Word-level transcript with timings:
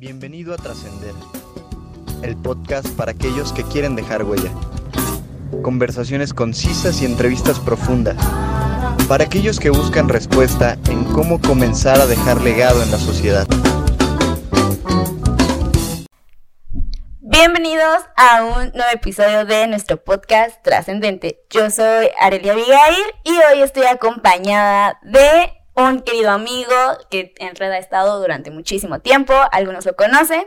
Bienvenido 0.00 0.54
a 0.54 0.56
Trascender, 0.56 1.12
el 2.22 2.34
podcast 2.34 2.88
para 2.96 3.10
aquellos 3.10 3.52
que 3.52 3.64
quieren 3.64 3.96
dejar 3.96 4.24
huella. 4.24 4.50
Conversaciones 5.60 6.32
concisas 6.32 7.02
y 7.02 7.04
entrevistas 7.04 7.60
profundas. 7.60 8.16
Para 9.10 9.24
aquellos 9.24 9.60
que 9.60 9.68
buscan 9.68 10.08
respuesta 10.08 10.78
en 10.88 11.04
cómo 11.04 11.38
comenzar 11.38 12.00
a 12.00 12.06
dejar 12.06 12.40
legado 12.40 12.82
en 12.82 12.90
la 12.90 12.96
sociedad. 12.96 13.46
Bienvenidos 17.18 18.02
a 18.16 18.42
un 18.42 18.72
nuevo 18.72 18.90
episodio 18.94 19.44
de 19.44 19.66
nuestro 19.66 20.02
podcast 20.02 20.62
Trascendente. 20.62 21.42
Yo 21.50 21.68
soy 21.68 22.08
Arelia 22.18 22.52
Abigail 22.52 23.04
y 23.24 23.32
hoy 23.32 23.60
estoy 23.60 23.84
acompañada 23.84 24.98
de 25.02 25.59
un 25.82 26.02
querido 26.02 26.30
amigo 26.30 26.74
que 27.10 27.34
en 27.38 27.54
red 27.56 27.70
ha 27.70 27.78
estado 27.78 28.20
durante 28.20 28.50
muchísimo 28.50 29.00
tiempo, 29.00 29.34
algunos 29.52 29.86
lo 29.86 29.96
conocen, 29.96 30.44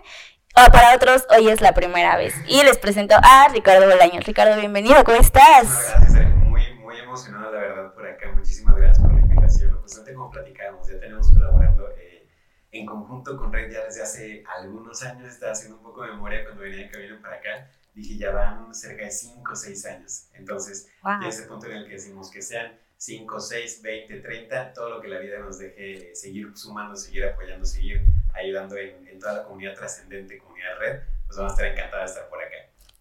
o 0.55 0.71
para 0.71 0.95
otros 0.95 1.25
hoy 1.35 1.49
es 1.49 1.61
la 1.61 1.73
primera 1.73 2.15
vez. 2.15 2.35
Y 2.47 2.63
les 2.63 2.77
presento 2.77 3.15
a 3.15 3.47
Ricardo 3.49 3.89
Bolaños. 3.89 4.25
Ricardo, 4.25 4.55
bienvenido, 4.59 5.03
¿cómo 5.03 5.17
estás? 5.17 5.93
Gracias, 5.97 6.35
muy, 6.35 6.61
muy 6.75 6.97
emocionado 6.99 7.51
la 7.51 7.59
verdad 7.59 7.93
por 7.93 8.07
acá. 8.07 8.31
Muchísimas 8.33 8.75
gracias 8.75 8.99
por 8.99 9.13
la 9.13 9.21
invitación. 9.21 9.81
Justamente 9.81 10.13
como 10.13 10.29
platicábamos, 10.29 10.87
ya 10.87 10.99
tenemos 10.99 11.31
colaborando 11.31 11.89
eh, 11.97 12.27
en 12.71 12.85
conjunto 12.85 13.35
con 13.35 13.51
Red 13.51 13.71
ya 13.71 13.85
desde 13.85 14.03
hace 14.03 14.43
algunos 14.55 15.01
años. 15.03 15.27
Estaba 15.27 15.53
haciendo 15.53 15.77
un 15.77 15.83
poco 15.83 16.03
de 16.03 16.11
memoria 16.11 16.43
cuando 16.43 16.61
venía 16.61 16.85
de 16.85 16.91
camino 16.91 17.19
para 17.21 17.37
acá. 17.37 17.71
Dije, 17.95 18.17
ya 18.17 18.31
van 18.31 18.73
cerca 18.73 19.05
de 19.05 19.11
5 19.11 19.51
o 19.51 19.55
6 19.55 19.85
años. 19.85 20.27
Entonces, 20.33 20.89
wow. 21.01 21.21
ya 21.21 21.27
ese 21.29 21.43
punto 21.43 21.65
en 21.67 21.77
el 21.77 21.85
que 21.85 21.93
decimos 21.93 22.29
que 22.29 22.41
sean 22.41 22.73
5, 23.03 23.37
6, 23.37 23.81
20, 23.81 24.19
30, 24.21 24.71
todo 24.71 24.89
lo 24.91 25.01
que 25.01 25.09
la 25.09 25.19
vida 25.19 25.37
nos 25.39 25.59
deje 25.59 26.15
seguir 26.15 26.47
sumando, 26.55 26.95
seguir 26.95 27.25
apoyando, 27.25 27.65
seguir 27.65 28.01
ayudando 28.33 28.77
en, 28.77 29.05
en 29.05 29.19
toda 29.19 29.33
la 29.33 29.43
comunidad 29.43 29.73
trascendente, 29.75 30.37
comunidad 30.37 30.79
red, 30.79 30.99
pues 31.27 31.37
vamos 31.37 31.51
a 31.51 31.55
estar 31.55 31.67
encantados 31.67 32.05
de 32.05 32.13
estar 32.13 32.29
por 32.29 32.41
acá. 32.41 32.55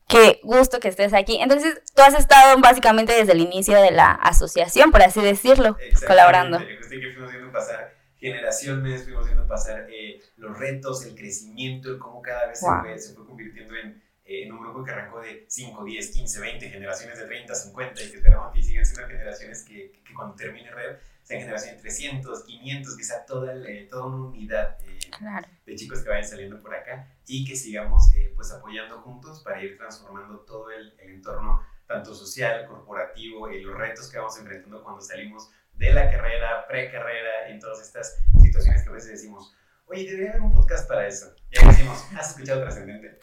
Qué 0.08 0.40
gusto 0.42 0.80
que 0.80 0.88
estés 0.88 1.14
aquí. 1.14 1.38
Entonces, 1.40 1.80
tú 1.94 2.02
has 2.02 2.14
estado 2.14 2.60
básicamente 2.60 3.12
desde 3.12 3.30
el 3.30 3.42
inicio 3.42 3.80
de 3.80 3.92
la 3.92 4.10
asociación, 4.10 4.90
por 4.90 5.02
así 5.02 5.20
decirlo, 5.20 5.76
colaborando. 6.04 6.58
que 6.58 7.12
fuimos 7.12 7.30
viendo 7.30 7.52
pasar 7.52 7.94
generaciones, 8.16 9.04
fuimos 9.04 9.26
viendo 9.26 9.46
pasar 9.46 9.86
eh, 9.88 10.20
los 10.36 10.58
retos, 10.58 11.06
el 11.06 11.14
crecimiento, 11.14 11.90
el 11.90 11.98
cómo 11.98 12.20
cada 12.20 12.48
vez 12.48 12.60
wow. 12.60 12.72
se, 12.74 12.80
fue, 12.80 12.98
se 12.98 13.14
fue 13.14 13.24
convirtiendo 13.24 13.76
en 13.76 14.02
eh, 14.32 14.44
en 14.44 14.52
un 14.52 14.60
grupo 14.60 14.82
que 14.82 14.90
arrancó 14.90 15.20
de 15.20 15.44
5, 15.48 15.84
10, 15.84 16.10
15, 16.10 16.40
20, 16.40 16.70
generaciones 16.70 17.18
de 17.18 17.26
30, 17.26 17.54
50 17.54 18.02
y 18.02 18.10
que 18.10 18.16
esperamos 18.16 18.54
que 18.54 18.62
sigan 18.62 18.86
siendo 18.86 19.06
generaciones 19.06 19.62
que, 19.62 20.00
que, 20.04 20.14
cuando 20.14 20.34
termine 20.34 20.70
Red 20.70 20.96
sean 21.22 21.40
generaciones 21.40 21.76
de 21.76 21.82
300, 21.82 22.44
500, 22.44 22.96
que 22.96 23.04
sea 23.04 23.26
toda, 23.26 23.54
eh, 23.68 23.86
toda 23.90 24.06
una 24.06 24.26
unidad 24.28 24.78
eh, 24.82 24.98
claro. 25.18 25.46
de 25.66 25.74
chicos 25.76 26.00
que 26.00 26.08
vayan 26.08 26.28
saliendo 26.28 26.60
por 26.60 26.74
acá 26.74 27.08
y 27.26 27.44
que 27.44 27.54
sigamos 27.54 28.14
eh, 28.16 28.32
pues 28.34 28.50
apoyando 28.52 29.00
juntos 29.02 29.42
para 29.42 29.62
ir 29.62 29.76
transformando 29.76 30.40
todo 30.40 30.70
el, 30.70 30.94
el 30.98 31.10
entorno 31.10 31.62
tanto 31.86 32.14
social, 32.14 32.66
corporativo, 32.66 33.50
y 33.50 33.60
los 33.60 33.76
retos 33.76 34.10
que 34.10 34.16
vamos 34.16 34.38
enfrentando 34.38 34.82
cuando 34.82 35.02
salimos 35.02 35.50
de 35.74 35.92
la 35.92 36.10
carrera, 36.10 36.66
pre-carrera, 36.66 37.48
en 37.48 37.60
todas 37.60 37.82
estas 37.82 38.18
situaciones 38.40 38.82
que 38.82 38.88
a 38.88 38.92
veces 38.92 39.10
decimos, 39.12 39.54
oye, 39.86 40.04
debería 40.04 40.30
haber 40.30 40.42
un 40.42 40.52
podcast 40.54 40.88
para 40.88 41.06
eso. 41.06 41.34
Y 41.50 41.66
decimos, 41.66 42.06
¿has 42.16 42.30
escuchado 42.30 42.62
Trascendente? 42.62 43.18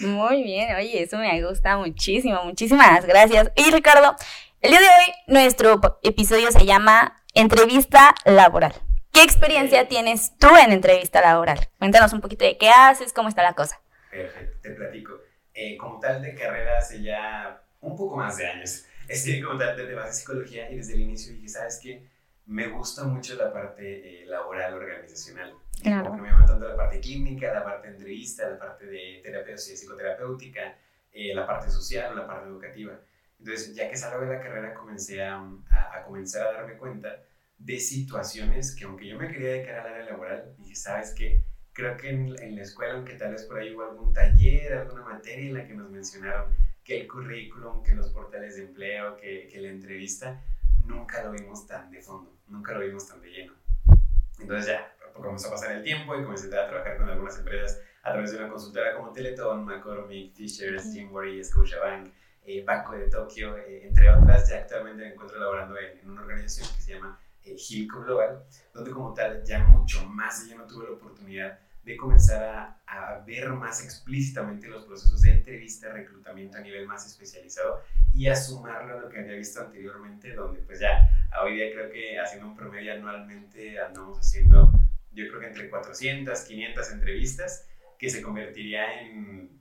Muy 0.00 0.42
bien, 0.42 0.74
oye, 0.76 1.02
eso 1.02 1.18
me 1.18 1.42
gusta 1.46 1.76
muchísimo, 1.76 2.42
muchísimas 2.44 3.04
gracias. 3.04 3.50
Y 3.54 3.70
Ricardo, 3.70 4.16
el 4.62 4.70
día 4.70 4.80
de 4.80 4.86
hoy 4.86 5.14
nuestro 5.26 5.78
episodio 6.02 6.50
se 6.52 6.64
llama 6.64 7.22
Entrevista 7.34 8.14
Laboral. 8.24 8.72
¿Qué 9.12 9.22
experiencia 9.22 9.88
tienes 9.88 10.36
tú 10.38 10.48
en 10.56 10.72
entrevista 10.72 11.20
laboral? 11.20 11.58
Cuéntanos 11.78 12.14
un 12.14 12.22
poquito 12.22 12.46
de 12.46 12.56
qué 12.56 12.70
haces, 12.70 13.12
cómo 13.12 13.28
está 13.28 13.42
la 13.42 13.52
cosa. 13.52 13.82
Perfecto, 14.10 14.58
te 14.62 14.70
platico. 14.70 15.20
Eh, 15.52 15.76
como 15.76 15.98
tal 16.00 16.22
de 16.22 16.34
carrera 16.34 16.78
hace 16.78 17.02
ya 17.02 17.62
un 17.80 17.94
poco 17.94 18.16
más 18.16 18.38
de 18.38 18.46
años. 18.46 18.86
Estoy 19.08 19.42
como 19.42 19.58
tal 19.58 19.76
de 19.76 19.94
base 19.94 20.20
psicología 20.20 20.70
y 20.70 20.76
desde 20.76 20.94
el 20.94 21.00
inicio 21.00 21.34
dije, 21.34 21.48
¿sabes 21.48 21.78
qué? 21.82 22.08
Me 22.46 22.68
gusta 22.68 23.04
mucho 23.04 23.34
la 23.34 23.52
parte 23.52 24.22
eh, 24.22 24.26
laboral, 24.26 24.74
organizacional. 24.74 25.54
Claro. 25.82 26.10
Porque 26.10 26.22
me 26.22 26.30
llama 26.30 26.46
tanto 26.46 26.68
la 26.68 26.76
parte 26.76 27.00
clínica, 27.00 27.52
la 27.52 27.64
parte 27.64 27.88
entrevista, 27.88 28.48
la 28.48 28.58
parte 28.58 28.86
de 28.86 29.20
terapia 29.22 29.54
psicoterapéutica, 29.54 30.76
eh, 31.12 31.34
la 31.34 31.46
parte 31.46 31.70
social, 31.70 32.14
la 32.14 32.26
parte 32.26 32.48
educativa. 32.48 32.98
Entonces, 33.38 33.74
ya 33.74 33.88
que 33.88 33.96
salgo 33.96 34.24
de 34.24 34.36
la 34.36 34.42
carrera, 34.42 34.74
comencé 34.74 35.22
a, 35.22 35.36
a, 35.36 35.98
a, 35.98 36.02
comenzar 36.04 36.46
a 36.46 36.52
darme 36.52 36.76
cuenta 36.76 37.22
de 37.58 37.78
situaciones 37.78 38.74
que, 38.74 38.84
aunque 38.84 39.06
yo 39.06 39.18
me 39.18 39.28
quería 39.28 39.50
dedicar 39.50 39.80
al 39.80 39.94
área 39.94 40.10
laboral, 40.10 40.54
dije, 40.58 40.74
¿sabes 40.74 41.14
qué? 41.16 41.42
Creo 41.72 41.96
que 41.96 42.10
en, 42.10 42.42
en, 42.42 42.56
la 42.56 42.62
escuela, 42.62 42.94
aunque 42.94 43.14
tal 43.14 43.32
vez 43.32 43.44
por 43.44 43.58
ahí 43.58 43.74
hubo 43.74 43.84
algún 43.84 44.12
taller, 44.12 44.74
alguna 44.74 45.04
materia 45.04 45.46
en 45.48 45.54
la 45.54 45.66
que 45.66 45.74
nos 45.74 45.90
mencionaron 45.90 46.54
que 46.84 47.00
el 47.00 47.08
currículum, 47.08 47.82
que 47.82 47.94
los 47.94 48.10
portales 48.10 48.56
de 48.56 48.62
empleo, 48.64 49.16
que, 49.16 49.48
que 49.48 49.60
la 49.60 49.68
entrevista, 49.68 50.42
nunca 50.84 51.22
lo 51.22 51.32
vimos 51.32 51.66
tan 51.66 51.90
de 51.90 52.02
fondo, 52.02 52.36
nunca 52.48 52.72
lo 52.72 52.80
vimos 52.80 53.06
tan 53.08 53.20
de 53.20 53.30
lleno. 53.30 53.52
Entonces 54.40 54.66
ya, 54.66 54.92
comenzó 55.20 55.48
a 55.48 55.52
pasar 55.52 55.72
el 55.72 55.82
tiempo 55.82 56.14
y 56.16 56.22
comencé 56.22 56.46
a 56.46 56.68
trabajar 56.68 56.96
con 56.96 57.08
algunas 57.08 57.38
empresas 57.38 57.80
a 58.02 58.12
través 58.12 58.32
de 58.32 58.38
una 58.38 58.48
consultora 58.48 58.94
como 58.96 59.12
Teletón, 59.12 59.64
McCormick, 59.64 60.34
Fishers, 60.34 60.92
Jimbury, 60.92 61.44
Scotiabank, 61.44 62.12
eh, 62.44 62.64
Banco 62.64 62.92
de 62.92 63.08
Tokio, 63.08 63.56
eh, 63.58 63.86
entre 63.86 64.10
otras. 64.10 64.48
Ya 64.48 64.58
actualmente 64.58 65.02
me 65.02 65.12
encuentro 65.12 65.38
laborando 65.38 65.78
en, 65.78 65.98
en 65.98 66.10
una 66.10 66.22
organización 66.22 66.74
que 66.74 66.82
se 66.82 66.94
llama 66.94 67.18
eh, 67.44 67.56
Hilco 67.56 68.00
Global, 68.00 68.42
donde 68.72 68.90
como 68.90 69.14
tal 69.14 69.42
ya 69.44 69.60
mucho 69.60 70.04
más 70.06 70.48
yo 70.48 70.56
no 70.56 70.66
tuve 70.66 70.84
la 70.84 70.92
oportunidad 70.92 71.58
de 71.84 71.96
comenzar 71.96 72.44
a, 72.44 72.78
a, 72.86 73.20
ver 73.20 73.48
más 73.50 73.82
explícitamente 73.82 74.68
los 74.68 74.84
procesos 74.84 75.22
de 75.22 75.32
entrevista, 75.32 75.90
reclutamiento 75.90 76.58
a 76.58 76.60
nivel 76.60 76.86
más 76.86 77.06
especializado 77.06 77.82
y 78.12 78.26
a 78.26 78.36
sumarlo 78.36 78.98
a 78.98 79.00
lo 79.00 79.08
que 79.08 79.20
había 79.20 79.32
visto 79.32 79.60
anteriormente, 79.60 80.34
donde 80.34 80.60
pues 80.60 80.80
ya 80.80 81.08
hoy 81.42 81.54
día 81.54 81.72
creo 81.72 81.90
que 81.90 82.18
haciendo 82.18 82.48
un 82.48 82.56
promedio 82.56 82.92
anualmente 82.92 83.80
andamos 83.80 84.18
haciendo 84.18 84.70
yo 85.12 85.28
creo 85.28 85.40
que 85.40 85.46
entre 85.46 85.70
400, 85.70 86.40
500 86.40 86.92
entrevistas, 86.92 87.68
que 87.98 88.08
se 88.08 88.22
convertiría 88.22 89.00
en, 89.00 89.60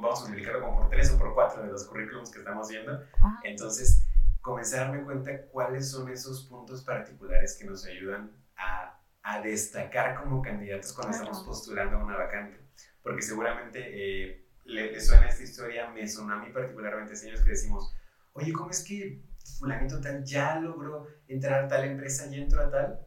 vamos 0.00 0.20
a 0.20 0.22
multiplicarlo 0.22 0.60
como 0.60 0.80
por 0.80 0.90
3 0.90 1.12
o 1.12 1.18
por 1.18 1.34
4 1.34 1.62
de 1.62 1.68
los 1.70 1.84
currículums 1.84 2.30
que 2.30 2.38
estamos 2.38 2.68
viendo. 2.68 3.02
Entonces, 3.42 4.06
comencé 4.40 4.76
a 4.76 4.84
darme 4.84 5.02
cuenta 5.02 5.46
cuáles 5.46 5.90
son 5.90 6.10
esos 6.10 6.44
puntos 6.44 6.82
particulares 6.82 7.56
que 7.58 7.64
nos 7.64 7.84
ayudan 7.86 8.30
a, 8.56 9.00
a 9.22 9.40
destacar 9.40 10.14
como 10.22 10.42
candidatos 10.42 10.92
cuando 10.92 11.16
estamos 11.16 11.42
postulando 11.42 11.96
a 11.96 12.04
una 12.04 12.16
vacante. 12.16 12.60
Porque 13.02 13.22
seguramente 13.22 13.80
eh, 13.82 14.46
le, 14.64 14.92
le, 14.92 15.00
suena 15.00 15.28
esta 15.28 15.42
historia, 15.42 15.90
me 15.90 16.06
sonó 16.08 16.34
a 16.34 16.38
mí 16.38 16.50
particularmente, 16.52 17.16
señores, 17.16 17.42
que 17.42 17.50
decimos, 17.50 17.94
oye, 18.32 18.52
¿cómo 18.52 18.70
es 18.70 18.84
que 18.84 19.22
fulanito 19.58 20.00
tal 20.00 20.24
ya 20.24 20.58
logró 20.58 21.06
entrar 21.28 21.64
a 21.64 21.68
tal 21.68 21.84
empresa 21.84 22.26
y 22.26 22.40
entró 22.40 22.60
a 22.60 22.70
tal? 22.70 23.06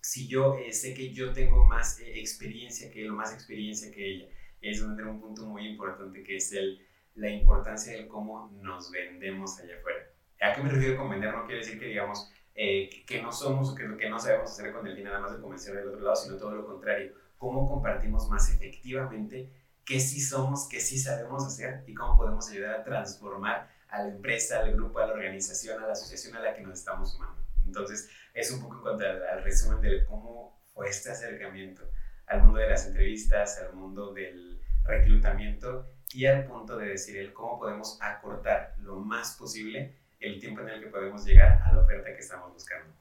Si 0.00 0.28
yo 0.28 0.56
eh, 0.58 0.72
sé 0.72 0.94
que 0.94 1.12
yo 1.12 1.32
tengo 1.32 1.64
más 1.64 2.00
eh, 2.00 2.18
experiencia 2.18 2.90
que 2.90 3.02
él 3.02 3.10
o 3.10 3.14
más 3.14 3.32
experiencia 3.32 3.90
que 3.92 4.06
ella. 4.06 4.26
Es 4.60 4.80
donde 4.80 5.04
un 5.04 5.20
punto 5.20 5.46
muy 5.46 5.66
importante 5.66 6.22
que 6.22 6.36
es 6.36 6.52
el, 6.52 6.86
la 7.14 7.30
importancia 7.30 7.92
de 7.92 8.06
cómo 8.06 8.50
nos 8.60 8.90
vendemos 8.90 9.58
allá 9.58 9.76
afuera. 9.78 10.10
¿A 10.40 10.54
qué 10.54 10.62
me 10.62 10.70
refiero 10.70 10.96
con 10.96 11.10
vender? 11.10 11.34
No 11.34 11.44
quiere 11.44 11.60
decir 11.60 11.78
que 11.78 11.86
digamos 11.86 12.30
eh, 12.54 12.88
que, 12.90 13.04
que, 13.04 13.22
no 13.22 13.32
somos 13.32 13.70
o 13.70 13.74
que, 13.74 13.96
que 13.96 14.10
no 14.10 14.18
sabemos 14.18 14.50
hacer 14.50 14.72
con 14.72 14.86
el 14.86 14.94
fin 14.94 15.04
nada 15.04 15.20
más 15.20 15.32
de 15.32 15.40
convencer 15.40 15.74
del 15.74 15.88
otro 15.88 16.00
lado, 16.00 16.16
sino 16.16 16.36
todo 16.36 16.54
lo 16.54 16.66
contrario. 16.66 17.12
Cómo 17.38 17.68
compartimos 17.68 18.28
más 18.28 18.52
efectivamente 18.54 19.50
qué 19.84 19.98
sí 19.98 20.20
somos, 20.20 20.68
qué 20.68 20.80
sí 20.80 20.98
sabemos 20.98 21.46
hacer 21.46 21.84
y 21.86 21.94
cómo 21.94 22.16
podemos 22.16 22.48
ayudar 22.50 22.80
a 22.80 22.84
transformar 22.84 23.70
a 23.88 24.02
la 24.02 24.08
empresa, 24.08 24.60
al 24.60 24.72
grupo, 24.72 24.98
a 24.98 25.06
la 25.06 25.14
organización, 25.14 25.82
a 25.82 25.86
la 25.86 25.92
asociación 25.92 26.36
a 26.36 26.40
la 26.40 26.54
que 26.54 26.62
nos 26.62 26.78
estamos 26.78 27.12
sumando. 27.12 27.42
Entonces, 27.70 28.10
es 28.34 28.50
un 28.50 28.60
poco 28.60 28.76
en 28.76 28.82
cuanto 28.82 29.04
al, 29.04 29.22
al, 29.22 29.44
resumen 29.44 29.80
de 29.80 30.04
cómo 30.04 30.60
fue 30.74 30.88
este 30.88 31.10
acercamiento 31.10 31.82
al 32.26 32.42
mundo 32.42 32.58
de 32.58 32.68
las 32.68 32.86
entrevistas, 32.86 33.60
al 33.60 33.74
mundo 33.74 34.12
del 34.12 34.60
reclutamiento 34.84 35.88
y 36.12 36.26
al 36.26 36.46
punto 36.46 36.76
de 36.76 36.88
decir 36.88 37.16
el 37.16 37.32
cómo 37.32 37.60
podemos 37.60 37.96
acortar 38.00 38.74
lo 38.78 38.96
más 38.96 39.36
posible 39.36 39.96
el 40.18 40.40
tiempo 40.40 40.62
en 40.62 40.68
el 40.68 40.80
que 40.80 40.88
podemos 40.88 41.24
llegar 41.24 41.62
a 41.64 41.72
la 41.72 41.80
oferta 41.82 42.12
que 42.12 42.18
estamos 42.18 42.52
buscando. 42.52 42.92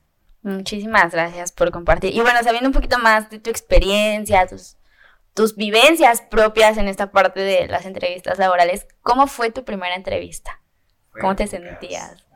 Muchísimas 0.41 1.11
gracias 1.11 1.51
por 1.51 1.71
compartir. 1.71 2.15
Y 2.15 2.21
bueno, 2.21 2.41
sabiendo 2.43 2.69
un 2.69 2.73
poquito 2.73 2.99
más 2.99 3.29
de 3.29 3.39
tu 3.39 3.49
experiencia, 3.49 4.47
tus, 4.47 4.77
tus 5.33 5.55
vivencias 5.55 6.21
propias 6.21 6.77
en 6.77 6.87
esta 6.87 7.11
parte 7.11 7.41
de 7.41 7.67
las 7.67 7.85
entrevistas 7.85 8.37
laborales, 8.37 8.87
¿cómo 9.01 9.27
fue 9.27 9.51
tu 9.51 9.65
primera 9.65 9.95
entrevista? 9.95 10.58
¿Cómo 11.19 11.35
te 11.35 11.47
sentías? 11.47 12.25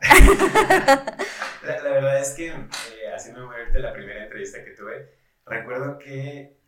la, 1.62 1.78
la, 1.82 1.90
verdad 1.90 2.20
es 2.20 2.30
que, 2.34 2.48
eh, 2.48 3.12
haciendo 3.14 3.50
la 3.74 3.92
primera 3.92 4.24
entrevista 4.24 4.64
que 4.64 4.72
tuve, 4.72 5.10
recuerdo 5.46 5.98
que, 5.98 6.58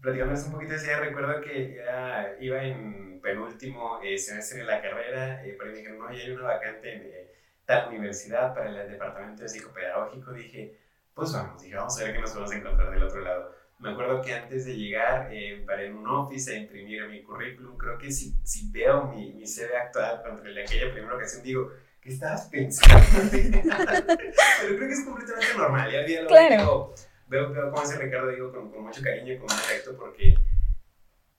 platicándoles 0.00 0.44
un 0.44 0.52
poquito 0.52 0.74
decía, 0.74 1.00
recuerdo 1.00 1.40
que 1.40 1.76
era, 1.78 2.36
iba 2.40 2.62
en 2.62 3.20
penúltimo 3.24 4.00
eh, 4.02 4.18
semestre 4.18 4.60
de 4.60 4.66
la 4.66 4.80
carrera, 4.80 5.44
eh, 5.44 5.56
pero 5.58 5.70
me 5.70 5.78
dijeron, 5.78 5.98
no, 5.98 6.08
hay 6.08 6.30
una 6.30 6.42
vacante 6.44 6.94
en 6.94 7.02
eh, 7.06 7.32
tal 7.64 7.88
universidad 7.88 8.54
para 8.54 8.68
el 8.68 8.90
departamento 8.90 9.42
de 9.42 9.48
psicopedagógico. 9.48 10.32
Dije, 10.32 10.78
pues 11.14 11.32
vamos, 11.32 11.62
dije, 11.62 11.74
vamos 11.74 11.98
a 11.98 12.04
ver 12.04 12.14
qué 12.14 12.20
nos 12.20 12.34
vamos 12.34 12.52
a 12.52 12.56
encontrar 12.56 12.90
del 12.90 13.02
otro 13.02 13.20
lado. 13.20 13.56
Me 13.84 13.90
acuerdo 13.90 14.22
que 14.22 14.32
antes 14.34 14.64
de 14.64 14.76
llegar, 14.76 15.28
eh, 15.30 15.62
paré 15.66 15.88
en 15.88 15.96
un 15.98 16.06
office 16.06 16.50
a 16.54 16.56
imprimir 16.58 17.06
mi 17.06 17.22
currículum. 17.22 17.76
Creo 17.76 17.98
que 17.98 18.10
si, 18.10 18.34
si 18.42 18.70
veo 18.70 19.04
mi, 19.08 19.34
mi 19.34 19.46
CV 19.46 19.76
actual 19.76 20.22
contra 20.22 20.48
el 20.48 20.54
de 20.54 20.62
aquella 20.62 20.90
primera 20.90 21.14
ocasión, 21.16 21.42
digo, 21.42 21.70
¿qué 22.00 22.08
estabas 22.08 22.48
pensando? 22.48 23.04
Pero 23.30 24.76
creo 24.76 24.88
que 24.88 24.92
es 24.94 25.04
completamente 25.04 25.54
normal. 25.58 25.92
Ya 25.92 26.02
día 26.02 26.22
lo 26.22 26.28
Claro. 26.28 26.94
veo, 27.28 27.52
veo 27.52 27.70
cómo 27.70 27.78
hace 27.82 27.98
Ricardo, 28.02 28.28
digo, 28.30 28.52
con, 28.52 28.70
con 28.70 28.84
mucho 28.84 29.02
cariño 29.02 29.34
y 29.34 29.38
con 29.38 29.50
afecto, 29.50 29.94
porque 29.98 30.34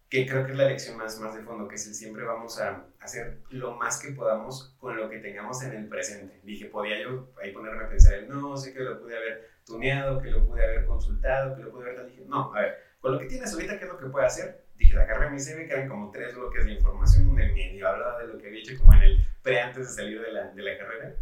que 0.09 0.27
creo 0.27 0.45
que 0.45 0.51
es 0.51 0.57
la 0.57 0.65
lección 0.65 0.97
más, 0.97 1.19
más 1.19 1.35
de 1.35 1.41
fondo, 1.41 1.67
que 1.67 1.75
es 1.75 1.87
el 1.87 1.93
siempre 1.93 2.23
vamos 2.23 2.59
a 2.59 2.85
hacer 2.99 3.39
lo 3.49 3.75
más 3.75 3.99
que 3.99 4.11
podamos 4.11 4.75
con 4.79 4.95
lo 4.95 5.09
que 5.09 5.19
tengamos 5.19 5.63
en 5.63 5.73
el 5.73 5.87
presente. 5.87 6.39
Dije, 6.43 6.65
podía 6.65 7.01
yo 7.01 7.31
ahí 7.41 7.51
ponerme 7.51 7.83
a 7.83 7.89
pensar, 7.89 8.23
no, 8.27 8.55
sé 8.55 8.73
que 8.73 8.81
lo 8.81 9.01
pude 9.01 9.17
haber 9.17 9.49
tuneado, 9.65 10.21
que 10.21 10.29
lo 10.29 10.45
pude 10.45 10.63
haber 10.63 10.85
consultado, 10.85 11.55
que 11.55 11.63
lo 11.63 11.71
pude 11.71 11.89
haber. 11.89 12.05
Dije, 12.05 12.23
no, 12.27 12.53
a 12.53 12.61
ver, 12.61 12.77
con 12.99 13.13
lo 13.13 13.19
que 13.19 13.25
tienes 13.25 13.51
ahorita, 13.53 13.79
¿qué 13.79 13.85
es 13.85 13.91
lo 13.91 13.97
que 13.97 14.05
puedo 14.05 14.25
hacer? 14.25 14.65
Dije, 14.75 14.97
agarré 14.97 15.29
mi 15.31 15.39
CV, 15.39 15.67
que 15.67 15.73
eran 15.73 15.89
como 15.89 16.11
tres 16.11 16.35
bloques 16.35 16.65
de 16.65 16.73
información, 16.73 17.27
donde 17.27 17.51
medio 17.51 17.87
hablaba 17.87 18.21
de 18.21 18.27
lo 18.27 18.37
que 18.37 18.47
había 18.47 18.59
hecho 18.59 18.77
como 18.77 18.93
en 18.93 19.01
el 19.01 19.27
pre 19.41 19.59
antes 19.61 19.87
de 19.87 19.93
salir 19.93 20.21
de 20.21 20.31
la, 20.31 20.51
de 20.51 20.61
la 20.61 20.77
carrera. 20.77 21.15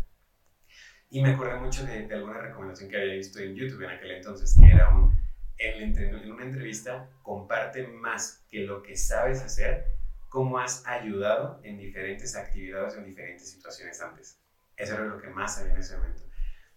Y 1.09 1.21
me 1.21 1.29
acordé 1.29 1.55
mucho 1.55 1.85
de, 1.85 2.07
de 2.07 2.15
alguna 2.15 2.39
recomendación 2.39 2.89
que 2.89 2.97
había 2.97 3.13
visto 3.13 3.39
en 3.39 3.55
YouTube 3.55 3.83
en 3.83 3.91
aquel 3.91 4.11
entonces, 4.11 4.57
que 4.59 4.71
era 4.71 4.89
un 4.89 5.22
en, 5.57 5.97
en, 5.97 6.31
una 6.31 6.43
entrevista 6.43 7.09
comparte 7.21 7.87
más 7.87 8.43
que 8.49 8.59
lo 8.59 8.83
que 8.83 8.95
sabes 8.95 9.41
hacer, 9.41 9.87
cómo 10.29 10.57
has 10.57 10.85
ayudado 10.87 11.59
en 11.63 11.77
diferentes 11.77 12.35
actividades 12.35 12.95
o 12.95 12.99
en 12.99 13.05
diferentes 13.05 13.49
situaciones 13.49 14.01
antes. 14.01 14.39
Eso 14.75 14.95
era 14.95 15.05
lo 15.05 15.21
que 15.21 15.27
más 15.27 15.55
sabía 15.55 15.73
en 15.73 15.79
ese 15.79 15.95
momento. 15.95 16.23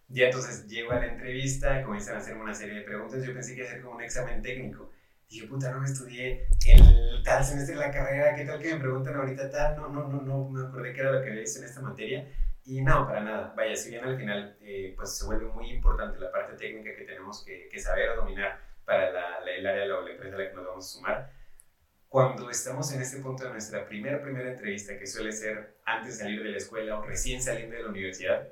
Ya 0.09 0.27
entonces 0.27 0.67
llego 0.67 0.93
a 0.93 1.01
la 1.01 1.07
entrevista, 1.07 1.83
comienzan 1.83 2.17
a 2.17 2.19
hacerme 2.19 2.43
una 2.43 2.55
serie 2.55 2.75
de 2.75 2.81
preguntas. 2.83 3.25
Yo 3.25 3.33
pensé 3.33 3.55
que 3.55 3.63
iba 3.63 3.69
a 3.69 3.73
ser 3.73 3.83
como 3.83 3.97
un 3.97 4.03
examen 4.03 4.43
técnico. 4.43 4.93
Dije, 5.29 5.47
puta, 5.49 5.73
no 5.73 5.85
estudié 5.85 6.47
el 6.67 7.23
tal 7.25 7.45
semestre 7.45 7.75
de 7.75 7.81
la 7.81 7.91
carrera, 7.91 8.35
¿qué 8.37 8.45
tal 8.45 8.61
que 8.61 8.75
me 8.75 8.81
preguntan 8.81 9.17
ahorita 9.17 9.51
tal? 9.51 9.77
No, 9.77 9.89
no, 9.89 10.07
no, 10.07 10.23
no, 10.23 10.49
me 10.49 10.69
acordé 10.69 10.93
que 10.93 11.01
era 11.01 11.11
lo 11.13 11.23
que 11.23 11.31
había 11.31 11.41
visto 11.41 11.59
en 11.59 11.65
esta 11.65 11.81
materia. 11.81 12.29
Y 12.65 12.83
no, 12.83 13.07
para 13.07 13.21
nada. 13.23 13.55
Vaya, 13.57 13.75
si 13.75 13.91
bien 13.91 14.05
al 14.05 14.17
final 14.17 14.57
eh, 14.61 14.93
pues 14.97 15.17
se 15.17 15.25
vuelve 15.25 15.47
muy 15.47 15.71
importante 15.71 16.19
la 16.19 16.31
parte 16.31 16.57
técnica 16.57 16.95
que 16.95 17.05
tenemos 17.05 17.45
que, 17.45 17.69
que 17.69 17.79
saber 17.79 18.15
dominar 18.15 18.66
para 18.87 19.11
la, 19.11 19.41
la, 19.41 19.51
el 19.51 19.67
área 19.67 19.83
de 19.83 19.89
la, 19.89 20.11
empresa 20.11 20.37
a 20.37 20.39
la 20.39 20.49
que 20.49 20.55
nos 20.55 20.67
vamos 20.67 20.87
a 20.87 20.95
sumar. 20.95 21.33
Cuando 22.09 22.49
estamos 22.49 22.91
en 22.93 23.03
este 23.03 23.19
punto 23.19 23.45
de 23.45 23.51
nuestra 23.51 23.85
primera, 23.87 24.23
primera 24.23 24.51
entrevista, 24.51 24.97
que 24.97 25.07
suele 25.07 25.33
ser 25.33 25.77
antes 25.85 26.17
de 26.17 26.25
salir 26.25 26.43
de 26.43 26.51
la 26.51 26.57
escuela 26.57 26.99
o 26.99 27.03
recién 27.03 27.43
saliendo 27.43 27.77
de 27.77 27.83
la 27.83 27.89
universidad, 27.91 28.49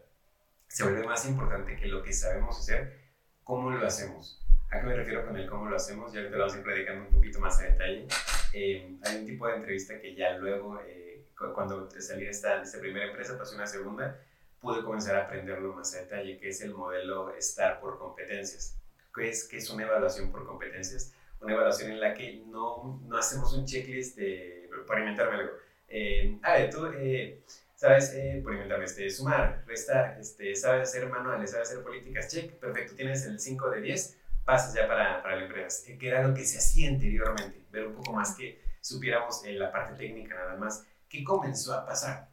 se 0.66 0.82
vuelve 0.82 1.06
más 1.06 1.24
importante 1.26 1.76
que 1.76 1.86
lo 1.86 2.02
que 2.02 2.12
sabemos 2.12 2.58
hacer, 2.58 2.98
cómo 3.44 3.70
lo 3.70 3.86
hacemos. 3.86 4.44
¿A 4.70 4.80
qué 4.80 4.86
me 4.86 4.96
refiero 4.96 5.24
con 5.24 5.36
el 5.36 5.48
cómo 5.48 5.66
lo 5.66 5.76
hacemos? 5.76 6.12
Ya 6.12 6.22
te 6.22 6.30
lo 6.30 6.38
vamos 6.38 6.54
a 6.54 6.58
ir 6.58 6.64
predicando 6.64 7.06
un 7.06 7.14
poquito 7.14 7.38
más 7.38 7.60
a 7.60 7.62
detalle. 7.62 8.08
Eh, 8.52 8.98
hay 9.04 9.16
un 9.18 9.26
tipo 9.26 9.46
de 9.46 9.54
entrevista 9.54 10.00
que 10.00 10.16
ya 10.16 10.36
luego, 10.36 10.80
eh, 10.80 11.28
cuando 11.54 11.88
salí 12.00 12.24
de 12.24 12.30
esta, 12.30 12.56
de 12.56 12.64
esta 12.64 12.80
primera 12.80 13.06
empresa, 13.06 13.38
pasé 13.38 13.54
una 13.54 13.68
segunda, 13.68 14.20
pude 14.60 14.82
comenzar 14.82 15.14
a 15.14 15.26
aprenderlo 15.26 15.74
más 15.74 15.94
a 15.94 16.00
detalle, 16.00 16.38
que 16.38 16.48
es 16.48 16.60
el 16.60 16.74
modelo 16.74 17.32
STAR 17.40 17.78
por 17.80 17.98
competencias 17.98 18.80
que 19.14 19.28
es, 19.28 19.46
que 19.46 19.58
es 19.58 19.70
una 19.70 19.84
evaluación 19.84 20.30
por 20.30 20.46
competencias, 20.46 21.12
una 21.40 21.52
evaluación 21.52 21.92
en 21.92 22.00
la 22.00 22.14
que 22.14 22.42
no, 22.46 23.00
no 23.04 23.16
hacemos 23.16 23.54
un 23.54 23.64
checklist 23.64 24.16
de, 24.16 24.68
para 24.86 25.00
inventarme 25.00 25.36
algo. 25.36 25.52
Eh, 25.88 26.38
a 26.42 26.54
ver, 26.54 26.70
tú 26.70 26.86
eh, 26.86 27.42
sabes, 27.76 28.12
eh, 28.14 28.40
por 28.42 28.52
inventarme, 28.52 28.84
este, 28.84 29.08
sumar, 29.10 29.62
restar, 29.66 30.18
este, 30.18 30.54
sabes 30.56 30.88
hacer 30.88 31.08
manuales, 31.08 31.52
sabes 31.52 31.70
hacer 31.70 31.82
políticas, 31.82 32.28
check, 32.28 32.52
perfecto, 32.54 32.94
tienes 32.94 33.24
el 33.26 33.38
5 33.38 33.70
de 33.70 33.80
10, 33.80 34.18
pasas 34.44 34.74
ya 34.74 34.88
para, 34.88 35.22
para 35.22 35.36
la 35.36 35.44
empresa, 35.44 35.92
que 35.98 36.08
era 36.08 36.26
lo 36.26 36.34
que 36.34 36.44
se 36.44 36.58
hacía 36.58 36.88
anteriormente, 36.88 37.62
ver 37.70 37.86
un 37.86 37.94
poco 37.94 38.12
más 38.12 38.34
que 38.34 38.60
supiéramos 38.80 39.42
la 39.46 39.70
parte 39.70 39.94
técnica 39.94 40.34
nada 40.34 40.56
más. 40.56 40.86
¿Qué 41.08 41.22
comenzó 41.22 41.74
a 41.74 41.86
pasar? 41.86 42.28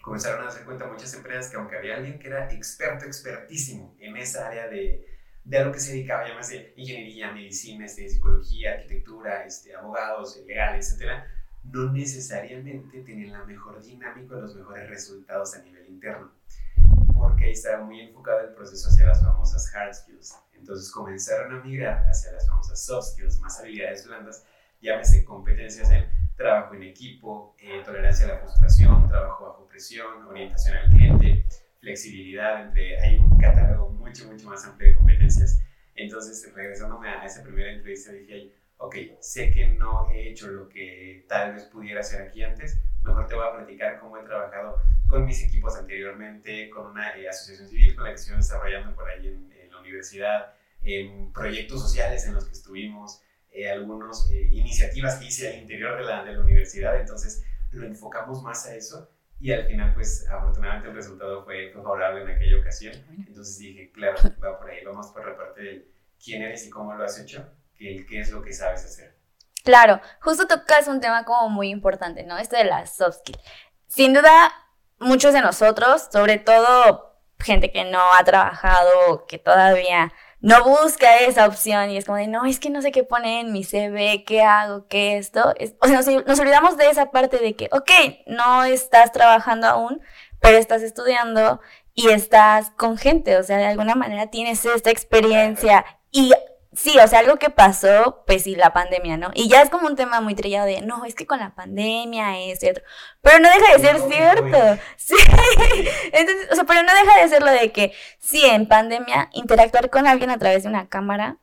Comenzaron 0.00 0.40
a 0.40 0.44
darse 0.44 0.64
cuenta 0.64 0.86
muchas 0.86 1.12
empresas 1.14 1.50
que 1.50 1.56
aunque 1.56 1.76
había 1.76 1.96
alguien 1.96 2.18
que 2.18 2.28
era 2.28 2.50
experto, 2.52 3.04
expertísimo 3.04 3.96
en 4.00 4.16
esa 4.16 4.48
área 4.48 4.68
de, 4.68 5.11
de 5.44 5.58
a 5.58 5.64
lo 5.64 5.72
que 5.72 5.80
se 5.80 5.92
dedicaba, 5.92 6.26
llámese 6.26 6.72
ingeniería, 6.76 7.32
medicina, 7.32 7.84
este, 7.84 8.08
psicología, 8.08 8.74
arquitectura, 8.74 9.44
este, 9.44 9.74
abogados, 9.74 10.40
legales, 10.46 10.92
etc., 10.92 11.24
no 11.64 11.92
necesariamente 11.92 13.02
tenían 13.02 13.32
la 13.32 13.44
mejor 13.44 13.82
dinámica 13.82 14.36
o 14.36 14.40
los 14.40 14.56
mejores 14.56 14.88
resultados 14.88 15.54
a 15.54 15.62
nivel 15.62 15.88
interno, 15.88 16.32
porque 17.14 17.44
ahí 17.44 17.52
estaba 17.52 17.84
muy 17.84 18.00
enfocado 18.00 18.40
el 18.40 18.54
proceso 18.54 18.88
hacia 18.88 19.06
las 19.06 19.22
famosas 19.22 19.72
hard 19.74 19.94
skills. 19.94 20.34
Entonces 20.54 20.90
comenzaron 20.90 21.52
a 21.54 21.62
migrar 21.62 22.04
hacia 22.08 22.32
las 22.32 22.48
famosas 22.48 22.84
soft 22.84 23.12
skills, 23.12 23.38
más 23.40 23.58
habilidades 23.60 24.06
blandas, 24.06 24.44
llámese 24.80 25.24
competencias 25.24 25.90
en 25.90 26.06
trabajo 26.36 26.74
en 26.74 26.82
equipo, 26.84 27.54
eh, 27.58 27.82
tolerancia 27.84 28.26
a 28.26 28.28
la 28.30 28.38
frustración, 28.38 29.08
trabajo 29.08 29.44
bajo 29.44 29.68
presión, 29.68 30.26
orientación 30.26 30.76
al 30.76 30.90
cliente, 30.90 31.46
flexibilidad, 31.80 32.72
hay 33.02 33.16
un 33.16 33.38
catálogo 33.38 33.91
mucho, 34.12 34.26
mucho 34.26 34.48
más 34.48 34.64
amplio 34.64 34.90
de 34.90 34.94
competencias. 34.94 35.62
Entonces, 35.94 36.52
regresándome 36.54 37.08
a 37.08 37.24
esa 37.24 37.42
primera 37.42 37.72
entrevista, 37.72 38.12
dije, 38.12 38.52
ok, 38.76 38.96
sé 39.20 39.50
que 39.50 39.68
no 39.68 40.10
he 40.10 40.30
hecho 40.30 40.48
lo 40.48 40.68
que 40.68 41.24
tal 41.28 41.54
vez 41.54 41.64
pudiera 41.64 42.00
hacer 42.00 42.22
aquí 42.22 42.42
antes, 42.42 42.78
mejor 43.04 43.26
te 43.26 43.34
voy 43.34 43.46
a 43.46 43.56
platicar 43.56 43.98
cómo 44.00 44.18
he 44.18 44.24
trabajado 44.24 44.78
con 45.08 45.24
mis 45.24 45.42
equipos 45.42 45.76
anteriormente, 45.76 46.70
con 46.70 46.86
una 46.86 47.16
eh, 47.16 47.28
asociación 47.28 47.68
civil 47.68 47.94
con 47.94 48.04
la 48.04 48.10
que 48.10 48.16
estoy 48.16 48.36
desarrollando 48.36 48.94
por 48.94 49.08
ahí 49.08 49.28
en, 49.28 49.52
en, 49.52 49.70
la 49.70 49.80
universidad, 49.80 50.54
en 50.82 51.32
proyectos 51.32 51.80
sociales 51.80 52.26
en 52.26 52.34
los 52.34 52.44
que 52.44 52.52
estuvimos, 52.52 53.22
eh, 53.50 53.70
algunas 53.70 54.30
eh, 54.30 54.48
iniciativas 54.52 55.16
que 55.16 55.26
hice 55.26 55.48
al 55.48 55.62
interior 55.62 55.98
de 55.98 56.04
la, 56.04 56.24
de 56.24 56.32
la 56.32 56.40
universidad, 56.40 57.00
entonces 57.00 57.44
lo 57.70 57.86
enfocamos 57.86 58.42
más 58.42 58.66
a 58.66 58.74
eso 58.74 59.10
y 59.42 59.52
al 59.52 59.66
final, 59.66 59.92
pues 59.92 60.24
afortunadamente 60.30 60.88
el 60.88 60.94
resultado 60.94 61.44
fue, 61.44 61.72
favorable 61.72 62.22
en 62.22 62.30
aquella 62.30 62.60
ocasión. 62.60 62.94
Entonces 63.26 63.58
dije, 63.58 63.90
claro, 63.90 64.16
va 64.42 64.56
por 64.56 64.70
ahí, 64.70 64.84
vamos 64.84 65.08
por 65.08 65.28
la 65.28 65.36
parte 65.36 65.60
de 65.60 65.88
quién 66.24 66.42
eres 66.42 66.64
y 66.64 66.70
cómo 66.70 66.94
lo 66.94 67.04
has 67.04 67.18
hecho, 67.18 67.44
que 67.74 68.06
qué 68.08 68.20
es 68.20 68.30
lo 68.30 68.40
que 68.40 68.52
sabes 68.52 68.84
hacer. 68.84 69.18
Claro, 69.64 70.00
justo 70.20 70.46
tocas 70.46 70.86
un 70.86 71.00
tema 71.00 71.24
como 71.24 71.48
muy 71.48 71.70
importante, 71.70 72.22
¿no? 72.22 72.38
Esto 72.38 72.56
de 72.56 72.64
la 72.64 72.86
soft 72.86 73.18
skill. 73.18 73.36
Sin 73.88 74.14
duda, 74.14 74.52
muchos 75.00 75.32
de 75.32 75.40
nosotros, 75.40 76.08
sobre 76.12 76.38
todo 76.38 77.18
gente 77.40 77.72
que 77.72 77.84
no 77.84 78.00
ha 78.16 78.22
trabajado, 78.22 79.26
que 79.26 79.38
todavía 79.38 80.12
no 80.42 80.64
busca 80.64 81.18
esa 81.18 81.46
opción 81.46 81.90
y 81.90 81.96
es 81.96 82.04
como 82.04 82.18
de, 82.18 82.26
no, 82.26 82.44
es 82.44 82.58
que 82.58 82.68
no 82.68 82.82
sé 82.82 82.90
qué 82.90 83.04
poner 83.04 83.46
en 83.46 83.52
mi 83.52 83.62
CV, 83.64 84.24
qué 84.24 84.42
hago, 84.42 84.86
qué 84.88 85.16
esto. 85.16 85.54
Es, 85.56 85.74
o 85.80 85.86
sea, 85.86 85.96
nos, 85.96 86.26
nos, 86.26 86.40
olvidamos 86.40 86.76
de 86.76 86.90
esa 86.90 87.10
parte 87.12 87.38
de 87.38 87.54
que, 87.54 87.68
ok, 87.70 87.90
no 88.26 88.64
estás 88.64 89.12
trabajando 89.12 89.68
aún, 89.68 90.02
pero 90.40 90.58
estás 90.58 90.82
estudiando 90.82 91.60
y 91.94 92.08
estás 92.08 92.70
con 92.70 92.98
gente, 92.98 93.36
o 93.36 93.42
sea, 93.44 93.58
de 93.58 93.66
alguna 93.66 93.94
manera 93.94 94.28
tienes 94.28 94.64
esta 94.64 94.90
experiencia 94.90 95.84
y 96.10 96.32
Sí, 96.74 96.96
o 96.98 97.06
sea, 97.06 97.18
algo 97.18 97.36
que 97.36 97.50
pasó, 97.50 98.24
pues 98.26 98.44
sí, 98.44 98.54
la 98.54 98.72
pandemia, 98.72 99.18
¿no? 99.18 99.30
Y 99.34 99.48
ya 99.48 99.60
es 99.60 99.68
como 99.68 99.86
un 99.86 99.96
tema 99.96 100.22
muy 100.22 100.34
trillado 100.34 100.66
de, 100.66 100.80
no, 100.80 101.04
es 101.04 101.14
que 101.14 101.26
con 101.26 101.38
la 101.38 101.54
pandemia 101.54 102.38
es 102.38 102.60
cierto. 102.60 102.80
Pero 103.20 103.40
no 103.40 103.48
deja 103.48 103.76
de 103.76 103.78
ser 103.78 103.98
no, 103.98 104.08
cierto. 104.08 104.82
Sí. 104.96 105.14
Entonces, 106.12 106.48
o 106.50 106.54
sea, 106.54 106.64
pero 106.64 106.82
no 106.82 106.92
deja 106.94 107.20
de 107.20 107.28
ser 107.28 107.42
lo 107.42 107.50
de 107.50 107.72
que, 107.72 107.92
sí, 108.18 108.44
en 108.44 108.66
pandemia, 108.66 109.28
interactuar 109.32 109.90
con 109.90 110.06
alguien 110.06 110.30
a 110.30 110.38
través 110.38 110.62
de 110.62 110.70
una 110.70 110.88
cámara 110.88 111.38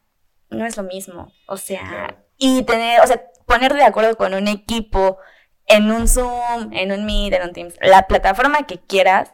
no 0.50 0.66
es 0.66 0.78
lo 0.78 0.84
mismo. 0.84 1.32
O 1.48 1.58
sea, 1.58 2.18
y 2.38 2.64
tener, 2.64 3.02
o 3.02 3.08
sea, 3.08 3.24
ponerte 3.46 3.78
de 3.78 3.84
acuerdo 3.84 4.16
con 4.18 4.34
un 4.34 4.48
equipo 4.48 5.18
en 5.66 5.92
un 5.92 6.08
Zoom, 6.08 6.74
en 6.74 6.92
un 6.92 7.06
Meet, 7.06 7.34
en 7.34 7.44
un 7.44 7.54
Teams, 7.54 7.76
la 7.82 8.08
plataforma 8.08 8.66
que 8.66 8.80
quieras, 8.80 9.34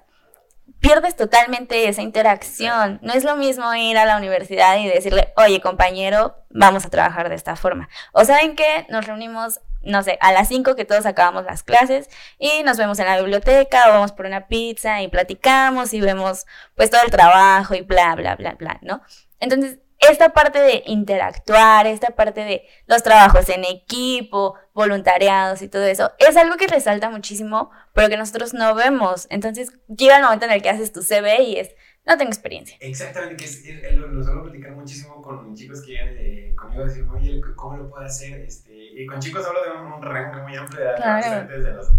pierdes 0.86 1.16
totalmente 1.16 1.88
esa 1.88 2.02
interacción. 2.02 3.00
No 3.02 3.14
es 3.14 3.24
lo 3.24 3.36
mismo 3.36 3.74
ir 3.74 3.98
a 3.98 4.06
la 4.06 4.18
universidad 4.18 4.78
y 4.78 4.88
decirle, 4.88 5.34
oye 5.36 5.60
compañero, 5.60 6.36
vamos 6.50 6.86
a 6.86 6.90
trabajar 6.90 7.30
de 7.30 7.36
esta 7.36 7.56
forma. 7.56 7.90
O 8.12 8.24
saben 8.24 8.56
que 8.56 8.86
nos 8.90 9.08
reunimos, 9.08 9.62
no 9.82 10.04
sé, 10.04 10.18
a 10.22 10.32
las 10.32 10.48
5 10.48 10.76
que 10.76 10.86
todos 10.86 11.06
acabamos 11.06 11.46
las 11.46 11.64
clases 11.64 12.10
y 12.38 12.62
nos 12.64 12.78
vemos 12.78 13.00
en 13.00 13.08
la 13.08 13.18
biblioteca 13.18 13.86
o 13.88 13.94
vamos 13.94 14.12
por 14.12 14.28
una 14.28 14.48
pizza 14.48 15.02
y 15.02 15.08
platicamos 15.08 15.94
y 15.94 16.02
vemos 16.02 16.46
pues 16.76 16.92
todo 16.92 17.02
el 17.04 17.12
trabajo 17.12 17.74
y 17.74 17.82
bla, 17.82 18.16
bla, 18.16 18.36
bla, 18.36 18.54
bla, 18.54 18.78
¿no? 18.82 19.02
Entonces, 19.40 19.80
esta 20.10 20.34
parte 20.34 20.60
de 20.60 20.84
interactuar, 20.86 21.88
esta 21.88 22.12
parte 22.12 22.42
de 22.42 22.68
los 22.88 23.04
trabajos 23.04 23.50
en 23.50 23.64
equipo, 23.64 24.56
voluntariados 24.74 25.62
y 25.62 25.68
todo 25.68 25.84
eso, 25.84 26.12
es 26.20 26.38
algo 26.38 26.58
que 26.58 26.68
resalta 26.68 27.10
muchísimo, 27.10 27.72
pero 27.94 28.10
que 28.10 28.18
nosotros 28.18 28.54
no 28.54 28.76
vemos. 28.76 29.28
Entonces 29.30 29.72
llega 29.88 30.18
el 30.18 30.24
momento 30.24 30.46
en 30.46 30.52
el 30.52 30.62
que 30.62 30.70
haces 30.70 30.92
tu 30.92 31.02
CV 31.02 31.44
y 31.44 31.56
es, 31.58 31.76
no 32.06 32.18
tengo 32.18 32.30
experiencia. 32.30 32.78
Exactamente, 32.80 33.38
que 33.38 33.46
es, 33.46 33.66
es, 33.66 33.96
lo, 33.96 34.08
lo, 34.08 34.24
suelo 34.24 34.44
platicar 34.44 34.72
muchísimo 34.72 35.22
con 35.22 35.56
chicos 35.56 35.82
que 35.82 35.92
llegan 35.94 36.16
eh, 36.18 36.56
conmigo 36.56 36.84
a 36.84 36.86
decir, 36.86 37.06
oye, 37.10 37.42
¿cómo 37.56 37.78
lo 37.78 37.90
puedo 37.90 38.06
hacer? 38.06 38.42
Este, 38.42 38.74
y 38.74 39.06
con 39.08 39.20
chicos 39.20 39.46
hablo 39.46 39.64
de 39.64 39.72
un, 39.72 39.94
un 39.94 40.02
rango 40.02 40.44
muy 40.44 40.56
amplio 40.56 40.82
de 40.82 40.86
edad, 40.86 40.96
claro. 40.98 41.48
desde 41.48 41.74
los 41.74 41.92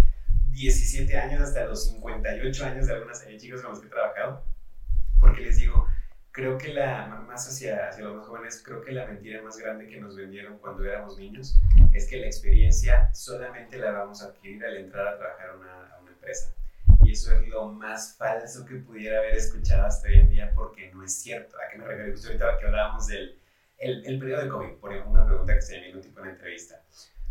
17 0.53 1.19
años 1.19 1.41
hasta 1.43 1.65
los 1.65 1.87
58 1.91 2.65
años 2.65 2.87
de 2.87 2.93
algunas 2.95 3.23
eh, 3.27 3.37
chicos 3.37 3.63
con 3.63 3.73
los 3.73 3.81
que 3.81 3.87
he 3.87 3.91
trabajado, 3.91 4.45
porque 5.19 5.43
les 5.43 5.57
digo, 5.57 5.87
creo 6.37 6.59
que 6.59 6.69
la, 6.69 7.07
más 7.27 7.49
hacia, 7.49 7.89
hacia 7.89 8.05
los 8.05 8.17
más 8.17 8.27
jóvenes, 8.27 8.63
creo 8.63 8.83
que 8.83 8.93
la 8.93 9.07
mentira 9.07 9.41
más 9.41 9.57
grande 9.57 9.89
que 9.89 9.99
nos 9.99 10.15
vendieron 10.15 10.59
cuando 10.59 10.85
éramos 10.85 11.17
niños 11.17 11.59
es 11.95 12.07
que 12.07 12.19
la 12.19 12.27
experiencia 12.27 13.11
solamente 13.15 13.79
la 13.79 13.93
vamos 13.93 14.23
a 14.23 14.27
adquirir 14.27 14.63
al 14.63 14.77
entrar 14.77 15.09
a 15.09 15.17
trabajar 15.17 15.49
a 15.49 15.57
una, 15.57 15.95
a 15.95 15.99
una 16.03 16.11
empresa. 16.11 16.53
Y 17.03 17.13
eso 17.13 17.35
es 17.35 17.49
lo 17.49 17.69
más 17.69 18.17
falso 18.19 18.67
que 18.67 18.75
pudiera 18.75 19.21
haber 19.21 19.35
escuchado 19.35 19.87
hasta 19.87 20.09
hoy 20.09 20.17
en 20.17 20.29
día 20.29 20.53
porque 20.55 20.91
no 20.93 21.03
es 21.03 21.15
cierto. 21.15 21.57
¿A 21.57 21.73
qué 21.73 21.79
me 21.79 21.87
refiero? 21.87 22.13
Justo 22.13 22.29
ahorita 22.29 22.59
que 22.59 22.67
hablábamos 22.67 23.07
del 23.07 23.41
el, 23.79 24.05
el 24.05 24.19
periodo 24.19 24.43
de 24.43 24.49
COVID, 24.51 24.73
por 24.75 24.93
ejemplo, 24.93 25.13
una 25.13 25.27
pregunta 25.27 25.55
que 25.55 25.63
se 25.63 25.81
llama 25.81 26.03
tipo 26.03 26.21
de 26.21 26.31
entrevista. 26.31 26.83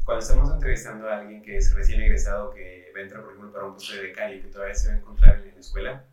Cuando 0.04 0.24
estamos 0.24 0.52
entrevistando 0.52 1.08
a 1.08 1.20
alguien 1.20 1.44
que 1.44 1.58
es 1.58 1.72
recién 1.76 2.02
egresado, 2.02 2.52
que 2.56 2.92
va 2.96 3.02
a 3.02 3.04
entrar, 3.04 3.22
por 3.22 3.34
ejemplo, 3.34 3.54
para 3.54 3.66
un 3.66 3.74
puesto 3.74 3.94
de 3.94 4.02
becario 4.02 4.38
y 4.38 4.42
que 4.42 4.48
todavía 4.48 4.74
se 4.74 4.88
va 4.88 4.96
a 4.96 4.98
encontrar 4.98 5.42
en 5.42 5.54
la 5.54 5.60
escuela, 5.60 6.06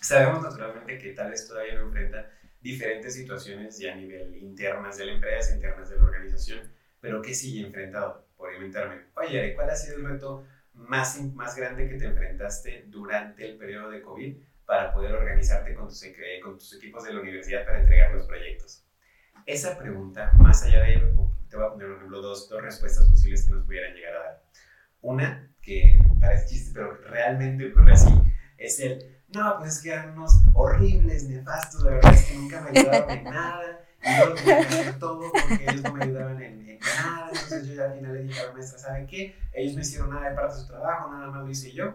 Sabemos 0.00 0.42
naturalmente 0.42 0.98
que 0.98 1.12
tal 1.12 1.30
vez 1.30 1.46
todavía 1.46 1.74
no 1.74 1.86
enfrenta 1.86 2.30
diferentes 2.60 3.14
situaciones 3.14 3.78
ya 3.78 3.92
a 3.92 3.96
nivel 3.96 4.36
internas 4.36 4.96
de 4.96 5.06
la 5.06 5.12
empresa, 5.12 5.54
internas 5.54 5.90
de 5.90 5.96
la 5.96 6.04
organización, 6.04 6.60
pero 7.00 7.22
que 7.22 7.34
sigue 7.34 7.66
enfrentado, 7.66 8.26
por 8.36 8.52
inventarme. 8.52 9.02
Oye, 9.14 9.54
¿cuál 9.54 9.70
ha 9.70 9.76
sido 9.76 9.96
el 9.96 10.04
reto 10.04 10.46
más, 10.74 11.20
más 11.34 11.56
grande 11.56 11.88
que 11.88 11.96
te 11.96 12.06
enfrentaste 12.06 12.84
durante 12.88 13.44
el 13.44 13.56
periodo 13.56 13.90
de 13.90 14.02
COVID 14.02 14.36
para 14.64 14.92
poder 14.92 15.14
organizarte 15.14 15.74
con 15.74 15.88
tus, 15.88 16.04
con 16.42 16.58
tus 16.58 16.76
equipos 16.76 17.04
de 17.04 17.14
la 17.14 17.20
universidad 17.20 17.64
para 17.64 17.80
entregar 17.80 18.14
los 18.14 18.26
proyectos? 18.26 18.84
Esa 19.46 19.78
pregunta, 19.78 20.32
más 20.36 20.62
allá 20.64 20.82
de, 20.82 21.14
te 21.48 21.56
voy 21.56 21.66
a 21.66 21.70
poner, 21.70 21.88
por 21.88 21.96
ejemplo, 21.96 22.20
dos, 22.20 22.48
dos 22.48 22.62
respuestas 22.62 23.06
posibles 23.06 23.44
que 23.44 23.50
nos 23.54 23.64
pudieran 23.64 23.94
llegar 23.94 24.16
a 24.16 24.20
dar. 24.20 24.42
Una, 25.00 25.50
que 25.62 25.98
parece 26.20 26.48
chiste, 26.48 26.72
pero 26.74 26.94
realmente 26.96 27.70
ocurre 27.70 27.92
así, 27.92 28.10
es 28.58 28.80
el 28.80 29.17
no, 29.34 29.58
pues 29.58 29.76
es 29.76 29.82
que 29.82 29.90
eran 29.90 30.10
unos 30.18 30.32
horribles, 30.54 31.24
nefastos, 31.24 31.82
la 31.82 31.90
verdad 31.90 32.14
es 32.14 32.24
que 32.24 32.34
nunca 32.34 32.60
me 32.62 32.70
ayudaban 32.70 33.10
en 33.10 33.24
nada. 33.24 33.84
Y 34.02 34.18
yo 34.18 34.34
tenía 34.34 34.56
que 34.56 34.74
hacer 34.74 34.98
todo 34.98 35.32
porque 35.32 35.64
ellos 35.64 35.82
no 35.82 35.92
me 35.92 36.04
ayudaban 36.04 36.42
en, 36.42 36.78
nada. 36.78 37.28
Entonces 37.28 37.66
yo 37.66 37.74
ya 37.74 37.84
al 37.86 37.94
final 37.94 38.14
le 38.14 38.22
dije 38.22 38.40
a 38.40 38.46
la 38.46 38.52
maestra, 38.52 38.78
¿saben 38.78 39.06
qué? 39.06 39.36
Ellos 39.52 39.74
no 39.74 39.80
hicieron 39.80 40.10
nada 40.10 40.30
de 40.30 40.36
parte 40.36 40.54
de 40.54 40.60
su 40.60 40.68
trabajo, 40.68 41.10
nada 41.10 41.26
más 41.26 41.44
lo 41.44 41.50
hice 41.50 41.72
yo. 41.72 41.94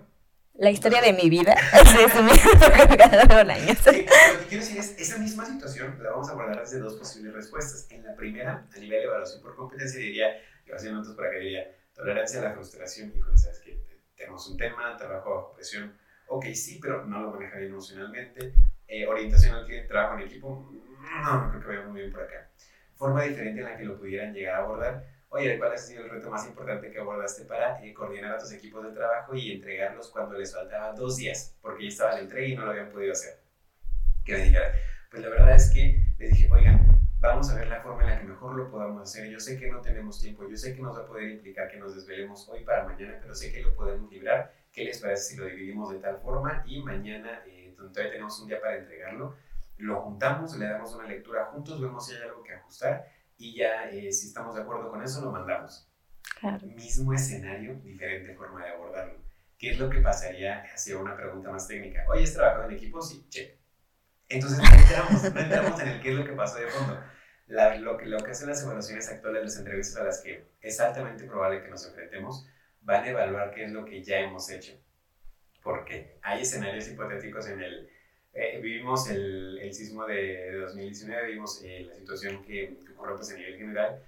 La 0.56 0.70
historia 0.70 1.02
de 1.02 1.14
mi 1.14 1.30
vida 1.30 1.56
se 1.72 2.08
resume 2.08 2.32
en 2.32 3.52
años. 3.52 3.78
Sí, 3.80 4.06
lo 4.06 4.40
que 4.40 4.46
quiero 4.48 4.64
decir 4.64 4.78
es, 4.78 5.00
esa 5.00 5.18
misma 5.18 5.46
situación 5.46 5.98
la 6.04 6.12
vamos 6.12 6.30
a 6.30 6.34
abordar 6.34 6.60
desde 6.60 6.78
dos 6.78 6.96
posibles 6.96 7.34
respuestas. 7.34 7.88
En 7.90 8.04
la 8.04 8.16
primera, 8.16 8.68
a 8.72 8.78
nivel 8.78 9.00
de 9.00 9.06
evaluación 9.06 9.42
por 9.42 9.56
competencia, 9.56 10.00
diría, 10.00 10.28
yo 10.68 10.76
hacía 10.76 10.92
notas 10.92 11.16
por 11.16 11.26
acá, 11.26 11.38
diría, 11.38 11.76
tolerancia 11.96 12.40
a 12.42 12.44
la 12.44 12.54
frustración. 12.54 13.12
Híjole, 13.16 13.38
¿sabes 13.38 13.62
qué? 13.62 13.84
Tenemos 14.16 14.48
un 14.48 14.58
tema, 14.58 14.96
trabajo 14.96 15.34
bajo 15.34 15.54
presión, 15.54 15.98
ok, 16.28 16.46
sí, 16.54 16.80
pero 16.82 17.06
no 17.06 17.22
lo 17.22 17.32
maneja 17.32 17.58
bien 17.58 17.72
emocionalmente. 17.72 18.54
Eh, 18.88 19.08
orientación 19.08 19.56
al 19.56 19.88
trabajo 19.88 20.20
en 20.20 20.28
equipo, 20.28 20.72
no, 21.24 21.46
no 21.46 21.50
creo 21.50 21.62
que 21.62 21.68
vaya 21.68 21.88
muy 21.88 22.02
bien 22.02 22.12
por 22.12 22.24
acá. 22.24 22.50
Forma 22.96 23.24
diferente 23.24 23.62
en 23.62 23.66
la 23.66 23.78
que 23.78 23.86
lo 23.86 23.98
pudieran 23.98 24.34
llegar 24.34 24.56
a 24.56 24.64
abordar. 24.64 25.06
Oye, 25.30 25.58
¿cuál 25.58 25.74
ha 25.74 25.78
sido 25.78 26.04
el 26.04 26.12
reto 26.12 26.30
más 26.30 26.46
importante 26.46 26.92
que 26.92 27.00
abordaste 27.00 27.46
para 27.46 27.84
eh, 27.84 27.92
coordinar 27.94 28.36
a 28.36 28.38
tus 28.38 28.52
equipos 28.52 28.84
de 28.84 28.92
trabajo 28.92 29.34
y 29.34 29.52
entregarlos 29.52 30.12
cuando 30.12 30.38
les 30.38 30.54
faltaba 30.54 30.94
dos 30.94 31.18
días? 31.18 31.58
Porque 31.60 31.84
ya 31.84 31.90
estaba 31.90 32.14
la 32.14 32.20
entrega 32.20 32.48
y 32.48 32.56
no 32.56 32.66
lo 32.66 32.72
habían 32.72 32.92
podido 32.92 33.14
hacer. 33.14 33.42
Que 34.24 34.34
me 34.34 34.44
dijera, 34.44 34.76
pues 35.10 35.24
la 35.24 35.30
verdad 35.30 35.56
es 35.56 35.72
que 35.72 36.04
les 36.20 36.30
dije, 36.30 36.48
oigan, 36.52 37.02
vamos 37.20 37.50
a 37.50 37.56
ver 37.56 37.68
la 37.68 37.82
forma 37.82 38.04
en 38.04 38.10
la 38.10 38.20
que 38.20 38.26
mejor 38.26 38.54
lo 38.56 38.70
podamos 38.70 39.02
hacer. 39.02 39.28
Yo 39.28 39.40
sé 39.40 39.60
que 39.60 39.72
no 39.72 39.82
tenemos 39.82 40.22
tiempo, 40.22 40.48
yo 40.48 40.56
sé 40.56 40.76
que 40.76 40.82
nos 40.82 40.96
va 40.96 41.02
a 41.02 41.08
poder 41.08 41.30
implicar 41.32 41.68
que 41.68 41.78
nos 41.78 41.96
desvelemos 41.96 42.48
hoy 42.50 42.64
para 42.64 42.84
mañana, 42.84 43.18
pero 43.20 43.34
sé 43.34 43.52
que 43.52 43.62
lo 43.64 43.74
podemos 43.74 44.12
librar 44.12 44.54
¿Qué 44.74 44.84
les 44.84 45.00
parece 45.00 45.24
si 45.24 45.38
lo 45.38 45.46
dividimos 45.46 45.92
de 45.92 46.00
tal 46.00 46.18
forma 46.18 46.64
y 46.66 46.82
mañana, 46.82 47.44
eh, 47.46 47.76
todavía 47.78 48.12
tenemos 48.12 48.40
un 48.42 48.48
día 48.48 48.60
para 48.60 48.78
entregarlo, 48.78 49.38
lo 49.78 50.02
juntamos, 50.02 50.58
le 50.58 50.66
damos 50.66 50.96
una 50.96 51.08
lectura 51.08 51.46
juntos, 51.46 51.80
vemos 51.80 52.08
si 52.08 52.16
hay 52.16 52.24
algo 52.24 52.44
que 52.44 52.54
ajustar 52.54 53.06
y 53.38 53.56
ya 53.56 53.90
eh, 53.92 54.12
si 54.12 54.28
estamos 54.28 54.56
de 54.56 54.64
acuerdo 54.64 54.90
con 54.90 55.04
eso 55.04 55.22
lo 55.22 55.32
mandamos. 55.32 55.88
Mismo 56.64 57.14
escenario, 57.14 57.76
diferente 57.76 58.34
forma 58.34 58.66
de 58.66 58.72
abordarlo. 58.72 59.22
¿Qué 59.60 59.72
es 59.72 59.80
lo 59.80 59.90
que 59.90 60.00
pasaría 60.00 60.64
hacia 60.74 60.98
una 60.98 61.16
pregunta 61.16 61.52
más 61.52 61.68
técnica? 61.68 62.04
Oye, 62.10 62.24
¿has 62.24 62.34
trabajado 62.34 62.66
en 62.66 62.76
equipo? 62.76 63.02
Sí, 63.02 63.28
check. 63.30 63.60
Entonces 64.28 64.58
no 64.58 64.66
entramos, 64.66 65.34
no 65.34 65.40
entramos 65.40 65.80
en 65.80 65.88
el 65.88 66.02
qué 66.02 66.10
es 66.10 66.16
lo 66.16 66.26
que 66.26 66.34
pasó 66.34 66.58
de 66.58 66.68
fondo. 66.68 67.00
lo, 67.48 67.98
que, 67.98 68.06
lo 68.08 68.18
que 68.18 68.32
hacen 68.32 68.50
las 68.50 68.64
evaluaciones 68.64 69.08
actuales, 69.08 69.44
las 69.44 69.58
entrevistas 69.58 70.02
a 70.02 70.06
las 70.06 70.22
que 70.22 70.48
es 70.62 70.80
altamente 70.80 71.26
probable 71.26 71.62
que 71.62 71.70
nos 71.70 71.86
enfrentemos, 71.86 72.48
van 72.84 73.04
a 73.04 73.10
evaluar 73.10 73.52
qué 73.52 73.66
es 73.66 73.72
lo 73.72 73.86
que 73.86 74.04
ya 74.04 74.20
hemos 74.20 74.50
hecho. 74.50 74.74
Porque 75.62 76.18
hay 76.22 76.42
escenarios 76.42 76.88
hipotéticos 76.88 77.48
en 77.48 77.62
el... 77.62 77.90
Eh, 78.34 78.60
vivimos 78.62 79.10
el, 79.10 79.60
el, 79.60 79.74
sismo 79.74 80.06
de, 80.06 80.58
2019, 80.58 81.34
vimos 81.34 81.62
eh, 81.64 81.86
la 81.88 81.96
situación 81.96 82.44
que, 82.44 82.80
que 82.84 82.92
ocurrió 82.94 83.16
pues, 83.16 83.32
a 83.32 83.38
nivel 83.38 83.58
general. 83.58 84.04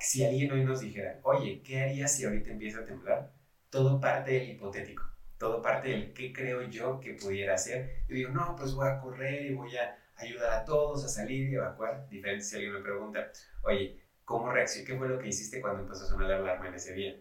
Si 0.00 0.24
alguien 0.24 0.52
hoy 0.52 0.64
nos 0.64 0.80
dijera, 0.80 1.18
oye, 1.22 1.62
¿qué 1.62 1.80
harías 1.82 2.14
si 2.14 2.24
ahorita 2.24 2.50
empieza 2.50 2.80
a 2.80 2.84
temblar? 2.84 3.32
Todo 3.70 4.00
parte 4.00 4.32
del 4.32 4.50
hipotético, 4.50 5.04
todo 5.38 5.62
parte 5.62 5.88
del 5.88 6.12
qué 6.12 6.32
creo 6.32 6.62
yo 6.68 7.00
que 7.00 7.14
pudiera 7.14 7.54
hacer. 7.54 8.04
Yo 8.08 8.16
digo, 8.16 8.30
no, 8.30 8.54
pues 8.56 8.74
voy 8.74 8.88
a 8.88 9.00
correr 9.00 9.46
y 9.46 9.54
voy 9.54 9.74
a 9.76 9.96
ayudar 10.16 10.52
a 10.52 10.64
todos 10.64 11.04
a 11.04 11.08
salir 11.08 11.48
y 11.48 11.54
evacuar. 11.54 12.08
Diferente 12.08 12.44
si 12.44 12.56
alguien 12.56 12.74
me 12.74 12.80
pregunta, 12.80 13.30
oye, 13.62 14.00
¿cómo 14.24 14.52
reaccionó? 14.52 14.86
¿Qué 14.86 14.98
fue 14.98 15.08
lo 15.08 15.18
que 15.18 15.28
hiciste 15.28 15.60
cuando 15.60 15.82
empezó 15.82 16.04
a 16.04 16.08
sonar 16.08 16.28
la 16.28 16.36
alarma 16.36 16.68
en 16.68 16.74
ese 16.74 16.92
día? 16.92 17.16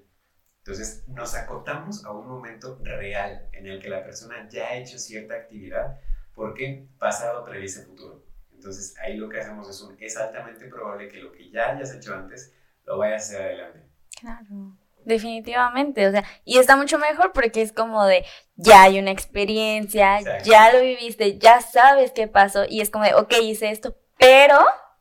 Entonces 0.59 1.03
nos 1.07 1.35
acotamos 1.35 2.05
a 2.05 2.11
un 2.11 2.27
momento 2.27 2.79
real 2.83 3.49
en 3.53 3.65
el 3.67 3.81
que 3.81 3.89
la 3.89 4.03
persona 4.03 4.47
ya 4.49 4.67
ha 4.67 4.75
hecho 4.75 4.99
cierta 4.99 5.35
actividad 5.35 5.99
porque 6.33 6.87
pasado 6.97 7.43
predice 7.43 7.83
futuro. 7.85 8.23
Entonces 8.53 8.95
ahí 8.99 9.17
lo 9.17 9.29
que 9.29 9.39
hacemos 9.39 9.69
es 9.69 9.81
un, 9.81 9.95
es 9.99 10.17
altamente 10.17 10.65
probable 10.67 11.07
que 11.07 11.17
lo 11.17 11.31
que 11.31 11.49
ya 11.49 11.71
hayas 11.71 11.93
hecho 11.93 12.13
antes 12.13 12.53
lo 12.85 12.97
vayas 12.97 13.23
a 13.23 13.25
hacer 13.25 13.41
adelante. 13.41 13.79
Claro. 14.19 14.77
Definitivamente, 15.05 16.07
o 16.07 16.11
sea, 16.11 16.23
y 16.43 16.57
está 16.57 16.75
mucho 16.75 16.99
mejor 16.99 17.31
porque 17.31 17.61
es 17.61 17.71
como 17.71 18.05
de, 18.05 18.25
ya 18.55 18.83
hay 18.83 18.99
una 18.99 19.11
experiencia, 19.11 20.19
ya 20.43 20.73
lo 20.73 20.81
viviste, 20.81 21.39
ya 21.39 21.61
sabes 21.61 22.11
qué 22.11 22.27
pasó 22.27 22.65
y 22.67 22.81
es 22.81 22.89
como 22.89 23.05
de, 23.05 23.13
ok, 23.15 23.33
hice 23.41 23.71
esto, 23.71 23.95
pero 24.17 24.59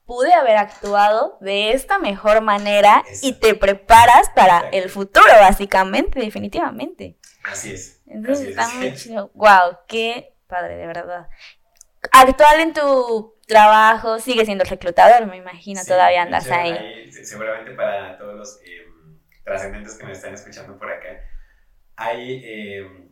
pude 0.09 0.33
haber 0.33 0.57
actuado 0.57 1.37
de 1.43 1.73
esta 1.73 1.99
mejor 1.99 2.41
manera 2.41 3.05
y 3.21 3.35
te 3.35 3.55
preparas 3.55 4.31
para 4.31 4.71
el 4.73 4.89
futuro, 4.89 5.29
básicamente, 5.39 6.19
definitivamente. 6.19 7.19
Así 7.45 7.75
es. 7.75 8.01
Entonces 8.07 8.49
está 8.49 8.69
muy 8.75 8.95
chido. 8.95 9.31
Wow, 9.35 9.81
qué 9.87 10.35
padre, 10.47 10.77
de 10.77 10.87
verdad. 10.87 11.29
Actual 12.11 12.61
en 12.61 12.73
tu 12.73 13.35
trabajo, 13.47 14.19
sigue 14.19 14.47
siendo 14.47 14.65
reclutador, 14.65 15.27
me 15.27 15.37
imagino, 15.37 15.85
todavía 15.85 16.23
andas 16.23 16.51
ahí. 16.51 16.75
Seguramente 17.23 17.73
para 17.73 18.17
todos 18.17 18.35
los 18.35 18.61
eh, 18.65 18.87
trascendentes 19.45 19.99
que 19.99 20.07
me 20.07 20.13
están 20.13 20.33
escuchando 20.33 20.79
por 20.79 20.91
acá, 20.91 21.21
hay 21.97 22.43
eh, 22.43 23.08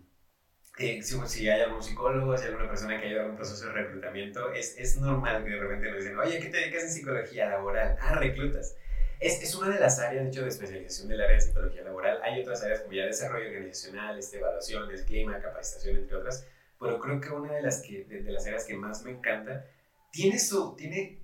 eh, 0.78 1.02
si, 1.02 1.48
hay 1.48 1.62
algún 1.62 1.82
psicólogo, 1.82 2.36
si 2.36 2.44
hay 2.44 2.50
alguna 2.50 2.68
persona 2.68 3.00
que 3.00 3.06
haya 3.06 3.22
algún 3.22 3.36
proceso 3.36 3.66
de 3.66 3.72
reclutamiento, 3.72 4.52
es, 4.52 4.76
es 4.78 4.98
normal 4.98 5.42
que 5.42 5.50
de 5.50 5.58
repente 5.58 5.90
nos 5.90 6.00
dicen, 6.00 6.18
oye, 6.18 6.38
¿qué 6.38 6.48
te 6.50 6.58
dedicas 6.58 6.82
en 6.84 6.90
psicología 6.90 7.48
laboral? 7.48 7.96
Ah, 8.00 8.14
reclutas. 8.16 8.76
Es, 9.18 9.42
es, 9.42 9.54
una 9.54 9.70
de 9.70 9.80
las 9.80 9.98
áreas, 9.98 10.24
de 10.24 10.28
hecho, 10.28 10.42
de 10.42 10.48
especialización 10.48 11.08
del 11.08 11.22
área 11.22 11.36
de 11.36 11.40
psicología 11.40 11.82
laboral. 11.82 12.20
Hay 12.22 12.42
otras 12.42 12.62
áreas 12.62 12.80
como 12.80 12.92
ya 12.92 13.06
desarrollo 13.06 13.46
organizacional, 13.46 14.18
este, 14.18 14.36
evaluaciones, 14.36 15.02
clima, 15.04 15.40
capacitación, 15.40 15.96
entre 15.96 16.16
otras. 16.16 16.46
Pero 16.78 17.00
creo 17.00 17.20
que 17.22 17.30
una 17.30 17.54
de 17.54 17.62
las, 17.62 17.80
que, 17.80 18.04
de, 18.04 18.22
de 18.22 18.32
las 18.32 18.46
áreas 18.46 18.66
que 18.66 18.74
más 18.74 19.02
me 19.02 19.12
encanta 19.12 19.64
tiene 20.10 20.38
su, 20.38 20.76
tiene, 20.76 21.22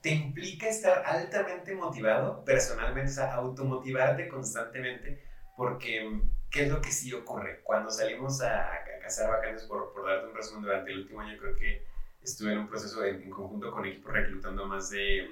te 0.00 0.10
implica 0.10 0.68
estar 0.68 1.02
altamente 1.04 1.74
motivado 1.74 2.44
personalmente, 2.44 3.10
o 3.10 3.14
sea, 3.14 3.34
automotivarte 3.34 4.28
constantemente, 4.28 5.20
porque 5.56 6.20
¿qué 6.54 6.62
es 6.62 6.70
lo 6.70 6.80
que 6.80 6.92
sí 6.92 7.12
ocurre? 7.12 7.60
Cuando 7.64 7.90
salimos 7.90 8.40
a, 8.40 8.84
cazar 9.02 9.28
vacantes, 9.28 9.64
por, 9.64 9.92
por, 9.92 10.06
darte 10.06 10.28
un 10.28 10.36
resumen, 10.36 10.62
durante 10.62 10.92
el 10.92 11.00
último 11.00 11.20
año 11.20 11.36
creo 11.36 11.56
que 11.56 11.84
estuve 12.22 12.52
en 12.52 12.58
un 12.58 12.68
proceso 12.68 13.04
en 13.04 13.28
conjunto 13.28 13.72
con 13.72 13.84
equipos 13.84 14.12
reclutando 14.12 14.64
más 14.64 14.88
de, 14.90 15.28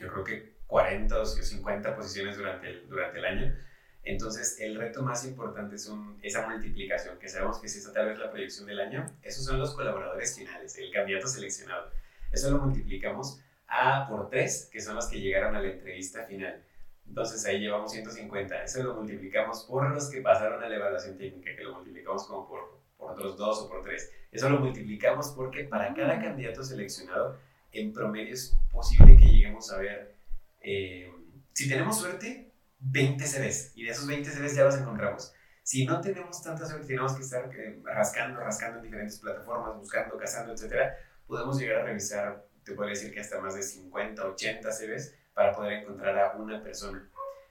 yo 0.00 0.08
creo 0.08 0.24
que 0.24 0.56
40 0.66 1.20
o 1.20 1.24
50 1.24 1.94
posiciones 1.94 2.36
durante 2.36 2.68
el, 2.68 2.88
durante 2.88 3.18
el 3.20 3.24
año. 3.24 3.56
Entonces, 4.02 4.58
el 4.60 4.76
reto 4.76 5.02
más 5.02 5.24
importante 5.24 5.76
es 5.76 5.86
un, 5.86 6.18
esa 6.22 6.46
multiplicación, 6.48 7.18
que 7.18 7.28
sabemos 7.28 7.60
que 7.60 7.68
si 7.68 7.78
esta 7.78 7.92
tal 7.92 8.08
vez 8.08 8.18
la 8.18 8.30
proyección 8.30 8.66
del 8.66 8.80
año, 8.80 9.06
esos 9.22 9.44
son 9.44 9.60
los 9.60 9.74
colaboradores 9.74 10.36
finales, 10.36 10.76
el 10.76 10.92
candidato 10.92 11.28
seleccionado. 11.28 11.92
Eso 12.32 12.50
lo 12.50 12.58
multiplicamos 12.58 13.40
a 13.68 14.08
por 14.08 14.28
3, 14.28 14.70
que 14.72 14.80
son 14.80 14.96
los 14.96 15.06
que 15.06 15.20
llegaron 15.20 15.54
a 15.54 15.60
la 15.60 15.68
entrevista 15.68 16.24
final. 16.24 16.64
Entonces 17.08 17.44
ahí 17.46 17.60
llevamos 17.60 17.92
150. 17.92 18.62
Eso 18.62 18.82
lo 18.82 18.94
multiplicamos 18.94 19.64
por 19.64 19.90
los 19.90 20.10
que 20.10 20.20
pasaron 20.20 20.62
a 20.62 20.68
la 20.68 20.76
evaluación 20.76 21.16
técnica, 21.16 21.54
que 21.54 21.62
lo 21.62 21.74
multiplicamos 21.74 22.26
como 22.26 22.48
por, 22.48 22.80
por 22.96 23.12
otros 23.12 23.36
dos 23.36 23.58
o 23.60 23.68
por 23.68 23.82
tres. 23.82 24.12
Eso 24.30 24.48
lo 24.50 24.60
multiplicamos 24.60 25.28
porque 25.30 25.64
para 25.64 25.94
cada 25.94 26.20
candidato 26.20 26.62
seleccionado, 26.62 27.38
en 27.72 27.92
promedio 27.92 28.34
es 28.34 28.56
posible 28.70 29.16
que 29.16 29.24
lleguemos 29.24 29.70
a 29.72 29.78
ver, 29.78 30.14
eh, 30.62 31.10
si 31.52 31.68
tenemos 31.68 31.98
suerte, 31.98 32.50
20 32.80 33.24
CVs. 33.24 33.72
Y 33.74 33.84
de 33.84 33.90
esos 33.90 34.06
20 34.06 34.30
CVs 34.30 34.54
ya 34.54 34.64
los 34.64 34.76
encontramos. 34.76 35.32
Si 35.62 35.84
no 35.84 36.00
tenemos 36.00 36.42
tanta 36.42 36.66
suerte, 36.66 36.86
tenemos 36.86 37.14
que 37.14 37.22
estar 37.22 37.50
eh, 37.54 37.80
rascando, 37.84 38.40
rascando 38.40 38.78
en 38.78 38.84
diferentes 38.84 39.18
plataformas, 39.18 39.76
buscando, 39.76 40.16
cazando, 40.16 40.52
etcétera, 40.52 40.96
podemos 41.26 41.58
llegar 41.58 41.80
a 41.80 41.84
revisar, 41.84 42.46
te 42.64 42.72
podría 42.72 42.94
decir 42.94 43.12
que 43.12 43.20
hasta 43.20 43.40
más 43.40 43.54
de 43.54 43.62
50, 43.62 44.24
80 44.24 44.70
CVs 44.70 45.14
para 45.36 45.52
poder 45.52 45.74
encontrar 45.74 46.18
a 46.18 46.32
una 46.38 46.62
persona. 46.62 47.06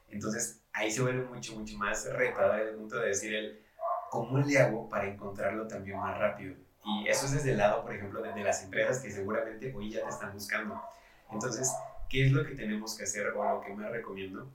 Entonces, 0.09 0.59
ahí 0.73 0.89
se 0.89 1.03
vuelve 1.03 1.23
mucho, 1.25 1.55
mucho 1.55 1.77
más 1.77 2.11
retador 2.11 2.59
el 2.59 2.75
punto 2.75 2.99
de 2.99 3.09
decir 3.09 3.35
el 3.35 3.63
cómo 4.09 4.39
le 4.39 4.57
hago 4.57 4.89
para 4.89 5.07
encontrarlo 5.07 5.67
también 5.67 5.99
más 5.99 6.17
rápido. 6.17 6.55
Y 6.83 7.07
eso 7.07 7.27
es 7.27 7.33
desde 7.33 7.51
el 7.51 7.57
lado, 7.57 7.83
por 7.83 7.93
ejemplo, 7.93 8.23
de, 8.23 8.43
las 8.43 8.63
empresas 8.63 8.99
que 8.99 9.11
seguramente 9.11 9.71
hoy 9.75 9.91
ya 9.91 10.01
te 10.01 10.09
están 10.09 10.33
buscando. 10.33 10.81
Entonces, 11.31 11.71
¿qué 12.09 12.25
es 12.25 12.31
lo 12.31 12.43
que 12.43 12.55
tenemos 12.55 12.97
que 12.97 13.03
hacer 13.03 13.27
o 13.27 13.43
lo 13.43 13.61
que 13.61 13.71
más 13.75 13.91
recomiendo? 13.91 14.51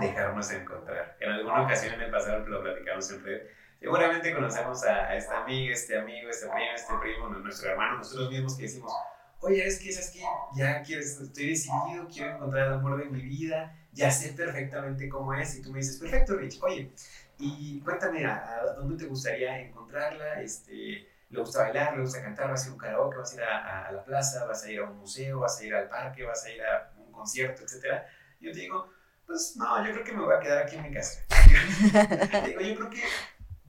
Dejarnos 0.00 0.50
encontrar. 0.50 1.16
En 1.20 1.30
alguna 1.30 1.62
ocasión 1.62 1.94
en 1.94 2.00
el 2.00 2.10
pasado 2.10 2.44
lo 2.46 2.62
platicamos 2.62 3.08
en 3.12 3.22
red. 3.24 3.42
Seguramente 3.78 4.34
conocemos 4.34 4.82
a, 4.84 5.14
esta 5.14 5.44
amiga, 5.44 5.72
este 5.72 5.96
amigo, 5.96 6.30
este 6.30 6.48
primo, 6.48 6.72
este 6.74 6.94
primo, 7.00 7.28
nuestro 7.28 7.70
hermano, 7.70 7.98
nosotros 7.98 8.28
mismos 8.28 8.56
que 8.56 8.62
decimos, 8.64 8.92
oye, 9.40 9.66
es 9.66 9.78
que 9.78 9.90
es 9.90 10.10
que 10.10 10.22
ya 10.56 10.82
quiero, 10.82 11.02
estoy 11.02 11.50
decidido, 11.50 12.08
quiero 12.12 12.36
encontrar 12.36 12.68
el 12.68 12.74
amor 12.74 12.98
de 12.98 13.10
mi 13.10 13.22
vida, 13.22 13.76
ya 13.92 14.10
sé 14.10 14.32
perfectamente 14.32 15.08
cómo 15.08 15.34
es. 15.34 15.56
Y 15.56 15.62
tú 15.62 15.72
me 15.72 15.78
dices, 15.78 15.98
perfecto, 15.98 16.36
Rich, 16.36 16.58
oye, 16.62 16.92
y 17.38 17.80
cuéntame, 17.80 18.24
¿a, 18.24 18.74
dónde 18.76 18.96
te 18.96 19.08
gustaría 19.08 19.60
encontrarla? 19.60 20.40
Este, 20.42 21.08
¿Le 21.28 21.40
gusta 21.40 21.62
bailar? 21.62 21.96
¿Le 21.96 22.02
gusta 22.02 22.22
cantar? 22.22 22.50
¿Vas 22.50 22.62
a 22.62 22.66
ir 22.66 22.70
a 22.70 22.74
un 22.74 22.78
karaoke? 22.78 23.16
¿Vas 23.18 23.32
a 23.32 23.34
ir 23.34 23.42
a, 23.42 23.92
la 23.92 24.04
plaza? 24.04 24.44
¿Vas 24.46 24.64
a 24.64 24.70
ir 24.70 24.80
a 24.80 24.84
un 24.84 24.96
museo? 24.98 25.40
¿Vas 25.40 25.60
a 25.60 25.64
ir 25.64 25.74
al 25.74 25.88
parque? 25.88 26.24
¿Vas 26.24 26.44
a 26.44 26.50
ir 26.50 26.62
a 26.62 26.92
un 26.96 27.12
concierto? 27.12 27.64
Etcétera. 27.64 28.06
Yo 28.40 28.52
te 28.52 28.60
digo, 28.60 28.90
pues 29.26 29.56
no, 29.56 29.84
yo 29.84 29.92
creo 29.92 30.04
que 30.04 30.12
me 30.12 30.22
voy 30.22 30.34
a 30.34 30.40
quedar 30.40 30.62
aquí 30.62 30.76
en 30.76 30.82
mi 30.82 30.92
casa. 30.92 31.20
digo, 32.46 32.60
yo 32.60 32.76
creo 32.76 32.90
que 32.90 33.02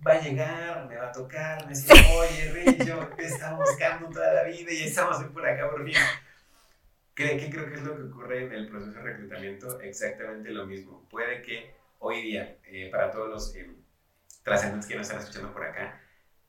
va 0.06 0.14
a 0.14 0.22
llegar, 0.22 0.88
me 0.88 0.96
va 0.96 1.08
a 1.08 1.12
tocar, 1.12 1.66
me 1.66 1.70
dice, 1.70 1.94
oye, 2.16 2.52
Rey, 2.52 2.86
yo 2.86 3.08
te 3.16 3.26
estaba 3.26 3.58
buscando 3.58 4.10
toda 4.10 4.34
la 4.34 4.44
vida 4.44 4.72
y 4.72 4.84
estamos 4.84 5.24
por 5.26 5.48
acá 5.48 5.70
por 5.70 5.86
fin. 5.86 5.96
¿Qué, 7.14 7.38
¿Qué 7.38 7.50
creo 7.50 7.68
que 7.68 7.76
es 7.76 7.82
lo 7.82 7.96
que 7.96 8.04
ocurre 8.04 8.46
en 8.46 8.54
el 8.54 8.70
proceso 8.70 8.92
de 8.92 9.02
reclutamiento? 9.02 9.80
Exactamente 9.82 10.52
lo 10.52 10.66
mismo. 10.66 11.08
Puede 11.10 11.42
que 11.42 11.76
hoy 12.00 12.22
día, 12.22 12.58
eh, 12.66 12.90
para 12.92 13.12
todos 13.12 13.30
los 13.30 13.56
eh, 13.56 13.70
trascendentes 14.44 14.88
que 14.88 14.96
nos 14.96 15.08
están 15.08 15.20
escuchando 15.22 15.52
por 15.52 15.64
acá, 15.64 16.00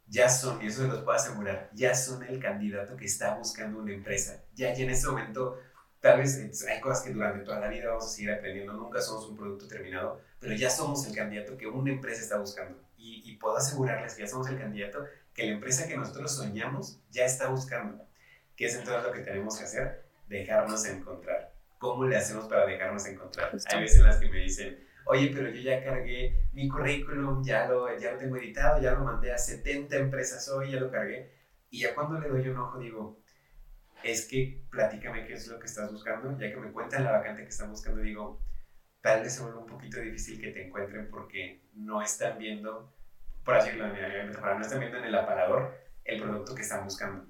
ya 0.07 0.29
son, 0.29 0.63
y 0.63 0.67
eso 0.67 0.83
se 0.83 0.89
los 0.89 1.03
puedo 1.03 1.17
asegurar, 1.17 1.71
ya 1.75 1.95
son 1.95 2.23
el 2.23 2.39
candidato 2.39 2.97
que 2.97 3.05
está 3.05 3.35
buscando 3.35 3.79
una 3.79 3.93
empresa. 3.93 4.43
Ya, 4.55 4.73
ya 4.75 4.85
en 4.85 4.91
este 4.91 5.09
momento, 5.09 5.59
tal 6.01 6.19
vez 6.19 6.65
hay 6.67 6.81
cosas 6.81 7.03
que 7.03 7.13
durante 7.13 7.45
toda 7.45 7.61
la 7.61 7.69
vida 7.69 7.89
vamos 7.89 8.07
a 8.07 8.09
seguir 8.09 8.31
aprendiendo, 8.31 8.73
nunca 8.73 9.01
somos 9.01 9.29
un 9.29 9.37
producto 9.37 9.69
terminado, 9.69 10.21
pero 10.39 10.55
ya 10.55 10.71
somos 10.71 11.07
el 11.07 11.15
candidato 11.15 11.57
que 11.57 11.67
una 11.67 11.93
empresa 11.93 12.23
está 12.23 12.39
buscando. 12.39 12.88
Y, 12.99 13.23
y 13.25 13.37
puedo 13.37 13.57
asegurarles 13.57 14.15
que 14.15 14.23
ya 14.23 14.29
somos 14.29 14.49
el 14.49 14.59
candidato 14.59 15.07
que 15.39 15.47
la 15.47 15.53
empresa 15.53 15.87
que 15.87 15.97
nosotros 15.97 16.35
soñamos 16.35 17.01
ya 17.11 17.25
está 17.25 17.49
buscando. 17.49 18.05
¿Qué 18.57 18.67
es 18.67 18.75
entonces 18.75 19.05
lo 19.05 19.13
que 19.13 19.21
tenemos 19.21 19.57
que 19.57 19.65
hacer? 19.65 20.05
Dejarnos 20.27 20.85
encontrar. 20.85 21.55
¿Cómo 21.79 22.05
le 22.05 22.17
hacemos 22.17 22.47
para 22.47 22.67
dejarnos 22.67 23.07
encontrar? 23.07 23.53
Hay 23.67 23.81
veces 23.83 24.01
en 24.01 24.07
las 24.07 24.17
que 24.17 24.29
me 24.29 24.39
dicen, 24.39 24.85
oye, 25.07 25.31
pero 25.33 25.49
yo 25.49 25.61
ya 25.61 25.85
cargué 25.85 26.49
mi 26.53 26.69
currículum, 26.69 27.45
ya 27.45 27.69
lo, 27.69 27.97
ya 27.97 28.13
lo 28.13 28.19
tengo 28.19 28.37
editado, 28.37 28.83
ya 28.83 28.95
lo 28.95 29.05
mandé 29.05 29.33
a 29.33 29.39
70 29.39 29.97
empresas 29.97 30.49
hoy, 30.49 30.73
ya 30.73 30.81
lo 30.81 30.91
cargué. 30.91 31.33
Y 31.71 31.83
ya 31.83 31.95
cuando 31.95 32.19
le 32.19 32.29
doy 32.29 32.49
un 32.49 32.57
ojo 32.57 32.79
digo, 32.79 33.21
es 34.03 34.27
que 34.27 34.65
platícame 34.71 35.25
qué 35.25 35.35
es 35.35 35.47
lo 35.47 35.61
que 35.61 35.67
estás 35.67 35.93
buscando, 35.93 36.37
ya 36.37 36.51
que 36.51 36.57
me 36.57 36.73
cuentan 36.73 37.05
la 37.05 37.13
vacante 37.13 37.43
que 37.43 37.51
están 37.51 37.71
buscando, 37.71 38.01
digo, 38.01 38.41
tal 39.09 39.23
vez 39.23 39.37
se 39.37 39.43
vuelve 39.43 39.61
un 39.61 39.67
poquito 39.67 40.01
difícil 40.01 40.39
que 40.39 40.51
te 40.51 40.67
encuentren 40.67 41.09
porque 41.09 41.63
no 41.73 42.03
están 42.03 42.37
viendo, 42.37 42.93
por 43.43 43.55
así 43.55 43.71
decirlo, 43.71 43.89
no 43.89 44.61
están 44.61 44.81
viendo 44.81 44.99
en 44.99 45.05
el 45.05 45.15
aparador 45.15 45.75
el 46.05 46.21
producto 46.21 46.55
que 46.55 46.61
están 46.61 46.85
buscando. 46.85 47.27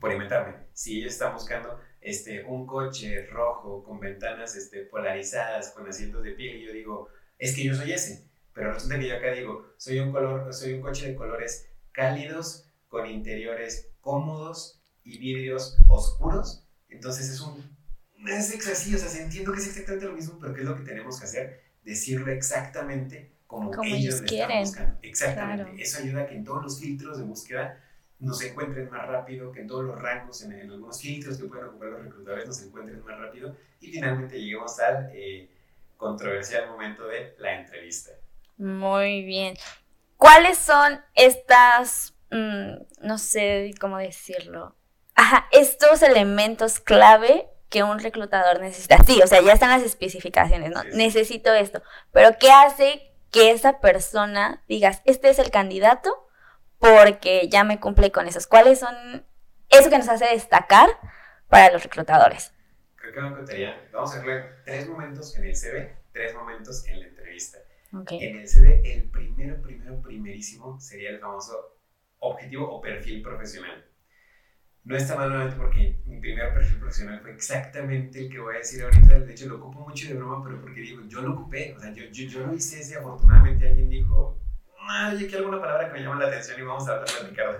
Por 0.00 0.10
inventarme, 0.10 0.56
si 0.72 0.98
ellos 0.98 1.12
están 1.12 1.34
buscando 1.34 1.80
este, 2.00 2.42
un 2.42 2.66
coche 2.66 3.26
rojo 3.26 3.84
con 3.84 4.00
ventanas 4.00 4.56
este, 4.56 4.86
polarizadas, 4.86 5.70
con 5.70 5.86
asientos 5.86 6.24
de 6.24 6.32
piel, 6.32 6.56
y 6.56 6.66
yo 6.66 6.72
digo, 6.72 7.08
es 7.38 7.54
que 7.54 7.62
yo 7.62 7.76
soy 7.76 7.92
ese. 7.92 8.28
Pero 8.52 8.72
resulta 8.72 8.98
que 8.98 9.06
yo 9.06 9.16
acá 9.16 9.30
digo, 9.30 9.72
soy 9.76 10.00
un, 10.00 10.10
color, 10.10 10.52
soy 10.52 10.72
un 10.72 10.80
coche 10.80 11.06
de 11.06 11.14
colores 11.14 11.70
cálidos, 11.92 12.68
con 12.88 13.06
interiores 13.06 13.92
cómodos 14.00 14.82
y 15.04 15.18
vidrios 15.18 15.78
oscuros. 15.86 16.66
Entonces 16.88 17.30
es 17.30 17.40
un... 17.40 17.77
Es 18.26 18.66
así, 18.66 18.94
o 18.94 18.98
sea, 18.98 19.22
entiendo 19.22 19.52
que 19.52 19.60
es 19.60 19.68
exactamente 19.68 20.06
lo 20.06 20.12
mismo, 20.12 20.38
pero 20.40 20.54
¿qué 20.54 20.60
es 20.60 20.66
lo 20.66 20.76
que 20.76 20.82
tenemos 20.82 21.18
que 21.18 21.24
hacer? 21.24 21.62
Decirlo 21.84 22.30
exactamente 22.30 23.32
como, 23.46 23.72
ellos, 23.84 24.20
quieren. 24.22 24.62
buscando. 24.62 24.98
Exactamente. 25.02 25.82
Eso 25.82 26.02
ayuda 26.02 26.22
a 26.22 26.26
que 26.26 26.34
en 26.34 26.44
todos 26.44 26.62
los 26.62 26.80
filtros 26.80 27.18
de 27.18 27.24
búsqueda 27.24 27.80
nos 28.18 28.42
encuentren 28.42 28.90
más 28.90 29.06
rápido, 29.06 29.52
que 29.52 29.60
en 29.60 29.68
todos 29.68 29.84
los 29.84 30.00
rangos, 30.00 30.42
en, 30.42 30.52
algunos 30.52 31.00
filtros 31.00 31.38
que 31.38 31.44
pueden 31.44 31.66
ocupar 31.66 31.88
los 31.88 32.04
reclutadores, 32.04 32.46
nos 32.46 32.62
encuentren 32.62 33.02
más 33.04 33.18
rápido 33.18 33.56
y 33.80 33.90
finalmente 33.90 34.38
lleguemos 34.38 34.78
al 34.80 35.10
eh, 35.14 35.48
controversial 35.96 36.68
momento 36.68 37.06
de 37.06 37.36
la 37.38 37.60
entrevista. 37.60 38.10
Muy 38.58 39.22
bien. 39.24 39.54
¿Cuáles 40.16 40.58
son 40.58 41.00
estas, 41.14 42.14
mm, 42.30 43.06
no 43.06 43.18
sé 43.18 43.72
cómo 43.80 43.98
decirlo, 43.98 44.74
Ajá, 45.20 45.48
estos 45.50 46.02
elementos 46.02 46.78
clave 46.78 47.48
que 47.68 47.82
un 47.82 47.98
reclutador 47.98 48.60
necesita? 48.60 48.98
Sí, 49.04 49.20
o 49.22 49.26
sea, 49.26 49.40
ya 49.40 49.52
están 49.52 49.70
las 49.70 49.82
especificaciones, 49.82 50.70
¿no? 50.70 50.84
Necesito 50.84 51.52
esto, 51.52 51.82
pero 52.12 52.30
¿qué 52.38 52.50
hace 52.50 53.12
que 53.30 53.50
esa 53.50 53.80
persona 53.80 54.62
digas, 54.68 55.02
este 55.04 55.28
es 55.28 55.38
el 55.38 55.50
candidato? 55.50 56.28
porque 56.78 57.48
ya 57.48 57.64
me 57.64 57.80
cumple 57.80 58.10
con 58.10 58.26
esos. 58.26 58.46
¿Cuáles 58.46 58.80
son 58.80 59.24
eso 59.68 59.90
que 59.90 59.98
nos 59.98 60.08
hace 60.08 60.26
destacar 60.26 60.88
para 61.48 61.72
los 61.72 61.82
reclutadores? 61.82 62.52
Creo 62.96 63.12
que 63.12 63.20
me 63.20 63.36
contaría, 63.36 63.88
vamos 63.92 64.14
a 64.14 64.24
ver 64.24 64.62
tres 64.64 64.88
momentos 64.88 65.36
en 65.36 65.44
el 65.44 65.56
CV, 65.56 65.96
tres 66.12 66.34
momentos 66.34 66.86
en 66.86 67.00
la 67.00 67.06
entrevista. 67.06 67.58
En 68.10 68.36
el 68.36 68.48
CV, 68.48 68.82
el 68.84 69.10
primero, 69.10 69.62
primero, 69.62 70.00
primerísimo 70.02 70.78
sería 70.78 71.10
el 71.10 71.20
famoso 71.20 71.78
objetivo 72.18 72.70
o 72.70 72.80
perfil 72.80 73.22
profesional. 73.22 73.84
No 74.88 74.96
está 74.96 75.16
mal 75.16 75.28
nuevamente 75.28 75.58
porque 75.58 75.98
mi 76.06 76.18
primer 76.18 76.54
perfil 76.54 76.78
profesional 76.78 77.20
fue 77.20 77.32
exactamente 77.32 78.20
el 78.20 78.30
que 78.30 78.38
voy 78.38 78.54
a 78.54 78.58
decir 78.58 78.82
ahorita. 78.82 79.20
De 79.20 79.32
hecho, 79.32 79.46
lo 79.46 79.56
ocupo 79.56 79.86
mucho 79.86 80.08
de 80.08 80.14
broma, 80.14 80.42
pero 80.42 80.62
porque 80.62 80.80
digo, 80.80 81.02
yo 81.06 81.20
lo 81.20 81.34
ocupé. 81.34 81.74
O 81.76 81.80
sea, 81.80 81.92
yo, 81.92 82.04
yo, 82.10 82.24
yo 82.26 82.46
lo 82.46 82.54
hice 82.54 82.80
ese. 82.80 82.96
Afortunadamente 82.96 83.68
alguien 83.68 83.90
dijo, 83.90 84.40
hay 84.88 85.24
aquí 85.24 85.36
alguna 85.36 85.60
palabra 85.60 85.88
que 85.88 85.92
me 85.92 86.02
llama 86.02 86.20
la 86.20 86.28
atención 86.28 86.58
y 86.58 86.62
vamos 86.62 86.88
a 86.88 86.92
hablar 86.92 87.08
de 87.08 87.28
Ricardo. 87.28 87.58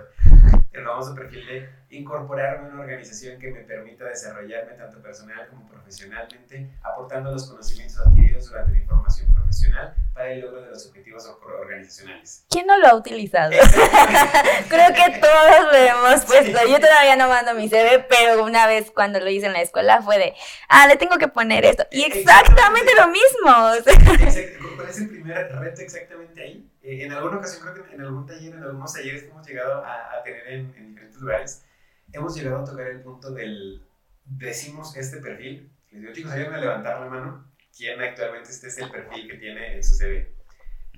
El 0.71 0.83
famoso 0.83 1.15
perfil 1.15 1.45
de 1.45 1.69
incorporarme 1.89 2.69
a 2.69 2.71
una 2.71 2.81
organización 2.81 3.39
que 3.39 3.51
me 3.51 3.61
permita 3.61 4.05
desarrollarme 4.05 4.73
tanto 4.73 5.01
personal 5.01 5.47
como 5.47 5.67
profesionalmente, 5.67 6.69
aportando 6.83 7.31
los 7.31 7.49
conocimientos 7.49 7.99
adquiridos 8.05 8.49
durante 8.49 8.71
mi 8.71 8.85
formación 8.85 9.33
profesional 9.33 9.95
para 10.13 10.31
el 10.31 10.41
logro 10.41 10.61
de 10.61 10.69
los 10.69 10.87
objetivos 10.87 11.27
organizacionales. 11.43 12.45
¿Quién 12.49 12.67
no 12.67 12.77
lo 12.77 12.87
ha 12.87 12.95
utilizado? 12.95 13.51
Creo 14.69 14.93
que 14.93 15.19
todos 15.19 15.71
lo 15.71 15.77
hemos 15.77 16.25
puesto. 16.25 16.59
Yo 16.67 16.79
todavía 16.79 17.15
no 17.15 17.27
mando 17.27 17.53
mi 17.55 17.67
CV, 17.67 18.05
pero 18.07 18.43
una 18.43 18.67
vez 18.67 18.91
cuando 18.91 19.19
lo 19.19 19.29
hice 19.29 19.47
en 19.47 19.53
la 19.53 19.61
escuela 19.61 20.01
fue 20.01 20.17
de, 20.17 20.35
ah, 20.67 20.87
le 20.87 20.97
tengo 20.97 21.17
que 21.17 21.27
poner 21.27 21.65
esto. 21.65 21.85
Y 21.91 22.03
exactamente 22.03 22.91
lo 22.95 23.07
mismo. 23.07 24.68
¿Cuál 24.79 24.91
es 24.91 25.01
el 25.01 25.09
primer 25.09 25.51
reto 25.59 25.81
exactamente 25.81 26.41
ahí? 26.41 26.71
Eh, 26.81 27.03
en 27.03 27.11
alguna 27.11 27.37
ocasión, 27.37 27.67
creo 27.73 27.85
que 27.85 27.95
en 27.95 28.01
algún 28.01 28.25
taller, 28.25 28.55
en 28.55 28.63
algunos 28.63 28.93
talleres 28.93 29.23
que 29.23 29.29
hemos 29.29 29.45
llegado 29.45 29.83
a, 29.85 30.23
tener 30.23 30.47
en, 30.47 30.67
diferentes 30.67 31.19
lugares, 31.19 31.65
hemos 32.13 32.33
llegado 32.33 32.59
a 32.59 32.63
tocar 32.63 32.87
el 32.87 33.01
punto 33.01 33.31
del, 33.31 33.83
decimos 34.23 34.95
este 34.95 35.17
perfil, 35.17 35.69
les 35.91 36.01
digo, 36.01 36.13
chicos, 36.13 36.31
ayúdenme 36.31 36.55
a 36.55 36.61
levantar 36.61 37.01
la 37.01 37.09
mano, 37.09 37.51
quién 37.75 37.99
actualmente 37.99 38.51
este 38.51 38.67
es 38.67 38.77
el 38.77 38.89
perfil 38.89 39.29
que 39.29 39.37
tiene 39.37 39.75
en 39.75 39.83
su 39.83 39.95
CV. 39.95 40.33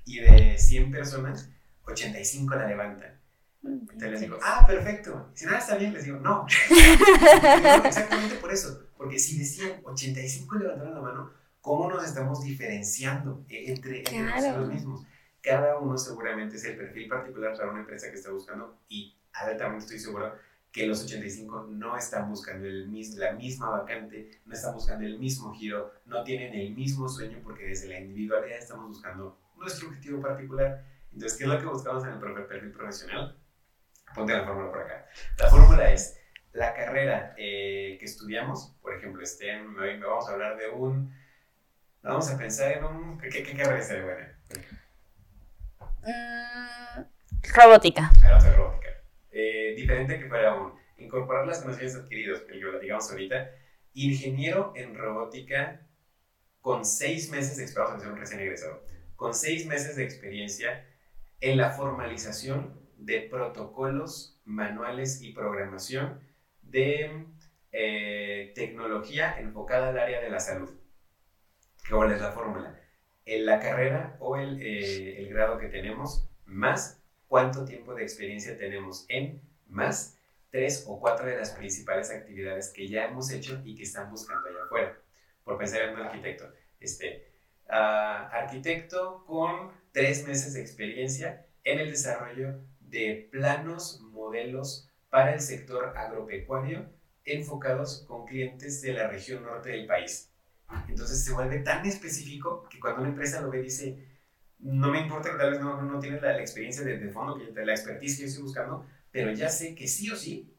Y 0.04 0.20
de 0.20 0.56
100 0.58 0.92
personas, 0.92 1.50
85 1.86 2.54
la 2.54 2.68
levantan. 2.68 3.20
Entonces 3.64 4.10
les 4.10 4.20
digo, 4.20 4.38
ah, 4.44 4.64
perfecto. 4.64 5.28
Si 5.34 5.44
nada 5.44 5.58
está 5.58 5.74
bien, 5.74 5.92
les 5.92 6.04
digo, 6.04 6.18
no. 6.18 6.46
exactamente 7.84 8.36
por 8.36 8.52
eso. 8.52 8.86
Porque 8.96 9.18
si 9.18 9.38
de 9.38 9.44
100, 9.44 9.80
85 9.84 10.54
levantaron 10.56 10.94
la 10.94 11.00
mano, 11.00 11.41
¿cómo 11.62 11.88
nos 11.88 12.04
estamos 12.04 12.42
diferenciando 12.42 13.46
entre, 13.48 14.00
entre 14.00 14.22
nosotros 14.22 14.68
mismos? 14.68 15.06
Cada 15.40 15.78
uno 15.78 15.96
seguramente 15.96 16.56
es 16.56 16.64
el 16.64 16.76
perfil 16.76 17.08
particular 17.08 17.56
para 17.56 17.70
una 17.70 17.80
empresa 17.80 18.10
que 18.10 18.16
está 18.16 18.30
buscando 18.30 18.78
y 18.88 19.16
altamente 19.32 19.84
estoy 19.84 19.98
seguro 19.98 20.34
que 20.70 20.86
los 20.86 21.04
85 21.04 21.68
no 21.70 21.96
están 21.96 22.28
buscando 22.28 22.66
el 22.66 22.90
la 23.16 23.32
misma 23.32 23.70
vacante, 23.70 24.40
no 24.46 24.54
están 24.54 24.74
buscando 24.74 25.06
el 25.06 25.18
mismo 25.18 25.52
giro, 25.54 25.92
no 26.06 26.24
tienen 26.24 26.54
el 26.54 26.74
mismo 26.74 27.08
sueño 27.08 27.40
porque 27.42 27.64
desde 27.64 27.88
la 27.88 28.00
individualidad 28.00 28.58
estamos 28.58 28.88
buscando 28.88 29.38
nuestro 29.56 29.88
objetivo 29.88 30.20
particular. 30.20 30.84
Entonces, 31.12 31.38
¿qué 31.38 31.44
es 31.44 31.50
lo 31.50 31.58
que 31.58 31.66
buscamos 31.66 32.04
en 32.04 32.10
el 32.10 32.18
perfil 32.18 32.72
profesional? 32.72 33.38
Ponte 34.14 34.32
la 34.32 34.44
fórmula 34.44 34.70
por 34.70 34.80
acá. 34.80 35.06
La 35.38 35.48
fórmula 35.48 35.92
es 35.92 36.18
la 36.52 36.74
carrera 36.74 37.34
eh, 37.36 37.96
que 37.98 38.06
estudiamos, 38.06 38.74
por 38.80 38.94
ejemplo, 38.94 39.22
este, 39.22 39.54
vamos 40.00 40.28
a 40.28 40.32
hablar 40.32 40.56
de 40.56 40.68
un, 40.70 41.12
vamos 42.02 42.30
a 42.30 42.38
pensar 42.38 42.72
en 42.72 42.84
un, 42.84 43.18
¿qué, 43.18 43.28
qué 43.28 43.56
carrera 43.56 43.82
sería 43.82 44.04
buena? 44.04 44.38
Mm, 46.02 47.04
robótica. 47.54 48.10
Ah, 48.22 48.38
robótica. 48.56 48.88
Eh, 49.30 49.74
diferente 49.76 50.18
que 50.18 50.28
fuera 50.28 50.54
un 50.54 50.82
incorporar 51.02 51.46
las 51.46 51.60
conocimientos 51.60 52.02
adquiridos, 52.02 52.42
el 52.48 52.60
que 52.60 52.66
platicamos 52.66 53.10
ahorita, 53.10 53.50
ingeniero 53.94 54.72
en 54.76 54.94
robótica 54.94 55.86
con 56.60 56.84
seis 56.84 57.30
meses 57.30 57.56
de 57.56 57.64
experiencia, 57.64 58.08
un 58.08 58.16
recién 58.16 58.40
egresado, 58.40 58.84
con 59.16 59.34
seis 59.34 59.66
meses 59.66 59.96
de 59.96 60.04
experiencia 60.04 60.86
en 61.40 61.56
la 61.56 61.70
formalización 61.70 62.80
de 62.96 63.22
protocolos, 63.22 64.40
manuales 64.44 65.22
y 65.22 65.32
programación 65.32 66.20
de 66.62 67.26
eh, 67.72 68.52
tecnología 68.54 69.38
enfocada 69.40 69.88
al 69.88 69.98
área 69.98 70.20
de 70.20 70.30
la 70.30 70.38
salud. 70.38 70.70
¿Cuál 71.88 72.12
es 72.12 72.20
la 72.20 72.32
fórmula? 72.32 72.80
En 73.24 73.46
la 73.46 73.60
carrera 73.60 74.16
o 74.20 74.36
el, 74.36 74.60
eh, 74.62 75.18
el 75.18 75.28
grado 75.28 75.58
que 75.58 75.68
tenemos, 75.68 76.28
más 76.44 77.02
cuánto 77.28 77.64
tiempo 77.64 77.94
de 77.94 78.02
experiencia 78.02 78.58
tenemos 78.58 79.04
en, 79.08 79.40
más 79.66 80.18
tres 80.50 80.84
o 80.86 81.00
cuatro 81.00 81.26
de 81.26 81.36
las 81.36 81.50
principales 81.50 82.10
actividades 82.10 82.70
que 82.70 82.86
ya 82.86 83.06
hemos 83.06 83.30
hecho 83.30 83.60
y 83.64 83.74
que 83.74 83.84
están 83.84 84.10
buscando 84.10 84.48
allá 84.48 84.64
afuera. 84.64 84.98
Por 85.44 85.58
pensar 85.58 85.82
en 85.82 85.94
un 85.94 86.02
arquitecto. 86.02 86.52
Este, 86.78 87.26
uh, 87.68 87.72
arquitecto 87.72 89.24
con 89.26 89.72
tres 89.92 90.26
meses 90.26 90.52
de 90.54 90.60
experiencia 90.60 91.46
en 91.64 91.80
el 91.80 91.90
desarrollo 91.90 92.60
de 92.80 93.28
planos, 93.32 94.00
modelos 94.00 94.88
para 95.08 95.34
el 95.34 95.40
sector 95.40 95.96
agropecuario 95.96 96.86
enfocados 97.24 98.04
con 98.06 98.26
clientes 98.26 98.82
de 98.82 98.92
la 98.92 99.08
región 99.08 99.44
norte 99.44 99.70
del 99.70 99.86
país. 99.86 100.31
Entonces 100.88 101.24
se 101.24 101.32
vuelve 101.32 101.60
tan 101.60 101.84
específico 101.86 102.68
que 102.68 102.80
cuando 102.80 103.00
una 103.00 103.10
empresa 103.10 103.40
lo 103.40 103.50
ve 103.50 103.62
dice, 103.62 104.06
no 104.58 104.90
me 104.90 105.00
importa 105.00 105.30
que 105.30 105.38
tal 105.38 105.50
vez 105.50 105.60
no, 105.60 105.82
no 105.82 105.98
tienes 105.98 106.22
la, 106.22 106.32
la, 106.32 106.40
experiencia 106.40 106.84
de, 106.84 106.98
de 106.98 107.08
fondo, 107.10 107.38
que 107.38 107.64
la 107.64 107.72
expertise 107.72 108.16
que 108.16 108.22
yo 108.22 108.28
estoy 108.28 108.42
buscando, 108.44 108.86
pero 109.10 109.32
ya 109.32 109.48
sé 109.48 109.74
que 109.74 109.88
sí 109.88 110.10
o 110.10 110.16
sí, 110.16 110.52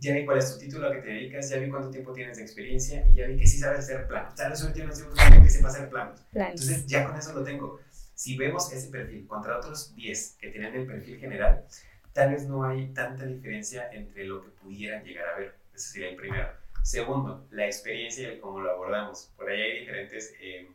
ya 0.00 0.14
vi 0.14 0.24
cuál 0.24 0.38
es 0.38 0.52
tu 0.52 0.58
título, 0.58 0.88
a 0.88 0.92
qué 0.92 1.02
te 1.02 1.08
dedicas, 1.08 1.50
ya 1.50 1.58
vi 1.58 1.68
cuánto 1.68 1.90
tiempo 1.90 2.12
tienes 2.12 2.38
de 2.38 2.42
experiencia 2.42 3.06
y 3.06 3.14
ya 3.14 3.26
vi 3.26 3.36
que 3.36 3.46
sí 3.46 3.58
sabes 3.58 3.80
hacer 3.80 4.06
planos. 4.06 4.34
Tal 4.34 4.50
vez 4.50 4.60
yo 4.60 4.84
no 4.84 4.92
estoy 4.92 5.08
buscando 5.08 5.42
que 5.42 5.50
sepa 5.50 5.68
hacer 5.68 5.90
planos. 5.90 6.20
Entonces 6.34 6.86
ya 6.86 7.06
con 7.06 7.18
eso 7.18 7.32
lo 7.34 7.44
tengo. 7.44 7.80
Si 8.14 8.36
vemos 8.36 8.72
ese 8.72 8.88
perfil 8.88 9.26
contra 9.26 9.58
otros 9.58 9.94
10 9.94 10.36
que 10.40 10.48
tienen 10.48 10.74
el 10.74 10.86
perfil 10.86 11.18
general, 11.18 11.64
tal 12.12 12.32
vez 12.32 12.46
no 12.46 12.64
hay 12.64 12.88
tanta 12.92 13.24
diferencia 13.26 13.90
entre 13.92 14.24
lo 14.24 14.42
que 14.42 14.50
pudieran 14.50 15.04
llegar 15.04 15.28
a 15.28 15.38
ver. 15.38 15.54
Ese 15.74 15.92
sería 15.92 16.08
el 16.10 16.16
primero. 16.16 16.48
Segundo, 16.82 17.46
la 17.50 17.66
experiencia 17.66 18.28
y 18.28 18.32
el 18.32 18.40
cómo 18.40 18.60
lo 18.60 18.70
abordamos. 18.70 19.32
Por 19.36 19.50
ahí 19.50 19.60
hay 19.60 19.80
diferentes, 19.80 20.34
eh, 20.40 20.68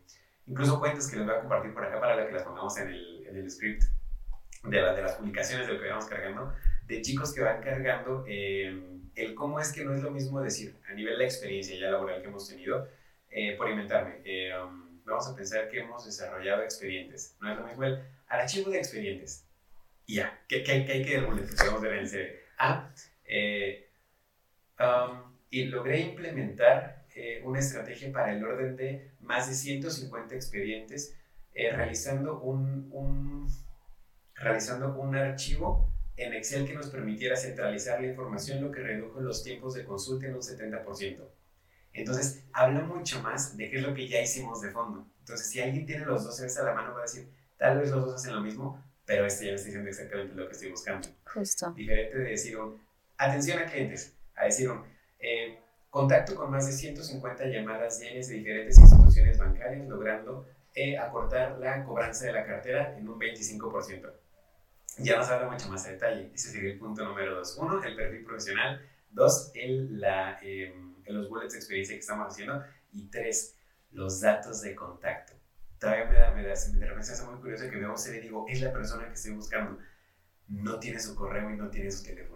incluso 0.48 0.80
cuentas 0.80 1.10
que 1.10 1.18
les 1.18 1.26
voy 1.26 1.36
a 1.36 1.40
compartir 1.40 1.74
por 1.74 1.84
acá 1.84 2.00
para 2.00 2.26
que 2.26 2.34
las 2.34 2.44
pongamos 2.44 2.78
en 2.78 2.90
el, 2.90 3.28
en 3.28 3.36
el 3.38 3.52
script 3.52 3.84
de, 4.64 4.82
la, 4.82 4.94
de 4.94 5.02
las 5.02 5.14
publicaciones 5.14 5.68
de 5.68 5.74
lo 5.74 5.82
que 5.82 5.90
vamos 5.90 6.06
cargando 6.06 6.54
de 6.88 7.02
chicos 7.02 7.34
que 7.34 7.42
van 7.42 7.62
cargando 7.62 8.24
eh, 8.28 8.80
el 9.16 9.36
cómo 9.36 9.60
es 9.60 9.72
que 9.72 9.84
no 9.84 9.94
es 9.94 10.02
lo 10.02 10.12
mismo 10.12 10.42
decir, 10.42 10.76
a 10.90 10.94
nivel 10.94 11.18
de 11.18 11.26
experiencia 11.26 11.76
ya 11.78 11.92
laboral 11.92 12.22
que 12.22 12.28
hemos 12.28 12.48
tenido, 12.48 12.88
eh, 13.30 13.56
por 13.58 13.70
inventarme, 13.70 14.20
eh, 14.24 14.52
um, 14.58 15.04
vamos 15.06 15.28
a 15.28 15.36
pensar 15.36 15.70
que 15.70 15.80
hemos 15.80 16.06
desarrollado 16.06 16.64
expedientes. 16.64 17.36
No 17.40 17.52
es 17.52 17.58
lo 17.58 17.66
mismo 17.66 17.84
el 17.86 18.00
archivo 18.28 18.70
de 18.70 18.78
expedientes. 18.78 19.46
Y 20.06 20.16
ya, 20.16 20.40
¿qué, 20.48 20.64
qué, 20.64 20.72
hay 20.72 21.04
que 21.04 21.22
podemos 21.22 21.82
ver 21.82 21.94
en 21.94 22.08
CV? 22.08 22.40
Ah, 22.58 22.90
um, 24.80 25.35
y 25.56 25.64
logré 25.68 26.02
implementar 26.02 27.06
una 27.46 27.60
estrategia 27.60 28.12
para 28.12 28.34
el 28.34 28.44
orden 28.44 28.76
de 28.76 29.12
más 29.22 29.48
de 29.48 29.56
150 29.56 30.36
expedientes, 30.36 31.16
realizando 31.54 32.42
un, 32.42 32.90
un, 32.92 33.48
realizando 34.34 35.00
un 35.00 35.16
archivo 35.16 35.94
en 36.18 36.34
Excel 36.34 36.68
que 36.68 36.74
nos 36.74 36.90
permitiera 36.90 37.38
centralizar 37.38 38.02
la 38.02 38.08
información, 38.08 38.62
lo 38.62 38.70
que 38.70 38.82
redujo 38.82 39.22
los 39.22 39.46
tiempos 39.46 39.76
de 39.76 39.86
consulta 39.86 40.28
en 40.28 40.36
un 40.36 40.42
70%. 40.42 41.26
Entonces, 41.94 42.44
habla 42.52 42.82
mucho 42.82 43.22
más 43.22 43.56
de 43.56 43.70
qué 43.70 43.78
es 43.78 43.84
lo 43.84 43.94
que 43.94 44.10
ya 44.10 44.20
hicimos 44.20 44.60
de 44.60 44.72
fondo. 44.72 45.08
Entonces, 45.20 45.50
si 45.50 45.62
alguien 45.62 45.86
tiene 45.86 46.04
los 46.06 46.26
dos 46.26 46.58
a 46.58 46.64
la 46.64 46.74
mano, 46.74 46.94
va 46.94 47.00
a 47.00 47.04
decir, 47.04 47.30
tal 47.56 47.80
vez 47.80 47.92
los 47.92 48.04
dos 48.04 48.16
hacen 48.16 48.36
lo 48.36 48.42
mismo, 48.42 48.84
pero 49.06 49.26
este 49.26 49.46
ya 49.46 49.52
me 49.52 49.56
está 49.56 49.68
diciendo 49.68 49.90
exactamente 49.90 50.36
lo 50.36 50.48
que 50.48 50.52
estoy 50.52 50.72
buscando. 50.72 51.08
Justo. 51.34 51.72
Diferente 51.72 52.18
de 52.18 52.30
decir 52.32 52.58
un, 52.58 52.82
atención 53.18 53.60
a 53.60 53.66
clientes, 53.68 54.18
a 54.36 54.44
decir 54.44 54.70
un, 54.70 54.95
eh, 55.26 55.60
contacto 55.90 56.36
con 56.36 56.52
más 56.52 56.68
de 56.68 56.74
150 56.74 57.46
llamadas 57.48 58.00
diarias 58.00 58.28
de 58.28 58.36
diferentes 58.36 58.78
instituciones 58.78 59.38
bancarias, 59.38 59.88
logrando 59.88 60.46
eh, 60.74 60.98
acortar 60.98 61.58
la 61.58 61.84
cobranza 61.84 62.26
de 62.26 62.34
la 62.34 62.46
cartera 62.46 62.98
en 62.98 63.08
un 63.08 63.20
25% 63.20 64.12
ya 64.98 65.18
nos 65.18 65.30
habla 65.30 65.50
mucho 65.50 65.70
más 65.70 65.86
a 65.86 65.92
detalle. 65.92 66.32
Ese 66.34 66.52
sería 66.52 66.72
el 66.72 66.80
punto 66.80 67.04
número 67.04 67.36
dos. 67.36 67.58
Uno, 67.58 67.84
el 67.84 67.96
perfil 67.96 68.24
profesional. 68.24 68.82
Dos, 69.12 69.52
el, 69.54 70.00
la, 70.00 70.40
eh, 70.42 70.74
los 71.08 71.30
bullets 71.30 71.54
de 71.54 71.60
experiencia 71.60 71.96
que 71.96 72.00
estamos 72.00 72.28
haciendo. 72.32 72.64
Y 72.94 73.08
tres, 73.10 73.56
los 73.92 74.22
datos 74.22 74.62
de 74.62 74.76
contacto. 74.76 75.34
Todavía 75.80 76.06
me 76.06 76.18
da, 76.18 76.32
me 76.32 76.44
da, 76.44 76.54
de 76.54 76.86
repente 76.86 77.04
se 77.04 77.14
hace 77.14 77.26
muy 77.26 77.40
curioso 77.40 77.70
que 77.70 77.78
veo 77.78 77.98
se 77.98 78.18
y 78.18 78.22
digo, 78.22 78.46
es 78.48 78.62
la 78.62 78.72
persona 78.72 79.08
que 79.08 79.14
estoy 79.14 79.34
buscando. 79.34 79.78
No 80.48 80.80
tiene 80.80 81.00
su 81.00 81.16
correo 81.16 81.50
y 81.50 81.58
no 81.58 81.70
tiene 81.70 81.92
su 81.92 82.04
teléfono. 82.04 82.35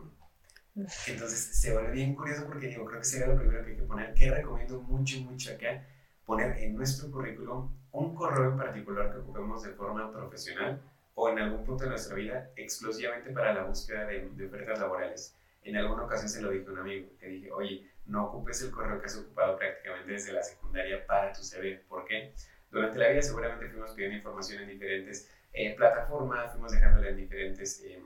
Entonces 1.08 1.60
se 1.60 1.74
vuelve 1.74 1.92
bien 1.92 2.16
curioso 2.16 2.46
porque 2.46 2.68
digo, 2.68 2.86
creo 2.86 3.00
que 3.00 3.06
sería 3.06 3.28
lo 3.28 3.38
primero 3.38 3.64
que 3.64 3.72
hay 3.72 3.78
que 3.78 3.84
poner, 3.84 4.14
que 4.14 4.32
recomiendo 4.32 4.82
mucho, 4.82 5.20
mucho 5.22 5.54
acá, 5.54 5.86
poner 6.26 6.58
en 6.60 6.76
nuestro 6.76 7.12
currículum 7.12 7.70
un 7.92 8.16
correo 8.16 8.52
en 8.52 8.58
particular 8.58 9.12
que 9.12 9.18
ocupemos 9.18 9.64
de 9.64 9.72
forma 9.72 10.12
profesional 10.12 10.82
o 11.16 11.30
en 11.30 11.40
algún 11.40 11.66
punto 11.66 11.84
de 11.84 11.90
nuestra 11.90 12.16
vida 12.16 12.50
exclusivamente 12.56 13.32
para 13.32 13.54
la 13.54 13.64
búsqueda 13.64 14.06
de, 14.06 14.46
ofertas 14.46 14.80
laborales. 14.80 15.36
En 15.64 15.76
alguna 15.76 16.04
ocasión 16.04 16.30
se 16.30 16.42
lo 16.42 16.52
dije 16.52 16.68
a 16.68 16.72
un 16.72 16.80
amigo, 16.80 17.10
le 17.20 17.28
dije, 17.28 17.52
oye, 17.52 17.90
no 18.06 18.26
ocupes 18.28 18.62
el 18.62 18.72
correo 18.72 19.00
que 19.00 19.08
has 19.08 19.18
ocupado 19.18 19.58
prácticamente 19.58 20.14
desde 20.14 20.32
la 20.32 20.44
secundaria 20.44 21.06
para 21.06 21.34
tu 21.34 21.44
CV. 21.44 21.84
¿Por 21.90 22.06
qué? 22.06 22.34
Durante 22.72 22.98
la 22.98 23.10
vida 23.10 23.22
seguramente 23.22 23.68
fuimos 23.68 23.92
pidiendo 23.92 24.18
información 24.18 24.64
en 24.64 24.70
diferentes 24.70 25.30
eh, 25.52 25.76
plataformas, 25.76 26.52
fuimos 26.52 26.72
dejándola 26.72 27.10
en 27.10 27.18
diferentes 27.18 27.82
eh, 27.84 28.02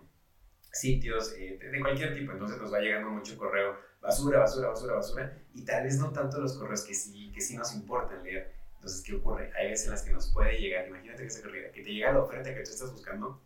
sitios 0.74 1.34
eh, 1.38 1.58
de, 1.72 1.80
cualquier 1.80 2.14
tipo, 2.14 2.34
entonces 2.34 2.58
nos 2.58 2.74
va 2.74 2.80
llegando 2.80 3.10
mucho 3.10 3.38
correo 3.38 3.78
basura, 4.02 4.40
basura, 4.40 4.68
basura, 4.68 4.96
basura, 4.96 5.38
y 5.54 5.64
tal 5.64 5.84
vez 5.84 5.98
no 5.98 6.12
tanto 6.12 6.42
los 6.42 6.58
correos 6.58 6.82
que 6.82 6.94
sí, 6.94 7.32
que 7.34 7.40
sí 7.40 7.56
nos 7.56 7.74
importan 7.74 8.22
leer 8.22 8.64
entonces, 8.84 9.02
¿qué 9.06 9.16
ocurre? 9.16 9.50
Hay 9.58 9.70
veces 9.70 9.86
en 9.86 9.92
las 9.94 10.02
que 10.02 10.12
nos 10.12 10.30
puede 10.34 10.60
llegar, 10.60 10.86
imagínate 10.90 11.24
que 11.24 11.30
se 11.30 11.42
que 11.42 11.82
te 11.84 11.90
llega 11.90 12.12
la 12.12 12.20
oferta 12.20 12.54
que 12.54 12.64
tú 12.64 12.70
estás 12.70 12.92
buscando, 12.92 13.42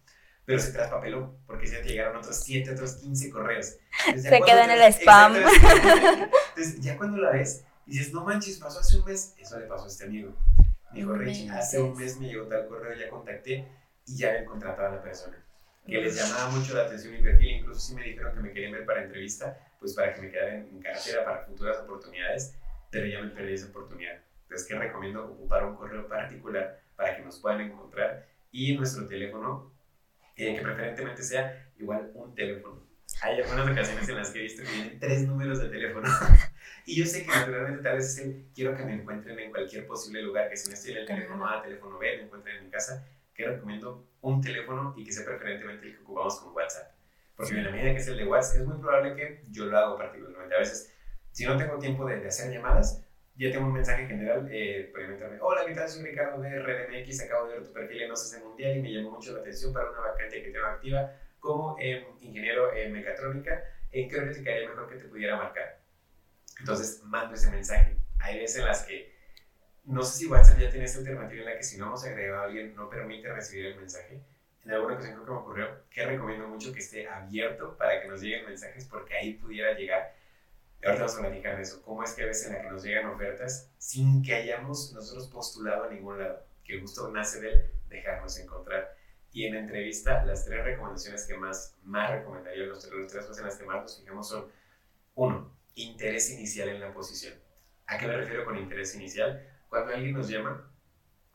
pero 0.45 0.57
se 0.57 0.71
traspapeló 0.71 1.37
porque 1.45 1.67
ya 1.67 1.79
te 1.79 1.89
llegaron 1.89 2.17
otros 2.17 2.37
7, 2.37 2.71
otros 2.71 2.95
15 2.95 3.29
correos. 3.29 3.75
se 4.15 4.41
queda 4.41 4.63
en 4.65 4.71
el 4.71 4.81
spam. 4.93 5.35
Entonces, 5.35 6.79
ya 6.79 6.97
cuando 6.97 7.17
la 7.17 7.33
ves, 7.33 7.63
dices, 7.85 8.11
no 8.13 8.23
manches, 8.23 8.57
pasó 8.57 8.79
hace 8.79 8.97
un 8.97 9.05
mes, 9.05 9.35
eso 9.37 9.59
le 9.59 9.67
pasó 9.67 9.85
a 9.85 9.87
este 9.89 10.05
amigo. 10.05 10.33
Me 10.91 11.01
dijo, 11.01 11.13
Rich, 11.13 11.51
hace 11.51 11.79
un 11.81 11.95
mes 11.95 12.19
me 12.19 12.29
llegó 12.29 12.47
tal 12.47 12.67
correo, 12.67 12.97
ya 12.97 13.07
contacté 13.07 13.67
y 14.07 14.17
ya 14.17 14.29
había 14.29 14.45
contratado 14.45 14.87
a 14.87 14.95
la 14.95 15.03
persona. 15.03 15.37
Que 15.87 16.01
les 16.01 16.15
llamaba 16.15 16.49
mucho 16.51 16.75
la 16.75 16.83
atención 16.83 17.13
mi 17.13 17.21
perfil, 17.21 17.47
incluso 17.47 17.79
sí 17.79 17.95
me 17.95 18.03
dijeron 18.03 18.33
que 18.33 18.41
me 18.41 18.51
querían 18.51 18.73
ver 18.73 18.85
para 18.85 19.03
entrevista, 19.03 19.57
pues 19.79 19.93
para 19.93 20.13
que 20.13 20.21
me 20.21 20.29
quedara 20.29 20.55
en 20.55 20.81
cartera 20.81 21.23
para 21.23 21.45
futuras 21.45 21.77
oportunidades, 21.79 22.55
pero 22.91 23.05
ya 23.07 23.21
me 23.21 23.29
perdí 23.29 23.53
esa 23.53 23.67
oportunidad. 23.67 24.19
Entonces, 24.43 24.67
que 24.67 24.75
recomiendo 24.75 25.25
ocupar 25.25 25.65
un 25.65 25.75
correo 25.75 26.07
particular 26.07 26.81
para 26.95 27.15
que 27.15 27.23
nos 27.23 27.39
puedan 27.39 27.61
encontrar 27.61 28.27
y 28.51 28.75
nuestro 28.75 29.07
teléfono, 29.07 29.73
eh, 30.35 30.55
que 30.55 30.61
preferentemente 30.61 31.23
sea 31.23 31.71
igual 31.77 32.11
un 32.13 32.35
teléfono. 32.35 32.85
Hay 33.21 33.39
algunas 33.39 33.69
ocasiones 33.69 34.09
en 34.09 34.15
las 34.15 34.29
que 34.31 34.39
he 34.39 34.43
visto 34.43 34.63
que 34.63 34.69
tienen 34.69 34.99
tres 34.99 35.25
números 35.25 35.59
de 35.59 35.69
teléfono. 35.69 36.07
y 36.85 36.99
yo 36.99 37.05
sé 37.05 37.23
que 37.23 37.29
naturalmente 37.29 37.81
tal 37.81 37.97
vez 37.97 38.05
es 38.05 38.19
el 38.19 38.45
quiero 38.53 38.75
que 38.75 38.83
me 38.83 38.93
encuentren 38.93 39.39
en 39.39 39.51
cualquier 39.51 39.87
posible 39.87 40.21
lugar, 40.21 40.49
que 40.49 40.57
si 40.57 40.67
no 40.67 40.73
estoy 40.73 40.91
en 40.91 40.97
el 40.97 41.05
teléfono 41.07 41.47
A, 41.47 41.61
teléfono 41.61 41.97
B, 41.97 42.17
me 42.17 42.23
encuentren 42.23 42.57
en 42.57 42.65
mi 42.65 42.69
casa, 42.69 43.07
que 43.33 43.45
recomiendo 43.45 44.07
un 44.21 44.41
teléfono 44.41 44.93
y 44.97 45.03
que 45.03 45.11
sea 45.11 45.25
preferentemente 45.25 45.87
el 45.87 45.95
que 45.95 46.03
ocupamos 46.03 46.39
con 46.39 46.53
WhatsApp. 46.53 46.91
Porque 47.35 47.53
en 47.53 47.65
la 47.65 47.71
medida 47.71 47.91
que 47.91 47.97
es 47.97 48.07
el 48.07 48.17
de 48.17 48.25
WhatsApp, 48.25 48.61
es 48.61 48.67
muy 48.67 48.77
probable 48.79 49.15
que 49.15 49.43
yo 49.51 49.65
lo 49.65 49.77
hago 49.77 49.97
particularmente. 49.97 50.55
A 50.55 50.59
veces, 50.59 50.93
si 51.31 51.45
no 51.45 51.55
tengo 51.55 51.77
tiempo 51.77 52.05
de, 52.05 52.19
de 52.19 52.27
hacer 52.27 52.51
llamadas, 52.51 53.03
ya 53.37 53.51
tengo 53.51 53.67
un 53.67 53.73
mensaje 53.73 54.07
general 54.07 54.49
eh, 54.51 54.91
Hola, 55.41 55.63
¿qué 55.67 55.75
tal? 55.75 55.87
Soy 55.87 56.03
Ricardo 56.03 56.41
de 56.41 56.59
RDMX, 56.59 57.21
acabo 57.21 57.47
de 57.47 57.53
ver 57.53 57.67
tu 57.67 57.71
perfil 57.71 58.01
en 58.01 58.11
OCC 58.11 58.43
Mundial 58.43 58.77
y 58.77 58.81
me 58.81 58.91
llamó 58.91 59.11
mucho 59.11 59.33
la 59.33 59.41
atención 59.41 59.71
para 59.71 59.91
una 59.91 59.99
vacante 59.99 60.41
que 60.41 60.49
tengo 60.49 60.65
activa 60.65 61.11
como 61.39 61.77
eh, 61.79 62.07
ingeniero 62.21 62.73
en 62.73 62.93
mecatrónica. 62.93 63.63
¿En 63.91 64.09
qué 64.09 64.17
hora 64.17 64.31
te 64.31 64.43
quedaría 64.43 64.69
mejor 64.69 64.89
que 64.89 64.95
te 64.95 65.05
pudiera 65.05 65.37
marcar? 65.37 65.79
Entonces, 66.59 67.03
mando 67.03 67.35
ese 67.35 67.51
mensaje. 67.51 67.95
Hay 68.19 68.39
veces 68.39 68.57
en 68.57 68.65
las 68.65 68.83
que, 68.85 69.15
no 69.87 70.03
sé 70.03 70.19
si 70.19 70.27
WhatsApp 70.27 70.59
ya 70.59 70.69
tiene 70.69 70.85
esta 70.85 70.99
alternativa 70.99 71.39
en 71.41 71.45
la 71.45 71.57
que 71.57 71.63
si 71.63 71.77
no 71.77 71.87
hemos 71.87 72.05
agregado 72.05 72.41
a 72.41 72.45
alguien 72.45 72.75
no 72.75 72.89
permite 72.89 73.33
recibir 73.33 73.65
el 73.67 73.75
mensaje. 73.77 74.21
En 74.63 74.71
alguna 74.71 74.93
ocasión 74.95 75.15
creo 75.15 75.25
que 75.25 75.31
me 75.31 75.37
ocurrió 75.37 75.67
que 75.89 76.05
recomiendo 76.05 76.47
mucho 76.47 76.71
que 76.71 76.79
esté 76.79 77.07
abierto 77.07 77.75
para 77.77 78.01
que 78.01 78.07
nos 78.07 78.21
lleguen 78.21 78.45
mensajes 78.45 78.85
porque 78.85 79.15
ahí 79.15 79.33
pudiera 79.33 79.73
llegar 79.73 80.13
ahorita 80.83 81.05
vamos 81.05 81.17
a 81.17 81.21
platicar 81.21 81.55
de 81.57 81.63
eso, 81.63 81.81
cómo 81.83 82.03
es 82.03 82.13
que 82.13 82.23
a 82.23 82.27
veces 82.27 82.47
en 82.47 82.53
la 82.53 82.61
que 82.61 82.69
nos 82.69 82.83
llegan 82.83 83.07
ofertas 83.07 83.69
sin 83.77 84.21
que 84.23 84.35
hayamos 84.35 84.93
nosotros 84.93 85.27
postulado 85.27 85.85
a 85.85 85.89
ningún 85.89 86.19
lado, 86.19 86.45
que 86.63 86.79
justo 86.79 87.09
nace 87.11 87.41
del 87.41 87.71
dejarnos 87.89 88.37
encontrar. 88.39 88.95
Y 89.31 89.45
en 89.45 89.55
entrevista, 89.55 90.23
las 90.25 90.45
tres 90.45 90.63
recomendaciones 90.63 91.25
que 91.25 91.35
más, 91.35 91.75
más 91.83 92.11
recomendaría, 92.11 92.65
los 92.65 92.79
tres, 92.79 93.07
tres 93.07 93.25
cosas 93.25 93.39
en 93.39 93.45
las 93.45 93.55
que 93.57 93.65
más 93.65 93.81
nos 93.81 93.99
fijamos 93.99 94.29
son, 94.29 94.51
Uno, 95.15 95.51
interés 95.75 96.31
inicial 96.31 96.69
en 96.69 96.79
la 96.79 96.93
posición. 96.93 97.33
¿A 97.87 97.97
qué 97.97 98.07
me 98.07 98.17
refiero 98.17 98.45
con 98.45 98.57
interés 98.57 98.95
inicial? 98.95 99.45
Cuando 99.69 99.93
alguien 99.93 100.13
nos 100.13 100.29
llama, 100.29 100.71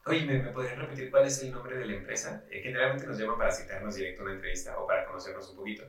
oye, 0.07 0.25
¿me, 0.25 0.43
me 0.43 0.51
podrían 0.51 0.81
repetir 0.81 1.11
cuál 1.11 1.27
es 1.27 1.43
el 1.43 1.53
nombre 1.53 1.77
de 1.77 1.87
la 1.87 1.95
empresa? 1.95 2.45
Eh, 2.51 2.61
generalmente 2.63 3.07
nos 3.07 3.19
llaman 3.19 3.39
para 3.39 3.53
citarnos 3.53 3.95
directo 3.95 4.23
a 4.23 4.25
una 4.25 4.35
entrevista 4.35 4.79
o 4.79 4.87
para 4.87 5.05
conocernos 5.07 5.51
un 5.51 5.57
poquito. 5.57 5.85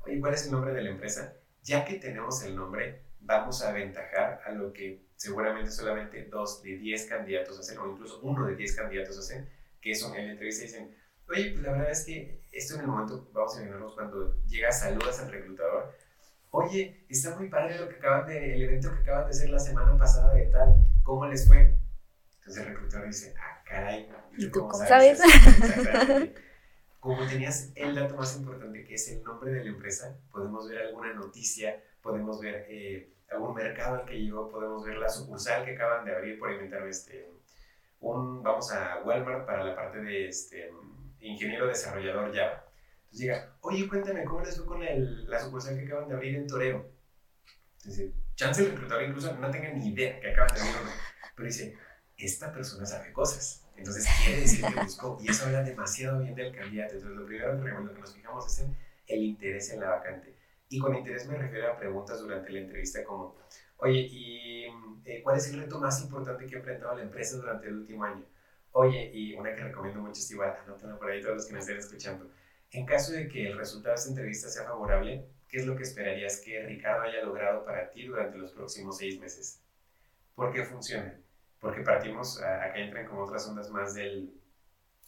Oye, 0.00 0.20
¿cuál 0.20 0.34
es 0.34 0.46
el 0.46 0.52
nombre 0.52 0.72
de 0.72 0.82
la 0.82 0.90
empresa? 0.90 1.36
Ya 1.62 1.84
que 1.84 1.94
tenemos 1.94 2.42
el 2.42 2.56
nombre, 2.56 3.04
vamos 3.20 3.62
a 3.62 3.70
aventajar 3.70 4.42
a 4.44 4.52
lo 4.52 4.72
que 4.72 5.04
seguramente 5.16 5.70
solamente 5.70 6.26
dos 6.26 6.62
de 6.62 6.76
diez 6.76 7.06
candidatos 7.06 7.58
hacen, 7.58 7.78
o 7.78 7.90
incluso 7.90 8.20
uno 8.22 8.46
de 8.46 8.56
diez 8.56 8.76
candidatos 8.76 9.18
hacen, 9.18 9.48
que 9.80 9.94
son 9.94 10.14
en 10.16 10.26
la 10.26 10.32
entrevista 10.32 10.64
dicen, 10.64 10.94
oye, 11.28 11.52
pues 11.52 11.62
la 11.62 11.72
verdad 11.72 11.90
es 11.90 12.04
que 12.04 12.42
esto 12.52 12.74
en 12.74 12.80
el 12.80 12.86
momento, 12.86 13.28
vamos 13.32 13.54
a 13.54 13.60
imaginarnos 13.60 13.94
cuando 13.94 14.42
llegas, 14.46 14.80
saludas 14.80 15.20
al 15.20 15.30
reclutador, 15.30 15.94
oye, 16.50 17.06
está 17.08 17.36
muy 17.36 17.48
padre 17.48 17.78
lo 17.78 17.88
que 17.88 17.96
acaban 17.96 18.26
de, 18.26 18.54
el 18.54 18.62
evento 18.62 18.92
que 18.92 19.00
acaban 19.00 19.24
de 19.24 19.30
hacer 19.30 19.48
la 19.50 19.58
semana 19.58 19.96
pasada 19.96 20.34
de 20.34 20.46
tal, 20.46 20.86
¿cómo 21.02 21.26
les 21.26 21.46
fue? 21.46 21.78
Entonces 22.44 22.66
el 22.66 22.74
reclutador 22.74 23.06
dice, 23.06 23.34
ah, 23.40 23.62
caray, 23.64 24.06
¿y 24.36 24.50
tú 24.50 24.68
cómo 24.68 24.84
sabes? 24.86 25.18
Como 27.00 27.26
tenías 27.26 27.72
el 27.74 27.94
dato 27.94 28.16
más 28.16 28.36
importante, 28.36 28.84
que 28.84 28.94
es 28.94 29.08
el 29.12 29.22
nombre 29.22 29.50
de 29.50 29.64
la 29.64 29.70
empresa, 29.70 30.18
podemos 30.30 30.68
ver 30.68 30.82
alguna 30.82 31.14
noticia, 31.14 31.82
podemos 32.02 32.40
ver 32.42 32.66
eh, 32.68 33.14
algún 33.30 33.54
mercado 33.54 33.96
al 33.96 34.04
que 34.04 34.20
llegó, 34.20 34.50
podemos 34.50 34.84
ver 34.84 34.98
la 34.98 35.08
sucursal 35.08 35.64
que 35.64 35.74
acaban 35.74 36.04
de 36.04 36.14
abrir, 36.14 36.38
por 36.38 36.52
inventar 36.52 36.86
este, 36.86 37.30
un, 38.00 38.42
vamos 38.42 38.70
a 38.72 39.02
Walmart 39.02 39.46
para 39.46 39.64
la 39.64 39.74
parte 39.74 40.02
de 40.02 40.28
este, 40.28 40.70
ingeniero 41.20 41.66
desarrollador 41.66 42.34
Java. 42.34 42.62
Entonces 43.04 43.20
llega, 43.20 43.56
oye, 43.62 43.88
cuéntame, 43.88 44.24
¿cómo 44.24 44.42
les 44.42 44.54
fue 44.58 44.66
con 44.66 44.82
el, 44.82 45.30
la 45.30 45.40
sucursal 45.40 45.78
que 45.78 45.86
acaban 45.86 46.08
de 46.08 46.14
abrir 46.14 46.36
en 46.36 46.46
Toreo? 46.46 46.90
Dice, 47.82 48.12
chance 48.34 48.62
el 48.62 48.72
reclutador 48.72 49.04
incluso 49.04 49.34
no 49.34 49.50
tenga 49.50 49.70
ni 49.70 49.88
idea 49.88 50.20
que 50.20 50.30
acaban 50.30 50.54
de 50.54 50.60
abrir 50.60 50.92
pero 51.34 51.46
dice, 51.46 51.76
esta 52.16 52.52
persona 52.52 52.86
sabe 52.86 53.12
cosas. 53.12 53.64
Entonces 53.76 54.06
quiere 54.24 54.40
decir 54.42 54.64
que 54.64 54.80
buscó, 54.80 55.18
y 55.20 55.30
eso 55.30 55.46
habla 55.46 55.62
demasiado 55.62 56.20
bien 56.20 56.34
del 56.34 56.54
candidato. 56.54 56.94
Entonces 56.94 57.18
lo 57.18 57.26
primero 57.26 57.56
que, 57.62 57.94
que 57.94 58.00
nos 58.00 58.14
fijamos 58.14 58.46
es 58.46 58.64
en 58.64 58.76
el 59.06 59.22
interés 59.22 59.70
en 59.70 59.80
la 59.80 59.90
vacante. 59.90 60.34
Y 60.68 60.78
con 60.78 60.94
interés 60.94 61.26
me 61.26 61.36
refiero 61.36 61.72
a 61.72 61.76
preguntas 61.76 62.20
durante 62.20 62.50
la 62.50 62.60
entrevista 62.60 63.04
como, 63.04 63.36
oye, 63.78 64.00
¿y 64.10 64.64
eh, 65.04 65.22
cuál 65.22 65.36
es 65.36 65.48
el 65.50 65.60
reto 65.60 65.78
más 65.78 66.02
importante 66.02 66.46
que 66.46 66.56
ha 66.56 66.58
enfrentado 66.58 66.96
la 66.96 67.02
empresa 67.02 67.36
durante 67.36 67.68
el 67.68 67.76
último 67.76 68.04
año? 68.04 68.24
Oye, 68.72 69.10
y 69.12 69.34
una 69.34 69.54
que 69.54 69.62
recomiendo 69.62 70.00
mucho 70.00 70.20
es 70.20 70.30
igual, 70.30 70.56
anótenla 70.64 70.98
por 70.98 71.10
ahí 71.10 71.20
todos 71.20 71.36
los 71.36 71.46
que 71.46 71.52
me 71.52 71.60
estén 71.60 71.76
escuchando. 71.76 72.28
En 72.72 72.86
caso 72.86 73.12
de 73.12 73.28
que 73.28 73.46
el 73.46 73.56
resultado 73.56 73.94
de 73.94 74.00
esta 74.00 74.10
entrevista 74.10 74.48
sea 74.48 74.64
favorable, 74.64 75.28
¿qué 75.48 75.58
es 75.58 75.66
lo 75.66 75.76
que 75.76 75.84
esperarías 75.84 76.40
que 76.40 76.60
Ricardo 76.66 77.02
haya 77.02 77.22
logrado 77.22 77.64
para 77.64 77.88
ti 77.90 78.04
durante 78.06 78.36
los 78.36 78.50
próximos 78.50 78.98
seis 78.98 79.20
meses? 79.20 79.60
¿Por 80.34 80.52
qué 80.52 80.64
funciona? 80.64 81.16
Porque 81.64 81.80
partimos, 81.80 82.42
acá 82.42 82.76
entran 82.76 83.06
como 83.06 83.22
otras 83.22 83.48
ondas 83.48 83.70
más 83.70 83.94
del 83.94 84.34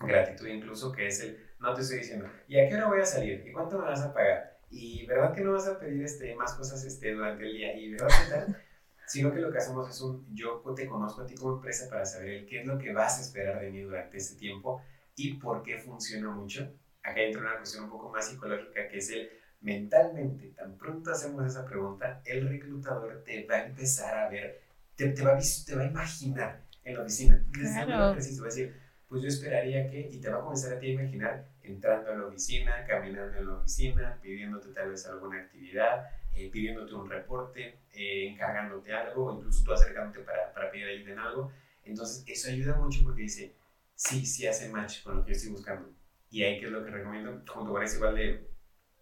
gratitud 0.01 0.47
incluso, 0.47 0.91
que 0.91 1.07
es 1.09 1.21
el, 1.21 1.39
no 1.61 1.75
te 1.75 1.83
estoy 1.83 1.99
diciendo, 1.99 2.31
¿y 2.49 2.59
a 2.59 2.67
qué 2.67 2.77
hora 2.77 2.89
voy 2.89 3.01
a 3.03 3.05
salir? 3.05 3.47
¿Y 3.47 3.53
cuánto 3.53 3.79
me 3.79 3.85
vas 3.85 4.01
a 4.01 4.15
pagar? 4.15 4.59
¿Y 4.71 5.05
verdad 5.05 5.35
que 5.35 5.43
no 5.43 5.53
vas 5.53 5.69
a 5.69 5.79
pedir 5.79 6.03
este, 6.03 6.35
más 6.35 6.55
cosas 6.55 6.83
este, 6.83 7.13
durante 7.13 7.45
el 7.45 7.53
día? 7.53 7.77
¿Y 7.77 7.91
verdad 7.91 8.09
que 8.09 8.31
tal? 8.31 8.63
sino 9.07 9.35
que 9.35 9.41
lo 9.41 9.53
que 9.53 9.59
hacemos 9.59 9.87
es 9.91 10.01
un 10.01 10.27
yo 10.35 10.63
te 10.75 10.87
conozco 10.87 11.21
a 11.21 11.27
ti 11.27 11.35
como 11.35 11.57
empresa 11.57 11.91
para 11.91 12.07
saber 12.07 12.47
qué 12.47 12.63
es 12.63 12.67
lo 12.67 12.79
que 12.79 12.91
vas 12.95 13.19
a 13.19 13.21
esperar 13.21 13.61
de 13.61 13.71
mí 13.71 13.83
durante 13.83 14.17
ese 14.17 14.37
tiempo 14.37 14.81
y 15.15 15.35
por 15.35 15.63
qué 15.63 15.79
funciona 15.79 16.31
mucho. 16.31 16.73
Acá 17.03 17.21
entra 17.21 17.43
una 17.43 17.59
cuestión 17.59 17.85
un 17.85 17.91
poco 17.91 18.09
más 18.09 18.31
psicológica 18.31 18.89
que 18.89 18.97
es 18.97 19.11
el 19.11 19.31
mentalmente, 19.61 20.49
tan 20.57 20.79
pronto 20.79 21.11
hacemos 21.11 21.45
esa 21.45 21.67
pregunta, 21.67 22.23
el 22.25 22.49
reclutador 22.49 23.23
te 23.25 23.47
va 23.47 23.57
a 23.57 23.67
empezar 23.67 24.17
a 24.17 24.31
ver, 24.31 24.63
te, 24.97 25.11
te, 25.11 25.23
va, 25.23 25.37
a, 25.37 25.41
te 25.67 25.75
va 25.75 25.83
a 25.83 25.87
imaginar 25.87 26.63
en 26.85 26.95
la 26.95 27.03
oficina. 27.03 27.43
Desde 27.49 27.85
claro. 27.85 28.11
ejercicio 28.13 28.43
va 28.43 28.49
a 28.49 28.51
decir, 28.51 28.77
pues 29.09 29.23
yo 29.23 29.29
esperaría 29.29 29.89
que, 29.89 30.09
y 30.11 30.21
te 30.21 30.29
va 30.29 30.39
a 30.39 30.41
comenzar 30.41 30.73
a 30.73 30.79
ti 30.79 30.89
a 30.89 30.93
imaginar 30.93 31.49
entrando 31.63 32.11
a 32.11 32.17
la 32.17 32.27
oficina, 32.27 32.85
caminando 32.87 33.39
en 33.39 33.47
la 33.47 33.55
oficina, 33.55 34.19
pidiéndote 34.21 34.69
tal 34.73 34.91
vez 34.91 35.07
alguna 35.07 35.41
actividad, 35.41 36.07
eh, 36.35 36.51
pidiéndote 36.51 36.95
un 36.95 37.09
reporte, 37.09 37.81
eh, 37.93 38.29
encargándote 38.29 38.93
algo, 38.93 39.27
o 39.27 39.39
incluso 39.39 39.65
tú 39.65 39.73
acercándote 39.73 40.21
para, 40.21 40.53
para 40.53 40.71
pedir 40.71 40.87
ayuda 40.87 41.13
en 41.13 41.19
algo. 41.19 41.53
Entonces, 41.85 42.25
eso 42.27 42.49
ayuda 42.49 42.77
mucho 42.77 43.01
porque 43.05 43.23
dice, 43.23 43.55
sí, 43.95 44.27
sí 44.27 44.47
hace 44.47 44.69
match 44.69 45.03
con 45.03 45.17
lo 45.17 45.25
que 45.25 45.33
yo 45.33 45.37
estoy 45.37 45.53
buscando. 45.53 45.93
Y 46.31 46.43
ahí 46.43 46.59
que 46.59 46.67
es 46.67 46.73
lo 46.73 46.85
que 46.85 46.91
recomiendo, 46.91 47.43
junto 47.47 47.73
con 47.73 47.83
eso 47.83 47.97
igual 47.97 48.17
de, 48.17 48.51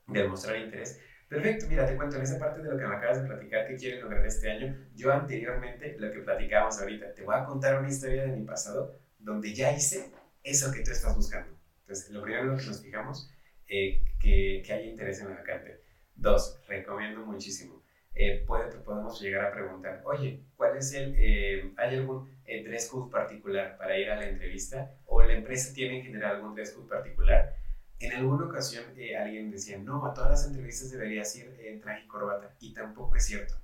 de 0.08 0.28
mostrar 0.28 0.58
interés. 0.58 1.00
Perfecto, 1.34 1.66
mira, 1.68 1.84
te 1.84 1.96
cuento 1.96 2.16
en 2.16 2.22
esa 2.22 2.38
parte 2.38 2.62
de 2.62 2.70
lo 2.70 2.78
que 2.78 2.86
me 2.86 2.94
acabas 2.94 3.20
de 3.20 3.26
platicar 3.26 3.66
que 3.66 3.74
quieren 3.74 4.02
lograr 4.02 4.24
este 4.24 4.52
año. 4.52 4.76
Yo 4.94 5.12
anteriormente, 5.12 5.96
lo 5.98 6.12
que 6.12 6.20
platicábamos 6.20 6.80
ahorita, 6.80 7.12
te 7.12 7.24
voy 7.24 7.34
a 7.34 7.44
contar 7.44 7.76
una 7.80 7.88
historia 7.88 8.22
de 8.22 8.36
mi 8.36 8.44
pasado 8.44 9.00
donde 9.18 9.52
ya 9.52 9.72
hice 9.72 10.12
eso 10.44 10.70
que 10.72 10.84
tú 10.84 10.92
estás 10.92 11.16
buscando. 11.16 11.52
Entonces, 11.80 12.10
lo 12.10 12.22
primero 12.22 12.56
que 12.56 12.64
nos 12.64 12.80
fijamos, 12.80 13.28
eh, 13.66 14.04
que, 14.20 14.62
que 14.64 14.72
haya 14.72 14.84
interés 14.84 15.20
en 15.22 15.30
la 15.30 15.34
vacante. 15.34 15.80
Dos, 16.14 16.60
recomiendo 16.68 17.26
muchísimo. 17.26 17.82
Eh, 18.14 18.44
podemos 18.46 19.20
llegar 19.20 19.46
a 19.46 19.52
preguntar, 19.52 20.02
oye, 20.04 20.44
¿cuál 20.54 20.76
es 20.76 20.94
el, 20.94 21.16
eh, 21.18 21.72
¿hay 21.76 21.96
algún 21.96 22.30
eh, 22.44 22.62
dress 22.62 22.88
code 22.88 23.10
particular 23.10 23.76
para 23.76 23.98
ir 23.98 24.08
a 24.08 24.14
la 24.14 24.28
entrevista? 24.28 24.94
¿O 25.06 25.20
la 25.20 25.34
empresa 25.34 25.74
tiene 25.74 25.98
en 25.98 26.04
general 26.04 26.36
algún 26.36 26.54
dress 26.54 26.70
code 26.70 26.88
particular? 26.88 27.56
En 28.04 28.12
alguna 28.12 28.46
ocasión 28.46 28.84
eh, 28.96 29.16
alguien 29.16 29.50
decía, 29.50 29.78
no, 29.78 30.04
a 30.04 30.12
todas 30.12 30.30
las 30.30 30.46
entrevistas 30.46 30.90
deberías 30.90 31.34
ir 31.36 31.56
en 31.58 31.80
traje 31.80 32.04
y 32.04 32.06
corbata, 32.06 32.54
y 32.60 32.74
tampoco 32.74 33.16
es 33.16 33.24
cierto. 33.24 33.54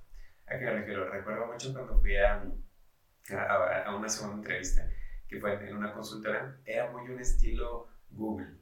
¿A 0.47 0.57
qué 0.57 0.65
me 0.65 0.71
refiero? 0.71 1.09
Recuerdo 1.09 1.45
mucho 1.45 1.71
cuando 1.73 1.99
fui 1.99 2.15
a, 2.17 2.43
a, 3.29 3.83
a 3.83 3.95
una 3.95 4.09
segunda 4.09 4.37
entrevista, 4.37 4.89
que 5.27 5.39
fue 5.39 5.53
en 5.67 5.75
una 5.75 5.93
consultora, 5.93 6.59
era 6.65 6.91
muy 6.91 7.07
un 7.09 7.19
estilo 7.19 7.87
Google. 8.09 8.55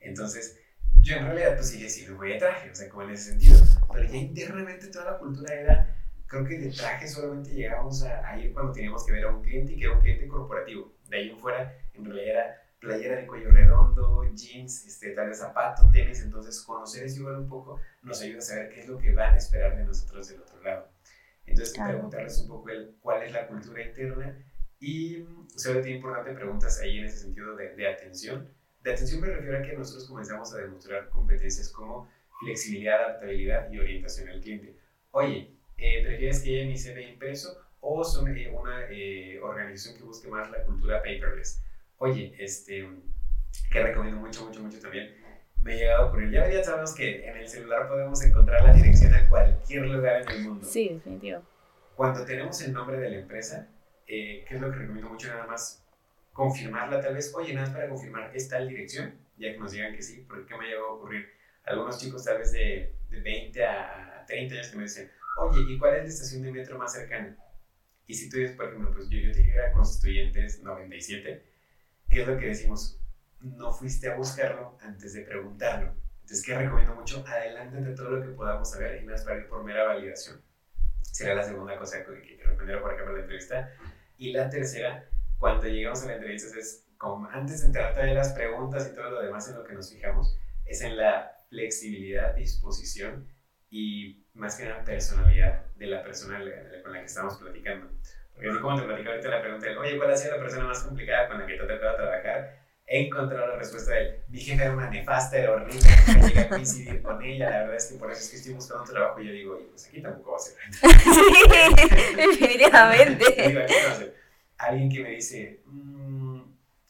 Entonces, 0.00 0.58
yo 1.02 1.16
en 1.16 1.26
realidad 1.26 1.54
pues 1.54 1.68
sí, 1.68 1.88
sí 1.90 2.06
me 2.08 2.14
voy 2.14 2.30
de 2.30 2.38
traje, 2.38 2.70
o 2.70 2.74
sea, 2.74 2.88
como 2.88 3.02
en 3.02 3.10
ese 3.10 3.30
sentido. 3.30 3.58
Pero 3.92 4.08
ya 4.08 4.16
internamente 4.16 4.86
toda 4.88 5.12
la 5.12 5.18
cultura 5.18 5.54
era, 5.54 5.96
creo 6.26 6.44
que 6.44 6.58
de 6.58 6.70
traje 6.70 7.06
solamente 7.06 7.50
llegábamos 7.50 8.02
a, 8.04 8.38
ir 8.38 8.52
cuando 8.52 8.72
teníamos 8.72 9.04
que 9.04 9.12
ver 9.12 9.24
a 9.24 9.28
un 9.28 9.42
cliente 9.42 9.72
y 9.72 9.78
que 9.78 9.84
era 9.84 9.94
un 9.94 10.00
cliente 10.00 10.26
corporativo. 10.28 10.94
De 11.08 11.16
ahí 11.16 11.30
en 11.30 11.38
fuera, 11.38 11.76
en 11.94 12.04
realidad 12.04 12.28
era 12.28 12.69
playera 12.80 13.16
de 13.16 13.26
cuello 13.26 13.50
redondo, 13.50 14.24
jeans, 14.34 14.86
este, 14.86 15.10
tal 15.10 15.28
vez 15.28 15.38
zapato, 15.38 15.88
tenis. 15.92 16.22
Entonces, 16.22 16.60
conocer 16.62 17.04
eso 17.04 17.20
igual 17.20 17.36
un 17.36 17.48
poco 17.48 17.80
nos 18.02 18.20
ayuda 18.22 18.38
a 18.38 18.42
saber 18.42 18.70
qué 18.70 18.80
es 18.80 18.88
lo 18.88 18.98
que 18.98 19.12
van 19.12 19.34
a 19.34 19.38
esperar 19.38 19.76
de 19.76 19.84
nosotros 19.84 20.28
del 20.28 20.40
otro 20.40 20.62
lado. 20.62 20.88
Entonces, 21.46 21.76
preguntarles 21.76 22.38
un 22.40 22.48
poco 22.48 22.70
el, 22.70 22.96
cuál 23.00 23.22
es 23.22 23.32
la 23.32 23.46
cultura 23.46 23.82
interna 23.82 24.36
y 24.78 25.26
sobre 25.56 25.80
todo 25.80 25.88
importante 25.88 26.32
preguntas 26.32 26.80
ahí 26.80 26.98
en 26.98 27.04
ese 27.04 27.18
sentido 27.18 27.54
de, 27.54 27.74
de 27.74 27.88
atención 27.88 28.48
de 28.82 28.92
atención 28.92 29.20
me 29.20 29.28
refiero 29.28 29.58
a 29.58 29.62
que 29.62 29.76
nosotros 29.76 30.08
comenzamos 30.08 30.54
a 30.54 30.58
demostrar 30.58 31.08
competencias 31.10 31.68
como 31.68 32.08
flexibilidad, 32.40 33.04
adaptabilidad 33.04 33.70
y 33.70 33.78
orientación 33.78 34.28
al 34.28 34.40
cliente. 34.40 34.74
Oye, 35.10 35.54
eh, 35.76 36.02
¿prefieres 36.04 36.40
que 36.40 36.60
haya 36.60 36.66
mi 36.66 36.78
CV 36.78 37.10
impreso 37.10 37.60
o 37.80 38.02
son 38.04 38.34
eh, 38.34 38.50
una 38.50 38.86
eh, 38.88 39.38
organización 39.42 39.96
que 39.96 40.04
busque 40.04 40.28
más 40.28 40.50
la 40.50 40.64
cultura 40.64 40.98
paperless? 41.02 41.62
Oye, 42.02 42.34
este, 42.38 42.88
que 43.70 43.82
recomiendo 43.82 44.20
mucho, 44.20 44.46
mucho, 44.46 44.62
mucho 44.62 44.80
también, 44.80 45.14
me 45.62 45.74
ha 45.74 45.76
llegado 45.76 46.04
a 46.04 46.06
ocurrir. 46.06 46.30
Ya, 46.30 46.50
ya 46.50 46.64
sabemos 46.64 46.94
que 46.94 47.28
en 47.28 47.36
el 47.36 47.46
celular 47.46 47.88
podemos 47.88 48.24
encontrar 48.24 48.62
la 48.62 48.72
dirección 48.72 49.14
a 49.14 49.28
cualquier 49.28 49.84
lugar 49.86 50.22
en 50.22 50.30
el 50.30 50.44
mundo. 50.44 50.66
Sí, 50.66 50.88
definitivo. 50.88 51.42
Cuando 51.96 52.24
tenemos 52.24 52.58
el 52.62 52.72
nombre 52.72 52.98
de 52.98 53.10
la 53.10 53.16
empresa, 53.18 53.68
¿qué 54.06 54.46
es 54.48 54.60
lo 54.62 54.70
que 54.70 54.78
recomiendo 54.78 55.10
mucho? 55.10 55.28
Nada 55.28 55.46
más 55.46 55.84
confirmarla 56.32 57.02
tal 57.02 57.12
vez, 57.12 57.34
oye, 57.34 57.52
nada 57.52 57.66
más 57.66 57.76
para 57.76 57.90
confirmar, 57.90 58.34
¿es 58.34 58.48
tal 58.48 58.66
dirección? 58.66 59.14
Ya 59.36 59.52
que 59.52 59.58
nos 59.58 59.72
digan 59.72 59.94
que 59.94 60.00
sí, 60.00 60.24
porque 60.26 60.56
me 60.56 60.68
llegó 60.68 60.86
a 60.86 60.92
ocurrir? 60.94 61.28
Algunos 61.64 61.98
chicos 61.98 62.24
tal 62.24 62.38
vez 62.38 62.52
de, 62.52 62.94
de 63.10 63.20
20 63.20 63.62
a 63.62 64.24
30 64.26 64.54
años 64.54 64.68
que 64.68 64.76
me 64.78 64.84
dicen, 64.84 65.10
oye, 65.36 65.70
¿y 65.70 65.78
cuál 65.78 65.96
es 65.96 66.04
la 66.04 66.08
estación 66.08 66.42
de 66.44 66.50
metro 66.50 66.78
más 66.78 66.94
cercana? 66.94 67.36
Y 68.06 68.14
si 68.14 68.30
tú 68.30 68.38
dices, 68.38 68.56
por 68.56 68.68
ejemplo, 68.68 68.90
pues 68.90 69.10
yo, 69.10 69.18
yo 69.18 69.32
te 69.32 69.44
llegué 69.44 69.60
a 69.60 69.72
Constituyentes 69.72 70.62
97, 70.62 71.49
¿qué 72.10 72.22
es 72.22 72.28
lo 72.28 72.38
que 72.38 72.46
decimos? 72.46 73.00
No 73.40 73.72
fuiste 73.72 74.10
a 74.10 74.16
buscarlo 74.16 74.76
antes 74.82 75.14
de 75.14 75.22
preguntarlo. 75.22 75.94
Entonces, 76.20 76.44
¿qué 76.44 76.56
recomiendo 76.56 76.94
mucho? 76.94 77.24
Adelántate 77.26 77.94
todo 77.94 78.10
lo 78.10 78.22
que 78.22 78.32
podamos 78.32 78.70
saber 78.70 79.02
y 79.02 79.12
es 79.12 79.22
para 79.22 79.38
ir 79.38 79.48
por 79.48 79.64
mera 79.64 79.84
validación. 79.84 80.42
Sería 81.02 81.34
la 81.34 81.42
segunda 81.42 81.78
cosa 81.78 82.04
que, 82.04 82.36
que 82.36 82.42
recomendaría 82.44 82.82
por 82.82 82.92
acá 82.92 83.04
para 83.04 83.16
la 83.16 83.22
entrevista. 83.22 83.72
Y 84.18 84.32
la 84.32 84.50
tercera, 84.50 85.08
cuando 85.38 85.66
llegamos 85.66 86.02
a 86.02 86.06
la 86.06 86.14
entrevista 86.14 86.58
es 86.58 86.86
como 86.98 87.26
antes 87.30 87.62
de 87.62 87.68
entrar 87.68 87.98
a 87.98 88.06
las 88.12 88.32
preguntas 88.32 88.90
y 88.90 88.94
todo 88.94 89.10
lo 89.10 89.22
demás 89.22 89.48
en 89.48 89.56
lo 89.56 89.64
que 89.64 89.72
nos 89.72 89.90
fijamos, 89.90 90.36
es 90.66 90.82
en 90.82 90.96
la 90.96 91.32
flexibilidad, 91.48 92.34
disposición 92.34 93.26
y 93.70 94.26
más 94.34 94.56
que 94.56 94.66
nada 94.66 94.84
personalidad 94.84 95.64
de 95.76 95.86
la 95.86 96.02
persona 96.02 96.38
con 96.82 96.92
la 96.92 97.00
que 97.00 97.06
estamos 97.06 97.38
platicando. 97.38 97.90
Porque 98.40 98.52
así 98.52 98.60
como 98.60 98.80
te 98.80 98.86
platicaba 98.86 99.16
ahorita 99.16 99.28
la 99.28 99.42
pregunta, 99.42 99.66
oye, 99.78 99.98
¿cuál 99.98 100.10
ha 100.12 100.16
sido 100.16 100.36
la 100.36 100.42
persona 100.42 100.64
más 100.64 100.82
complicada 100.82 101.28
con 101.28 101.40
la 101.40 101.46
que 101.46 101.56
te 101.56 101.62
ha 101.62 101.68
tocado 101.68 101.96
trabajar? 101.96 102.60
he 102.92 103.06
encontrado 103.06 103.46
la 103.46 103.56
respuesta 103.56 103.92
de 103.92 104.24
mi 104.28 104.40
jefe 104.40 104.64
era 104.64 104.72
una 104.72 104.90
nefasta, 104.90 105.38
era 105.38 105.52
horrible, 105.52 105.88
no 106.08 106.26
llegué 106.26 106.40
a 106.40 106.48
coincidir 106.48 107.02
con 107.02 107.22
ella, 107.22 107.48
la 107.48 107.58
verdad 107.60 107.76
es 107.76 107.86
que 107.86 107.98
por 107.98 108.10
eso 108.10 108.20
es 108.20 108.30
que 108.30 108.36
estoy 108.36 108.54
buscando 108.54 108.82
un 108.82 108.90
trabajo 108.90 109.20
y 109.20 109.26
yo 109.26 109.32
digo, 109.32 109.54
oye, 109.54 109.66
pues 109.66 109.86
aquí 109.86 110.02
tampoco 110.02 110.32
va 110.32 110.36
a 110.36 110.40
ser. 110.40 110.56
definitivamente. 112.16 113.24
digo, 113.48 113.60
aquí 113.60 113.74
no. 113.74 114.06
Alguien 114.58 114.90
que 114.90 115.00
me 115.04 115.10
dice, 115.10 115.60
mmm, 115.66 116.40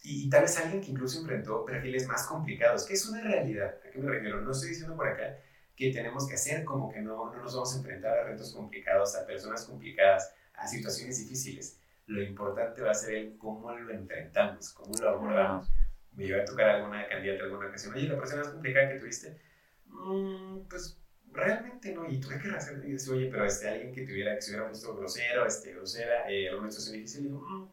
y 0.03 0.31
tal 0.31 0.43
vez 0.43 0.57
alguien 0.59 0.81
que 0.81 0.91
incluso 0.91 1.21
enfrentó 1.21 1.67
perfiles 1.67 2.07
más 2.07 2.27
complicados, 2.27 2.87
que 2.87 2.95
es 2.95 3.07
una 3.07 3.21
realidad, 3.21 3.75
¿a 3.87 3.91
qué 3.91 3.99
me 3.99 4.11
refiero? 4.11 4.41
No 4.41 4.53
estoy 4.53 4.71
diciendo 4.71 4.97
por 4.97 5.07
acá 5.07 5.37
que 5.77 5.93
tenemos 5.93 6.27
que 6.27 6.35
hacer 6.35 6.65
como 6.65 6.91
que 6.91 7.01
no, 7.01 7.31
no 7.31 7.43
nos 7.43 7.55
vamos 7.55 7.75
a 7.75 7.79
enfrentar 7.79 8.17
a 8.17 8.25
retos 8.25 8.55
complicados, 8.55 9.17
a 9.17 9.27
personas 9.27 9.67
complicadas, 9.67 10.33
a 10.61 10.69
situaciones 10.69 11.19
difíciles. 11.19 11.79
Lo 12.07 12.23
importante 12.23 12.83
va 12.83 12.93
a 12.93 12.95
ser 12.95 13.15
el 13.15 13.39
cómo 13.39 13.73
lo 13.73 13.93
enfrentamos, 13.93 14.73
cómo 14.73 14.93
lo 15.01 15.09
abordamos 15.09 15.69
me 16.13 16.27
iba 16.27 16.43
a 16.43 16.45
tocar 16.45 16.69
alguna 16.69 17.09
candidata 17.09 17.45
alguna 17.45 17.69
ocasión, 17.69 17.95
oye, 17.95 18.09
la 18.09 18.19
persona 18.19 18.43
más 18.43 18.53
complicada 18.53 18.93
que 18.93 18.99
tuviste, 18.99 19.41
mm, 19.87 20.69
pues 20.69 20.99
realmente 21.33 21.93
no, 21.93 22.09
y 22.11 22.21
tuve 22.21 22.41
que 22.41 22.49
hacer, 22.51 22.83
y 22.85 22.93
dice, 22.93 23.11
oye, 23.13 23.29
pero 23.31 23.45
este, 23.45 23.69
alguien 23.69 23.95
que 23.95 24.03
tuviera, 24.03 24.35
que 24.35 24.43
se 24.43 24.51
hubiera 24.51 24.69
puesto 24.69 24.97
grosero, 24.97 25.47
este, 25.47 25.73
grosera, 25.73 26.31
eh, 26.31 26.49
alguna 26.49 26.71
situación 26.71 26.97
difícil, 26.97 27.23
digo, 27.25 27.41
mm, 27.41 27.69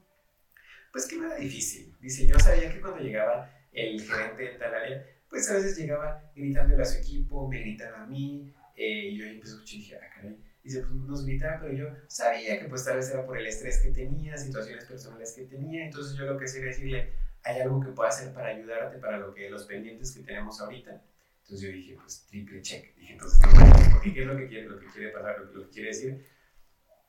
pues 0.91 1.08
que 1.08 1.17
no 1.17 1.26
era 1.26 1.36
difícil. 1.36 1.95
Dice, 2.00 2.26
yo 2.26 2.39
sabía 2.39 2.71
que 2.71 2.80
cuando 2.80 3.00
llegaba 3.00 3.52
el 3.71 4.02
gerente 4.02 4.43
de 4.43 4.50
tal 4.58 4.73
área, 4.73 5.06
pues 5.30 5.50
a 5.52 5.56
veces 5.56 5.78
llegaba 5.78 6.23
gritándole 6.36 6.82
a 6.82 6.86
su 6.86 7.00
equipo, 7.00 7.47
me 7.47 7.60
gritaba 7.60 8.04
a 8.04 8.06
mí, 8.06 8.54
eh, 8.76 9.10
y 9.10 9.17
yo 9.17 9.26
ahí 9.26 9.36
empecé 9.36 9.54
a 9.54 9.56
escuchar 9.56 9.76
y 9.76 9.80
dije, 9.80 9.95
ah, 9.97 10.10
caray. 10.15 10.38
Dice, 10.67 10.82
pues 10.82 10.95
nos 10.95 11.25
gritaba, 11.25 11.62
pero 11.62 11.71
yo 11.71 11.86
sabía 12.08 12.60
que 12.60 12.65
pues 12.65 12.84
tal 12.84 12.97
vez 12.97 13.10
era 13.10 13.25
por 13.25 13.38
el 13.38 13.47
estrés 13.47 13.80
que 13.80 13.91
tenía, 13.91 14.36
situaciones 14.36 14.84
personales 14.84 15.32
que 15.32 15.43
tenía, 15.43 15.86
entonces 15.86 16.17
yo 16.17 16.25
lo 16.25 16.38
que 16.38 16.43
hacía 16.43 16.60
era 16.60 16.71
decirle, 16.71 17.13
hay 17.41 17.62
algo 17.62 17.80
que 17.80 17.93
pueda 17.93 18.10
hacer 18.10 18.34
para 18.34 18.49
ayudarte 18.49 18.97
para 18.97 19.17
lo 19.17 19.34
que 19.34 19.49
los 19.49 19.63
pendientes 19.63 20.12
que 20.12 20.23
tenemos 20.23 20.60
ahorita. 20.60 21.01
Entonces 21.43 21.62
yo 21.62 21.73
dije, 21.73 21.95
pues 21.95 22.25
triple 22.27 22.62
check. 22.62 22.93
Dije, 22.97 23.13
entonces, 23.13 23.39
no, 23.39 24.01
¿qué 24.01 24.10
es 24.10 24.27
lo 24.27 24.36
que 24.36 24.47
quiere, 24.49 24.67
lo 24.67 24.77
que 24.77 24.88
quiere 24.88 25.12
pasar, 25.12 25.39
lo 25.39 25.63
que, 25.63 25.69
quiere 25.69 25.88
decir? 25.88 26.25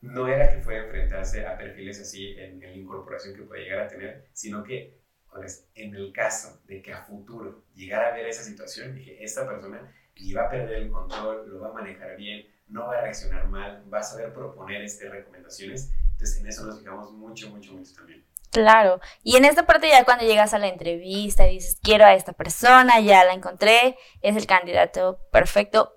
No 0.02 0.28
era 0.28 0.54
que 0.54 0.62
fuera 0.62 0.84
enfrentarse 0.84 1.44
a 1.44 1.58
perfiles 1.58 2.00
así 2.00 2.38
en, 2.38 2.62
en 2.62 2.70
la 2.70 2.76
incorporación 2.76 3.34
que 3.34 3.42
puede 3.42 3.64
llegar 3.64 3.80
a 3.80 3.88
tener, 3.88 4.28
sino 4.32 4.62
que 4.62 5.00
pues, 5.32 5.68
en 5.74 5.96
el 5.96 6.12
caso 6.12 6.62
de 6.68 6.80
que 6.80 6.92
a 6.92 7.02
futuro 7.02 7.64
llegara 7.74 8.10
a 8.10 8.16
ver 8.16 8.28
esa 8.28 8.44
situación, 8.44 8.94
dije, 8.94 9.24
esta 9.24 9.48
persona 9.48 9.92
iba 10.14 10.46
a 10.46 10.48
perder 10.48 10.82
el 10.82 10.90
control, 10.90 11.50
lo 11.50 11.58
va 11.58 11.70
a 11.70 11.72
manejar 11.72 12.16
bien, 12.16 12.46
no 12.68 12.86
va 12.86 12.98
a 12.98 13.00
reaccionar 13.02 13.48
mal, 13.48 13.84
va 13.92 13.98
a 13.98 14.02
saber 14.02 14.32
proponer 14.32 14.82
este, 14.82 15.08
recomendaciones. 15.08 15.90
Entonces 16.12 16.40
en 16.40 16.46
eso 16.48 16.64
nos 16.64 16.80
fijamos 16.80 17.12
mucho, 17.12 17.48
mucho, 17.50 17.72
mucho 17.72 17.92
también. 17.94 18.24
Claro, 18.50 19.00
y 19.22 19.36
en 19.36 19.44
esta 19.44 19.66
parte 19.66 19.88
ya 19.88 20.04
cuando 20.04 20.24
llegas 20.24 20.54
a 20.54 20.58
la 20.58 20.68
entrevista 20.68 21.46
y 21.46 21.54
dices, 21.54 21.78
quiero 21.82 22.06
a 22.06 22.14
esta 22.14 22.32
persona, 22.32 22.98
ya 23.00 23.24
la 23.24 23.34
encontré, 23.34 23.96
es 24.22 24.36
el 24.36 24.46
candidato 24.46 25.18
perfecto. 25.30 25.94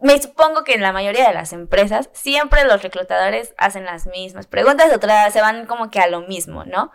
Me 0.00 0.20
supongo 0.20 0.64
que 0.64 0.72
en 0.72 0.80
la 0.80 0.92
mayoría 0.92 1.28
de 1.28 1.34
las 1.34 1.52
empresas 1.52 2.08
siempre 2.14 2.64
los 2.64 2.82
reclutadores 2.82 3.54
hacen 3.58 3.84
las 3.84 4.06
mismas 4.06 4.46
preguntas, 4.46 4.90
otras 4.94 5.32
se 5.34 5.42
van 5.42 5.66
como 5.66 5.90
que 5.90 6.00
a 6.00 6.06
lo 6.06 6.22
mismo, 6.22 6.64
¿no? 6.64 6.92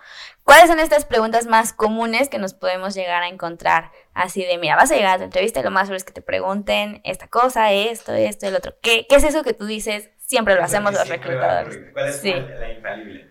¿Cuáles 0.48 0.70
son 0.70 0.80
estas 0.80 1.04
preguntas 1.04 1.46
más 1.46 1.74
comunes 1.74 2.30
que 2.30 2.40
nos 2.40 2.54
podemos 2.54 2.96
llegar 2.96 3.22
a 3.22 3.28
encontrar? 3.28 3.92
Así 4.14 4.46
de, 4.46 4.58
mira, 4.58 4.78
vas 4.78 4.90
a 4.90 4.96
llegar 4.96 5.16
a 5.16 5.18
tu 5.18 5.26
entrevista 5.26 5.60
y 5.60 5.64
lo 5.64 5.72
más 5.72 5.88
seguro 5.88 5.98
es 5.98 6.06
que 6.06 6.14
te 6.14 6.22
pregunten 6.22 7.02
esta 7.04 7.28
cosa, 7.28 7.74
esto, 7.74 8.14
esto, 8.14 8.48
el 8.48 8.56
otro. 8.56 8.74
¿Qué, 8.82 9.06
qué 9.10 9.18
es 9.18 9.26
eso 9.26 9.44
que 9.44 9.52
tú 9.52 9.66
dices? 9.66 10.10
Siempre 10.20 10.56
lo 10.56 10.64
hacemos 10.64 10.94
los 10.94 11.10
reclutadores. 11.10 11.78
¿Cuál 11.92 12.08
es 12.08 12.24
la 12.24 12.72
infalible? 12.72 13.30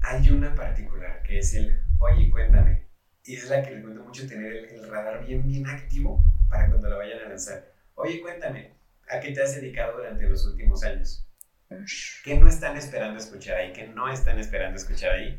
Hay 0.00 0.28
una 0.28 0.56
particular 0.56 1.22
que 1.22 1.38
es 1.38 1.54
el, 1.54 1.80
oye, 2.00 2.28
cuéntame. 2.28 2.88
Y 3.22 3.36
es 3.36 3.48
la 3.48 3.62
que 3.62 3.70
le 3.70 3.82
cuento 3.82 4.02
mucho 4.02 4.26
tener 4.26 4.72
el, 4.72 4.90
radar 4.90 5.24
bien, 5.24 5.46
bien 5.46 5.68
activo 5.68 6.20
para 6.48 6.68
cuando 6.68 6.88
la 6.88 6.96
vayan 6.96 7.20
a 7.20 7.28
lanzar. 7.28 7.74
Oye, 7.94 8.20
cuéntame, 8.20 8.74
¿a 9.08 9.20
qué 9.20 9.30
te 9.30 9.40
has 9.40 9.54
dedicado 9.54 9.98
durante 9.98 10.28
los 10.28 10.44
últimos 10.48 10.82
años? 10.82 11.29
¿Qué 12.24 12.36
no 12.36 12.48
están 12.48 12.76
esperando 12.76 13.18
escuchar 13.18 13.56
ahí? 13.58 13.72
¿Qué 13.72 13.86
no 13.86 14.08
están 14.08 14.38
esperando 14.40 14.76
escuchar 14.76 15.12
ahí? 15.12 15.38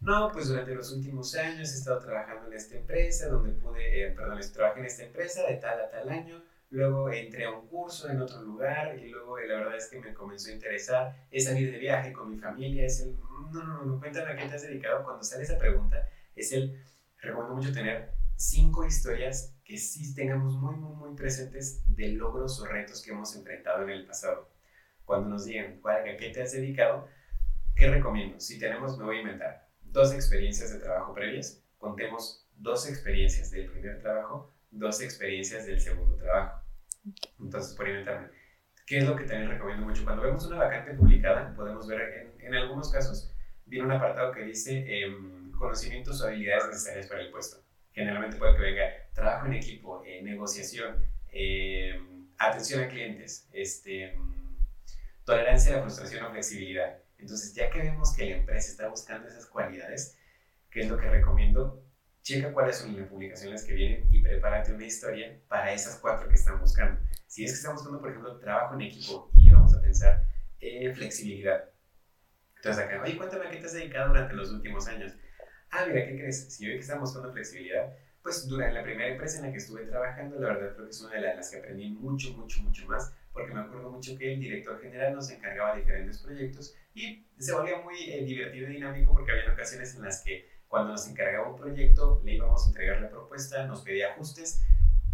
No, 0.00 0.30
pues 0.32 0.48
durante 0.48 0.74
los 0.74 0.92
últimos 0.92 1.34
años 1.36 1.72
he 1.72 1.78
estado 1.78 2.00
trabajando 2.00 2.48
en 2.48 2.54
esta 2.54 2.76
empresa, 2.76 3.28
donde 3.28 3.52
pude, 3.52 4.02
eh, 4.02 4.10
perdón, 4.10 4.40
trabajé 4.52 4.80
en 4.80 4.86
esta 4.86 5.04
empresa 5.04 5.46
de 5.46 5.56
tal 5.56 5.80
a 5.80 5.88
tal 5.88 6.08
año, 6.08 6.42
luego 6.70 7.10
entré 7.10 7.44
a 7.44 7.52
un 7.52 7.68
curso 7.68 8.10
en 8.10 8.20
otro 8.20 8.42
lugar 8.42 8.98
y 8.98 9.08
luego 9.08 9.38
eh, 9.38 9.46
la 9.46 9.58
verdad 9.58 9.76
es 9.76 9.88
que 9.88 10.00
me 10.00 10.12
comenzó 10.12 10.50
a 10.50 10.54
interesar, 10.54 11.26
es 11.30 11.44
salir 11.44 11.70
de 11.70 11.78
viaje 11.78 12.12
con 12.12 12.30
mi 12.30 12.36
familia, 12.36 12.84
es 12.84 13.00
el, 13.00 13.16
no, 13.52 13.62
no, 13.64 13.84
no, 13.84 14.00
cuéntame 14.00 14.32
a 14.32 14.36
qué 14.36 14.48
te 14.48 14.56
has 14.56 14.62
dedicado. 14.62 15.04
Cuando 15.04 15.22
sale 15.22 15.44
esa 15.44 15.56
pregunta, 15.56 16.08
es 16.34 16.52
el, 16.52 16.84
recomiendo 17.18 17.54
mucho 17.54 17.72
tener 17.72 18.12
cinco 18.36 18.84
historias 18.84 19.54
que 19.64 19.78
sí 19.78 20.14
tengamos 20.14 20.56
muy, 20.56 20.74
muy, 20.74 20.96
muy 20.96 21.16
presentes 21.16 21.80
de 21.86 22.08
logros 22.08 22.60
o 22.60 22.66
retos 22.66 23.00
que 23.02 23.12
hemos 23.12 23.34
enfrentado 23.36 23.84
en 23.84 23.90
el 23.90 24.04
pasado. 24.04 24.53
Cuando 25.04 25.28
nos 25.28 25.44
digan 25.44 25.80
a 25.84 26.16
qué 26.16 26.30
te 26.30 26.42
has 26.42 26.52
dedicado, 26.52 27.08
¿qué 27.74 27.88
recomiendo? 27.88 28.40
Si 28.40 28.58
tenemos, 28.58 28.98
me 28.98 29.04
voy 29.04 29.18
a 29.18 29.20
inventar, 29.20 29.68
dos 29.82 30.12
experiencias 30.12 30.72
de 30.72 30.80
trabajo 30.80 31.14
previas, 31.14 31.62
contemos 31.78 32.48
dos 32.56 32.88
experiencias 32.88 33.50
del 33.50 33.70
primer 33.70 34.00
trabajo, 34.00 34.54
dos 34.70 35.00
experiencias 35.00 35.66
del 35.66 35.80
segundo 35.80 36.16
trabajo. 36.16 36.62
Entonces, 37.38 37.74
por 37.74 37.88
inventarme. 37.88 38.28
¿Qué 38.86 38.98
es 38.98 39.04
lo 39.04 39.16
que 39.16 39.24
también 39.24 39.50
recomiendo 39.50 39.86
mucho? 39.86 40.04
Cuando 40.04 40.22
vemos 40.22 40.46
una 40.46 40.58
vacante 40.58 40.92
publicada, 40.94 41.54
podemos 41.54 41.86
ver 41.86 42.00
en, 42.00 42.46
en 42.46 42.54
algunos 42.54 42.92
casos, 42.92 43.34
viene 43.66 43.86
un 43.86 43.92
apartado 43.92 44.32
que 44.32 44.42
dice 44.42 44.84
em, 45.02 45.50
conocimientos 45.52 46.20
o 46.20 46.26
habilidades 46.26 46.66
necesarias 46.68 47.06
para 47.06 47.22
el 47.22 47.30
puesto. 47.30 47.62
Generalmente 47.92 48.36
puede 48.36 48.56
que 48.56 48.62
venga 48.62 48.82
trabajo 49.14 49.46
en 49.46 49.54
equipo, 49.54 50.02
eh, 50.04 50.20
negociación, 50.22 50.96
em, 51.32 52.28
atención 52.38 52.82
a 52.82 52.88
clientes, 52.88 53.48
este, 53.52 54.14
tolerancia 55.24 55.72
a 55.72 55.76
la 55.76 55.82
frustración 55.82 56.24
o 56.24 56.30
flexibilidad. 56.30 56.98
Entonces, 57.18 57.54
ya 57.54 57.70
que 57.70 57.78
vemos 57.78 58.14
que 58.14 58.26
la 58.26 58.36
empresa 58.36 58.70
está 58.70 58.88
buscando 58.88 59.28
esas 59.28 59.46
cualidades, 59.46 60.18
¿qué 60.70 60.80
es 60.80 60.88
lo 60.88 60.98
que 60.98 61.08
recomiendo? 61.08 61.84
checa 62.24 62.52
cuáles 62.54 62.78
son 62.78 62.98
las 62.98 63.06
publicaciones 63.06 63.64
que 63.64 63.74
vienen 63.74 64.08
y 64.10 64.22
prepárate 64.22 64.72
una 64.72 64.86
historia 64.86 65.38
para 65.46 65.72
esas 65.72 65.98
cuatro 65.98 66.26
que 66.26 66.36
están 66.36 66.58
buscando. 66.58 66.98
Si 67.26 67.44
es 67.44 67.52
que 67.52 67.56
están 67.56 67.74
buscando, 67.74 68.00
por 68.00 68.10
ejemplo, 68.10 68.38
trabajo 68.38 68.74
en 68.74 68.80
equipo 68.80 69.30
y 69.34 69.50
vamos 69.50 69.76
a 69.76 69.82
pensar 69.82 70.24
eh, 70.58 70.92
flexibilidad. 70.94 71.68
Entonces 72.56 72.82
acá, 72.82 73.02
oye, 73.02 73.18
cuéntame 73.18 73.46
a 73.46 73.50
qué 73.50 73.58
te 73.58 73.66
has 73.66 73.74
dedicado 73.74 74.08
durante 74.08 74.32
los 74.32 74.50
últimos 74.50 74.88
años. 74.88 75.12
Ah, 75.70 75.84
mira, 75.86 76.06
¿qué 76.06 76.16
crees? 76.16 76.50
Si 76.50 76.64
yo 76.64 76.70
ve 76.70 76.76
que 76.76 76.80
están 76.80 77.00
buscando 77.00 77.30
flexibilidad, 77.30 77.92
pues 78.22 78.48
durante 78.48 78.72
la 78.72 78.82
primera 78.82 79.10
empresa 79.10 79.38
en 79.38 79.44
la 79.44 79.52
que 79.52 79.58
estuve 79.58 79.84
trabajando, 79.84 80.40
la 80.40 80.48
verdad 80.48 80.74
creo 80.74 80.86
que 80.86 80.92
es 80.92 81.02
una 81.02 81.14
de 81.14 81.20
las 81.20 81.50
que 81.50 81.58
aprendí 81.58 81.90
mucho, 81.90 82.32
mucho, 82.32 82.62
mucho 82.62 82.86
más, 82.86 83.12
porque 83.34 83.52
me 83.52 83.60
acuerdo 83.60 83.90
mucho 83.90 84.16
que 84.16 84.32
el 84.32 84.40
director 84.40 84.80
general 84.80 85.14
nos 85.14 85.28
encargaba 85.28 85.74
de 85.74 85.80
diferentes 85.80 86.18
proyectos 86.18 86.74
y 86.94 87.26
se 87.36 87.52
volvía 87.52 87.78
muy 87.78 88.10
eh, 88.10 88.24
divertido 88.24 88.68
y 88.68 88.74
dinámico 88.74 89.12
porque 89.12 89.32
había 89.32 89.52
ocasiones 89.52 89.94
en 89.96 90.02
las 90.02 90.22
que 90.22 90.48
cuando 90.68 90.92
nos 90.92 91.06
encargaba 91.08 91.50
un 91.50 91.56
proyecto, 91.56 92.22
le 92.24 92.34
íbamos 92.34 92.64
a 92.64 92.68
entregar 92.68 93.00
la 93.00 93.10
propuesta, 93.10 93.66
nos 93.66 93.82
pedía 93.82 94.12
ajustes, 94.12 94.62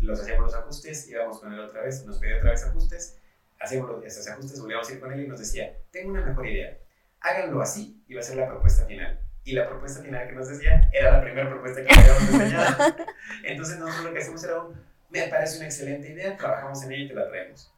los 0.00 0.20
hacíamos 0.20 0.46
los 0.46 0.54
ajustes, 0.54 1.09
íbamos 1.09 1.40
con 1.40 1.52
él 1.52 1.61
otra 1.61 1.83
vez, 1.83 2.04
nos 2.04 2.18
pedía 2.18 2.37
otra 2.37 2.50
vez 2.50 2.64
ajustes, 2.64 3.18
hacíamos 3.59 4.04
esos 4.04 4.28
ajustes, 4.28 4.61
volvíamos 4.61 4.88
a 4.88 4.92
ir 4.92 5.00
con 5.00 5.12
él 5.12 5.24
y 5.24 5.28
nos 5.28 5.38
decía, 5.38 5.76
tengo 5.90 6.11
una 6.11 6.24
mejor 6.24 6.46
idea, 6.46 6.78
háganlo 7.20 7.61
así 7.61 8.02
y 8.06 8.14
va 8.14 8.20
a 8.20 8.22
ser 8.22 8.37
la 8.37 8.48
propuesta 8.48 8.87
final. 8.87 9.18
Y 9.44 9.52
la 9.52 9.66
propuesta 9.66 10.02
final 10.02 10.28
que 10.28 10.35
nos 10.35 10.48
decía 10.48 10.90
era 10.92 11.12
la 11.12 11.22
primera 11.22 11.48
propuesta 11.48 11.83
que 11.83 11.94
habíamos 11.98 12.22
enseñado. 12.22 12.94
Entonces 13.44 13.78
nosotros 13.78 14.04
lo 14.04 14.12
que 14.12 14.18
hacemos 14.18 14.44
era 14.44 14.61
un, 14.61 14.74
me 15.09 15.28
parece 15.28 15.56
una 15.56 15.66
excelente 15.66 16.11
idea, 16.11 16.37
trabajamos 16.37 16.83
en 16.85 16.92
ella 16.92 17.04
y 17.04 17.09
te 17.09 17.14
la 17.14 17.28
traemos. 17.28 17.72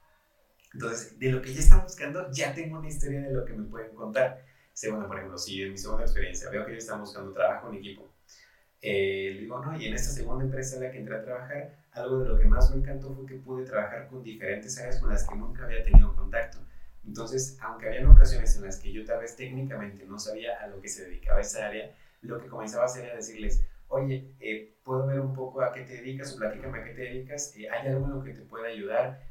Entonces, 0.74 1.18
de 1.18 1.30
lo 1.30 1.42
que 1.42 1.52
ya 1.52 1.60
están 1.60 1.82
buscando, 1.82 2.30
ya 2.30 2.54
tengo 2.54 2.78
una 2.78 2.88
historia 2.88 3.20
de 3.22 3.32
lo 3.32 3.44
que 3.44 3.52
me 3.52 3.64
pueden 3.64 3.94
contar. 3.94 4.44
Segunda, 4.72 5.06
por 5.06 5.16
ejemplo, 5.16 5.38
si 5.38 5.62
en 5.62 5.72
mi 5.72 5.78
segunda 5.78 6.04
experiencia 6.04 6.48
veo 6.50 6.64
que 6.64 6.72
ellos 6.72 6.84
están 6.84 7.00
buscando 7.00 7.32
trabajo 7.32 7.68
en 7.68 7.76
equipo, 7.76 8.08
eh, 8.80 9.36
digo, 9.40 9.64
no, 9.64 9.78
y 9.78 9.86
en 9.86 9.94
esta 9.94 10.10
segunda 10.10 10.44
empresa 10.44 10.76
en 10.76 10.82
la 10.82 10.90
que 10.90 10.98
entré 10.98 11.16
a 11.16 11.22
trabajar, 11.22 11.76
algo 11.92 12.20
de 12.20 12.28
lo 12.28 12.38
que 12.38 12.46
más 12.46 12.70
me 12.70 12.78
encantó 12.78 13.14
fue 13.14 13.26
que 13.26 13.34
pude 13.36 13.64
trabajar 13.64 14.08
con 14.08 14.22
diferentes 14.24 14.78
áreas 14.78 14.98
con 14.98 15.10
las 15.10 15.28
que 15.28 15.36
nunca 15.36 15.64
había 15.64 15.84
tenido 15.84 16.14
contacto. 16.16 16.58
Entonces, 17.06 17.58
aunque 17.60 17.88
había 17.88 18.08
ocasiones 18.08 18.56
en 18.56 18.64
las 18.64 18.78
que 18.78 18.92
yo 18.92 19.04
tal 19.04 19.20
vez 19.20 19.36
técnicamente 19.36 20.04
no 20.06 20.18
sabía 20.18 20.58
a 20.60 20.66
lo 20.68 20.80
que 20.80 20.88
se 20.88 21.04
dedicaba 21.04 21.40
esa 21.40 21.66
área, 21.66 21.94
lo 22.22 22.40
que 22.40 22.48
comenzaba 22.48 22.84
a 22.84 22.86
hacer 22.86 23.04
era 23.04 23.16
decirles, 23.16 23.64
oye, 23.88 24.32
eh, 24.40 24.74
puedo 24.84 25.06
ver 25.06 25.20
un 25.20 25.34
poco 25.34 25.62
a 25.62 25.72
qué 25.72 25.82
te 25.82 25.94
dedicas 25.94 26.34
o 26.34 26.38
platícame 26.38 26.78
a 26.78 26.84
qué 26.84 26.90
te 26.90 27.02
dedicas, 27.02 27.54
eh, 27.56 27.68
hay 27.68 27.88
algo 27.88 28.06
en 28.06 28.10
lo 28.12 28.22
que 28.22 28.32
te 28.32 28.40
pueda 28.42 28.68
ayudar, 28.68 29.22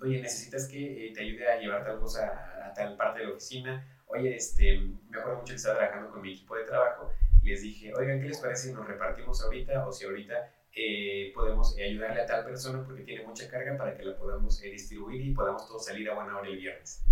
oye, 0.00 0.20
necesitas 0.20 0.68
que 0.68 1.12
te 1.14 1.20
ayude 1.20 1.48
a 1.48 1.58
llevar 1.58 1.84
tal 1.84 1.98
cosa 1.98 2.66
a, 2.66 2.72
tal 2.72 2.96
parte 2.96 3.20
de 3.20 3.26
la 3.26 3.32
oficina, 3.32 3.86
oye, 4.06 4.36
este, 4.36 4.78
me 4.78 5.18
acuerdo 5.18 5.40
mucho 5.40 5.52
que 5.52 5.56
estaba 5.56 5.78
trabajando 5.78 6.10
con 6.10 6.22
mi 6.22 6.32
equipo 6.32 6.56
de 6.56 6.64
trabajo 6.64 7.10
y 7.42 7.50
les 7.50 7.62
dije, 7.62 7.92
oigan, 7.94 8.20
¿qué 8.20 8.28
les 8.28 8.38
parece 8.38 8.68
si 8.68 8.74
nos 8.74 8.86
repartimos 8.86 9.42
ahorita 9.42 9.86
o 9.86 9.92
si 9.92 10.04
ahorita 10.04 10.34
eh, 10.74 11.32
podemos 11.34 11.76
eh, 11.78 11.84
ayudarle 11.84 12.22
a 12.22 12.26
tal 12.26 12.44
persona 12.44 12.82
porque 12.84 13.02
tiene 13.02 13.26
mucha 13.26 13.48
carga 13.48 13.76
para 13.76 13.96
que 13.96 14.04
la 14.04 14.16
podamos 14.16 14.62
eh, 14.62 14.70
distribuir 14.70 15.20
y 15.20 15.34
podamos 15.34 15.66
todos 15.66 15.84
salir 15.84 16.08
a 16.10 16.14
buena 16.14 16.38
hora 16.38 16.48
el 16.48 16.56
viernes? 16.56 17.04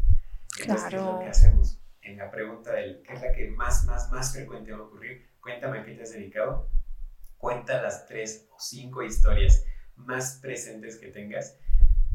Entonces, 0.61 0.88
¿qué 0.88 0.96
es 0.96 1.03
lo 1.03 1.20
que 1.20 1.26
hacemos? 1.26 1.80
en 2.03 2.16
la 2.16 2.30
pregunta 2.30 2.72
del 2.72 3.03
qué 3.03 3.14
es 3.14 3.22
la 3.22 3.32
que 3.32 3.48
más, 3.48 3.84
más, 3.84 4.11
más 4.11 4.32
frecuente 4.32 4.72
va 4.72 4.78
a 4.78 4.82
ocurrir, 4.82 5.28
cuéntame 5.40 5.78
a 5.78 5.84
qué 5.84 5.92
te 5.92 6.03
has 6.03 6.12
dedicado, 6.12 6.68
cuenta 7.38 7.80
las 7.80 8.07
tres 8.07 8.48
o 8.51 8.59
cinco 8.59 9.03
historias 9.03 9.64
más 9.96 10.38
presentes 10.40 10.96
que 10.96 11.09
tengas 11.09 11.59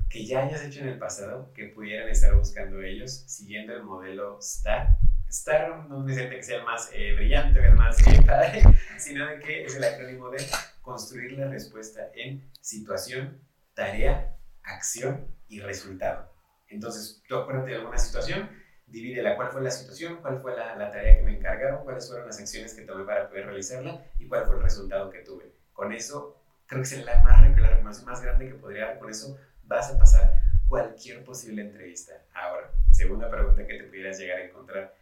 que 0.09 0.25
ya 0.25 0.43
hayas 0.43 0.63
hecho 0.63 0.81
en 0.81 0.89
el 0.89 0.97
pasado 0.97 1.51
que 1.53 1.65
pudieran 1.67 2.09
estar 2.09 2.35
buscando 2.35 2.81
ellos 2.81 3.23
siguiendo 3.27 3.73
el 3.73 3.83
modelo 3.83 4.39
STAR. 4.41 4.97
STAR 5.29 5.89
no 5.89 6.03
necesita 6.03 6.35
que 6.35 6.43
sea 6.43 6.59
el 6.59 6.65
más 6.65 6.89
eh, 6.93 7.13
brillante 7.15 7.59
el 7.65 7.75
más 7.75 7.99
eh, 8.07 8.21
padre, 8.25 8.61
sino 8.97 9.25
de 9.27 9.39
que 9.39 9.65
es 9.65 9.75
el 9.75 9.83
acrónimo 9.83 10.29
de 10.29 10.45
construir 10.81 11.33
la 11.33 11.49
respuesta 11.49 12.09
en 12.15 12.49
situación, 12.61 13.41
tarea, 13.73 14.37
acción 14.63 15.27
y 15.47 15.59
resultado. 15.59 16.31
Entonces, 16.69 17.21
tú 17.27 17.35
acuérdate 17.35 17.71
de 17.71 17.77
alguna 17.77 17.97
situación, 17.97 18.49
divídela 18.87 19.35
cuál 19.35 19.51
fue 19.51 19.61
la 19.61 19.71
situación, 19.71 20.17
cuál 20.21 20.41
fue 20.41 20.55
la, 20.55 20.75
la, 20.75 20.91
tarea 20.91 21.17
que 21.17 21.23
me 21.23 21.37
encargaron, 21.37 21.83
cuáles 21.83 22.07
fueron 22.07 22.27
las 22.27 22.39
acciones 22.39 22.73
que 22.73 22.83
tomé 22.83 23.03
para 23.03 23.29
poder 23.29 23.45
realizarla 23.45 24.05
y 24.19 24.27
cuál 24.27 24.45
fue 24.45 24.57
el 24.57 24.63
resultado 24.63 25.09
que 25.09 25.19
tuve. 25.19 25.51
Con 25.73 25.91
eso, 25.91 26.41
creo 26.67 26.81
que 26.81 26.87
es 26.87 27.05
la 27.05 27.23
más, 27.23 27.41
la 27.41 27.69
recomendación 27.69 28.05
más 28.05 28.21
grande 28.21 28.47
que 28.47 28.55
podría 28.55 28.85
dar. 28.85 28.99
Con 28.99 29.09
eso 29.09 29.37
vas 29.67 29.91
a 29.91 29.97
pasar 29.97 30.41
cualquier 30.67 31.23
posible 31.23 31.61
entrevista. 31.61 32.13
Ahora, 32.33 32.71
segunda 32.91 33.29
pregunta 33.29 33.65
que 33.65 33.77
te 33.77 33.83
pudieras 33.85 34.17
llegar 34.19 34.39
a 34.39 34.45
encontrar, 34.45 34.95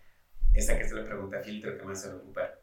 esta 0.54 0.78
que 0.78 0.84
es 0.84 0.92
la 0.92 1.04
pregunta 1.04 1.40
filtro 1.42 1.78
que 1.78 1.84
más 1.84 2.02
se 2.02 2.14
ocupar. 2.14 2.60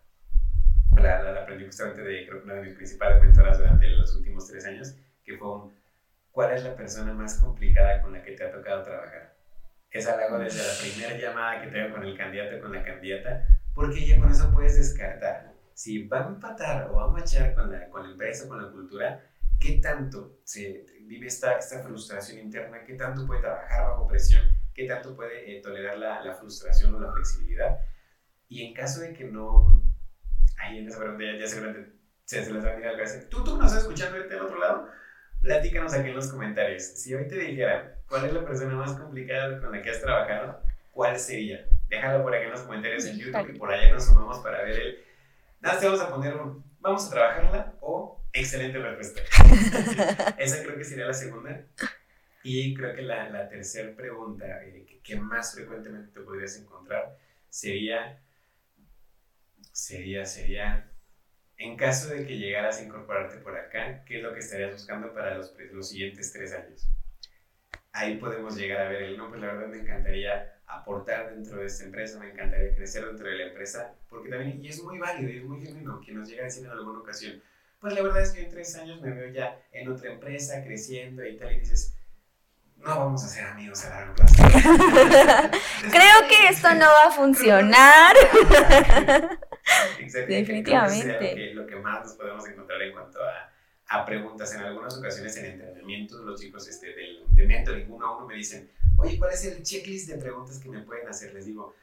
La, 0.96 1.22
la, 1.22 1.42
aprendí 1.42 1.64
justamente 1.64 2.02
de, 2.02 2.26
creo 2.26 2.40
que 2.40 2.44
una 2.44 2.54
de 2.54 2.62
mis 2.62 2.74
principales 2.74 3.22
mentoras 3.22 3.58
durante 3.58 3.88
los 3.90 4.14
últimos 4.16 4.46
tres 4.46 4.66
años, 4.66 4.94
que 5.24 5.36
fue 5.36 5.48
un, 5.48 5.72
¿cuál 6.30 6.52
es 6.52 6.64
la 6.64 6.74
persona 6.74 7.12
más 7.14 7.36
complicada 7.36 8.02
con 8.02 8.12
la 8.12 8.22
que 8.22 8.32
te 8.32 8.44
ha 8.44 8.50
tocado 8.50 8.82
trabajar? 8.82 9.34
Esa 9.90 10.16
la 10.16 10.24
hago 10.24 10.38
desde 10.38 10.62
la 10.62 10.78
primera 10.80 11.18
llamada 11.18 11.62
que 11.62 11.68
tengo 11.68 11.94
con 11.94 12.04
el 12.04 12.16
candidato 12.16 12.60
con 12.60 12.72
la 12.72 12.84
candidata, 12.84 13.44
porque 13.74 14.06
ya 14.06 14.20
con 14.20 14.30
eso 14.30 14.50
puedes 14.52 14.76
descartar 14.76 15.50
si 15.80 16.06
va 16.06 16.26
a 16.26 16.28
empatar 16.28 16.90
o 16.90 16.96
va 16.96 17.04
a 17.04 17.08
machar 17.08 17.54
con 17.54 17.72
la, 17.72 17.88
con 17.88 18.02
la 18.02 18.10
empresa, 18.10 18.46
con 18.46 18.62
la 18.62 18.70
cultura, 18.70 19.24
qué 19.60 19.78
tanto 19.82 20.40
se 20.42 20.86
vive 21.02 21.26
esta, 21.26 21.58
esta 21.58 21.80
frustración 21.80 22.38
interna, 22.38 22.82
qué 22.84 22.94
tanto 22.94 23.26
puede 23.26 23.42
trabajar 23.42 23.90
bajo 23.90 24.08
presión, 24.08 24.42
qué 24.74 24.86
tanto 24.86 25.14
puede 25.14 25.58
eh, 25.58 25.60
tolerar 25.60 25.98
la, 25.98 26.24
la, 26.24 26.34
frustración 26.34 26.94
o 26.94 27.00
la 27.00 27.12
flexibilidad. 27.12 27.78
Y 28.48 28.64
en 28.64 28.74
caso 28.74 29.02
de 29.02 29.12
que 29.12 29.24
no, 29.24 29.82
ahí 30.58 30.78
en 30.78 30.88
esa 30.88 30.98
pregunta 30.98 31.24
ya, 31.24 31.38
ya 31.38 31.46
seguramente 31.46 31.92
se, 32.24 32.44
se 32.44 32.52
les 32.52 32.64
va 32.64 32.72
a 32.72 32.76
mirar 32.76 32.94
algo 32.94 33.28
¿Tú, 33.28 33.44
tú 33.44 33.56
nos 33.56 33.66
estás 33.66 33.82
escuchando 33.82 34.16
ahorita 34.16 34.34
del 34.34 34.44
otro 34.44 34.58
lado? 34.58 34.88
Platícanos 35.42 35.94
aquí 35.94 36.08
en 36.08 36.16
los 36.16 36.28
comentarios. 36.28 36.82
Si 36.82 37.14
hoy 37.14 37.28
te 37.28 37.36
dijera 37.36 37.98
cuál 38.08 38.26
es 38.26 38.32
la 38.32 38.44
persona 38.44 38.74
más 38.74 38.92
complicada 38.92 39.60
con 39.60 39.72
la 39.72 39.82
que 39.82 39.90
has 39.90 40.00
trabajado, 40.00 40.62
¿cuál 40.92 41.18
sería? 41.18 41.66
Déjalo 41.88 42.22
por 42.22 42.34
aquí 42.34 42.44
en 42.44 42.50
los 42.50 42.62
comentarios 42.62 43.04
en 43.06 43.18
YouTube 43.18 43.54
y 43.54 43.58
por 43.58 43.72
allá 43.72 43.92
nos 43.92 44.06
sumamos 44.06 44.38
para 44.38 44.62
ver 44.62 44.78
el... 44.78 45.04
Nada, 45.60 45.78
te 45.78 45.86
vamos 45.86 46.00
a 46.00 46.10
poner 46.10 46.36
un... 46.36 46.64
Vamos 46.80 47.06
a 47.06 47.10
trabajarla 47.10 47.74
o 47.80 48.19
Excelente 48.32 48.78
respuesta. 48.78 49.22
Esa 50.38 50.62
creo 50.62 50.76
que 50.76 50.84
sería 50.84 51.06
la 51.06 51.14
segunda. 51.14 51.64
Y 52.42 52.74
creo 52.74 52.94
que 52.94 53.02
la, 53.02 53.28
la 53.28 53.48
tercera 53.48 53.94
pregunta 53.94 54.64
eh, 54.64 55.00
que, 55.02 55.16
más 55.16 55.54
frecuentemente 55.54 56.12
te 56.12 56.20
podrías 56.20 56.56
encontrar 56.56 57.18
sería, 57.48 58.22
sería, 59.72 60.24
sería, 60.24 60.90
en 61.58 61.76
caso 61.76 62.08
de 62.08 62.26
que 62.26 62.38
llegaras 62.38 62.78
a 62.78 62.84
incorporarte 62.84 63.38
por 63.38 63.58
acá, 63.58 64.04
¿qué 64.04 64.18
es 64.18 64.22
lo 64.22 64.32
que 64.32 64.38
estarías 64.38 64.72
buscando 64.72 65.12
para 65.12 65.34
los, 65.34 65.54
los 65.72 65.88
siguientes 65.90 66.32
tres 66.32 66.52
años? 66.54 66.88
Ahí 67.92 68.16
podemos 68.16 68.56
llegar 68.56 68.86
a 68.86 68.88
ver 68.88 69.02
el 69.02 69.16
nombre. 69.16 69.40
La 69.40 69.52
verdad 69.52 69.68
me 69.68 69.80
encantaría 69.80 70.60
aportar 70.66 71.34
dentro 71.34 71.58
de 71.58 71.66
esta 71.66 71.84
empresa, 71.84 72.18
me 72.20 72.30
encantaría 72.30 72.74
crecer 72.74 73.04
dentro 73.04 73.28
de 73.28 73.36
la 73.36 73.46
empresa, 73.48 73.94
porque 74.08 74.30
también, 74.30 74.64
y 74.64 74.68
es 74.68 74.82
muy 74.82 74.98
válido 74.98 75.30
y 75.30 75.38
es 75.38 75.44
muy 75.44 75.60
genuino, 75.60 76.00
que 76.00 76.12
nos 76.12 76.28
llega 76.28 76.42
a 76.42 76.44
decir 76.44 76.64
en 76.64 76.70
alguna 76.70 77.00
ocasión, 77.00 77.42
pues 77.80 77.94
la 77.94 78.02
verdad 78.02 78.22
es 78.22 78.32
que 78.32 78.42
en 78.42 78.50
tres 78.50 78.76
años 78.76 79.00
me 79.00 79.10
veo 79.10 79.32
ya 79.32 79.58
en 79.72 79.88
otra 79.88 80.12
empresa, 80.12 80.62
creciendo 80.62 81.24
y 81.24 81.36
tal, 81.38 81.52
y 81.52 81.60
dices, 81.60 81.94
no 82.76 82.98
vamos 82.98 83.24
a 83.24 83.28
ser 83.28 83.44
amigos 83.46 83.84
a 83.84 83.90
largo 83.90 84.14
plazo. 84.14 84.34
Creo 85.90 86.28
que 86.28 86.48
esto 86.48 86.74
no 86.74 86.86
va 86.86 87.08
a 87.08 87.10
funcionar. 87.10 88.16
Definitivamente. 90.28 91.52
Lo 91.54 91.66
que, 91.66 91.76
más 91.76 92.04
nos 92.04 92.14
podemos 92.14 92.46
encontrar 92.46 92.82
en 92.82 92.92
cuanto 92.92 93.18
a, 93.22 93.52
a, 93.88 94.04
preguntas. 94.04 94.54
En 94.54 94.62
algunas 94.62 94.96
ocasiones 94.98 95.36
en 95.36 95.46
entrenamientos, 95.46 96.20
los 96.20 96.40
chicos 96.40 96.68
este, 96.68 96.94
del, 96.94 97.24
de 97.30 97.46
mentoring 97.46 97.90
uno 97.90 98.06
a 98.06 98.16
uno 98.16 98.26
me 98.26 98.34
dicen, 98.34 98.70
oye, 98.98 99.18
¿cuál 99.18 99.32
es 99.32 99.44
el 99.44 99.62
checklist 99.62 100.08
de 100.08 100.18
preguntas 100.18 100.58
que 100.58 100.68
me 100.68 100.80
pueden 100.80 101.08
hacer? 101.08 101.34
Les 101.34 101.46
digo, 101.46 101.74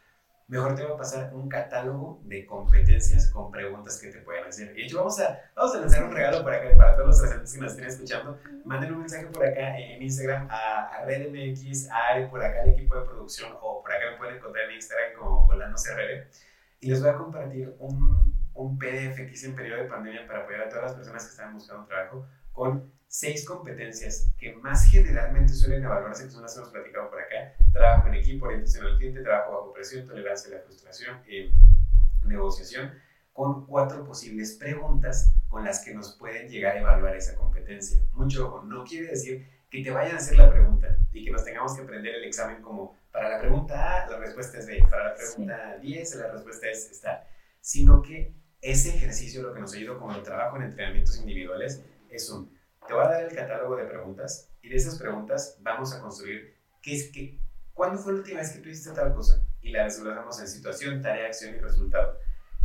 mejor 0.47 0.75
te 0.75 0.83
voy 0.83 0.93
a 0.93 0.97
pasar 0.97 1.33
un 1.33 1.49
catálogo 1.49 2.21
de 2.23 2.45
competencias 2.45 3.29
con 3.31 3.51
preguntas 3.51 3.99
que 3.99 4.09
te 4.09 4.19
pueden 4.19 4.45
hacer. 4.45 4.71
Y 4.71 4.81
de 4.81 4.85
hecho, 4.85 4.97
vamos 4.97 5.19
a, 5.19 5.39
vamos 5.55 5.75
a 5.75 5.79
lanzar 5.79 6.03
un 6.05 6.11
regalo 6.11 6.41
por 6.41 6.53
acá 6.53 6.69
para 6.75 6.95
todos 6.95 7.07
los 7.07 7.19
presentes 7.21 7.53
que 7.53 7.59
nos 7.59 7.71
estén 7.71 7.87
escuchando. 7.87 8.39
Manden 8.65 8.93
un 8.93 8.99
mensaje 8.99 9.27
por 9.27 9.45
acá 9.45 9.77
en 9.77 10.01
Instagram 10.01 10.47
a, 10.49 10.85
a 10.85 11.05
RedMX, 11.05 11.89
a 11.89 11.97
Ari, 12.11 12.27
por 12.27 12.43
acá 12.43 12.61
al 12.61 12.69
equipo 12.69 12.95
de 12.97 13.05
producción, 13.05 13.51
o 13.61 13.81
por 13.81 13.91
acá 13.91 14.11
me 14.11 14.17
pueden 14.17 14.35
encontrar 14.37 14.69
en 14.69 14.75
Instagram 14.75 15.13
como 15.17 15.47
CRR. 15.77 16.27
Y 16.79 16.89
les 16.89 17.01
voy 17.01 17.09
a 17.09 17.15
compartir 17.15 17.75
un, 17.79 18.35
un 18.53 18.77
PDF 18.77 19.15
que 19.15 19.31
hice 19.31 19.47
en 19.47 19.55
periodo 19.55 19.81
de 19.81 19.89
pandemia 19.89 20.27
para 20.27 20.39
apoyar 20.39 20.61
a 20.61 20.69
todas 20.69 20.83
las 20.85 20.93
personas 20.93 21.23
que 21.25 21.31
están 21.31 21.53
buscando 21.53 21.85
trabajo 21.85 22.27
con 22.51 22.91
seis 23.07 23.45
competencias 23.45 24.33
que 24.37 24.53
más 24.55 24.89
generalmente 24.89 25.53
suelen 25.53 25.83
evaluarse, 25.83 26.25
que 26.25 26.31
son 26.31 26.41
las 26.41 26.53
que 26.53 26.59
hemos 26.59 26.71
platicado 26.71 27.09
por 27.09 27.21
acá, 27.21 27.53
trabajo 27.71 28.07
en 28.09 28.15
equipo, 28.15 28.45
orientación 28.45 28.85
al 28.85 28.97
cliente, 28.97 29.21
trabajo 29.21 29.51
bajo 29.51 29.73
presión, 29.73 30.05
tolerancia 30.05 30.53
a 30.53 30.57
la 30.59 30.63
frustración, 30.63 31.17
eh, 31.27 31.51
negociación, 32.25 32.91
con 33.31 33.65
cuatro 33.65 34.03
posibles 34.03 34.57
preguntas 34.57 35.31
con 35.47 35.63
las 35.63 35.85
que 35.85 35.93
nos 35.93 36.15
pueden 36.17 36.49
llegar 36.49 36.75
a 36.75 36.79
evaluar 36.79 37.15
esa 37.15 37.35
competencia. 37.35 38.01
Mucho 38.13 38.47
ojo, 38.47 38.63
no 38.63 38.83
quiere 38.83 39.07
decir 39.07 39.47
que 39.69 39.83
te 39.83 39.91
vayan 39.91 40.15
a 40.15 40.17
hacer 40.17 40.37
la 40.37 40.51
pregunta 40.51 40.97
y 41.13 41.23
que 41.23 41.31
nos 41.31 41.43
tengamos 41.43 41.75
que 41.75 41.83
aprender 41.83 42.15
el 42.15 42.23
examen 42.23 42.61
como 42.61 42.97
para 43.11 43.29
la 43.29 43.39
pregunta 43.39 44.03
A 44.03 44.09
la 44.09 44.17
respuesta 44.17 44.57
es 44.57 44.65
B, 44.65 44.83
para 44.89 45.09
la 45.09 45.15
pregunta 45.15 45.77
10 45.77 46.15
la 46.15 46.31
respuesta 46.31 46.67
es 46.67 46.89
esta, 46.91 47.27
sino 47.61 48.01
que 48.01 48.33
ese 48.61 48.95
ejercicio 48.95 49.43
lo 49.43 49.53
que 49.53 49.59
nos 49.59 49.73
ayuda 49.73 49.97
como 49.97 50.15
el 50.15 50.23
trabajo 50.23 50.57
en 50.57 50.63
entrenamientos 50.63 51.17
individuales 51.17 51.83
es 52.09 52.29
un 52.29 52.56
te 52.87 52.93
voy 52.93 53.03
a 53.03 53.09
dar 53.09 53.23
el 53.23 53.35
catálogo 53.35 53.75
de 53.75 53.85
preguntas 53.85 54.49
y 54.61 54.69
de 54.69 54.75
esas 54.75 54.97
preguntas 54.97 55.57
vamos 55.59 55.93
a 55.93 56.01
construir 56.01 56.55
qué 56.81 56.95
es 56.95 57.11
que, 57.11 57.37
¿cuándo 57.73 57.99
fue 57.99 58.13
la 58.13 58.19
última 58.19 58.39
vez 58.39 58.51
que 58.51 58.59
tú 58.59 58.69
hiciste 58.69 58.91
tal 58.91 59.13
cosa? 59.13 59.43
Y 59.61 59.71
la 59.71 59.83
resolvemos 59.83 60.39
en 60.39 60.47
situación, 60.47 61.01
tarea, 61.01 61.27
acción 61.27 61.53
y 61.55 61.59
resultado. 61.59 62.17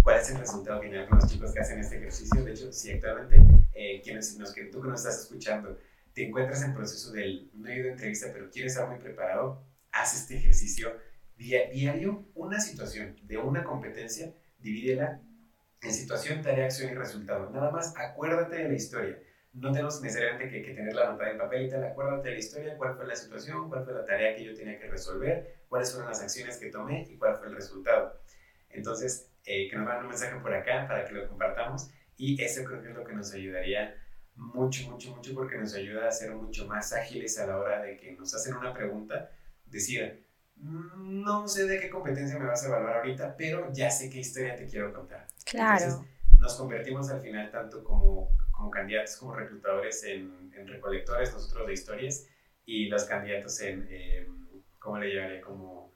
¿Cuál 0.03 0.21
es 0.21 0.31
el 0.31 0.39
resultado 0.39 0.81
final 0.81 1.09
con 1.09 1.19
los 1.19 1.29
chicos 1.29 1.53
que 1.53 1.61
hacen 1.61 1.79
este 1.81 1.97
ejercicio? 1.97 2.45
De 2.45 2.53
hecho, 2.53 2.73
si 2.73 2.93
actualmente 2.93 3.37
eh, 3.75 4.01
quienes, 4.03 4.37
nos, 4.39 4.53
que 4.53 4.65
tú 4.67 4.81
que 4.81 4.89
nos 4.89 5.01
estás 5.01 5.21
escuchando 5.21 5.79
te 6.15 6.27
encuentras 6.27 6.63
en 6.63 6.75
proceso 6.75 7.13
del 7.13 7.51
no 7.55 7.69
he 7.69 7.77
ido 7.79 7.89
a 7.89 7.93
entrevista, 7.93 8.29
pero 8.33 8.51
quieres 8.51 8.73
estar 8.73 8.89
muy 8.89 8.99
preparado, 8.99 9.65
haz 9.91 10.15
este 10.15 10.37
ejercicio 10.37 10.93
diario, 11.37 12.29
una 12.35 12.61
situación 12.61 13.17
de 13.23 13.39
una 13.39 13.65
competencia, 13.65 14.33
divídela 14.59 15.21
en 15.81 15.93
situación, 15.93 16.43
tarea, 16.43 16.67
acción 16.67 16.93
y 16.93 16.95
resultado. 16.95 17.51
Nada 17.51 17.71
más 17.71 17.95
acuérdate 17.97 18.57
de 18.57 18.69
la 18.69 18.75
historia 18.75 19.19
no 19.55 19.71
tenemos 19.71 20.01
necesariamente 20.01 20.49
que, 20.49 20.63
que 20.63 20.75
tenerla 20.75 21.09
anotada 21.09 21.31
en 21.31 21.39
papel 21.39 21.67
y 21.67 21.71
tal, 21.71 21.85
acuérdate 21.85 22.29
de 22.29 22.35
la 22.35 22.41
historia, 22.41 22.77
cuál 22.77 22.97
fue 22.97 23.07
la 23.07 23.17
situación, 23.17 23.69
cuál 23.69 23.85
fue 23.85 23.93
la 23.93 24.05
tarea 24.05 24.35
que 24.35 24.45
yo 24.45 24.55
tenía 24.55 24.79
que 24.79 24.89
resolver, 24.89 25.57
cuáles 25.69 25.91
fueron 25.93 26.09
las 26.09 26.23
acciones 26.23 26.57
que 26.57 26.71
tomé 26.71 27.07
y 27.11 27.17
cuál 27.17 27.37
fue 27.37 27.49
el 27.49 27.55
resultado. 27.55 28.19
Entonces, 28.71 29.31
eh, 29.45 29.69
que 29.69 29.77
nos 29.77 29.85
manden 29.85 30.05
un 30.05 30.11
mensaje 30.11 30.39
por 30.41 30.55
acá 30.55 30.87
para 30.89 31.05
que 31.05 31.13
lo 31.13 31.29
compartamos 31.29 31.91
y 32.17 32.41
eso 32.43 32.65
creo 32.65 32.81
que 32.81 32.89
es 32.91 32.95
lo 32.95 33.05
que 33.05 33.13
nos 33.13 33.33
ayudaría 33.35 33.95
mucho, 34.37 34.91
mucho, 34.91 35.15
mucho 35.15 35.35
porque 35.35 35.59
nos 35.59 35.75
ayuda 35.75 36.09
a 36.09 36.13
ser 36.13 36.31
mucho 36.33 36.67
más 36.67 36.93
ágiles 36.93 37.39
a 37.39 37.47
la 37.47 37.59
hora 37.59 37.83
de 37.83 37.97
que 37.99 38.13
nos 38.13 38.35
hacen 38.35 38.55
una 38.55 38.73
pregunta, 38.73 39.31
decir, 39.67 40.25
no 40.57 41.47
sé 41.49 41.67
de 41.67 41.81
qué 41.81 41.91
competencia 41.91 42.39
me 42.39 42.47
vas 42.47 42.65
a 42.65 42.69
evaluar 42.69 42.99
ahorita, 42.99 43.37
pero 43.37 43.71
ya 43.73 43.91
sé 43.91 44.09
qué 44.09 44.21
historia 44.21 44.57
te 44.57 44.67
quiero 44.67 44.93
contar. 44.93 45.27
Claro. 45.45 46.07
nos 46.39 46.55
convertimos 46.55 47.11
al 47.11 47.21
final 47.21 47.51
tanto 47.51 47.85
como 47.85 48.31
como 48.63 48.71
candidatos, 48.71 49.17
como 49.17 49.35
reclutadores 49.35 50.05
en, 50.05 50.53
en, 50.57 50.69
recolectores 50.69 51.33
nosotros 51.33 51.67
de 51.67 51.73
historias 51.73 52.29
y 52.65 52.89
los 52.89 53.05
candidatos 53.05 53.61
en, 53.61 53.89
eh, 53.91 54.25
¿cómo 54.79 54.99
le 54.99 55.13
llamaría? 55.13 55.41
Como 55.41 55.93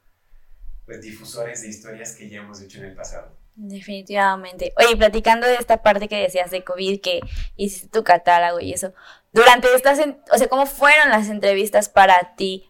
pues 0.85 1.01
difusores 1.01 1.63
de 1.63 1.69
historias 1.69 2.17
que 2.17 2.29
ya 2.29 2.41
hemos 2.41 2.61
hecho 2.61 2.79
en 2.79 2.87
el 2.87 2.97
pasado. 2.97 3.37
Definitivamente. 3.55 4.73
Oye, 4.77 4.97
platicando 4.97 5.47
de 5.47 5.55
esta 5.55 5.81
parte 5.83 6.09
que 6.09 6.21
decías 6.21 6.51
de 6.51 6.65
COVID, 6.65 7.01
que 7.01 7.21
hiciste 7.55 7.89
tu 7.89 8.03
catálogo 8.03 8.59
y 8.59 8.73
eso, 8.73 8.93
durante 9.33 9.73
estas, 9.73 10.01
o 10.33 10.39
sea, 10.39 10.49
¿cómo 10.49 10.67
fueron 10.67 11.11
las 11.11 11.29
entrevistas 11.29 11.89
para 11.89 12.35
ti 12.35 12.69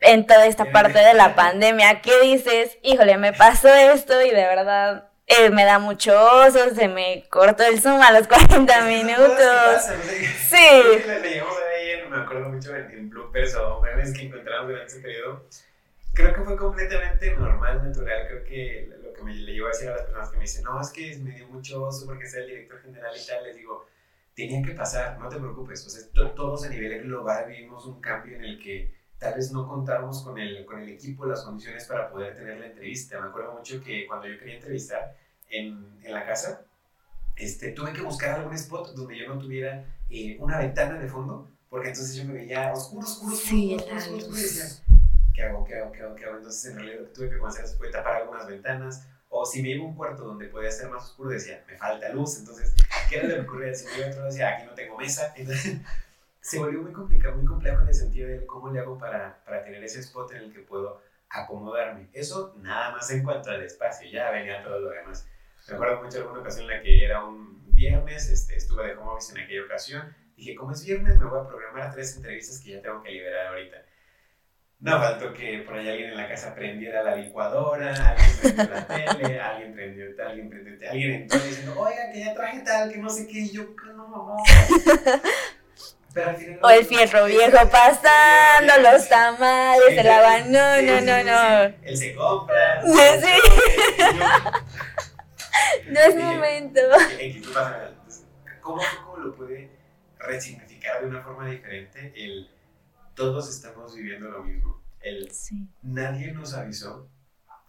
en 0.00 0.24
toda 0.24 0.46
esta 0.46 0.70
parte 0.70 1.00
de 1.00 1.14
la 1.14 1.34
pandemia? 1.34 2.00
¿Qué 2.00 2.20
dices? 2.22 2.78
Híjole, 2.82 3.16
me 3.16 3.32
pasó 3.32 3.74
esto 3.74 4.22
y 4.22 4.30
de 4.30 4.46
verdad 4.46 5.10
eh, 5.26 5.50
me 5.50 5.64
da 5.64 5.78
mucho 5.78 6.12
oso, 6.18 6.74
se 6.74 6.88
me 6.88 7.24
cortó 7.28 7.64
el 7.64 7.80
Zoom 7.80 8.00
a 8.00 8.12
los 8.12 8.28
40 8.28 8.80
minutos. 8.86 9.82
sí. 10.48 10.56
Le, 11.06 11.20
llegamos 11.20 11.56
ahí, 11.58 12.08
me 12.08 12.16
acuerdo 12.16 12.48
mucho 12.50 12.74
en, 12.76 12.90
en 12.92 13.10
bloopers 13.10 13.54
o 13.56 13.80
memes 13.80 14.12
que 14.12 14.26
encontramos 14.26 14.68
durante 14.68 14.92
ese 14.92 15.00
periodo. 15.00 15.44
creo 16.14 16.32
que 16.32 16.40
fue 16.42 16.56
completamente 16.56 17.34
normal, 17.36 17.82
natural. 17.84 18.26
Creo 18.28 18.44
que 18.44 18.88
lo 19.02 19.12
que 19.12 19.22
me 19.22 19.34
le 19.34 19.52
llevo 19.52 19.66
a 19.66 19.70
decir 19.70 19.88
a 19.88 19.92
las 19.96 20.02
personas 20.02 20.30
que 20.30 20.36
me 20.36 20.42
dicen, 20.42 20.64
no, 20.64 20.80
es 20.80 20.90
que 20.90 21.18
me 21.18 21.32
dio 21.32 21.48
mucho 21.48 21.82
oso 21.82 22.06
porque 22.06 22.26
sea 22.26 22.40
el 22.42 22.48
director 22.48 22.80
general 22.82 23.12
y 23.16 23.26
tal, 23.26 23.44
les 23.44 23.56
digo, 23.56 23.86
tenía 24.34 24.62
que 24.62 24.72
pasar, 24.72 25.18
no 25.18 25.28
te 25.28 25.36
preocupes. 25.36 25.84
O 25.86 25.90
sea, 25.90 26.02
todos 26.34 26.64
a 26.64 26.68
nivel 26.68 27.02
global 27.02 27.46
vivimos 27.48 27.84
un 27.86 28.00
cambio 28.00 28.36
en 28.36 28.44
el 28.44 28.62
que 28.62 28.94
tal 29.18 29.34
vez 29.34 29.52
no 29.52 29.66
contábamos 29.66 30.22
con 30.22 30.38
el, 30.38 30.64
con 30.64 30.80
el 30.80 30.88
equipo, 30.88 31.26
las 31.26 31.42
condiciones 31.42 31.84
para 31.86 32.10
poder 32.10 32.34
tener 32.34 32.58
la 32.58 32.66
entrevista. 32.66 33.20
Me 33.20 33.28
acuerdo 33.28 33.54
mucho 33.54 33.82
que 33.82 34.06
cuando 34.06 34.26
yo 34.28 34.38
quería 34.38 34.56
entrevistar 34.56 35.16
en, 35.48 35.98
en 36.02 36.12
la 36.12 36.24
casa, 36.24 36.62
este, 37.36 37.72
tuve 37.72 37.92
que 37.92 38.02
buscar 38.02 38.38
algún 38.38 38.54
spot 38.54 38.94
donde 38.94 39.18
yo 39.18 39.28
no 39.28 39.38
tuviera 39.38 39.84
eh, 40.08 40.36
una 40.40 40.58
ventana 40.58 40.98
de 40.98 41.08
fondo, 41.08 41.50
porque 41.68 41.88
entonces 41.88 42.14
yo 42.16 42.24
me 42.24 42.34
veía 42.34 42.72
oscuro, 42.72 43.06
oscuro, 43.06 43.34
oscuro, 43.34 43.50
Sí, 43.50 43.74
oscuro, 43.74 43.96
oscuro, 43.96 44.16
oscuro, 44.18 44.38
y 44.38 44.42
decía, 44.42 44.64
¿qué 45.34 45.42
hago, 45.42 45.64
qué 45.64 45.74
hago, 45.76 45.92
qué 45.92 46.02
hago, 46.02 46.14
qué 46.14 46.24
hago? 46.24 46.36
Entonces 46.36 46.70
en 46.70 46.78
realidad 46.78 47.00
lo 47.00 47.06
que 47.06 47.12
tuve 47.12 47.30
que 47.30 47.38
comenzar 47.38 47.66
fue 47.66 47.90
tapar 47.90 48.22
algunas 48.22 48.46
ventanas, 48.46 49.06
o 49.28 49.44
si 49.44 49.62
me 49.62 49.70
iba 49.70 49.84
a 49.84 49.88
un 49.88 49.94
cuarto 49.94 50.24
donde 50.24 50.46
podía 50.46 50.70
ser 50.70 50.88
más 50.88 51.04
oscuro, 51.04 51.30
decía, 51.30 51.62
me 51.66 51.76
falta 51.76 52.08
luz, 52.10 52.38
entonces, 52.38 52.74
¿qué 53.10 53.16
era 53.16 53.28
lo 53.28 53.34
que 53.34 53.40
ocurría? 53.42 53.74
Si 53.74 53.84
me 53.86 53.98
iba 53.98 54.06
a 54.06 54.10
otro, 54.10 54.24
decía, 54.24 54.56
aquí 54.56 54.66
no 54.66 54.74
tengo 54.74 54.96
mesa, 54.96 55.34
entonces 55.36 55.78
se 56.46 56.60
volvió 56.60 56.80
muy 56.80 56.92
complicado, 56.92 57.34
muy 57.34 57.44
complejo 57.44 57.82
en 57.82 57.88
el 57.88 57.94
sentido 57.94 58.28
de 58.28 58.46
cómo 58.46 58.70
le 58.70 58.78
hago 58.78 58.96
para, 58.96 59.42
para 59.44 59.64
tener 59.64 59.82
ese 59.82 59.98
spot 59.98 60.30
en 60.30 60.42
el 60.44 60.52
que 60.52 60.60
puedo 60.60 61.02
acomodarme. 61.28 62.08
Eso 62.12 62.54
nada 62.58 62.92
más 62.92 63.10
en 63.10 63.24
cuanto 63.24 63.50
al 63.50 63.64
espacio, 63.64 64.08
ya 64.08 64.30
venía 64.30 64.62
todo 64.62 64.78
lo 64.78 64.90
demás. 64.90 65.28
Me 65.68 65.74
acuerdo 65.74 66.04
mucho 66.04 66.18
de 66.18 66.22
alguna 66.22 66.42
ocasión 66.42 66.70
en 66.70 66.76
la 66.76 66.82
que 66.84 67.04
era 67.04 67.24
un 67.24 67.74
viernes, 67.74 68.30
este, 68.30 68.54
estuve 68.54 68.86
de 68.86 68.94
home 68.94 69.10
office 69.10 69.32
en 69.32 69.44
aquella 69.44 69.64
ocasión. 69.64 70.14
Dije, 70.36 70.54
como 70.54 70.70
es 70.70 70.84
viernes, 70.86 71.18
me 71.18 71.24
voy 71.24 71.40
a 71.40 71.48
programar 71.48 71.92
tres 71.92 72.16
entrevistas 72.16 72.60
que 72.60 72.70
ya 72.70 72.80
tengo 72.80 73.02
que 73.02 73.10
liberar 73.10 73.48
ahorita. 73.48 73.78
No 74.78 74.98
faltó 75.00 75.32
que 75.32 75.64
por 75.66 75.74
ahí 75.74 75.88
alguien 75.88 76.10
en 76.10 76.16
la 76.16 76.28
casa 76.28 76.54
prendiera 76.54 77.02
la 77.02 77.16
licuadora, 77.16 77.92
alguien 78.10 78.36
prendió 78.40 78.74
la 78.74 78.86
tele, 79.16 79.40
alguien 79.40 79.72
prendió 79.72 80.14
tal, 80.14 80.26
alguien 80.28 80.50
prendió 80.50 80.78
tal, 80.78 80.88
alguien 80.90 81.12
entró 81.12 81.40
diciendo, 81.40 81.74
oiga, 81.76 82.10
que 82.12 82.20
ya 82.20 82.34
traje 82.34 82.60
tal, 82.60 82.92
que 82.92 82.98
no 82.98 83.08
sé 83.08 83.26
qué, 83.26 83.38
y 83.38 83.50
yo, 83.50 83.74
que 83.74 83.86
no, 83.86 84.06
no. 84.06 84.36
O 86.62 86.70
el 86.70 86.84
fierro 86.84 87.26
viejo 87.26 87.58
pasando, 87.70 88.72
los 88.82 89.08
tamales, 89.08 89.82
el 89.98 90.08
haban. 90.08 90.50
No, 90.50 90.82
no, 90.82 91.00
no, 91.00 91.22
no. 91.24 91.74
Él 91.82 91.96
se 91.96 92.14
compra. 92.14 92.82
Sí, 92.84 92.92
sí. 93.22 93.32
Yo- 93.98 95.92
No 95.92 96.00
es 96.00 96.14
momento. 96.16 96.80
Entonces, 97.18 98.24
¿Cómo, 98.60 98.82
¿Cómo 99.04 99.16
lo 99.18 99.34
puede 99.34 99.70
resignificar 100.18 101.00
de 101.02 101.06
una 101.08 101.22
forma 101.22 101.48
diferente? 101.48 102.12
El 102.16 102.50
todos 103.14 103.48
estamos 103.48 103.94
viviendo 103.94 104.28
lo 104.28 104.42
mismo. 104.42 104.82
El 105.00 105.30
nadie 105.82 106.32
nos 106.32 106.52
avisó 106.54 107.08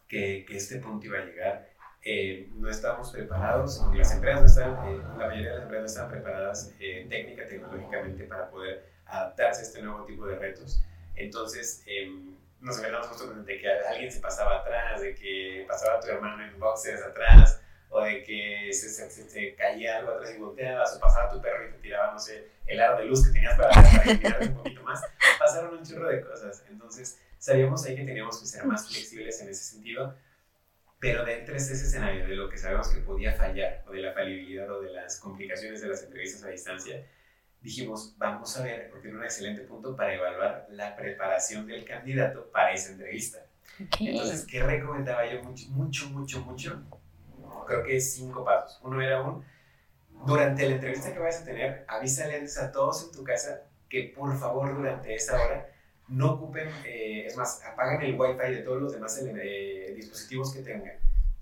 que, 0.08 0.44
que 0.48 0.58
este 0.58 0.78
punto 0.78 1.06
iba 1.06 1.20
a 1.20 1.26
llegar. 1.26 1.70
Eh, 2.10 2.48
no 2.56 2.70
estábamos 2.70 3.12
preparados, 3.12 3.84
las 3.94 4.14
empresas 4.14 4.56
no 4.56 4.86
eh, 4.88 5.04
la 5.18 5.28
mayoría 5.28 5.50
de 5.50 5.56
las 5.56 5.64
empresas 5.64 5.82
no 5.82 5.88
estaban 5.88 6.12
preparadas 6.12 6.72
eh, 6.80 7.06
técnica, 7.10 7.46
tecnológicamente 7.46 8.24
para 8.24 8.50
poder 8.50 8.86
adaptarse 9.06 9.60
a 9.62 9.64
este 9.64 9.82
nuevo 9.82 10.06
tipo 10.06 10.26
de 10.26 10.36
retos. 10.38 10.82
Entonces, 11.18 11.84
em, 11.86 12.34
nos 12.62 12.78
enfrentamos 12.78 13.08
justo 13.08 13.34
de 13.34 13.58
que 13.60 13.70
alguien 13.70 14.10
se 14.12 14.22
pasaba 14.22 14.60
atrás, 14.60 15.02
de 15.02 15.16
que 15.16 15.66
pasaba 15.68 16.00
tu 16.00 16.08
hermano 16.08 16.46
en 16.46 16.58
boxers 16.58 17.02
atrás, 17.02 17.60
o 17.90 18.02
de 18.02 18.24
que 18.24 18.70
se, 18.72 18.88
se, 18.90 19.10
se- 19.10 19.30
se 19.30 19.56
caía 19.56 19.98
algo 19.98 20.12
atrás 20.12 20.34
y 20.34 20.40
volteabas, 20.40 20.96
o 20.96 21.00
pasaba 21.02 21.30
tu 21.30 21.42
perro 21.42 21.68
y 21.68 21.72
te 21.74 21.78
tiraba, 21.80 22.14
no 22.14 22.20
sé, 22.20 22.48
el 22.68 22.80
aro 22.80 23.00
de 23.00 23.06
luz 23.06 23.26
que 23.28 23.34
tenías 23.34 23.58
para, 23.58 23.70
para 23.72 24.46
un 24.46 24.54
poquito 24.56 24.82
más. 24.84 25.02
Pasaron 25.40 25.78
un 25.78 25.84
chorro 25.84 26.08
de 26.10 26.22
cosas. 26.22 26.64
Entonces, 26.70 27.20
sabíamos 27.38 27.86
ahí 27.86 27.96
que 27.98 28.04
teníamos 28.06 28.40
que 28.40 28.46
ser 28.46 28.64
más 28.66 28.88
flexibles 28.88 29.42
en 29.42 29.50
ese 29.50 29.64
sentido, 29.64 30.16
pero 31.00 31.24
dentro 31.24 31.54
de 31.54 31.60
ese 31.60 31.74
escenario 31.74 32.28
de 32.28 32.36
lo 32.36 32.50
que 32.50 32.58
sabemos 32.58 32.88
que 32.90 33.02
podía 33.02 33.34
fallar, 33.34 33.84
o 33.88 33.92
de 33.92 34.02
la 34.02 34.14
falibilidad 34.14 34.70
o 34.72 34.82
de 34.82 34.92
las 34.92 35.20
complicaciones 35.20 35.82
de 35.82 35.88
las 35.88 36.04
entrevistas 36.04 36.44
a 36.44 36.50
distancia, 36.50 37.06
dijimos, 37.62 38.16
vamos 38.18 38.58
a 38.58 38.64
ver, 38.64 38.90
porque 38.90 39.10
era 39.10 39.18
un 39.18 39.24
excelente 39.24 39.62
punto 39.62 39.96
para 39.96 40.14
evaluar 40.14 40.68
la 40.70 40.96
preparación 40.96 41.68
del 41.68 41.86
candidato 41.86 42.50
para 42.52 42.74
esa 42.74 42.92
entrevista. 42.92 43.46
Entonces, 44.00 44.46
¿qué 44.46 44.64
recomendaba 44.64 45.26
yo 45.32 45.44
mucho, 45.44 45.70
mucho, 45.70 46.10
mucho, 46.10 46.42
mucho? 46.42 46.84
Creo 47.68 47.84
que 47.84 48.00
cinco 48.00 48.44
pasos. 48.44 48.80
Uno 48.82 49.02
era 49.02 49.22
un, 49.22 49.44
durante 50.26 50.68
la 50.68 50.76
entrevista 50.76 51.14
que 51.14 51.20
vayas 51.20 51.42
a 51.42 51.46
tener, 51.46 51.86
avísale 51.88 52.38
antes 52.38 52.58
a 52.58 52.72
todos 52.72 53.04
en 53.04 53.12
tu 53.12 53.24
casa 53.24 53.64
que 53.90 54.14
por 54.16 54.36
favor 54.38 54.76
durante 54.76 55.14
esa 55.14 55.42
hora 55.42 55.70
no 56.10 56.34
ocupen, 56.34 56.70
eh, 56.86 57.26
es 57.26 57.36
más, 57.38 57.64
apaguen 57.66 58.02
el 58.02 58.20
wifi 58.20 58.52
de 58.54 58.62
todos 58.64 58.82
los 58.82 58.94
demás 58.94 59.22
eh, 59.24 59.94
dispositivos 59.96 60.54
que 60.54 60.62
tengan. 60.62 60.94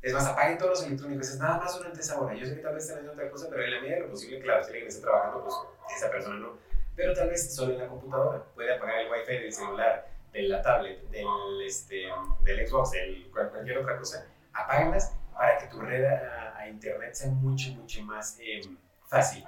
Es 0.01 0.13
más, 0.13 0.26
apaguen 0.28 0.57
todos 0.57 0.72
los 0.72 0.84
electrónicos, 0.86 1.30
es 1.30 1.39
nada 1.39 1.57
más 1.57 1.76
durante 1.78 1.99
esa 1.99 2.20
hora. 2.20 2.36
Yo 2.36 2.45
sé 2.45 2.55
que 2.55 2.61
tal 2.61 2.76
vez 2.76 2.84
están 2.84 2.97
haciendo 2.97 3.13
otra 3.13 3.30
cosa, 3.32 3.47
pero 3.49 3.63
en 3.63 3.72
la 3.72 3.82
medida 3.82 3.95
de 3.95 4.01
lo 4.01 4.09
posible, 4.11 4.39
claro, 4.39 4.63
si 4.63 4.70
alguien 4.72 4.88
está 4.88 5.01
trabajando, 5.01 5.43
pues 5.43 5.55
esa 5.97 6.11
persona 6.11 6.36
no. 6.39 6.57
Pero 6.95 7.13
tal 7.13 7.30
vez 7.30 7.53
solo 7.55 7.74
en 7.74 7.80
la 7.80 7.88
computadora. 7.88 8.43
Puede 8.53 8.74
apagar 8.76 8.99
el 8.99 9.11
wifi 9.11 9.34
del 9.34 9.51
celular, 9.53 10.07
de 10.32 10.41
la 10.43 10.61
tablet, 10.61 11.01
del, 11.09 11.26
este, 11.66 12.03
del 12.43 12.68
Xbox, 12.68 12.91
del, 12.91 13.30
cual- 13.32 13.49
cualquier 13.49 13.80
otra 13.80 13.97
cosa. 13.97 14.28
Apáguenlas 14.53 15.13
para 15.34 15.57
que 15.57 15.68
tu 15.68 15.80
red 15.82 16.05
a, 16.05 16.55
a 16.57 16.70
internet 16.70 17.13
sea 17.13 17.32
mucho, 17.32 17.72
mucho 17.72 18.01
más 18.03 18.38
eh, 18.39 18.61
fácil. 19.07 19.43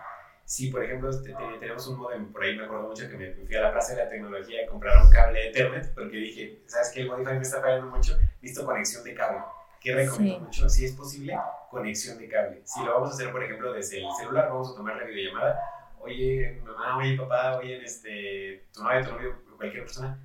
Si, 0.48 0.70
por 0.72 0.82
ejemplo, 0.82 1.10
te- 1.22 1.34
te- 1.34 1.58
tenemos 1.60 1.86
un 1.90 1.98
modem, 2.00 2.32
por 2.32 2.42
ahí 2.42 2.56
me 2.56 2.64
acuerdo 2.64 2.88
mucho 2.88 3.10
que 3.10 3.18
me 3.18 3.32
fui 3.34 3.54
a 3.54 3.60
la 3.64 3.74
Plaza 3.74 3.94
de 3.96 4.06
la 4.06 4.10
Tecnología 4.10 4.64
a 4.64 4.70
comprar 4.70 5.04
un 5.04 5.12
cable 5.12 5.50
Ethernet, 5.50 5.94
porque 5.94 6.16
dije, 6.16 6.62
¿sabes 6.68 6.90
qué? 6.94 7.02
El 7.02 7.10
Wi-Fi 7.10 7.34
me 7.34 7.42
está 7.42 7.60
fallando 7.60 7.88
mucho, 7.88 8.18
listo 8.42 8.66
conexión 8.66 9.04
de 9.04 9.14
cable. 9.14 9.40
¿Qué 9.82 9.94
recomiendo 9.94 10.40
Sí. 10.40 10.46
mucho? 10.46 10.70
Si 10.70 10.86
es 10.86 10.94
posible, 10.94 11.38
conexión 11.70 12.18
de 12.18 12.30
cable. 12.30 12.62
Si 12.64 12.82
lo 12.82 12.94
vamos 12.94 13.10
a 13.12 13.14
hacer, 13.16 13.30
por 13.34 13.44
ejemplo, 13.44 13.74
desde 13.74 14.06
el 14.08 14.12
celular, 14.14 14.48
vamos 14.48 14.72
a 14.72 14.76
tomar 14.76 14.96
la 14.96 15.04
videollamada. 15.04 15.60
Oye, 16.00 16.62
mamá, 16.64 16.98
oye, 16.98 17.18
papá, 17.18 17.58
oye, 17.58 17.84
este, 17.84 18.68
tu 18.74 18.84
novia, 18.84 19.02
tu 19.04 19.12
novio, 19.12 19.36
cualquier 19.58 19.84
persona, 19.84 20.18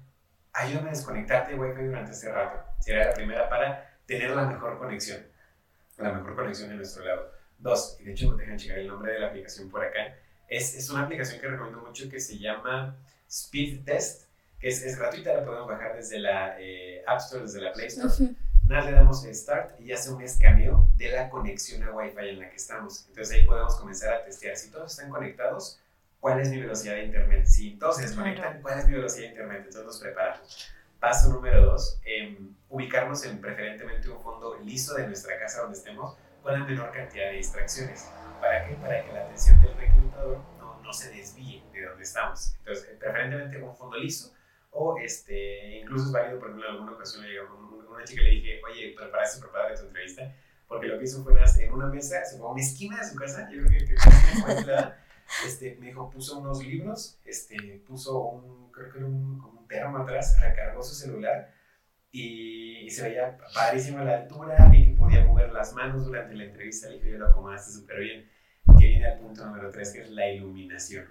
ayúdame 0.52 0.90
a 0.90 0.92
desconectarte 0.92 1.52
de 1.54 1.58
Wi-Fi 1.58 1.82
durante 1.82 2.12
este 2.12 2.30
rato. 2.30 2.60
Será 2.78 3.06
la 3.06 3.12
primera 3.14 3.48
para 3.48 3.98
tener 4.06 4.30
la 4.30 4.46
mejor 4.46 4.78
conexión. 4.78 5.20
La 5.98 6.12
mejor 6.12 6.36
conexión 6.36 6.68
de 6.68 6.76
nuestro 6.76 7.04
lado. 7.04 7.32
Dos, 7.62 7.96
y 8.00 8.04
de 8.04 8.12
hecho 8.12 8.34
dejan 8.34 8.58
checar 8.58 8.78
el 8.78 8.88
nombre 8.88 9.12
de 9.12 9.20
la 9.20 9.28
aplicación 9.28 9.70
por 9.70 9.84
acá. 9.84 10.16
Es, 10.48 10.74
es 10.74 10.90
una 10.90 11.04
aplicación 11.04 11.40
que 11.40 11.46
recomiendo 11.46 11.80
mucho 11.80 12.10
que 12.10 12.18
se 12.18 12.36
llama 12.36 12.96
Speed 13.28 13.84
Test, 13.84 14.24
que 14.58 14.68
es, 14.68 14.82
es 14.82 14.98
gratuita, 14.98 15.32
la 15.32 15.44
podemos 15.44 15.68
bajar 15.68 15.94
desde 15.94 16.18
la 16.18 16.60
eh, 16.60 17.04
App 17.06 17.20
Store, 17.20 17.44
desde 17.44 17.60
la 17.60 17.72
Play 17.72 17.86
Store. 17.86 18.08
Ujú. 18.08 18.34
Nada, 18.66 18.90
le 18.90 18.96
damos 18.96 19.24
start 19.24 19.80
y 19.80 19.92
hace 19.92 20.10
un 20.10 20.22
escaneo 20.22 20.88
de 20.96 21.12
la 21.12 21.30
conexión 21.30 21.82
a 21.84 21.92
Wi-Fi 21.92 22.28
en 22.30 22.40
la 22.40 22.50
que 22.50 22.56
estamos. 22.56 23.06
Entonces 23.08 23.34
ahí 23.36 23.46
podemos 23.46 23.76
comenzar 23.76 24.12
a 24.12 24.24
testear 24.24 24.56
si 24.56 24.70
todos 24.70 24.92
están 24.92 25.10
conectados, 25.10 25.78
cuál 26.20 26.40
es 26.40 26.50
mi 26.50 26.60
velocidad 26.60 26.94
de 26.94 27.04
internet. 27.04 27.46
Si 27.46 27.72
todos 27.72 27.96
se 27.96 28.02
desconectan, 28.02 28.60
cuál 28.60 28.78
es 28.80 28.86
mi 28.86 28.94
velocidad 28.94 29.24
de 29.24 29.30
internet. 29.30 29.58
Entonces 29.66 29.84
nos 29.84 30.00
preparamos. 30.00 30.72
Paso 30.98 31.32
número 31.32 31.66
dos, 31.66 32.00
em, 32.04 32.54
ubicarnos 32.70 33.24
en 33.24 33.40
preferentemente 33.40 34.08
un 34.08 34.20
fondo 34.20 34.58
liso 34.64 34.94
de 34.94 35.06
nuestra 35.06 35.38
casa 35.38 35.62
donde 35.62 35.76
estemos 35.76 36.16
con 36.42 36.52
la 36.52 36.64
menor 36.64 36.92
cantidad 36.92 37.26
de 37.26 37.36
distracciones. 37.36 38.10
¿Para 38.40 38.66
qué? 38.66 38.74
Para 38.74 39.04
que 39.04 39.12
la 39.12 39.22
atención 39.22 39.60
del 39.62 39.74
reclutador 39.76 40.38
no, 40.58 40.80
no 40.82 40.92
se 40.92 41.10
desvíe 41.10 41.62
de 41.72 41.84
donde 41.86 42.02
estamos. 42.02 42.54
Entonces, 42.58 42.88
eh, 42.90 42.96
preferentemente 42.98 43.62
un 43.62 43.76
fondo 43.76 43.96
liso 43.96 44.34
o 44.72 44.98
este, 44.98 45.80
incluso 45.80 46.06
es 46.06 46.12
válido, 46.12 46.38
por 46.38 46.48
ejemplo, 46.48 46.68
en 46.68 46.74
alguna 46.74 46.92
ocasión 46.92 47.24
le 47.24 47.40
una 47.42 48.04
chica 48.04 48.22
le 48.22 48.30
dije, 48.30 48.60
oye, 48.64 48.94
preparaste, 48.96 49.40
prepárate 49.40 49.80
tu 49.80 49.86
entrevista, 49.86 50.34
porque 50.66 50.86
lo 50.86 50.98
que 50.98 51.04
hizo 51.04 51.22
fue 51.22 51.34
en 51.34 51.72
una 51.72 51.86
mesa, 51.86 52.24
se 52.24 52.38
fue 52.38 52.48
a 52.48 52.52
una 52.52 52.62
esquina 52.62 52.98
de 52.98 53.04
su 53.04 53.14
casa, 53.16 53.48
yo 53.50 53.62
creo 53.64 53.78
que, 53.78 53.84
que 53.84 54.66
la 54.66 54.96
este, 55.46 55.76
me 55.78 55.86
dijo, 55.86 56.10
puso 56.10 56.38
unos 56.38 56.64
libros, 56.64 57.18
este, 57.26 57.82
puso 57.86 58.18
un, 58.18 58.72
creo 58.72 58.90
que 58.90 58.98
era 58.98 59.06
un, 59.06 59.38
como 59.38 59.60
un 59.60 59.68
termo 59.68 59.98
atrás, 59.98 60.38
recargó 60.40 60.82
su 60.82 60.94
celular 60.94 61.52
y, 62.10 62.86
y 62.86 62.90
se 62.90 63.02
veía 63.02 63.38
padrísimo 63.54 64.02
la 64.04 64.22
altura, 64.22 64.56
que 64.70 64.94
podía 65.12 65.26
mover 65.26 65.52
las 65.52 65.72
manos 65.74 66.06
durante 66.06 66.34
la 66.34 66.44
entrevista, 66.44 66.88
le 66.88 66.94
dije, 66.96 67.10
yo 67.10 67.18
lo 67.18 67.28
acomodaste 67.28 67.72
súper 67.72 68.00
bien, 68.00 68.30
que 68.78 68.86
viene 68.86 69.06
al 69.06 69.18
punto 69.18 69.44
número 69.44 69.70
tres, 69.70 69.92
que 69.92 70.00
es 70.00 70.10
la 70.10 70.28
iluminación. 70.28 71.06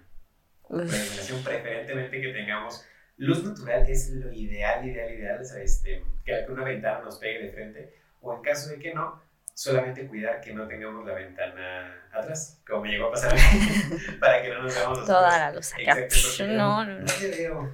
La 0.70 0.84
iluminación, 0.84 1.44
preferentemente 1.44 2.22
que 2.22 2.34
tengamos 2.34 2.86
luz 3.18 3.44
natural, 3.44 3.86
es 3.88 4.10
lo 4.12 4.32
ideal, 4.32 4.86
ideal, 4.88 5.12
ideal, 5.12 5.42
este, 5.42 6.04
que 6.26 6.46
una 6.50 6.64
ventana 6.64 7.02
nos 7.02 7.18
pegue 7.18 7.44
de 7.46 7.52
frente, 7.52 7.94
o 8.22 8.36
en 8.36 8.42
caso 8.42 8.70
de 8.72 8.80
que 8.80 8.94
no, 8.94 9.22
solamente 9.54 10.08
cuidar 10.08 10.42
que 10.42 10.54
no 10.54 10.68
tengamos 10.68 11.06
la 11.06 11.14
ventana 11.14 12.08
atrás, 12.12 12.62
como 12.68 12.84
me 12.84 12.90
llegó 12.90 13.08
a 13.08 13.12
pasar 13.12 13.36
para 14.20 14.42
que 14.42 14.50
no 14.50 14.64
nos 14.64 14.74
veamos 14.74 14.98
los 15.00 15.08
Toda 15.08 15.38
la 15.38 15.52
luz 15.52 15.74
acá. 15.74 16.00
Exacto, 16.00 16.48
No, 16.54 16.86
no, 16.86 16.94
no 16.94 17.00
no. 17.00 17.06
te 17.06 17.30
veo. 17.30 17.72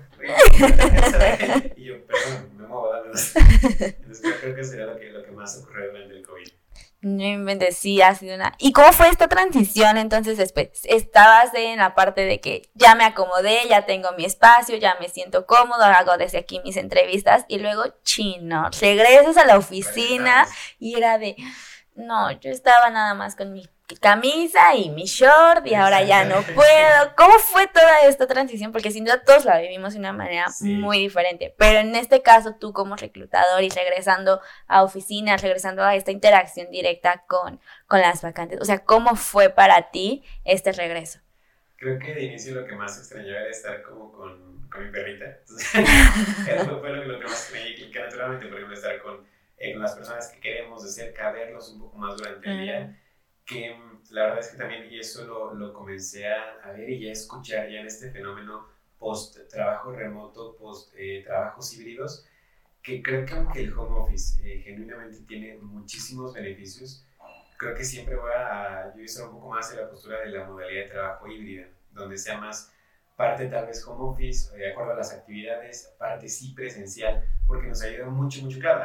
Y 1.76 1.86
yo, 1.86 2.06
perdón, 2.06 2.58
me 2.58 2.68
muevo, 2.68 2.92
dame 2.92 3.10
dos. 3.10 3.36
Entonces 3.36 4.22
creo, 4.22 4.40
creo 4.40 4.56
que 4.56 4.64
sería 4.64 4.86
lo 4.86 4.98
que, 4.98 5.10
lo 5.12 5.24
que 5.24 5.32
más 5.32 5.58
ocurrió 5.58 5.88
durante 5.92 6.16
el 6.16 6.26
COVID. 6.26 6.48
No 7.02 7.24
inventes, 7.24 7.78
sí, 7.78 8.02
ha 8.02 8.16
sido 8.16 8.36
una... 8.36 8.54
¿Y 8.58 8.74
cómo 8.74 8.92
fue 8.92 9.10
esta 9.10 9.28
transición 9.28 9.98
entonces 9.98 10.38
después? 10.38 10.82
Estabas 10.84 11.54
en 11.54 11.78
la 11.78 11.94
parte 11.94 12.26
de 12.26 12.42
que 12.42 12.70
ya 12.74 12.96
me 12.96 13.04
acomodé, 13.04 13.60
ya 13.70 13.86
tengo 13.86 14.10
mi 14.18 14.26
espacio, 14.26 14.76
ya 14.78 14.98
me 15.00 15.08
siento 15.08 15.46
cómodo, 15.46 15.84
hago 15.84 16.18
desde 16.18 16.40
aquí 16.40 16.60
mis 16.66 16.76
entrevistas 16.76 17.46
y 17.48 17.60
luego, 17.60 17.84
chino, 18.04 18.70
regresas 18.82 19.38
a 19.38 19.46
la 19.46 19.58
oficina 19.58 20.48
y 20.80 20.96
era 20.96 21.20
de, 21.20 21.36
no, 21.94 22.32
yo 22.32 22.50
estaba 22.50 22.90
nada 22.90 23.14
más 23.14 23.36
con 23.36 23.54
mi 23.54 23.70
camisa 23.96 24.76
y 24.76 24.90
mi 24.90 25.06
short 25.06 25.66
y 25.66 25.74
ahora 25.74 26.04
ya 26.04 26.26
no 26.26 26.42
puedo. 26.42 27.16
¿Cómo 27.16 27.40
fue 27.40 27.68
toda 27.68 28.02
esta 28.02 28.28
transición? 28.28 28.72
Porque 28.72 28.92
sin 28.92 29.06
duda 29.06 29.24
todos 29.24 29.46
la 29.46 29.60
vivimos 29.60 29.94
de 29.94 30.00
una 30.00 30.12
manera 30.12 30.48
muy 30.60 31.00
diferente. 31.00 31.56
Pero 31.58 31.80
en 31.80 31.96
este 31.96 32.22
caso 32.22 32.56
tú 32.60 32.74
como 32.74 32.96
reclutador 32.96 33.64
y 33.64 33.70
regresando 33.70 34.42
a 34.68 34.84
oficinas, 34.84 35.42
regresando 35.42 35.84
a 35.84 35.96
esta 35.96 36.12
interacción 36.12 36.70
directa 36.70 37.24
con, 37.28 37.62
con 37.88 38.02
las 38.02 38.22
vacantes, 38.22 38.60
o 38.62 38.66
sea, 38.66 38.80
¿cómo 38.80 39.16
fue 39.16 39.50
para 39.50 39.90
ti 39.90 40.24
este 40.44 40.74
regreso? 40.74 41.20
Creo 41.78 41.98
que 42.00 42.14
de 42.14 42.24
inicio 42.26 42.56
lo 42.56 42.66
que 42.66 42.76
más 42.76 42.98
extrañaba 42.98 43.40
era 43.40 43.52
estar 43.52 43.84
como 43.84 44.12
con, 44.12 44.68
con 44.70 44.86
mi 44.86 44.92
perrita. 44.92 45.26
Eso 45.48 46.80
fue 46.80 46.90
lo, 46.90 47.20
que 47.20 47.26
más 47.26 47.44
extrañé 47.44 47.70
y 47.70 47.92
que 47.92 48.00
naturalmente, 48.00 48.48
por 48.48 48.56
ejemplo, 48.56 48.76
estar 48.76 49.00
con, 49.02 49.26
eh, 49.58 49.74
con 49.74 49.82
las 49.84 49.96
personas 49.96 50.28
que 50.30 50.40
queremos 50.40 50.84
de 50.84 50.90
cerca, 50.90 51.32
verlos 51.32 51.72
un 51.72 51.80
poco 51.80 51.98
más 51.98 52.18
durante 52.18 52.50
el 52.50 52.62
día 52.62 52.98
que 53.48 53.74
mm, 53.74 54.04
la 54.12 54.24
verdad 54.24 54.40
es 54.40 54.50
que 54.50 54.58
también, 54.58 54.92
y 54.92 55.00
eso 55.00 55.26
lo, 55.26 55.54
lo 55.56 55.74
comencé 55.74 56.28
a, 56.28 56.60
a, 56.64 56.72
ver 56.74 56.90
y 56.90 57.10
a 57.10 57.14
escuchar 57.14 57.70
ya 57.70 57.80
en 57.80 57.88
este 57.88 58.12
fenómeno 58.12 58.68
post 59.00 59.38
trabajo 59.50 59.92
remoto, 59.92 60.56
post 60.58 60.94
eh, 60.96 61.24
trabajos 61.26 61.74
híbridos, 61.74 62.28
que 62.84 63.02
creo 63.02 63.26
que 63.26 63.34
aunque 63.34 63.62
el 63.62 63.74
home 63.74 64.00
office 64.00 64.40
eh, 64.44 64.60
genuinamente 64.60 65.20
tiene 65.22 65.58
muchísimos 65.58 66.34
beneficios, 66.34 67.06
creo 67.58 67.74
que 67.74 67.84
siempre 67.84 68.16
voy 68.16 68.32
a, 68.32 68.94
yo 68.96 69.04
estar 69.04 69.28
un 69.28 69.36
poco 69.36 69.50
más 69.50 69.72
en 69.72 69.82
la 69.82 69.90
postura 69.90 70.20
de 70.20 70.30
la 70.30 70.46
modalidad 70.46 70.84
de 70.84 70.90
trabajo 70.90 71.28
híbrida, 71.28 71.68
donde 71.92 72.18
sea 72.18 72.38
más 72.38 72.72
parte 73.16 73.48
tal 73.48 73.66
vez 73.66 73.86
home 73.86 74.12
office, 74.12 74.56
de 74.56 74.72
acuerdo 74.72 74.94
a 74.94 74.98
las 74.98 75.12
actividades, 75.12 75.96
parte 75.98 76.28
sí 76.28 76.54
presencial, 76.54 77.24
porque 77.48 77.68
nos 77.68 77.82
ayuda 77.82 78.06
mucho, 78.08 78.44
mucho, 78.44 78.60
claro, 78.60 78.84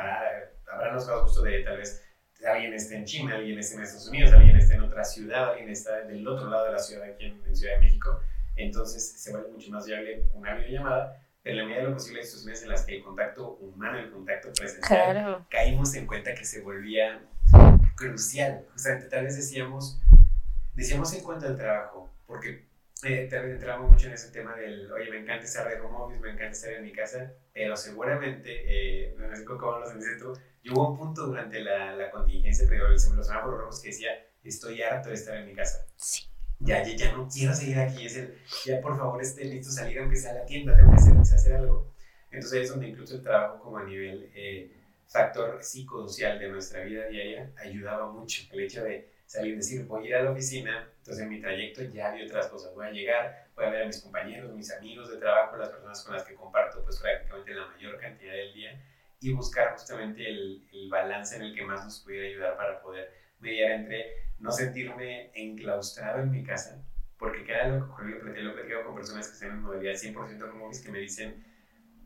habrá 0.72 0.92
los 0.92 1.04
casos 1.04 1.24
justo 1.24 1.42
de 1.42 1.62
tal 1.62 1.76
vez 1.76 2.02
alguien 2.46 2.74
esté 2.74 2.96
en 2.96 3.04
China, 3.04 3.34
alguien 3.36 3.58
esté 3.58 3.76
en 3.76 3.82
Estados 3.82 4.08
Unidos, 4.08 4.32
alguien 4.32 4.56
esté 4.56 4.74
en 4.74 4.82
otra 4.82 5.04
ciudad, 5.04 5.50
alguien 5.50 5.68
está 5.70 6.02
del 6.02 6.26
otro 6.26 6.48
lado 6.50 6.66
de 6.66 6.72
la 6.72 6.78
ciudad, 6.78 7.04
aquí 7.04 7.26
en, 7.26 7.56
Ciudad 7.56 7.74
de 7.74 7.80
México. 7.80 8.20
Entonces 8.56 9.12
se 9.12 9.30
vuelve 9.30 9.50
mucho 9.50 9.70
más 9.70 9.86
viable 9.86 10.24
una 10.34 10.54
videollamada, 10.54 11.22
pero 11.42 11.54
en 11.54 11.58
la 11.58 11.64
medida 11.64 11.82
de 11.82 11.88
lo 11.88 11.94
posible 11.94 12.20
hay 12.20 12.26
situaciones 12.26 12.62
en 12.62 12.68
las 12.68 12.84
que 12.84 12.96
el 12.96 13.02
contacto 13.02 13.56
humano, 13.56 13.98
el 13.98 14.10
contacto 14.10 14.52
presencial, 14.52 15.46
caímos 15.48 15.94
en 15.94 16.06
cuenta 16.06 16.34
que 16.34 16.44
se 16.44 16.60
volvía 16.60 17.20
crucial. 17.96 18.66
Justamente 18.72 19.08
tal 19.08 19.24
vez 19.24 19.36
decíamos, 19.36 20.00
decíamos 20.74 21.12
en 21.14 21.22
cuanto 21.22 21.46
al 21.46 21.56
trabajo, 21.56 22.10
porque 22.26 22.66
eh, 23.04 23.26
tal 23.30 23.42
vez 23.42 23.54
entramos 23.54 23.90
mucho 23.90 24.06
en 24.06 24.14
ese 24.14 24.30
tema 24.30 24.54
del, 24.54 24.90
oye, 24.92 25.10
me 25.10 25.18
encanta 25.18 25.44
estar 25.44 25.68
de 25.68 25.80
home 25.80 25.96
office, 25.98 26.20
me 26.20 26.30
encanta 26.30 26.52
estar 26.52 26.72
en 26.72 26.84
mi 26.84 26.92
casa, 26.92 27.32
pero 27.52 27.76
seguramente, 27.76 28.50
eh, 28.66 29.16
no 29.18 29.34
sé 29.34 29.44
cómo 29.44 29.78
lo 29.78 29.92
dices 29.92 30.18
tú, 30.18 30.32
y 30.62 30.70
hubo 30.70 30.90
un 30.90 30.96
punto 30.96 31.26
durante 31.26 31.60
la, 31.60 31.94
la 31.96 32.10
contingencia, 32.10 32.66
pero 32.68 32.88
los 32.88 33.02
semáforos 33.02 33.60
rojos 33.60 33.80
que 33.80 33.88
decía, 33.88 34.10
estoy 34.44 34.82
harto 34.82 35.08
de 35.08 35.14
estar 35.16 35.36
en 35.36 35.46
mi 35.46 35.54
casa. 35.54 35.86
Sí. 35.96 36.24
Ya, 36.60 36.84
ya, 36.84 36.94
ya 36.94 37.12
no 37.12 37.28
quiero 37.28 37.52
seguir 37.54 37.78
aquí, 37.80 38.06
es 38.06 38.16
el, 38.16 38.38
ya 38.64 38.80
por 38.80 38.96
favor 38.96 39.20
esté 39.20 39.44
listo 39.44 39.72
salir 39.72 39.98
aunque 39.98 40.14
sea 40.14 40.30
a 40.30 40.34
la 40.34 40.46
tienda, 40.46 40.76
tengo 40.76 40.90
que 40.90 40.96
hacer, 40.96 41.16
hacer 41.16 41.54
algo. 41.54 41.92
Entonces 42.30 42.62
es 42.62 42.70
donde 42.70 42.88
incluso 42.88 43.16
el 43.16 43.22
trabajo 43.22 43.60
como 43.60 43.78
a 43.78 43.84
nivel 43.84 44.30
eh, 44.34 44.70
factor 45.08 45.62
psicosocial 45.62 46.38
de 46.38 46.48
nuestra 46.48 46.84
vida 46.84 47.06
diaria 47.08 47.52
ayudaba 47.56 48.10
mucho. 48.12 48.44
El 48.52 48.60
hecho 48.60 48.84
de 48.84 49.10
salir, 49.26 49.56
decir, 49.56 49.86
voy 49.86 50.04
a 50.04 50.08
ir 50.08 50.14
a 50.14 50.22
la 50.22 50.30
oficina, 50.30 50.88
entonces 50.98 51.24
en 51.24 51.30
mi 51.30 51.40
trayecto 51.40 51.82
ya 51.82 52.10
había 52.10 52.24
otras 52.24 52.46
cosas, 52.46 52.72
voy 52.74 52.86
a 52.86 52.90
llegar, 52.92 53.48
voy 53.56 53.64
a 53.64 53.70
ver 53.70 53.82
a 53.82 53.86
mis 53.86 54.00
compañeros, 54.00 54.54
mis 54.54 54.72
amigos 54.72 55.10
de 55.10 55.16
trabajo, 55.16 55.56
las 55.56 55.70
personas 55.70 56.04
con 56.04 56.14
las 56.14 56.22
que 56.24 56.34
comparto 56.34 56.82
pues 56.84 57.00
prácticamente 57.00 57.54
la 57.54 57.66
mayor 57.66 57.98
cantidad 57.98 58.34
del 58.34 58.54
día 58.54 58.80
y 59.22 59.32
buscar 59.32 59.72
justamente 59.72 60.28
el, 60.28 60.66
el, 60.72 60.88
balance 60.90 61.36
en 61.36 61.42
el 61.42 61.54
que 61.54 61.64
más 61.64 61.84
nos 61.84 62.00
pudiera 62.00 62.26
ayudar 62.26 62.56
para 62.56 62.82
poder 62.82 63.12
mediar 63.38 63.70
entre 63.72 64.12
no 64.38 64.50
sentirme 64.50 65.30
enclaustrado 65.34 66.22
en 66.22 66.30
mi 66.30 66.42
casa, 66.42 66.84
porque 67.18 67.44
cada 67.44 67.68
lo 67.68 67.94
que 67.96 68.40
lo 68.40 68.50
he 68.50 68.54
platicado 68.54 68.84
con 68.84 68.96
personas 68.96 69.28
que 69.28 69.34
están 69.34 69.50
en 69.50 69.62
modalidad 69.62 69.94
100% 69.94 70.50
como 70.50 70.70
que 70.70 70.90
me 70.90 70.98
dicen, 70.98 71.44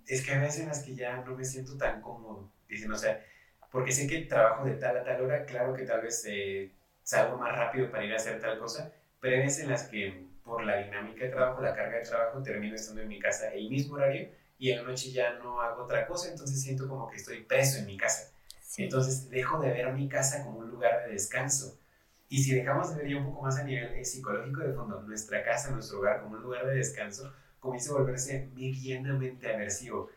es 0.07 0.25
que 0.25 0.33
hay 0.33 0.41
veces 0.41 0.63
en 0.63 0.69
las 0.69 0.83
que 0.83 0.95
ya 0.95 1.23
no 1.23 1.35
me 1.35 1.45
siento 1.45 1.77
tan 1.77 2.01
cómodo, 2.01 2.53
dicen, 2.69 2.93
o 2.93 2.97
sea, 2.97 3.25
porque 3.73 3.93
sé 3.93 4.07
que 4.07 4.27
trabajo 4.27 4.65
de 4.65 4.75
tal 4.75 4.99
a 4.99 5.05
tal 5.05 5.23
hora, 5.23 5.45
claro 5.47 5.75
que 5.75 5.85
tal 5.85 6.03
vez 6.03 6.25
eh, 6.29 6.71
salgo 7.03 7.39
más 7.39 7.57
rápido 7.57 7.91
para 7.91 8.05
ir 8.05 8.13
a 8.13 8.17
hacer 8.17 8.41
tal 8.41 8.59
cosa, 8.59 8.93
pero 9.21 9.37
hay 9.37 9.43
veces 9.43 9.65
en 9.65 9.71
las 9.71 9.89
que 9.89 10.27
por 10.45 10.65
la 10.65 10.77
dinámica 10.77 11.25
de 11.25 11.31
trabajo, 11.31 11.61
la 11.61 11.75
carga 11.75 11.99
de 11.99 12.05
trabajo, 12.05 12.43
termino 12.43 12.77
estando 12.77 13.03
en 13.03 13.09
mi 13.09 13.19
casa 13.19 13.53
el 13.53 13.69
mismo 13.69 13.97
horario 13.97 14.29
y 14.59 14.71
en 14.71 14.79
la 14.79 14.91
noche 14.91 15.11
ya 15.13 15.35
no 15.35 15.61
hago 15.61 15.85
otra 15.85 16.07
cosa, 16.07 16.31
entonces 16.31 16.63
siento 16.63 16.89
como 16.89 17.09
que 17.09 17.17
estoy 17.17 17.43
preso 17.43 17.81
en 17.81 17.87
mi 17.87 17.97
casa. 17.97 18.33
Entonces 18.79 19.31
dejo 19.31 19.61
de 19.61 19.71
ver 19.71 19.93
mi 19.93 20.09
casa 20.09 20.45
como 20.45 20.59
un 20.59 20.71
lugar 20.71 21.05
de 21.07 21.13
descanso. 21.13 21.79
Y 22.29 22.43
si 22.43 22.55
dejamos 22.55 22.91
de 22.91 23.03
ver 23.03 23.11
ya 23.11 23.17
un 23.19 23.25
poco 23.25 23.43
más 23.43 23.57
a 23.59 23.65
nivel 23.65 23.95
eh, 23.95 24.05
psicológico 24.05 24.61
de 24.61 24.73
fondo, 24.73 25.01
nuestra 25.03 25.45
casa, 25.45 25.71
nuestro 25.71 25.99
hogar 25.99 26.23
como 26.23 26.37
un 26.37 26.43
lugar 26.43 26.67
de 26.67 26.75
descanso, 26.75 27.33
comienza 27.61 27.91
a 27.91 27.95
volverse 27.95 28.49
medianamente 28.55 29.53
aversivo. 29.53 30.11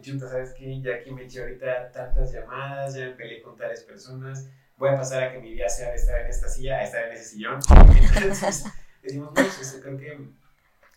Chuta, 0.00 0.28
¿sabes 0.28 0.54
qué? 0.54 0.80
Ya 0.80 0.94
aquí 0.94 1.10
me 1.10 1.24
eché 1.24 1.40
ahorita 1.40 1.92
tantas 1.92 2.32
llamadas, 2.32 2.94
ya 2.94 3.06
me 3.06 3.12
peleé 3.12 3.42
con 3.42 3.56
tales 3.56 3.82
personas, 3.82 4.48
voy 4.76 4.90
a 4.90 4.96
pasar 4.96 5.22
a 5.22 5.32
que 5.32 5.38
mi 5.38 5.52
día 5.52 5.68
sea 5.68 5.90
de 5.90 5.96
estar 5.96 6.20
en 6.20 6.26
esta 6.28 6.48
silla 6.48 6.78
a 6.78 6.84
estar 6.84 7.04
en 7.04 7.12
ese 7.12 7.24
sillón. 7.24 7.60
Entonces, 8.16 8.64
decimos, 9.02 9.30
pues, 9.34 9.78
creo 9.82 9.96
que 9.96 10.18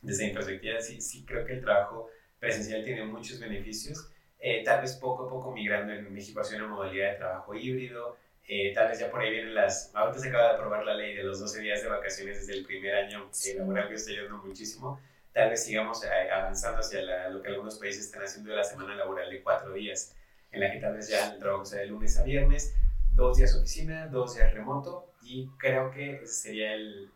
desde 0.02 0.28
mi 0.28 0.34
perspectiva, 0.34 0.82
sí, 0.82 1.02
sí 1.02 1.26
creo 1.26 1.45
que 1.45 1.54
el 1.54 1.62
trabajo 1.62 2.10
presencial 2.40 2.84
tiene 2.84 3.06
muchos 3.06 3.40
beneficios, 3.40 4.10
eh, 4.40 4.64
tal 4.64 4.82
vez 4.82 4.94
poco 4.94 5.26
a 5.26 5.30
poco 5.30 5.52
migrando 5.52 5.94
en 5.94 6.12
México 6.14 6.40
hacia 6.40 6.58
una 6.58 6.68
modalidad 6.68 7.12
de 7.12 7.18
trabajo 7.18 7.54
híbrido, 7.54 8.18
eh, 8.48 8.74
tal 8.74 8.88
vez 8.88 9.00
ya 9.00 9.12
por 9.12 9.22
ahí 9.22 9.32
vienen 9.32 9.54
las, 9.54 9.92
ahorita 9.94 10.20
se 10.20 10.30
acaba 10.30 10.50
de 10.50 10.54
aprobar 10.56 10.86
la 10.86 10.96
ley 10.96 11.16
de 11.16 11.24
los 11.24 11.40
12 11.40 11.62
días 11.62 11.84
de 11.84 11.90
vacaciones 11.90 12.40
desde 12.40 12.58
el 12.58 12.66
primer 12.66 12.96
año 12.96 13.30
eh, 13.46 13.54
laboral 13.56 13.90
que 13.90 13.96
está 13.96 14.12
ayudando 14.12 14.38
muchísimo, 14.38 15.00
tal 15.34 15.50
vez 15.50 15.64
sigamos 15.64 16.02
avanzando 16.32 16.80
hacia 16.80 17.30
lo 17.30 17.42
que 17.42 17.50
algunos 17.50 17.78
países 17.78 18.06
están 18.06 18.24
haciendo 18.24 18.50
de 18.50 18.56
la 18.56 18.64
semana 18.64 18.96
laboral 18.96 19.30
de 19.30 19.44
cuatro 19.44 19.74
días, 19.74 20.16
en 20.52 20.62
la 20.62 20.72
que 20.72 20.80
tal 20.80 20.96
vez 20.96 21.10
ya 21.10 21.34
el 21.34 21.40
trabajo 21.40 21.66
sea 21.66 21.82
de 21.82 21.88
lunes 21.88 22.18
a 22.18 22.24
viernes, 22.24 22.76
dos 23.14 23.38
días 23.38 23.56
oficina, 23.56 24.08
dos 24.08 24.36
días 24.36 24.54
remoto, 24.54 25.14
y 25.22 25.48
creo 25.58 25.92
que 25.92 26.26
sería 26.26 26.72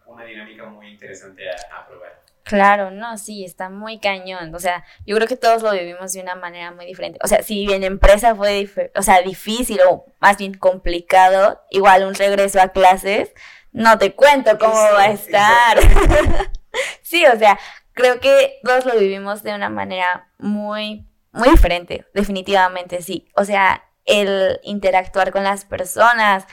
una 0.06 0.26
dinámica 0.26 0.66
muy 0.66 0.88
interesante 0.88 1.50
a, 1.50 1.56
a 1.80 1.88
probar. 1.88 2.33
Claro, 2.44 2.92
no, 2.92 3.18
sí, 3.18 3.46
está 3.46 3.70
muy 3.70 4.00
cañón. 4.00 4.54
O 4.54 4.60
sea, 4.60 4.84
yo 5.06 5.16
creo 5.16 5.28
que 5.28 5.38
todos 5.38 5.64
lo 5.64 5.72
vivimos 5.72 6.12
de 6.14 6.22
una 6.22 6.36
manera 6.36 6.72
muy 6.72 6.86
diferente. 6.86 7.20
O 7.24 7.28
sea, 7.28 7.42
si 7.42 7.72
en 7.72 7.84
empresa 7.84 8.36
fue, 8.36 8.70
o 8.96 9.02
sea, 9.02 9.22
difícil 9.22 9.80
o 9.90 10.06
más 10.20 10.38
bien 10.38 10.54
complicado, 10.54 11.62
igual 11.70 12.04
un 12.06 12.16
regreso 12.16 12.62
a 12.62 12.70
clases, 12.70 13.32
no 13.72 13.98
te 13.98 14.14
cuento 14.14 14.58
cómo 14.60 14.74
va 14.74 15.04
a 15.04 15.12
estar. 15.12 15.80
sí, 17.02 17.26
o 17.26 17.38
sea, 17.38 17.58
creo 17.94 18.20
que 18.20 18.60
todos 18.64 18.86
lo 18.86 19.00
vivimos 19.00 19.42
de 19.44 19.56
una 19.56 19.70
manera 19.70 20.30
muy, 20.38 21.08
muy 21.32 21.50
diferente, 21.50 22.06
definitivamente 22.14 23.02
sí. 23.02 23.30
O 23.36 23.46
sea, 23.46 23.84
el 24.06 24.60
interactuar 24.64 25.32
con 25.32 25.44
las 25.44 25.64
personas, 25.64 26.46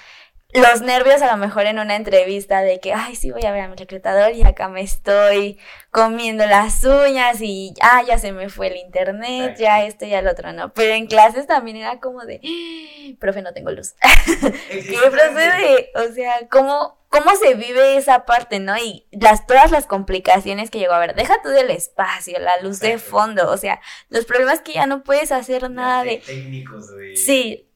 los 0.52 0.82
nervios 0.82 1.22
a 1.22 1.30
lo 1.30 1.36
mejor 1.36 1.66
en 1.66 1.78
una 1.78 1.96
entrevista 1.96 2.62
de 2.62 2.80
que, 2.80 2.92
ay, 2.92 3.14
sí 3.14 3.30
voy 3.30 3.44
a 3.44 3.52
ver 3.52 3.62
a 3.62 3.68
mi 3.68 3.76
reclutador 3.76 4.32
y 4.32 4.42
acá 4.42 4.68
me 4.68 4.80
estoy 4.80 5.58
comiendo 5.90 6.44
las 6.46 6.84
uñas 6.84 7.40
y, 7.40 7.74
ah, 7.80 8.02
ya 8.06 8.18
se 8.18 8.32
me 8.32 8.48
fue 8.48 8.68
el 8.68 8.76
internet, 8.76 9.56
ya 9.58 9.84
esto 9.84 10.06
y 10.06 10.14
el 10.14 10.26
otro, 10.26 10.52
¿no? 10.52 10.72
Pero 10.72 10.94
en 10.94 11.06
clases 11.06 11.46
también 11.46 11.76
era 11.76 12.00
como 12.00 12.24
de, 12.24 12.40
ah, 12.42 13.16
profe, 13.20 13.42
no 13.42 13.52
tengo 13.52 13.70
luz. 13.70 13.94
¿Qué 14.70 14.98
procede? 15.10 15.90
O 15.94 16.12
sea, 16.12 16.48
¿cómo, 16.50 16.98
¿cómo 17.08 17.36
se 17.36 17.54
vive 17.54 17.96
esa 17.96 18.24
parte, 18.24 18.58
no? 18.58 18.76
Y 18.76 19.06
las, 19.12 19.46
todas 19.46 19.70
las 19.70 19.86
complicaciones 19.86 20.70
que 20.70 20.80
llegó 20.80 20.94
a 20.94 20.98
ver, 20.98 21.14
deja 21.14 21.40
tú 21.42 21.50
del 21.50 21.70
espacio, 21.70 22.38
la 22.40 22.60
luz 22.60 22.80
de 22.80 22.98
fondo, 22.98 23.50
o 23.50 23.56
sea, 23.56 23.80
los 24.08 24.24
problemas 24.24 24.60
que 24.60 24.74
ya 24.74 24.86
no 24.86 25.04
puedes 25.04 25.30
hacer 25.30 25.70
nada 25.70 26.02
de... 26.02 26.18
Técnicos 26.18 26.90
de... 26.96 27.16
Sí, 27.16 27.68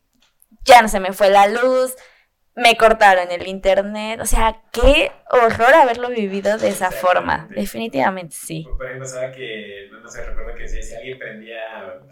ya 0.65 0.83
no 0.83 0.89
se 0.89 0.99
me 0.99 1.13
fue 1.13 1.31
la 1.31 1.47
luz 1.47 1.95
me 2.57 2.77
cortaron 2.77 3.31
el 3.31 3.47
internet, 3.49 4.21
o 4.21 4.27
sea, 4.27 4.63
qué 4.71 5.11
horror 5.31 5.75
haberlo 5.75 6.09
vivido 6.11 6.57
de 6.57 6.69
esa 6.69 6.91
forma, 6.91 7.49
definitivamente 7.51 8.35
sí. 8.37 8.65
Por 8.77 8.87
ejemplo, 8.87 9.05
pasaba 9.05 9.33
que, 9.33 9.89
no, 9.91 10.09
sé, 10.09 10.25
recuerdo 10.25 10.55
que 10.55 10.69
si, 10.69 10.95
alguien 10.95 11.19
prendía, 11.19 11.59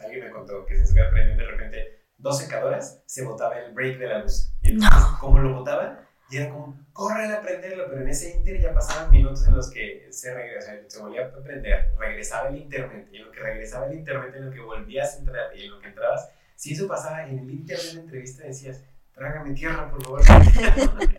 alguien 0.03 0.25
me 0.25 0.31
contó 0.31 0.67
que 0.67 0.77
si 0.77 0.87
se 0.87 0.95
prendiendo 0.95 1.45
de 1.45 1.51
repente 1.51 2.03
dos 2.19 2.39
secadoras, 2.39 3.03
se 3.07 3.25
botaba 3.25 3.59
el 3.59 3.73
break 3.73 3.99
de 3.99 4.07
la 4.07 4.19
luz. 4.19 4.53
Y 4.63 4.71
entonces, 4.71 5.01
no. 5.01 5.19
como 5.21 5.39
lo 5.39 5.55
botaba, 5.55 6.09
y 6.31 6.39
era 6.39 6.51
como, 6.51 6.77
corre 6.93 7.33
a 7.33 7.41
prenderlo, 7.41 7.85
pero 7.89 8.03
en 8.03 8.09
ese 8.09 8.37
inter 8.37 8.61
ya 8.61 8.73
pasaban 8.73 9.11
minutos 9.11 9.47
en 9.47 9.55
los 9.55 9.71
que 9.71 10.09
se, 10.11 10.35
regresaba, 10.35 10.79
se 10.89 11.01
volvía 11.01 11.27
a 11.27 11.43
prender, 11.43 11.93
regresaba 11.99 12.49
el 12.49 12.57
internet, 12.57 13.09
y 13.13 13.17
en 13.19 13.27
lo 13.27 13.31
que 13.31 13.41
regresaba 13.41 13.87
el 13.87 13.99
internet, 13.99 14.35
en 14.35 14.47
lo 14.47 14.51
que 14.51 14.61
volvías 14.61 15.15
a 15.15 15.19
entrar 15.19 15.57
y 15.57 15.65
en 15.65 15.71
lo 15.71 15.81
que 15.81 15.89
entrabas, 15.89 16.31
si 16.57 16.75
eso 16.75 16.89
pasaba 16.89 17.27
en 17.27 17.39
el 17.39 17.51
inter 17.51 17.77
de 17.77 17.95
la 17.95 18.01
entrevista 18.01 18.47
decías, 18.47 18.83
trágame 19.23 19.55
tierra, 19.55 19.89
por 19.89 20.03
favor. 20.03 20.21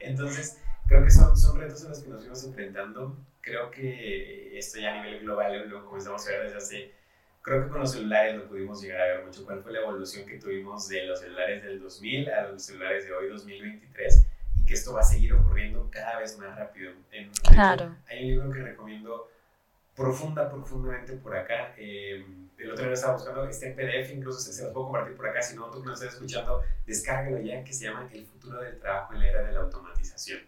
Entonces, 0.00 0.58
creo 0.86 1.04
que 1.04 1.10
son, 1.10 1.36
son 1.36 1.58
retos 1.58 1.84
a 1.84 1.88
los 1.88 1.98
que 2.00 2.08
nos 2.08 2.20
fuimos 2.20 2.44
enfrentando. 2.44 3.16
Creo 3.40 3.70
que 3.70 4.56
esto 4.56 4.78
ya 4.78 4.94
a 4.94 5.02
nivel 5.02 5.20
global 5.20 5.68
lo 5.68 5.84
comenzamos 5.84 6.26
a 6.26 6.30
ver 6.30 6.42
desde 6.44 6.56
hace 6.56 6.98
creo 7.42 7.64
que 7.64 7.68
con 7.70 7.80
los 7.80 7.92
celulares 7.92 8.36
lo 8.36 8.46
pudimos 8.46 8.82
llegar 8.82 9.00
a 9.00 9.06
ver 9.06 9.24
mucho. 9.24 9.44
¿Cuál 9.44 9.62
fue 9.62 9.72
la 9.72 9.80
evolución 9.80 10.26
que 10.26 10.38
tuvimos 10.38 10.88
de 10.88 11.06
los 11.06 11.18
celulares 11.18 11.62
del 11.62 11.80
2000 11.80 12.30
a 12.30 12.48
los 12.48 12.62
celulares 12.62 13.06
de 13.06 13.12
hoy, 13.12 13.28
2023? 13.28 14.26
Y 14.56 14.64
que 14.64 14.74
esto 14.74 14.92
va 14.92 15.00
a 15.00 15.04
seguir 15.04 15.32
ocurriendo 15.32 15.88
cada 15.90 16.18
vez 16.20 16.38
más 16.38 16.54
rápido. 16.56 16.92
En, 17.10 17.30
claro. 17.50 17.96
hay 18.08 18.24
un 18.24 18.28
libro 18.28 18.50
que 18.50 18.62
recomiendo 18.62 19.30
profunda, 19.96 20.50
profundamente 20.50 21.14
por 21.14 21.36
acá. 21.36 21.74
Eh, 21.78 22.24
el 22.58 22.72
otro 22.72 22.84
día 22.84 22.94
estaba 22.94 23.14
buscando, 23.14 23.48
este 23.48 23.68
en 23.68 23.76
PDF, 23.76 24.12
incluso 24.12 24.40
se, 24.40 24.52
se 24.52 24.64
los 24.64 24.72
puedo 24.72 24.86
compartir 24.86 25.16
por 25.16 25.28
acá. 25.28 25.40
Si 25.40 25.54
no, 25.54 25.70
tú 25.70 25.80
que 25.80 25.88
nos 25.88 26.00
estás 26.00 26.14
escuchando, 26.14 26.62
descárgalo 26.86 27.40
ya, 27.40 27.62
que 27.62 27.72
se 27.72 27.84
llama 27.84 28.08
El 28.12 28.26
futuro 28.26 28.60
del 28.60 28.78
trabajo 28.78 29.14
en 29.14 29.20
la 29.20 29.30
era 29.30 29.42
de 29.42 29.52
la 29.52 29.60
automatización. 29.60 30.40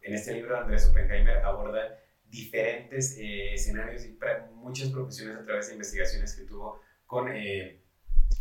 En 0.00 0.14
este 0.14 0.32
libro, 0.32 0.56
Andrés 0.56 0.86
Oppenheimer 0.88 1.38
aborda 1.38 1.98
diferentes 2.28 3.16
eh, 3.18 3.54
escenarios 3.54 4.04
y 4.04 4.16
muchas 4.54 4.90
profesiones 4.90 5.36
a 5.36 5.44
través 5.44 5.68
de 5.68 5.74
investigaciones 5.74 6.34
que 6.34 6.44
tuvo 6.44 6.80
con 7.06 7.28
eh, 7.28 7.80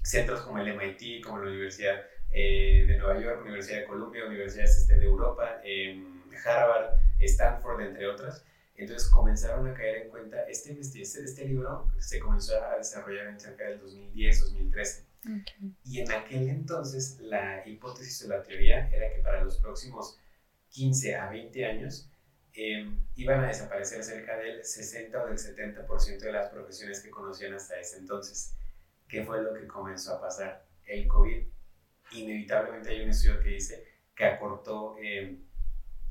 centros 0.03 0.41
como 0.41 0.59
el 0.59 0.75
MIT, 0.75 1.23
como 1.23 1.39
la 1.39 1.49
Universidad 1.49 2.03
eh, 2.31 2.85
de 2.87 2.97
Nueva 2.97 3.19
York, 3.19 3.41
Universidad 3.41 3.79
de 3.79 3.85
Columbia, 3.85 4.25
universidades 4.25 4.77
este, 4.77 4.97
de 4.97 5.05
Europa, 5.05 5.61
Harvard, 6.45 6.93
Stanford, 7.19 7.81
entre 7.81 8.07
otras. 8.07 8.45
Entonces 8.75 9.09
comenzaron 9.09 9.67
a 9.67 9.73
caer 9.73 10.03
en 10.03 10.09
cuenta, 10.09 10.43
este, 10.49 10.77
este, 10.79 11.01
este 11.01 11.45
libro 11.45 11.87
se 11.97 12.19
comenzó 12.19 12.61
a 12.61 12.77
desarrollar 12.77 13.27
en 13.27 13.39
cerca 13.39 13.65
del 13.65 13.81
2010-2013. 13.81 15.03
Y 15.83 16.01
en 16.01 16.11
aquel 16.11 16.49
entonces 16.49 17.19
la 17.19 17.67
hipótesis 17.67 18.23
o 18.25 18.27
la 18.27 18.43
teoría 18.43 18.89
era 18.89 19.13
que 19.13 19.21
para 19.21 19.43
los 19.43 19.57
próximos 19.57 20.19
15 20.69 21.15
a 21.15 21.29
20 21.29 21.65
años 21.65 22.09
Em, 22.57 22.97
iban 23.17 23.43
a 23.43 23.47
desaparecer 23.47 24.01
cerca 24.01 24.37
del 24.37 24.63
60 24.63 25.21
o 25.21 25.27
del 25.27 25.37
70% 25.37 26.19
de 26.19 26.31
las 26.31 26.49
profesiones 26.49 27.01
que 27.01 27.09
conocían 27.09 27.53
hasta 27.53 27.77
ese 27.77 27.97
entonces. 27.97 28.55
¿Qué 29.09 29.25
fue 29.25 29.43
lo 29.43 29.53
que 29.53 29.67
comenzó 29.67 30.15
a 30.15 30.21
pasar? 30.21 30.65
El 30.85 31.05
COVID. 31.05 31.45
Inevitablemente 32.13 32.91
hay 32.91 33.01
un 33.01 33.09
estudio 33.09 33.41
que 33.41 33.49
dice 33.49 33.85
que 34.15 34.23
acortó 34.23 34.95
em, 34.99 35.43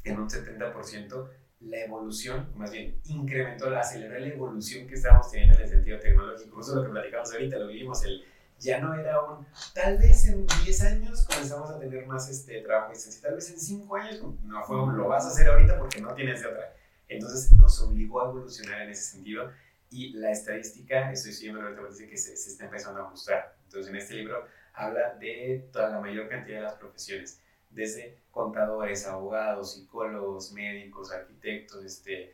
en 0.04 0.20
un 0.20 0.28
70% 0.28 1.30
la 1.66 1.84
evolución, 1.84 2.48
más 2.56 2.70
bien 2.70 2.96
incrementó, 3.04 3.74
aceleró 3.76 4.18
la 4.18 4.28
evolución 4.28 4.86
que 4.86 4.94
estábamos 4.94 5.30
teniendo 5.30 5.56
en 5.56 5.62
el 5.62 5.68
sentido 5.68 5.98
tecnológico. 5.98 6.60
Eso 6.60 6.70
es 6.70 6.76
lo 6.76 6.84
que 6.84 6.90
platicamos 6.90 7.32
ahorita, 7.32 7.58
lo 7.58 7.68
vivimos 7.68 8.04
el 8.04 8.24
ya 8.64 8.80
no 8.80 8.94
era 8.94 9.20
un, 9.20 9.46
tal 9.74 9.98
vez 9.98 10.26
en 10.26 10.46
10 10.46 10.82
años 10.84 11.26
comenzamos 11.26 11.70
a 11.70 11.78
tener 11.78 12.06
más 12.06 12.28
este, 12.30 12.60
trabajo 12.62 12.92
distancia, 12.92 13.20
tal 13.22 13.34
vez 13.34 13.50
en 13.50 13.60
5 13.60 13.96
años 13.96 14.22
no 14.42 14.64
fue 14.64 14.76
lo 14.76 15.08
vas 15.08 15.26
a 15.26 15.28
hacer 15.28 15.48
ahorita 15.48 15.78
porque 15.78 16.00
no 16.00 16.14
tienes 16.14 16.40
de 16.40 16.48
otra. 16.48 16.74
Entonces 17.08 17.52
nos 17.56 17.80
obligó 17.82 18.24
a 18.24 18.30
evolucionar 18.30 18.82
en 18.82 18.90
ese 18.90 19.02
sentido 19.02 19.50
y 19.90 20.14
la 20.14 20.30
estadística, 20.30 21.12
estoy 21.12 21.32
siguiendo 21.32 21.62
ahorita, 21.62 21.82
dice 21.88 22.08
que 22.08 22.16
se, 22.16 22.36
se 22.36 22.50
está 22.50 22.64
empezando 22.64 23.00
a 23.00 23.04
ajustar. 23.04 23.56
Entonces 23.64 23.90
en 23.90 23.96
este 23.96 24.14
libro 24.14 24.46
habla 24.72 25.14
de 25.14 25.68
toda 25.72 25.90
la 25.90 26.00
mayor 26.00 26.28
cantidad 26.28 26.58
de 26.58 26.62
las 26.64 26.74
profesiones, 26.74 27.40
desde 27.74 28.18
contadores, 28.30 29.06
abogados, 29.06 29.74
psicólogos, 29.74 30.52
médicos, 30.52 31.12
arquitectos, 31.12 31.84
este, 31.84 32.32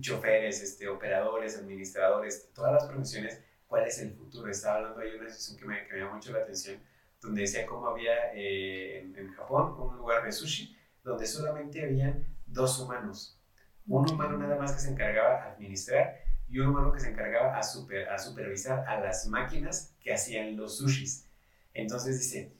choferes, 0.00 0.62
este, 0.62 0.88
operadores, 0.88 1.56
administradores, 1.56 2.50
todas 2.54 2.72
las 2.72 2.84
profesiones 2.86 3.42
cuál 3.68 3.86
es 3.86 3.98
el 4.00 4.12
futuro. 4.12 4.50
Estaba 4.50 4.76
hablando 4.78 5.00
ahí 5.00 5.10
de 5.10 5.16
una 5.18 5.26
decisión 5.26 5.58
que 5.58 5.64
me, 5.64 5.86
que 5.86 5.92
me 5.92 6.00
llamó 6.00 6.14
mucho 6.14 6.32
la 6.32 6.40
atención, 6.40 6.80
donde 7.20 7.42
decía 7.42 7.66
cómo 7.66 7.88
había 7.88 8.32
eh, 8.34 9.00
en, 9.00 9.32
Japón 9.34 9.74
un 9.78 9.96
lugar 9.98 10.24
de 10.24 10.32
sushi 10.32 10.76
donde 11.04 11.26
solamente 11.26 11.84
habían 11.84 12.26
dos 12.46 12.80
humanos. 12.80 13.38
Un 13.86 14.10
humano 14.10 14.36
nada 14.36 14.56
más 14.56 14.72
que 14.72 14.80
se 14.80 14.90
encargaba 14.90 15.42
a 15.42 15.52
administrar 15.52 16.18
y 16.48 16.58
un 16.58 16.68
humano 16.68 16.92
que 16.92 17.00
se 17.00 17.10
encargaba 17.10 17.56
a, 17.56 17.62
super, 17.62 18.08
a 18.08 18.18
supervisar 18.18 18.86
a 18.86 19.00
las 19.00 19.26
máquinas 19.26 19.94
que 20.00 20.12
hacían 20.12 20.56
los 20.56 20.78
sushis. 20.78 21.26
Entonces 21.74 22.18
dice, 22.18 22.52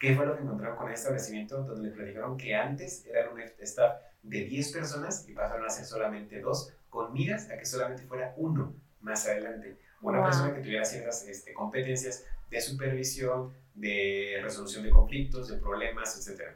¿qué 0.00 0.16
fue 0.16 0.26
lo 0.26 0.34
que 0.34 0.42
encontraron 0.42 0.76
con 0.76 0.88
el 0.88 0.94
establecimiento? 0.94 1.62
Donde 1.62 1.90
le 1.90 1.94
platicaron 1.94 2.36
que 2.36 2.56
antes 2.56 3.06
eran 3.06 3.32
un 3.32 3.40
staff 3.40 4.00
de 4.22 4.44
10 4.44 4.72
personas 4.72 5.28
y 5.28 5.32
pasaron 5.34 5.64
a 5.64 5.70
ser 5.70 5.84
solamente 5.84 6.40
dos, 6.40 6.74
con 6.88 7.12
miras 7.12 7.48
a 7.50 7.56
que 7.56 7.64
solamente 7.64 8.02
fuera 8.02 8.34
uno 8.36 8.74
más 9.00 9.26
adelante 9.28 9.78
una 10.02 10.24
persona 10.24 10.54
que 10.54 10.60
tuviera 10.60 10.84
ciertas 10.84 11.26
este, 11.26 11.52
competencias 11.52 12.26
de 12.50 12.60
supervisión, 12.60 13.52
de 13.74 14.40
resolución 14.42 14.84
de 14.84 14.90
conflictos, 14.90 15.48
de 15.48 15.58
problemas, 15.58 16.16
etc. 16.16 16.52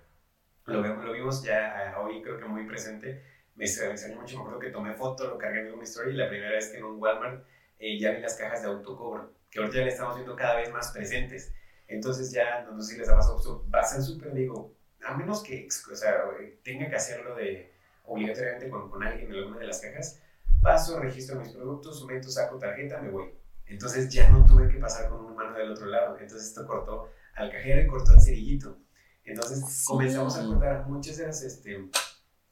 Lo, 0.67 0.83
lo 0.83 1.13
vimos 1.13 1.43
ya 1.43 1.93
ah, 1.95 2.01
hoy, 2.01 2.23
creo 2.23 2.39
que 2.39 2.45
muy 2.47 2.67
presente. 2.67 3.23
Me 3.55 3.67
extrañó 3.67 4.21
mucho, 4.21 4.37
me 4.37 4.43
acuerdo 4.43 4.59
que 4.59 4.71
tomé 4.71 4.95
foto, 4.95 5.29
lo 5.29 5.39
cargué 5.39 5.69
en 5.69 5.79
mi 5.79 5.85
story 5.85 6.11
y 6.11 6.15
la 6.15 6.29
primera 6.29 6.53
vez 6.53 6.71
que 6.71 6.79
en 6.79 6.85
un 6.85 7.01
Walmart 7.01 7.45
eh, 7.79 7.99
ya 8.01 8.11
vi 8.11 8.21
las 8.21 8.35
cajas 8.35 8.63
de 8.63 8.69
autocobro, 8.69 9.33
que 9.51 9.61
ahorita 9.61 9.79
ya 9.79 9.85
le 9.85 9.91
estamos 9.91 10.17
viendo 10.17 10.35
cada 10.35 10.57
vez 10.57 10.73
más 10.73 10.91
presentes. 10.91 11.55
Entonces 11.87 12.33
ya, 12.33 12.63
no, 12.63 12.81
sé 12.81 12.95
si 12.95 12.99
les 12.99 13.09
ha 13.09 13.17
pasado, 13.17 13.65
vas 13.69 13.95
al 13.95 14.03
súper, 14.03 14.33
digo, 14.33 14.75
a 15.05 15.17
menos 15.17 15.43
que 15.43 15.69
o 15.69 15.97
sea, 15.97 16.25
tenga 16.63 16.89
que 16.89 16.97
hacerlo 16.97 17.35
de 17.37 17.73
obligatoriamente 18.07 18.69
con, 18.69 18.91
con 18.91 19.03
alguien 19.03 19.31
en 19.31 19.39
alguna 19.39 19.59
de 19.59 19.67
las 19.67 19.81
cajas, 19.81 20.21
paso, 20.63 20.99
registro 20.99 21.39
mis 21.39 21.51
productos, 21.51 22.05
meto, 22.07 22.29
saco 22.29 22.59
tarjeta, 22.59 23.01
me 23.01 23.11
voy. 23.11 23.31
Entonces 23.67 24.09
ya 24.09 24.29
no 24.31 24.45
tuve 24.47 24.69
que 24.69 24.79
pasar 24.79 25.09
con 25.09 25.25
un 25.25 25.33
humano 25.33 25.57
del 25.57 25.71
otro 25.71 25.87
lado. 25.87 26.19
Entonces 26.19 26.49
esto 26.49 26.67
cortó 26.67 27.11
al 27.35 27.51
cajero 27.51 27.83
y 27.83 27.87
cortó 27.87 28.13
al 28.13 28.21
cerillito. 28.21 28.79
Entonces 29.25 29.85
comenzamos 29.87 30.37
a 30.37 30.45
cortar 30.45 30.87
muchas 30.87 31.17
de 31.17 31.27
las 31.27 31.43
este, 31.43 31.89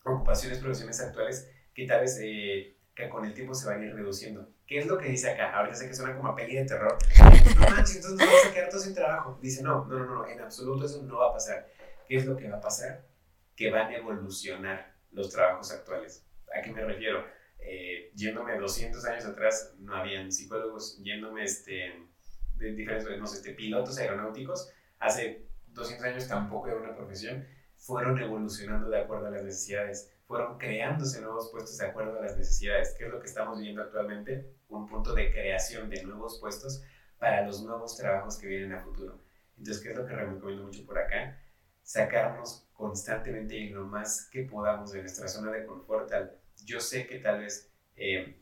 ocupaciones, 0.05 0.59
profesiones 0.59 1.01
actuales 1.01 1.51
que 1.75 1.87
tal 1.87 2.01
vez 2.01 2.19
eh, 2.23 2.77
que 2.95 3.09
con 3.09 3.25
el 3.25 3.35
tiempo 3.35 3.55
se 3.55 3.67
van 3.67 3.81
a 3.81 3.85
ir 3.85 3.95
reduciendo. 3.95 4.49
¿Qué 4.73 4.79
es 4.79 4.87
lo 4.87 4.97
que 4.97 5.11
dice 5.11 5.29
acá? 5.29 5.55
Ahorita 5.55 5.77
sé 5.77 5.87
que 5.87 5.95
suena 5.95 6.17
como 6.17 6.29
a 6.29 6.35
peli 6.35 6.57
de 6.57 6.65
terror. 6.65 6.97
No 7.61 7.69
manches, 7.69 7.97
entonces 7.97 8.19
nos 8.19 8.27
vamos 8.27 8.47
a 8.47 8.55
quedar 8.55 8.71
todos 8.71 8.85
sin 8.85 8.95
trabajo. 8.95 9.39
Dice, 9.43 9.63
no, 9.63 9.85
no, 9.85 9.99
no, 9.99 10.07
no, 10.07 10.27
en 10.27 10.41
absoluto 10.41 10.87
eso 10.87 11.03
no 11.03 11.19
va 11.19 11.29
a 11.29 11.33
pasar. 11.35 11.69
¿Qué 12.09 12.17
es 12.17 12.25
lo 12.25 12.39
que 12.39 12.49
va 12.49 12.57
a 12.57 12.61
pasar? 12.63 13.05
Que 13.55 13.71
van 13.71 13.89
a 13.89 13.97
evolucionar 13.97 14.95
los 15.11 15.29
trabajos 15.29 15.71
actuales. 15.73 16.25
¿A 16.57 16.63
qué 16.63 16.73
me 16.73 16.83
refiero? 16.87 17.23
Eh, 17.59 18.13
yéndome 18.15 18.57
200 18.57 19.05
años 19.05 19.27
atrás, 19.27 19.75
no 19.79 19.95
habían 19.95 20.33
psicólogos, 20.33 20.99
yéndome 21.03 21.45
este, 21.45 21.93
de 22.55 22.73
diferentes, 22.73 23.19
no 23.19 23.27
sé, 23.27 23.37
este, 23.37 23.53
pilotos 23.53 23.99
aeronáuticos, 23.99 24.73
hace 25.01 25.49
200 25.67 26.07
años 26.07 26.29
tampoco 26.29 26.69
era 26.69 26.79
una 26.79 26.97
profesión, 26.97 27.47
fueron 27.77 28.19
evolucionando 28.19 28.89
de 28.89 29.03
acuerdo 29.03 29.27
a 29.27 29.31
las 29.33 29.43
necesidades, 29.43 30.11
fueron 30.27 30.57
creándose 30.57 31.21
nuevos 31.21 31.51
puestos 31.51 31.77
de 31.77 31.89
acuerdo 31.89 32.19
a 32.19 32.23
las 32.23 32.39
necesidades, 32.39 32.95
que 32.97 33.05
es 33.05 33.11
lo 33.11 33.21
que 33.21 33.27
estamos 33.27 33.59
viviendo 33.59 33.83
actualmente, 33.83 34.51
un 34.77 34.89
punto 34.89 35.15
de 35.15 35.31
creación 35.31 35.89
de 35.89 36.03
nuevos 36.03 36.39
puestos 36.41 36.83
para 37.19 37.47
los 37.47 37.63
nuevos 37.63 37.97
trabajos 37.97 38.39
que 38.39 38.47
vienen 38.47 38.73
a 38.73 38.83
futuro. 38.83 39.21
Entonces, 39.57 39.83
¿qué 39.83 39.91
es 39.91 39.97
lo 39.97 40.07
que 40.07 40.15
recomiendo 40.15 40.65
mucho 40.65 40.85
por 40.85 40.99
acá? 40.99 41.39
Sacarnos 41.83 42.69
constantemente 42.73 43.57
y 43.57 43.69
lo 43.71 43.85
más 43.85 44.29
que 44.31 44.43
podamos 44.43 44.93
de 44.93 45.01
nuestra 45.01 45.29
zona 45.29 45.53
de 45.53 45.65
confort 45.65 46.11
yo 46.65 46.81
sé 46.81 47.07
que 47.07 47.19
tal 47.19 47.41
vez 47.41 47.71
eh, 47.97 48.37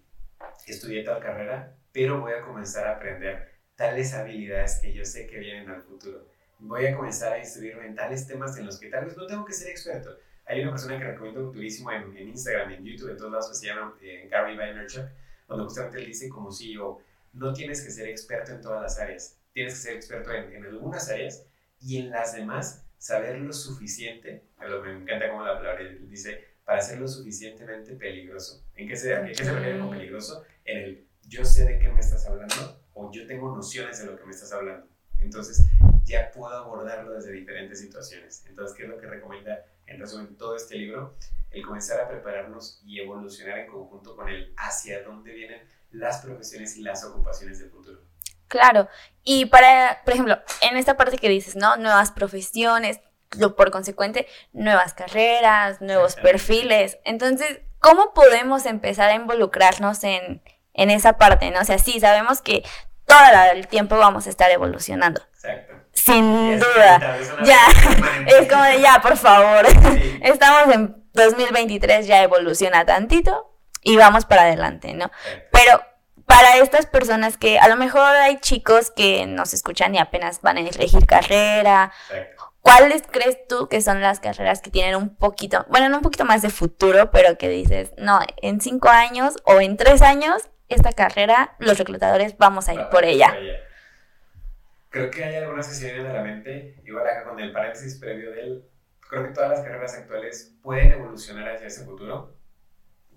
estudié 0.66 1.04
tal 1.04 1.20
carrera, 1.20 1.76
pero 1.92 2.20
voy 2.20 2.32
a 2.32 2.42
comenzar 2.42 2.86
a 2.86 2.96
aprender 2.96 3.50
tales 3.74 4.14
habilidades 4.14 4.78
que 4.82 4.92
yo 4.92 5.04
sé 5.04 5.26
que 5.26 5.38
vienen 5.38 5.70
al 5.70 5.82
futuro. 5.82 6.28
Voy 6.58 6.86
a 6.86 6.96
comenzar 6.96 7.32
a 7.32 7.38
instruirme 7.38 7.86
en 7.86 7.94
tales 7.94 8.26
temas 8.26 8.56
en 8.58 8.66
los 8.66 8.78
que 8.78 8.88
tal 8.88 9.06
vez 9.06 9.16
no 9.16 9.26
tengo 9.26 9.44
que 9.44 9.52
ser 9.52 9.70
experto. 9.70 10.18
Hay 10.44 10.60
una 10.62 10.72
persona 10.72 10.98
que 10.98 11.04
recomiendo 11.04 11.52
durísimo 11.52 11.90
en, 11.92 12.16
en 12.16 12.28
Instagram, 12.28 12.72
en 12.72 12.84
YouTube, 12.84 13.10
en 13.10 13.16
todos 13.16 13.30
lados, 13.30 13.48
que 13.48 13.54
se 13.54 13.66
llama 13.66 13.96
eh, 14.02 14.28
Gary 14.30 14.56
Vaynerchuk, 14.56 15.06
donde 15.50 15.64
justamente 15.64 15.98
él 15.98 16.06
dice 16.06 16.28
como 16.28 16.52
CEO, 16.52 17.00
no 17.32 17.52
tienes 17.52 17.82
que 17.82 17.90
ser 17.90 18.08
experto 18.08 18.52
en 18.52 18.60
todas 18.60 18.80
las 18.80 18.98
áreas, 18.98 19.36
tienes 19.52 19.74
que 19.74 19.80
ser 19.80 19.96
experto 19.96 20.32
en, 20.32 20.54
en 20.54 20.64
algunas 20.64 21.10
áreas 21.10 21.44
y 21.80 21.98
en 21.98 22.10
las 22.10 22.34
demás 22.34 22.84
saber 22.98 23.38
lo 23.38 23.52
suficiente, 23.52 24.44
me 24.58 24.92
encanta 24.92 25.30
como 25.30 25.44
la 25.44 25.56
palabra 25.56 25.84
dice, 26.02 26.44
para 26.64 26.80
ser 26.80 27.00
lo 27.00 27.08
suficientemente 27.08 27.94
peligroso. 27.94 28.62
¿En 28.76 28.86
qué 28.86 28.94
se, 28.94 29.12
¿en 29.12 29.26
qué 29.26 29.34
se 29.34 29.52
refiere 29.52 29.78
con 29.78 29.90
peligroso? 29.90 30.44
En 30.64 30.78
el 30.78 31.06
yo 31.26 31.44
sé 31.44 31.64
de 31.64 31.78
qué 31.78 31.88
me 31.88 32.00
estás 32.00 32.26
hablando 32.26 32.80
o 32.94 33.10
yo 33.10 33.26
tengo 33.26 33.54
nociones 33.54 33.98
de 34.00 34.06
lo 34.06 34.16
que 34.16 34.24
me 34.24 34.32
estás 34.32 34.52
hablando. 34.52 34.86
Entonces 35.18 35.66
ya 36.04 36.30
puedo 36.30 36.54
abordarlo 36.54 37.12
desde 37.12 37.32
diferentes 37.32 37.80
situaciones. 37.80 38.44
Entonces, 38.46 38.76
¿qué 38.76 38.84
es 38.84 38.88
lo 38.88 38.98
que 38.98 39.06
recomienda 39.06 39.64
en 39.90 40.00
resumen 40.00 40.36
todo 40.36 40.56
este 40.56 40.76
libro? 40.76 41.16
El 41.50 41.66
comenzar 41.66 42.00
a 42.00 42.08
prepararnos 42.08 42.80
y 42.84 43.00
evolucionar 43.00 43.58
en 43.58 43.66
conjunto 43.66 44.16
con 44.16 44.28
el 44.28 44.54
hacia 44.56 45.02
dónde 45.02 45.32
vienen 45.32 45.62
las 45.90 46.20
profesiones 46.20 46.76
y 46.76 46.82
las 46.82 47.04
ocupaciones 47.04 47.58
del 47.58 47.70
futuro. 47.70 48.00
Claro, 48.46 48.88
y 49.22 49.46
para, 49.46 50.00
por 50.04 50.14
ejemplo, 50.14 50.38
en 50.60 50.76
esta 50.76 50.96
parte 50.96 51.18
que 51.18 51.28
dices, 51.28 51.56
¿no? 51.56 51.76
Nuevas 51.76 52.10
profesiones, 52.12 53.00
por 53.56 53.70
consecuente, 53.70 54.26
nuevas 54.52 54.94
carreras, 54.94 55.80
nuevos 55.80 56.16
perfiles. 56.16 56.98
Entonces, 57.04 57.60
¿cómo 57.78 58.12
podemos 58.12 58.66
empezar 58.66 59.10
a 59.10 59.14
involucrarnos 59.14 60.02
en, 60.04 60.42
esa 60.74 61.16
parte? 61.16 61.50
¿no? 61.50 61.60
O 61.60 61.64
sea, 61.64 61.78
sí, 61.78 62.00
sabemos 62.00 62.42
que 62.42 62.64
todo 63.06 63.18
el 63.52 63.68
tiempo 63.68 63.96
vamos 63.98 64.26
a 64.26 64.30
estar 64.30 64.50
evolucionando. 64.50 65.20
Exacto. 65.34 65.79
Sin 66.02 66.58
duda. 66.58 67.18
Ya, 67.44 67.58
es 68.26 68.48
como 68.48 68.62
de 68.64 68.80
ya, 68.80 69.00
por 69.00 69.16
favor. 69.16 69.66
Sí. 69.66 70.20
Estamos 70.22 70.74
en 70.74 71.04
2023, 71.12 72.06
ya 72.06 72.22
evoluciona 72.22 72.84
tantito 72.84 73.50
y 73.82 73.96
vamos 73.96 74.24
para 74.24 74.42
adelante, 74.42 74.94
¿no? 74.94 75.10
Pero 75.50 75.82
para 76.26 76.58
estas 76.58 76.86
personas 76.86 77.36
que 77.36 77.58
a 77.58 77.68
lo 77.68 77.76
mejor 77.76 78.02
hay 78.02 78.38
chicos 78.38 78.90
que 78.90 79.26
nos 79.26 79.52
escuchan 79.52 79.94
y 79.94 79.98
apenas 79.98 80.40
van 80.42 80.58
a 80.58 80.60
elegir 80.60 81.06
carrera. 81.06 81.92
¿cuáles 82.62 83.02
crees 83.10 83.38
tú 83.48 83.68
que 83.68 83.80
son 83.80 84.00
las 84.00 84.20
carreras 84.20 84.60
que 84.60 84.70
tienen 84.70 84.94
un 84.94 85.14
poquito, 85.14 85.64
bueno, 85.68 85.88
no 85.88 85.96
un 85.96 86.02
poquito 86.02 86.24
más 86.24 86.42
de 86.42 86.50
futuro, 86.50 87.10
pero 87.10 87.38
que 87.38 87.48
dices, 87.48 87.92
no, 87.96 88.20
en 88.42 88.60
cinco 88.60 88.88
años 88.88 89.36
o 89.44 89.60
en 89.60 89.76
tres 89.76 90.02
años, 90.02 90.48
esta 90.68 90.92
carrera, 90.92 91.56
los 91.58 91.78
reclutadores 91.78 92.36
vamos 92.38 92.68
a 92.68 92.74
ir 92.74 92.88
por 92.90 93.04
ella? 93.04 93.34
Creo 94.90 95.10
que 95.10 95.24
hay 95.24 95.36
algunas 95.36 95.68
que 95.68 95.74
se 95.74 95.84
vienen 95.86 96.06
a 96.06 96.12
la 96.14 96.22
mente, 96.22 96.80
igual 96.84 97.06
acá 97.06 97.24
con 97.24 97.38
el 97.38 97.52
paréntesis 97.52 97.96
previo 97.98 98.32
del, 98.32 98.64
creo 99.08 99.22
que 99.24 99.30
todas 99.32 99.50
las 99.50 99.60
carreras 99.60 99.94
actuales 99.94 100.56
pueden 100.62 100.92
evolucionar 100.92 101.48
hacia 101.48 101.68
ese 101.68 101.84
futuro, 101.84 102.34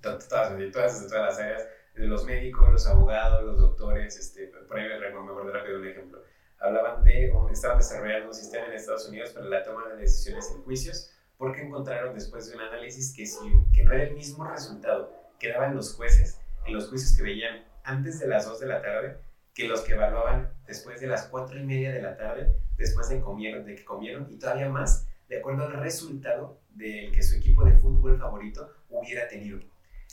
To- 0.02 0.18
todas, 0.20 0.28
todas, 0.50 0.72
todas, 0.72 1.08
todas 1.08 1.26
las 1.26 1.40
áreas, 1.40 1.68
de 1.96 2.08
los 2.08 2.26
médicos, 2.26 2.72
los 2.72 2.88
abogados, 2.88 3.44
los 3.44 3.58
doctores, 3.58 4.18
este, 4.18 4.48
por 4.48 4.78
ahí 4.78 4.88
me 4.88 5.08
acuerdo 5.08 5.52
rápido 5.52 5.78
un 5.80 5.88
ejemplo, 5.88 6.22
hablaban 6.60 7.04
de, 7.04 7.32
estaban 7.52 7.78
desarrollando 7.78 8.28
un 8.28 8.34
sistema 8.34 8.66
en 8.68 8.74
Estados 8.74 9.08
Unidos 9.08 9.30
para 9.32 9.46
la 9.46 9.64
toma 9.64 9.88
de 9.90 9.98
decisiones 9.98 10.52
en 10.56 10.64
juicios, 10.64 11.12
porque 11.38 11.62
encontraron 11.62 12.14
después 12.14 12.50
de 12.50 12.56
un 12.56 12.62
análisis 12.62 13.14
que, 13.16 13.26
si, 13.26 13.38
que 13.74 13.84
no 13.84 13.94
era 13.94 14.04
el 14.04 14.14
mismo 14.14 14.44
resultado 14.46 15.12
que 15.40 15.50
daban 15.52 15.76
los 15.76 15.94
jueces 15.96 16.40
en 16.66 16.74
los 16.74 16.90
juicios 16.90 17.16
que 17.18 17.24
veían 17.24 17.66
antes 17.84 18.20
de 18.20 18.28
las 18.28 18.46
2 18.46 18.60
de 18.60 18.68
la 18.68 18.82
tarde 18.82 19.18
que 19.54 19.68
los 19.68 19.82
que 19.82 19.93
evaluaban 19.93 20.51
después 20.66 20.99
de 20.99 21.08
las 21.08 21.28
4 21.28 21.60
y 21.60 21.64
media 21.64 21.91
de 21.91 22.01
la 22.01 22.18
tarde, 22.18 22.56
después 22.78 23.10
de, 23.10 23.22
comieron, 23.22 23.66
de 23.66 23.76
que 23.76 23.86
comieron, 23.86 24.28
y 24.32 24.38
todavía 24.38 24.70
más, 24.70 25.08
de 25.30 25.38
acuerdo 25.38 25.66
al 25.66 25.74
resultado 25.74 26.60
del 26.72 27.12
que 27.12 27.22
su 27.22 27.36
equipo 27.36 27.64
de 27.64 27.78
fútbol 27.78 28.18
favorito 28.18 28.70
hubiera 28.89 29.28
tenido. 29.28 29.60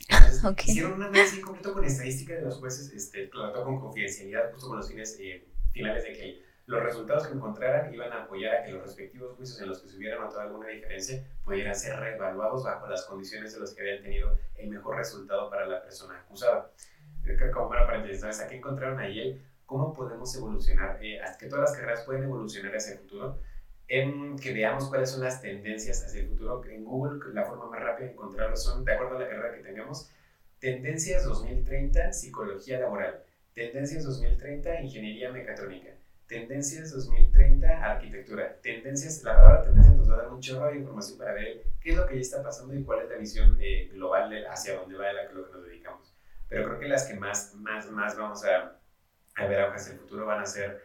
Entonces, 0.07 0.43
Ok. 0.45 0.61
hicieron 0.65 0.93
un 0.93 1.03
análisis 1.03 1.39
completo 1.39 1.73
con 1.73 1.83
estadística 1.85 2.35
de 2.35 2.41
los 2.41 2.57
jueces, 2.57 2.91
este, 2.93 3.27
todo 3.27 3.63
con 3.63 3.79
confidencialidad, 3.79 4.51
justo 4.51 4.67
con 4.67 4.77
los 4.77 4.87
fines 4.87 5.17
eh, 5.19 5.47
finales 5.71 6.03
de 6.03 6.13
que 6.13 6.41
los 6.67 6.83
resultados 6.83 7.27
que 7.27 7.33
encontraran 7.33 7.93
iban 7.93 8.13
a 8.13 8.23
apoyar 8.23 8.55
a 8.55 8.63
que 8.63 8.71
los 8.71 8.83
respectivos 8.83 9.35
juicios 9.35 9.59
en 9.61 9.69
los 9.69 9.81
que 9.81 9.89
se 9.89 9.97
hubiera 9.97 10.19
notado 10.19 10.41
alguna 10.41 10.67
diferencia 10.69 11.25
pudieran 11.43 11.75
ser 11.75 11.99
reevaluados 11.99 12.63
bajo 12.63 12.87
las 12.87 13.03
condiciones 13.05 13.53
de 13.53 13.59
los 13.59 13.73
que 13.73 13.81
habían 13.81 14.03
tenido 14.03 14.37
el 14.55 14.69
mejor 14.69 14.95
resultado 14.95 15.49
para 15.49 15.65
la 15.65 15.81
persona 15.81 16.19
acusada. 16.19 16.71
Que 17.23 17.51
Como 17.51 17.69
para 17.69 17.85
paréntesis, 17.85 18.21
¿sabes? 18.21 18.41
Aquí 18.41 18.55
encontraron 18.55 18.99
ahí 18.99 19.19
el 19.19 19.41
cómo 19.65 19.93
podemos 19.93 20.35
evolucionar, 20.35 20.99
eh, 21.01 21.21
a 21.21 21.37
que 21.37 21.47
todas 21.47 21.69
las 21.69 21.79
carreras 21.79 22.03
pueden 22.03 22.23
evolucionar 22.23 22.75
hacia 22.75 22.93
el 22.93 22.99
futuro, 22.99 23.39
en 23.87 24.37
que 24.37 24.53
veamos 24.53 24.89
cuáles 24.89 25.09
son 25.09 25.23
las 25.23 25.41
tendencias 25.41 26.03
hacia 26.03 26.21
el 26.21 26.29
futuro. 26.29 26.63
En 26.65 26.83
Google, 26.83 27.33
la 27.33 27.45
forma 27.45 27.67
más 27.67 27.81
rápida 27.81 28.07
de 28.07 28.13
encontrarlo 28.13 28.57
son, 28.57 28.83
de 28.83 28.93
acuerdo 28.93 29.17
a 29.17 29.19
la 29.19 29.29
carrera 29.29 29.55
que 29.55 29.63
tengamos, 29.63 30.09
Tendencias 30.61 31.25
2030, 31.25 32.13
Psicología 32.13 32.79
Laboral. 32.79 33.23
Tendencias 33.55 34.03
2030, 34.03 34.81
Ingeniería 34.81 35.31
Mecatrónica. 35.31 35.89
Tendencias 36.27 36.91
2030, 36.91 37.67
Arquitectura. 37.67 38.57
Tendencias, 38.61 39.23
la 39.23 39.37
palabra 39.37 39.63
tendencia 39.63 39.93
nos 39.93 40.07
va 40.07 40.13
a 40.13 40.17
dar 40.17 40.29
un 40.29 40.39
chorro 40.39 40.67
de 40.67 40.77
información 40.77 41.17
para 41.17 41.33
ver 41.33 41.63
qué 41.79 41.89
es 41.89 41.97
lo 41.97 42.05
que 42.05 42.13
ya 42.13 42.21
está 42.21 42.43
pasando 42.43 42.75
y 42.75 42.83
cuál 42.83 43.01
es 43.01 43.09
la 43.09 43.15
visión 43.15 43.57
eh, 43.59 43.89
global 43.91 44.29
de 44.29 44.47
hacia 44.47 44.75
dónde 44.75 44.95
va 44.97 45.11
la, 45.11 45.31
lo 45.31 45.47
que 45.47 45.53
nos 45.53 45.65
dedicamos. 45.65 46.13
Pero 46.51 46.65
creo 46.65 46.79
que 46.79 46.87
las 46.89 47.05
que 47.05 47.13
más, 47.15 47.53
más, 47.55 47.89
más 47.89 48.17
vamos 48.17 48.43
a, 48.43 48.77
a 49.35 49.45
ver 49.45 49.61
ahora 49.61 49.75
hacia 49.75 49.93
el 49.93 49.99
futuro 49.99 50.25
van 50.25 50.41
a 50.41 50.45
ser 50.45 50.83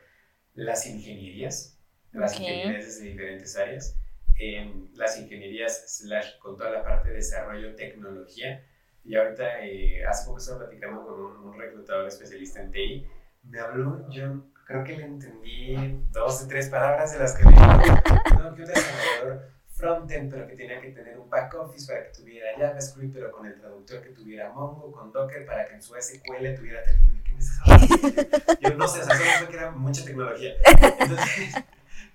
las 0.55 0.87
ingenierías, 0.87 1.77
las 2.13 2.35
Ok. 2.35 2.41
ingenierías 2.41 2.85
desde 2.87 3.05
diferentes 3.07 3.57
áreas, 3.57 3.99
em, 4.39 4.89
las 4.95 5.19
ingenierías 5.19 5.99
slash 5.99 6.39
con 6.39 6.57
toda 6.57 6.71
la 6.71 6.85
parte 6.85 7.09
de 7.09 7.17
desarrollo, 7.17 7.75
tecnología. 7.75 8.65
Y 9.03 9.17
ahorita, 9.17 9.65
eh, 9.67 10.05
hace 10.07 10.27
poco 10.27 10.39
estaba 10.39 10.61
platicando 10.61 11.05
con 11.05 11.21
un, 11.21 11.37
un 11.49 11.59
reclutador 11.59 12.07
especialista 12.07 12.63
en 12.63 12.71
TI, 12.71 13.07
me 13.43 13.59
habló, 13.59 14.09
yo 14.11 14.45
creo 14.67 14.85
que 14.85 14.97
le 14.97 15.05
entendí 15.05 15.75
dos 16.13 16.45
o 16.45 16.49
tres 16.49 16.69
palabras 16.69 17.13
de 17.13 17.19
las 17.19 17.37
que 17.37 17.45
me 17.45 17.51
dijo. 17.51 17.63
No, 18.39 18.55
que 18.55 18.63
un 18.63 18.69
desarrollador 18.69 19.51
frontend, 19.77 20.31
pero 20.31 20.47
que 20.47 20.57
tenía 20.57 20.81
que 20.81 20.91
tener 20.91 21.19
un 21.19 21.29
back 21.29 21.55
office 21.55 21.87
para 21.87 22.05
que 22.05 22.19
tuviera 22.19 22.57
JavaScript, 22.57 23.15
pero 23.15 23.31
con 23.31 23.47
el 23.47 23.55
traductor 23.55 24.03
que 24.03 24.11
tuviera 24.11 24.51
Mongo, 24.53 24.91
con 24.91 25.13
Docker, 25.13 25.45
para 25.45 25.67
que 25.67 25.75
en 25.75 25.83
su 25.83 25.95
SQL 25.95 26.55
tuviera 26.57 26.83
¿qué 26.85 27.33
me? 27.33 28.61
Yo 28.61 28.75
no 28.77 28.89
sé, 28.89 29.01
o 29.01 29.05
sea, 29.05 29.39
solo 29.39 29.51
que 29.51 29.57
era 29.57 29.71
mucha 29.71 30.05
tecnología. 30.05 30.55
Entonces, 30.99 31.55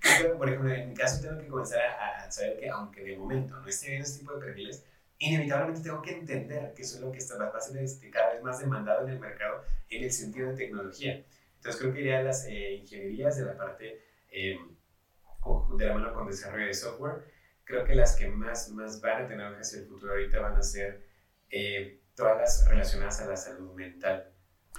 creo 0.00 0.36
por 0.36 0.48
ejemplo, 0.48 0.72
en 0.72 0.88
mi 0.88 0.94
caso 0.94 1.20
tengo 1.20 1.38
que 1.38 1.46
comenzar 1.46 1.80
a, 1.80 2.24
a 2.24 2.30
saber 2.30 2.58
que, 2.58 2.68
aunque 2.68 3.04
de 3.04 3.16
momento 3.16 3.58
no 3.60 3.68
esté 3.68 3.88
viendo 3.88 4.06
este 4.06 4.20
tipo 4.20 4.34
de 4.34 4.46
perfiles, 4.46 4.84
inevitablemente 5.18 5.82
tengo 5.82 6.02
que 6.02 6.18
entender 6.18 6.74
que 6.74 6.82
eso 6.82 6.96
es 6.96 7.02
lo 7.02 7.12
que 7.12 7.18
está, 7.18 7.36
va 7.36 7.56
a 7.56 7.60
ser 7.60 7.80
este, 7.82 8.10
cada 8.10 8.34
vez 8.34 8.42
más 8.42 8.58
demandado 8.58 9.06
en 9.06 9.12
el 9.14 9.20
mercado 9.20 9.62
en 9.88 10.02
el 10.02 10.12
sentido 10.12 10.50
de 10.50 10.56
tecnología. 10.56 11.22
Entonces 11.56 11.80
creo 11.80 11.92
que 11.92 12.00
iría 12.00 12.18
a 12.18 12.22
las 12.22 12.44
eh, 12.46 12.74
ingenierías 12.74 13.36
de 13.36 13.44
la 13.44 13.56
parte 13.56 14.02
eh, 14.32 14.58
de 15.76 15.86
la 15.86 15.94
mano 15.94 16.12
con 16.12 16.26
desarrollo 16.26 16.66
de 16.66 16.74
software. 16.74 17.31
Creo 17.72 17.86
que 17.86 17.94
las 17.94 18.16
que 18.16 18.28
más, 18.28 18.68
más 18.68 19.00
van 19.00 19.24
a 19.24 19.26
tener 19.26 19.46
hacia 19.54 19.78
el 19.78 19.86
futuro 19.86 20.12
ahorita 20.12 20.40
van 20.40 20.56
a 20.56 20.62
ser 20.62 21.06
eh, 21.48 22.00
todas 22.14 22.36
las 22.36 22.68
relacionadas 22.68 23.18
a 23.22 23.26
la 23.26 23.34
salud 23.34 23.72
mental. 23.72 24.30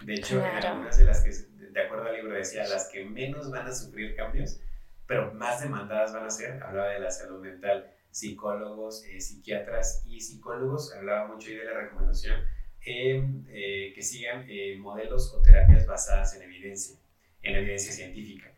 De 0.03 0.13
hecho, 0.13 0.35
en 0.35 0.41
Claro. 0.51 0.67
algunas 0.67 0.95
de 0.99 1.05
las 1.05 1.21
que, 1.21 1.31
de 1.31 1.81
acuerdo 1.81 2.05
al 2.05 2.13
libro 2.15 2.35
decía, 2.35 2.67
las 2.67 2.89
que 2.89 3.03
menos 3.03 3.49
van 3.49 3.65
a 3.65 3.73
sufrir 3.73 4.15
cambios, 4.15 4.59
pero 5.07 5.33
más 5.33 5.59
demandadas 5.59 6.13
van 6.13 6.27
a 6.27 6.29
ser, 6.29 6.61
hablaba 6.61 6.89
de 6.89 6.99
la 6.99 7.09
salud 7.09 7.41
mental, 7.41 7.91
psicólogos, 8.11 9.03
eh, 9.05 9.19
psiquiatras 9.19 10.03
y 10.05 10.21
psicólogos, 10.21 10.93
hablaba 10.93 11.29
mucho 11.29 11.49
ahí 11.49 11.55
de 11.55 11.65
la 11.65 11.73
recomendación, 11.73 12.43
eh, 12.85 13.27
eh, 13.47 13.91
que 13.95 14.03
sigan 14.03 14.45
eh, 14.47 14.77
modelos 14.77 15.33
o 15.33 15.41
terapias 15.41 15.87
basadas 15.87 16.35
en 16.35 16.43
evidencia, 16.43 16.95
en 17.41 17.55
evidencia 17.55 17.91
científica. 17.91 18.52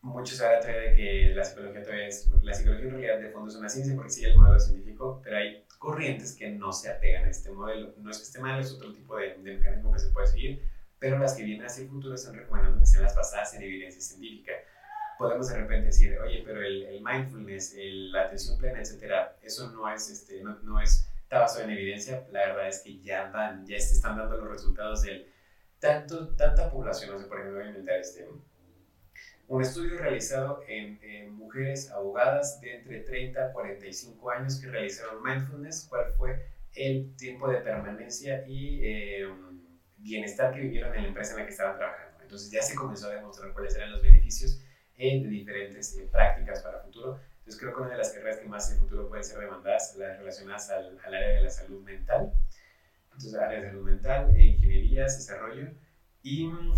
Muchos 0.00 0.40
hablan 0.40 0.60
todavía 0.60 0.82
de 0.82 0.94
que 0.94 1.32
la 1.34 1.44
psicología 1.44 1.82
todavía 1.82 2.06
es, 2.06 2.30
la 2.42 2.54
psicología 2.54 2.84
en 2.84 2.90
realidad 2.90 3.18
de 3.18 3.30
fondo 3.30 3.50
es 3.50 3.56
una 3.56 3.68
ciencia 3.68 3.94
porque 3.96 4.10
sigue 4.10 4.28
el 4.28 4.36
modelo 4.36 4.60
científico, 4.60 5.20
pero 5.24 5.38
hay 5.38 5.64
corrientes 5.78 6.36
que 6.36 6.50
no 6.50 6.72
se 6.72 6.90
apegan 6.90 7.24
a 7.24 7.30
este 7.30 7.50
modelo. 7.50 7.94
No 7.98 8.10
es 8.10 8.18
que 8.18 8.22
esté 8.24 8.38
mal, 8.38 8.60
es 8.60 8.72
otro 8.72 8.92
tipo 8.92 9.16
de, 9.16 9.34
de 9.38 9.56
mecanismo 9.56 9.92
que 9.92 9.98
se 9.98 10.10
puede 10.10 10.28
seguir, 10.28 10.62
pero 10.98 11.18
las 11.18 11.34
que 11.34 11.44
vienen 11.44 11.66
hacia 11.66 11.82
el 11.82 11.88
futuro 11.88 12.14
están 12.14 12.34
recomendando 12.34 12.78
que 12.78 12.86
sean 12.86 13.02
las 13.02 13.14
basadas 13.14 13.54
en 13.54 13.62
evidencia 13.62 14.00
científica. 14.00 14.52
Podemos 15.18 15.48
de 15.48 15.56
repente 15.56 15.86
decir, 15.86 16.16
oye, 16.18 16.42
pero 16.44 16.62
el, 16.62 17.02
mindfulness, 17.02 17.74
la 18.12 18.22
atención 18.22 18.56
plena, 18.58 18.80
etcétera, 18.80 19.36
eso 19.42 19.70
no 19.70 19.92
es, 19.92 20.08
este, 20.10 20.42
no, 20.42 20.58
no 20.60 20.80
es, 20.80 21.10
está 21.22 21.40
basado 21.40 21.64
en 21.64 21.70
evidencia. 21.70 22.26
La 22.30 22.46
verdad 22.46 22.68
es 22.68 22.82
que 22.82 23.00
ya 23.00 23.30
van, 23.30 23.66
ya 23.66 23.78
se 23.80 23.94
están 23.94 24.16
dando 24.16 24.36
los 24.36 24.48
resultados 24.48 25.02
del 25.02 25.26
tanto, 25.80 26.28
tanta 26.36 26.70
población, 26.70 27.12
no 27.12 27.18
sé, 27.18 27.26
por 27.26 27.38
ejemplo, 27.38 27.58
voy 27.58 27.66
a 27.66 27.70
inventar 27.70 27.98
este, 27.98 28.28
un 29.48 29.62
estudio 29.62 29.98
realizado 29.98 30.62
en, 30.68 30.98
en 31.02 31.32
mujeres 31.32 31.90
abogadas 31.90 32.60
de 32.60 32.76
entre 32.76 33.00
30 33.00 33.46
a 33.46 33.52
45 33.52 34.30
años 34.30 34.60
que 34.60 34.68
realizaron 34.68 35.22
mindfulness, 35.22 35.86
cuál 35.88 36.12
fue 36.12 36.46
el 36.74 37.16
tiempo 37.16 37.48
de 37.50 37.58
permanencia 37.58 38.46
y 38.46 38.80
eh, 38.82 39.28
bienestar 39.96 40.54
que 40.54 40.60
vivieron 40.60 40.94
en 40.94 41.02
la 41.02 41.08
empresa 41.08 41.32
en 41.32 41.40
la 41.40 41.46
que 41.46 41.52
estaban 41.52 41.76
trabajando. 41.76 42.22
Entonces 42.22 42.50
ya 42.50 42.62
se 42.62 42.74
comenzó 42.74 43.08
a 43.08 43.14
demostrar 43.14 43.52
cuáles 43.54 43.74
eran 43.74 43.90
los 43.90 44.02
beneficios 44.02 44.60
eh, 44.98 45.22
de 45.22 45.28
diferentes 45.28 45.96
eh, 45.96 46.06
prácticas 46.12 46.62
para 46.62 46.80
futuro. 46.80 47.18
Entonces 47.38 47.58
creo 47.58 47.74
que 47.74 47.80
una 47.80 47.92
de 47.92 47.98
las 47.98 48.12
carreras 48.12 48.36
que 48.38 48.46
más 48.46 48.68
en 48.68 48.74
el 48.74 48.80
futuro 48.80 49.08
pueden 49.08 49.24
ser 49.24 49.38
demandadas, 49.38 49.96
las 49.96 50.18
relacionadas 50.18 50.70
al, 50.70 50.98
al 51.02 51.14
área 51.14 51.28
de 51.36 51.42
la 51.44 51.50
salud 51.50 51.82
mental. 51.82 52.34
Entonces 53.04 53.34
área 53.34 53.60
de 53.60 53.68
salud 53.68 53.84
mental, 53.84 54.34
eh, 54.36 54.42
ingenierías, 54.44 55.16
desarrollo 55.16 55.70
y 56.22 56.46
mm, 56.48 56.74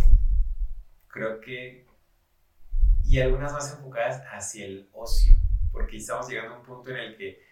creo 1.09 1.41
que 1.41 1.90
y 3.11 3.21
algunas 3.21 3.53
más 3.53 3.73
enfocadas 3.73 4.23
hacia 4.31 4.67
el 4.67 4.89
ocio, 4.93 5.37
porque 5.73 5.97
estamos 5.97 6.29
llegando 6.29 6.55
a 6.55 6.59
un 6.59 6.65
punto 6.65 6.91
en 6.91 6.97
el 6.97 7.17
que 7.17 7.43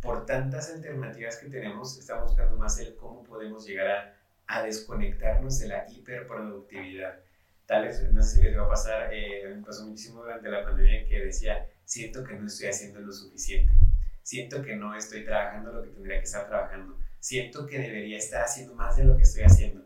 por 0.00 0.24
tantas 0.24 0.72
alternativas 0.72 1.36
que 1.36 1.50
tenemos, 1.50 1.98
estamos 1.98 2.28
buscando 2.28 2.56
más 2.56 2.78
el 2.80 2.96
cómo 2.96 3.22
podemos 3.22 3.66
llegar 3.66 4.16
a, 4.46 4.62
desconectarnos 4.62 5.58
de 5.58 5.68
la 5.68 5.84
hiperproductividad. 5.86 7.20
Tal 7.66 7.84
vez, 7.84 8.10
no 8.10 8.22
sé 8.22 8.36
si 8.38 8.42
les 8.44 8.56
va 8.56 8.64
a 8.64 8.68
pasar, 8.70 9.12
eh, 9.12 9.54
me 9.54 9.62
pasó 9.62 9.86
muchísimo 9.86 10.22
durante 10.22 10.48
la 10.48 10.64
pandemia 10.64 11.04
que 11.04 11.26
decía, 11.26 11.68
siento 11.84 12.24
que 12.24 12.34
no 12.34 12.46
estoy 12.46 12.68
haciendo 12.68 13.00
lo 13.00 13.12
suficiente, 13.12 13.74
siento 14.22 14.62
que 14.62 14.76
no 14.76 14.96
estoy 14.96 15.26
trabajando 15.26 15.72
lo 15.72 15.82
que 15.82 15.90
tendría 15.90 16.20
que 16.20 16.24
estar 16.24 16.48
trabajando, 16.48 16.98
siento 17.20 17.66
que 17.66 17.78
debería 17.78 18.16
estar 18.16 18.42
haciendo 18.42 18.74
más 18.74 18.96
de 18.96 19.04
lo 19.04 19.14
que 19.18 19.24
estoy 19.24 19.42
haciendo 19.42 19.85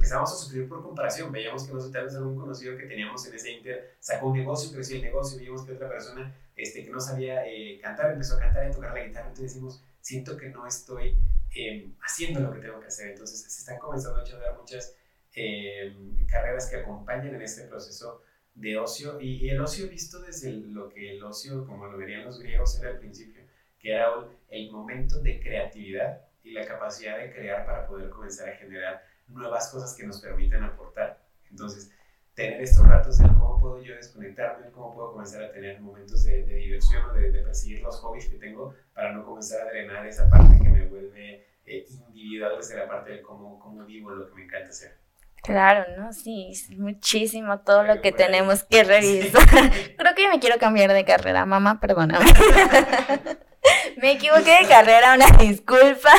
empezamos 0.00 0.32
a 0.32 0.34
sufrir 0.34 0.66
por 0.66 0.82
comparación. 0.82 1.30
Veíamos 1.30 1.64
que 1.64 1.74
nosotros 1.74 2.14
algún 2.14 2.36
conocido 2.36 2.74
que 2.76 2.86
teníamos 2.86 3.26
en 3.26 3.34
ese 3.34 3.52
inter 3.52 3.96
sacó 4.00 4.28
un 4.28 4.38
negocio, 4.38 4.72
creció 4.72 4.96
el 4.96 5.02
negocio, 5.02 5.36
veíamos 5.38 5.62
que 5.66 5.72
otra 5.72 5.90
persona 5.90 6.34
este, 6.56 6.84
que 6.84 6.90
no 6.90 6.98
sabía 6.98 7.46
eh, 7.46 7.78
cantar 7.82 8.12
empezó 8.12 8.36
a 8.36 8.40
cantar 8.40 8.66
y 8.66 8.72
tocar 8.72 8.94
la 8.94 9.04
guitarra. 9.04 9.28
Entonces 9.28 9.52
decimos, 9.52 9.84
siento 10.00 10.38
que 10.38 10.48
no 10.48 10.66
estoy 10.66 11.18
eh, 11.54 11.90
haciendo 12.00 12.40
lo 12.40 12.50
que 12.50 12.60
tengo 12.60 12.80
que 12.80 12.86
hacer. 12.86 13.10
Entonces 13.10 13.42
se 13.42 13.60
están 13.60 13.78
comenzando 13.78 14.20
a 14.20 14.24
dar 14.24 14.58
muchas 14.58 14.96
eh, 15.34 15.94
carreras 16.26 16.70
que 16.70 16.76
acompañan 16.76 17.34
en 17.34 17.42
este 17.42 17.64
proceso 17.64 18.22
de 18.54 18.78
ocio 18.78 19.20
y, 19.20 19.50
el 19.50 19.60
ocio 19.60 19.86
visto 19.86 20.18
desde 20.20 20.50
lo 20.50 20.88
que 20.88 21.12
el 21.12 21.22
ocio, 21.22 21.66
como 21.66 21.86
lo 21.86 21.98
verían 21.98 22.24
los 22.24 22.40
griegos, 22.40 22.80
era 22.80 22.90
al 22.90 22.98
principio, 22.98 23.42
que 23.78 23.92
era 23.92 24.08
el 24.48 24.70
momento 24.72 25.20
de 25.20 25.40
creatividad 25.40 26.22
y 26.42 26.52
la 26.52 26.66
capacidad 26.66 27.18
de 27.18 27.30
crear 27.32 27.66
para 27.66 27.86
poder 27.86 28.08
comenzar 28.08 28.48
a 28.48 28.56
generar 28.56 29.09
nuevas 29.30 29.70
cosas 29.70 29.94
que 29.96 30.04
nos 30.04 30.20
permitan 30.20 30.62
aportar. 30.62 31.22
Entonces, 31.50 31.90
tener 32.34 32.62
estos 32.62 32.86
ratos 32.86 33.18
de 33.18 33.24
cómo 33.28 33.58
puedo 33.58 33.82
yo 33.82 33.94
desconectarme, 33.94 34.70
cómo 34.72 34.92
puedo 34.92 35.10
comenzar 35.10 35.42
a 35.42 35.52
tener 35.52 35.80
momentos 35.80 36.24
de, 36.24 36.44
diversión 36.44 37.04
o 37.04 37.12
de, 37.12 37.30
perseguir 37.42 37.82
los 37.82 37.96
hobbies 38.00 38.28
que 38.28 38.36
tengo 38.36 38.74
para 38.94 39.12
no 39.12 39.24
comenzar 39.24 39.60
a 39.60 39.70
drenar 39.70 40.06
esa 40.06 40.28
parte 40.28 40.58
que 40.58 40.68
me 40.68 40.86
vuelve 40.86 41.46
eh, 41.66 41.84
individual 41.88 42.56
desde 42.56 42.76
la 42.76 42.88
parte 42.88 43.10
de 43.10 43.22
cómo, 43.22 43.58
cómo 43.58 43.84
vivo 43.84 44.14
lo 44.14 44.28
que 44.28 44.34
me 44.34 44.44
encanta 44.44 44.70
hacer. 44.70 45.00
Claro, 45.42 45.84
¿no? 45.96 46.12
Sí, 46.12 46.50
es 46.52 46.70
muchísimo 46.78 47.60
todo 47.60 47.82
lo 47.82 48.00
que 48.00 48.12
tenemos 48.12 48.62
que 48.64 48.84
revisar. 48.84 49.42
Creo 49.96 50.14
que 50.14 50.28
me 50.28 50.38
quiero 50.38 50.58
cambiar 50.58 50.92
de 50.92 51.04
carrera, 51.04 51.46
mamá, 51.46 51.80
perdóname. 51.80 52.26
me 53.96 54.12
equivoqué 54.12 54.62
de 54.62 54.68
carrera, 54.68 55.14
una 55.14 55.26
disculpa. 55.38 56.10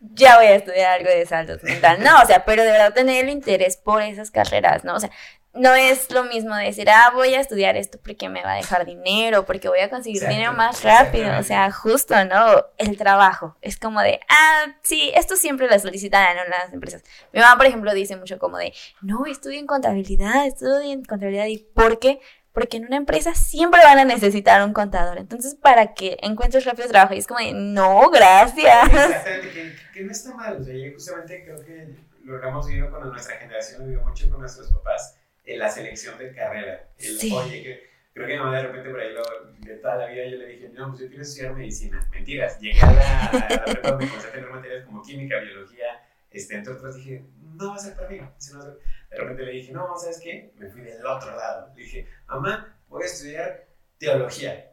Ya 0.00 0.36
voy 0.36 0.46
a 0.46 0.54
estudiar 0.54 0.98
algo 0.98 1.10
de 1.10 1.26
salud 1.26 1.60
mental. 1.62 2.02
No, 2.02 2.22
o 2.22 2.26
sea, 2.26 2.44
pero 2.46 2.62
de 2.62 2.72
verdad 2.72 2.94
tener 2.94 3.24
el 3.24 3.30
interés 3.30 3.76
por 3.76 4.00
esas 4.02 4.30
carreras, 4.30 4.82
¿no? 4.82 4.94
O 4.94 5.00
sea, 5.00 5.10
no 5.52 5.74
es 5.74 6.10
lo 6.12 6.24
mismo 6.24 6.54
decir, 6.54 6.88
ah, 6.88 7.10
voy 7.12 7.34
a 7.34 7.40
estudiar 7.40 7.76
esto 7.76 7.98
porque 8.02 8.28
me 8.28 8.42
va 8.42 8.52
a 8.52 8.56
dejar 8.56 8.86
dinero, 8.86 9.44
porque 9.44 9.68
voy 9.68 9.80
a 9.80 9.90
conseguir 9.90 10.20
dinero 10.20 10.52
más 10.52 10.84
rápido. 10.84 11.38
O 11.38 11.42
sea, 11.42 11.72
justo, 11.72 12.14
¿no? 12.24 12.64
El 12.78 12.96
trabajo. 12.96 13.56
Es 13.60 13.76
como 13.76 14.00
de, 14.00 14.20
ah, 14.28 14.66
sí, 14.82 15.10
esto 15.14 15.36
siempre 15.36 15.68
lo 15.68 15.78
solicitan 15.78 16.38
en 16.38 16.50
las 16.50 16.72
empresas. 16.72 17.02
Mi 17.32 17.40
mamá, 17.40 17.56
por 17.56 17.66
ejemplo, 17.66 17.92
dice 17.92 18.16
mucho 18.16 18.38
como 18.38 18.58
de, 18.58 18.72
no, 19.02 19.26
estudio 19.26 19.58
en 19.58 19.66
contabilidad, 19.66 20.46
estudio 20.46 20.80
en 20.82 21.04
contabilidad. 21.04 21.46
¿Y 21.46 21.58
por 21.58 21.98
qué? 21.98 22.20
Porque 22.60 22.76
en 22.76 22.84
una 22.84 22.96
empresa 22.96 23.34
siempre 23.34 23.80
van 23.82 23.98
a 23.98 24.04
necesitar 24.04 24.62
un 24.62 24.74
contador. 24.74 25.16
Entonces, 25.16 25.54
para 25.54 25.94
que 25.94 26.18
encuentres 26.20 26.66
rápido 26.66 26.88
trabajo. 26.88 27.14
Y 27.14 27.16
es 27.16 27.26
como 27.26 27.40
de, 27.40 27.54
no, 27.54 28.10
gracias. 28.10 28.84
Exactamente, 28.84 29.76
que, 29.94 30.02
no 30.02 30.12
está 30.12 30.34
mal. 30.34 30.58
O 30.60 30.62
sea, 30.62 30.74
justamente 30.92 31.42
creo 31.42 31.64
que 31.64 31.94
lo 32.22 32.46
hemos 32.46 32.66
vivido 32.66 32.90
cuando 32.90 33.08
nuestra 33.12 33.36
generación 33.38 33.80
lo 33.80 33.86
vivió 33.86 34.02
mucho 34.02 34.28
con 34.28 34.40
nuestros 34.40 34.70
papás 34.72 35.16
en 35.42 35.58
la 35.58 35.70
selección 35.70 36.18
de 36.18 36.34
carrera. 36.34 36.86
El, 36.98 37.32
Oye, 37.32 37.62
que, 37.62 37.90
creo 38.12 38.26
que 38.26 38.32
mi 38.34 38.38
mamá 38.40 38.56
de 38.58 38.62
repente 38.64 38.90
por 38.90 39.00
ahí 39.00 39.12
lo, 39.14 39.22
de 39.58 39.76
toda 39.76 39.96
la 39.96 40.06
vida 40.08 40.26
yo 40.26 40.36
le 40.36 40.46
dije, 40.48 40.68
no, 40.68 40.88
pues 40.88 41.00
yo 41.00 41.08
quiero 41.08 41.22
estudiar 41.22 41.54
medicina. 41.54 42.06
Mentiras, 42.12 42.60
llegué 42.60 42.78
a 42.82 42.92
la, 42.92 43.24
a 43.24 43.32
la 43.32 43.64
prepa, 43.64 43.96
me 43.96 44.06
comencé 44.06 44.28
a 44.28 44.32
tener 44.32 44.50
materias 44.50 44.84
como 44.84 45.00
química, 45.00 45.40
biología, 45.40 46.02
este, 46.30 46.56
entre 46.56 46.74
otras 46.74 46.94
dije, 46.96 47.24
no 47.40 47.70
va 47.70 47.76
a 47.76 47.78
ser 47.78 47.96
para 47.96 48.10
mí. 48.10 48.20
De 49.10 49.18
repente 49.18 49.42
le 49.42 49.52
dije, 49.52 49.72
no, 49.72 49.96
¿sabes 49.96 50.20
qué? 50.22 50.52
Me 50.56 50.70
fui 50.70 50.82
del 50.82 51.04
otro 51.04 51.34
lado. 51.34 51.72
Le 51.74 51.82
dije, 51.82 52.08
mamá, 52.26 52.78
voy 52.88 53.02
a 53.02 53.06
estudiar 53.06 53.66
teología. 53.98 54.72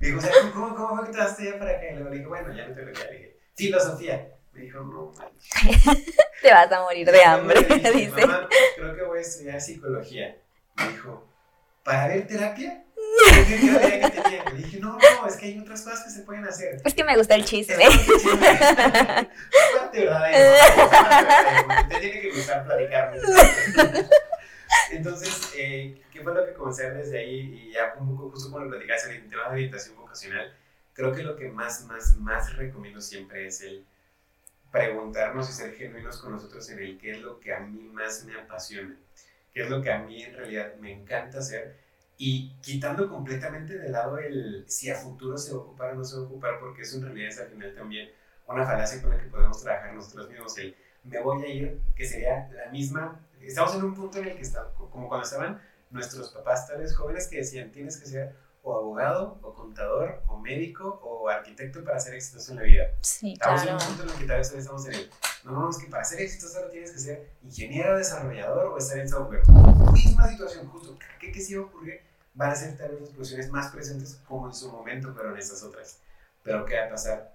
Me 0.00 0.06
dijo, 0.06 0.20
¿cómo, 0.52 0.74
cómo 0.74 0.96
fue 0.96 1.06
que 1.06 1.12
te 1.12 1.18
vas 1.18 1.32
a 1.32 1.58
para 1.58 1.70
acá? 1.72 1.90
Y 1.90 1.96
le 1.96 2.10
dije, 2.10 2.26
bueno, 2.26 2.54
ya 2.54 2.68
no 2.68 2.74
teología. 2.74 3.04
Le 3.06 3.16
dije, 3.16 3.40
filosofía. 3.56 4.34
Me 4.52 4.62
dijo, 4.62 4.80
no, 4.80 5.12
Te 6.42 6.52
vas 6.52 6.70
a 6.70 6.82
morir 6.82 7.10
de 7.10 7.24
hambre, 7.24 7.60
dice. 7.94 8.26
Mamá, 8.26 8.48
creo 8.76 8.94
que 8.94 9.02
voy 9.02 9.18
a 9.18 9.20
estudiar 9.20 9.60
psicología. 9.60 10.36
Me 10.76 10.88
dijo, 10.88 11.28
¿para 11.82 12.08
ver 12.08 12.26
terapia? 12.26 12.84
Le 14.52 14.56
dije, 14.56 14.80
no, 14.80 14.98
no, 14.98 15.26
es 15.26 15.36
que 15.36 15.46
hay 15.46 15.58
otras 15.58 15.82
cosas 15.82 16.04
que 16.04 16.10
se 16.10 16.22
pueden 16.22 16.44
hacer. 16.44 16.80
Es 16.84 16.94
que 16.94 17.04
me 17.04 17.16
gusta 17.16 17.34
el 17.34 17.44
chisme. 17.44 17.76
Te 21.88 22.00
tiene 22.00 22.20
que 22.20 22.30
gustar 22.34 22.64
platicarme. 22.64 23.18
Entonces, 24.90 25.52
eh, 25.56 26.02
¿qué 26.12 26.22
fue 26.22 26.34
lo 26.34 26.44
que 26.44 26.52
comencé 26.52 26.90
desde 26.90 27.18
ahí? 27.18 27.68
Y 27.68 27.72
ya 27.72 27.94
un 27.98 28.16
poco, 28.16 28.30
justo 28.30 28.58
lo 28.58 28.68
platicaste, 28.68 29.14
el 29.16 29.28
tema 29.28 29.44
de 29.44 29.50
orientación 29.50 29.96
vocacional, 29.96 30.54
creo 30.92 31.12
que 31.12 31.22
lo 31.22 31.36
que 31.36 31.48
más, 31.48 31.84
más, 31.84 32.16
más 32.16 32.56
recomiendo 32.56 33.00
siempre 33.00 33.46
es 33.46 33.62
el 33.62 33.86
preguntarnos 34.70 35.48
y 35.48 35.52
ser 35.52 35.74
genuinos 35.74 36.18
con 36.18 36.32
nosotros 36.32 36.68
en 36.70 36.80
el 36.80 36.98
qué 36.98 37.12
es 37.12 37.20
lo 37.20 37.40
que 37.40 37.54
a 37.54 37.60
mí 37.60 37.88
más 37.92 38.24
me 38.24 38.38
apasiona, 38.38 38.96
qué 39.52 39.62
es 39.62 39.70
lo 39.70 39.80
que 39.82 39.90
a 39.90 39.98
mí 40.00 40.22
en 40.22 40.34
realidad 40.34 40.74
me 40.80 40.92
encanta 40.92 41.38
hacer 41.38 41.76
y 42.18 42.50
quitando 42.60 43.08
completamente 43.08 43.78
de 43.78 43.88
lado 43.88 44.18
el 44.18 44.64
si 44.68 44.90
a 44.90 44.96
futuro 44.96 45.38
se 45.38 45.52
va 45.52 45.58
a 45.58 45.60
ocupar 45.60 45.92
o 45.92 45.94
no 45.94 46.04
se 46.04 46.16
va 46.16 46.22
a 46.22 46.24
ocupar, 46.26 46.58
porque 46.58 46.82
eso 46.82 46.96
en 46.96 47.04
realidad 47.04 47.28
es 47.28 47.38
al 47.38 47.48
final 47.48 47.74
también 47.74 48.10
una 48.48 48.66
falacia 48.66 49.00
con 49.00 49.10
la 49.10 49.18
que 49.18 49.28
podemos 49.28 49.62
trabajar 49.62 49.94
nosotros 49.94 50.28
mismos, 50.28 50.58
el 50.58 50.76
me 51.04 51.20
voy 51.20 51.42
a 51.42 51.46
ir, 51.46 51.80
que 51.94 52.04
sería 52.04 52.50
la 52.52 52.70
misma, 52.70 53.20
estamos 53.40 53.74
en 53.76 53.84
un 53.84 53.94
punto 53.94 54.18
en 54.18 54.28
el 54.28 54.36
que 54.36 54.42
está, 54.42 54.72
como 54.74 55.08
cuando 55.08 55.24
estaban 55.24 55.60
nuestros 55.90 56.30
papás 56.30 56.66
tales 56.66 56.94
jóvenes 56.96 57.28
que 57.28 57.38
decían, 57.38 57.70
tienes 57.70 57.98
que 57.98 58.06
ser 58.06 58.34
o 58.62 58.74
abogado, 58.74 59.38
o 59.42 59.54
contador, 59.54 60.22
o 60.26 60.36
médico, 60.38 61.00
o 61.02 61.28
arquitecto 61.28 61.82
para 61.84 62.00
ser 62.00 62.14
exitoso 62.14 62.52
en 62.52 62.58
la 62.58 62.64
vida. 62.64 62.84
Sí, 63.00 63.32
estamos 63.32 63.62
en 63.62 63.74
un 63.74 63.78
punto 63.78 64.02
en 64.02 64.08
el 64.10 64.14
que 64.16 64.24
tal 64.24 64.38
vez 64.38 64.52
estamos 64.52 64.86
en 64.88 64.94
el, 64.94 65.10
no, 65.44 65.52
no, 65.52 65.70
es 65.70 65.78
que 65.78 65.86
para 65.86 66.04
ser 66.04 66.20
exitoso 66.20 66.60
tienes 66.70 66.90
que 66.90 66.98
ser 66.98 67.30
ingeniero, 67.42 67.96
desarrollador 67.96 68.66
o 68.66 68.76
estar 68.76 68.98
en 68.98 69.08
software. 69.08 69.42
Misma 69.92 70.28
situación, 70.28 70.68
justo, 70.68 70.98
¿qué, 71.20 71.32
qué 71.32 71.40
sí 71.40 71.54
va 71.54 71.62
a 71.62 71.66
ocurrir? 71.66 72.07
Van 72.38 72.52
a 72.52 72.54
ser 72.54 72.76
tal 72.76 72.96
vez 72.96 73.10
profesiones 73.10 73.50
más 73.50 73.72
presentes 73.72 74.20
como 74.28 74.46
en 74.46 74.54
su 74.54 74.70
momento 74.70 75.12
fueron 75.12 75.36
estas 75.36 75.60
otras. 75.64 75.98
Pero 76.44 76.64
¿qué 76.64 76.76
va 76.76 76.86
a 76.86 76.90
pasar? 76.90 77.34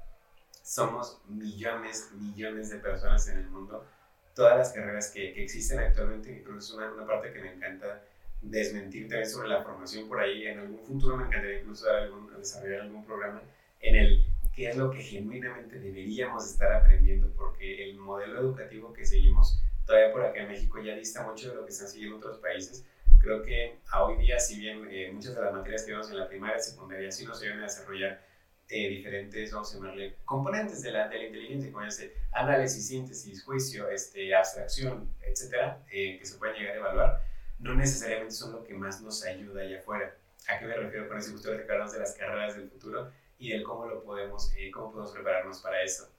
Somos 0.63 1.19
millones, 1.27 2.09
millones 2.13 2.69
de 2.69 2.77
personas 2.77 3.27
en 3.27 3.39
el 3.39 3.49
mundo. 3.49 3.85
Todas 4.33 4.57
las 4.57 4.71
carreras 4.71 5.11
que, 5.11 5.33
que 5.33 5.43
existen 5.43 5.79
actualmente, 5.79 6.33
que 6.33 6.41
creo 6.41 6.53
que 6.55 6.59
es 6.59 6.71
una, 6.71 6.89
una 6.89 7.05
parte 7.05 7.33
que 7.33 7.41
me 7.41 7.51
encanta 7.51 8.01
desmentir 8.41 9.09
también 9.09 9.29
sobre 9.29 9.49
la 9.49 9.61
formación 9.61 10.07
por 10.07 10.21
ahí. 10.21 10.47
En 10.47 10.59
algún 10.59 10.79
futuro 10.79 11.17
me 11.17 11.25
encantaría 11.25 11.59
incluso 11.59 11.89
algún, 11.91 12.31
desarrollar 12.37 12.83
algún 12.83 13.03
programa 13.05 13.41
en 13.81 13.95
el 13.97 14.25
qué 14.55 14.69
es 14.69 14.77
lo 14.77 14.89
que 14.89 15.01
genuinamente 15.01 15.79
deberíamos 15.79 16.49
estar 16.49 16.71
aprendiendo, 16.71 17.29
porque 17.35 17.89
el 17.89 17.97
modelo 17.97 18.39
educativo 18.39 18.93
que 18.93 19.05
seguimos 19.05 19.61
todavía 19.85 20.13
por 20.13 20.23
acá 20.23 20.43
en 20.43 20.47
México 20.47 20.81
ya 20.81 20.95
dista 20.95 21.23
mucho 21.23 21.49
de 21.49 21.55
lo 21.55 21.65
que 21.65 21.71
están 21.71 21.89
siguiendo 21.89 22.15
otros 22.15 22.37
países. 22.37 22.85
Creo 23.23 23.41
que 23.41 23.79
a 23.89 24.03
hoy 24.03 24.17
día, 24.17 24.37
si 24.37 24.59
bien 24.59 24.85
eh, 24.91 25.09
muchas 25.13 25.33
de 25.33 25.41
las 25.41 25.53
materias 25.53 25.83
que 25.83 25.91
vemos 25.93 26.11
en 26.11 26.17
la 26.17 26.27
primaria 26.27 26.57
y 26.57 26.61
secundaria 26.61 27.09
sí 27.09 27.25
nos 27.25 27.41
ayudan 27.41 27.61
a 27.61 27.63
desarrollar 27.63 28.21
eh, 28.67 28.89
diferentes, 28.89 29.49
vamos 29.53 29.71
a 29.71 29.77
llamarle, 29.77 30.17
componentes 30.25 30.83
de 30.83 30.91
la, 30.91 31.07
de 31.07 31.19
la 31.19 31.23
inteligencia, 31.27 31.71
como 31.71 31.85
ese 31.85 32.17
análisis, 32.33 32.85
síntesis, 32.85 33.41
juicio, 33.45 33.87
este, 33.87 34.35
abstracción, 34.35 35.09
etcétera, 35.21 35.81
eh, 35.89 36.19
que 36.19 36.25
se 36.25 36.37
pueden 36.37 36.57
llegar 36.57 36.75
a 36.75 36.79
evaluar, 36.79 37.21
no 37.59 37.73
necesariamente 37.75 38.33
son 38.33 38.51
lo 38.51 38.63
que 38.65 38.73
más 38.73 39.01
nos 39.01 39.23
ayuda 39.23 39.61
allá 39.61 39.79
afuera. 39.79 40.17
¿A 40.49 40.59
qué 40.59 40.65
me 40.65 40.75
refiero 40.75 41.07
con 41.07 41.17
eso? 41.17 41.31
Justo 41.31 41.49
que 41.55 41.71
hablamos 41.71 41.93
de 41.93 41.99
las 41.99 42.15
carreras 42.15 42.57
del 42.57 42.69
futuro 42.69 43.09
y 43.37 43.51
del 43.51 43.63
cómo 43.63 43.85
lo 43.85 44.03
podemos, 44.03 44.53
eh, 44.57 44.69
cómo 44.69 44.91
podemos 44.91 45.13
prepararnos 45.13 45.61
para 45.61 45.81
eso. 45.81 46.09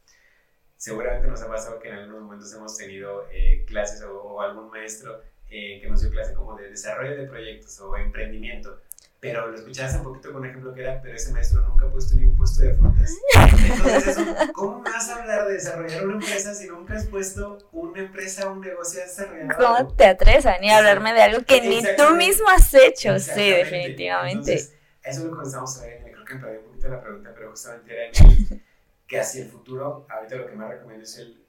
Seguramente 0.79 1.29
nos 1.29 1.43
ha 1.43 1.49
pasado 1.49 1.79
que 1.81 1.89
en 1.89 1.97
algunos 1.97 2.23
momentos 2.23 2.53
hemos 2.55 2.75
tenido 2.79 3.29
eh, 3.31 3.65
clases 3.67 4.03
o, 4.03 4.41
algún 4.41 4.71
maestro 4.71 5.23
eh, 5.55 5.81
que 5.81 5.89
nos 5.89 6.01
dio 6.01 6.11
clase 6.11 6.35
como 6.35 6.57
de 6.57 6.69
desarrollo 6.71 7.17
de 7.17 7.27
proyectos 7.27 7.79
o 7.81 7.97
emprendimiento 7.97 8.81
pero 9.25 9.49
lo 9.49 9.57
escuchaste 9.57 9.97
un 9.97 10.05
poquito 10.05 10.31
con 10.33 10.43
un 10.43 10.49
ejemplo 10.51 10.75
que 10.75 10.81
era, 10.83 11.01
pero 11.01 11.15
ese 11.17 11.33
maestro 11.33 11.63
nunca 11.67 11.87
ha 11.87 11.91
puesto 11.91 12.15
ni 12.15 12.27
un 12.27 12.37
puesto 12.37 12.63
de 12.63 12.75
frutas. 12.75 13.11
Entonces, 13.35 14.07
eso, 14.09 14.21
¿cómo 14.53 14.83
vas 14.83 15.09
a 15.09 15.17
hablar 15.23 15.47
de 15.47 15.55
desarrollar 15.55 16.05
una 16.05 16.17
empresa 16.17 16.53
si 16.53 16.69
nunca 16.69 16.95
has 16.95 17.07
puesto 17.07 17.71
una 17.73 18.01
empresa, 18.01 18.51
un 18.51 18.61
negocio 18.61 19.01
desarrollado? 19.01 19.57
¿Cómo 19.57 19.97
te 19.97 20.05
atreves 20.05 20.45
a 20.45 20.59
ni 20.59 20.71
hablarme 20.71 21.15
de 21.15 21.23
algo 21.23 21.43
que 21.47 21.63
ni 21.63 21.83
tú 21.97 22.15
mismo 22.17 22.47
has 22.51 22.75
hecho? 22.75 23.19
Sí, 23.19 23.49
definitivamente. 23.51 24.53
Entonces, 24.53 24.77
eso 25.03 25.21
es 25.21 25.25
lo 25.25 25.31
que 25.31 25.37
comenzamos 25.39 25.79
a 25.79 25.81
ver, 25.87 26.05
creo 26.13 26.25
que 26.27 26.35
perdí 26.37 26.59
un 26.59 26.65
poquito 26.65 26.89
la 26.91 27.03
pregunta, 27.03 27.33
pero 27.35 27.51
justamente 27.51 27.93
era 27.95 28.05
en 28.09 28.13
el, 28.13 28.63
que 29.07 29.19
hacia 29.19 29.43
el 29.45 29.49
futuro, 29.51 30.07
ahorita 30.11 30.37
lo 30.37 30.47
que 30.47 30.53
más 30.53 30.69
recomiendo 30.69 31.05
es 31.05 31.17
el 31.17 31.44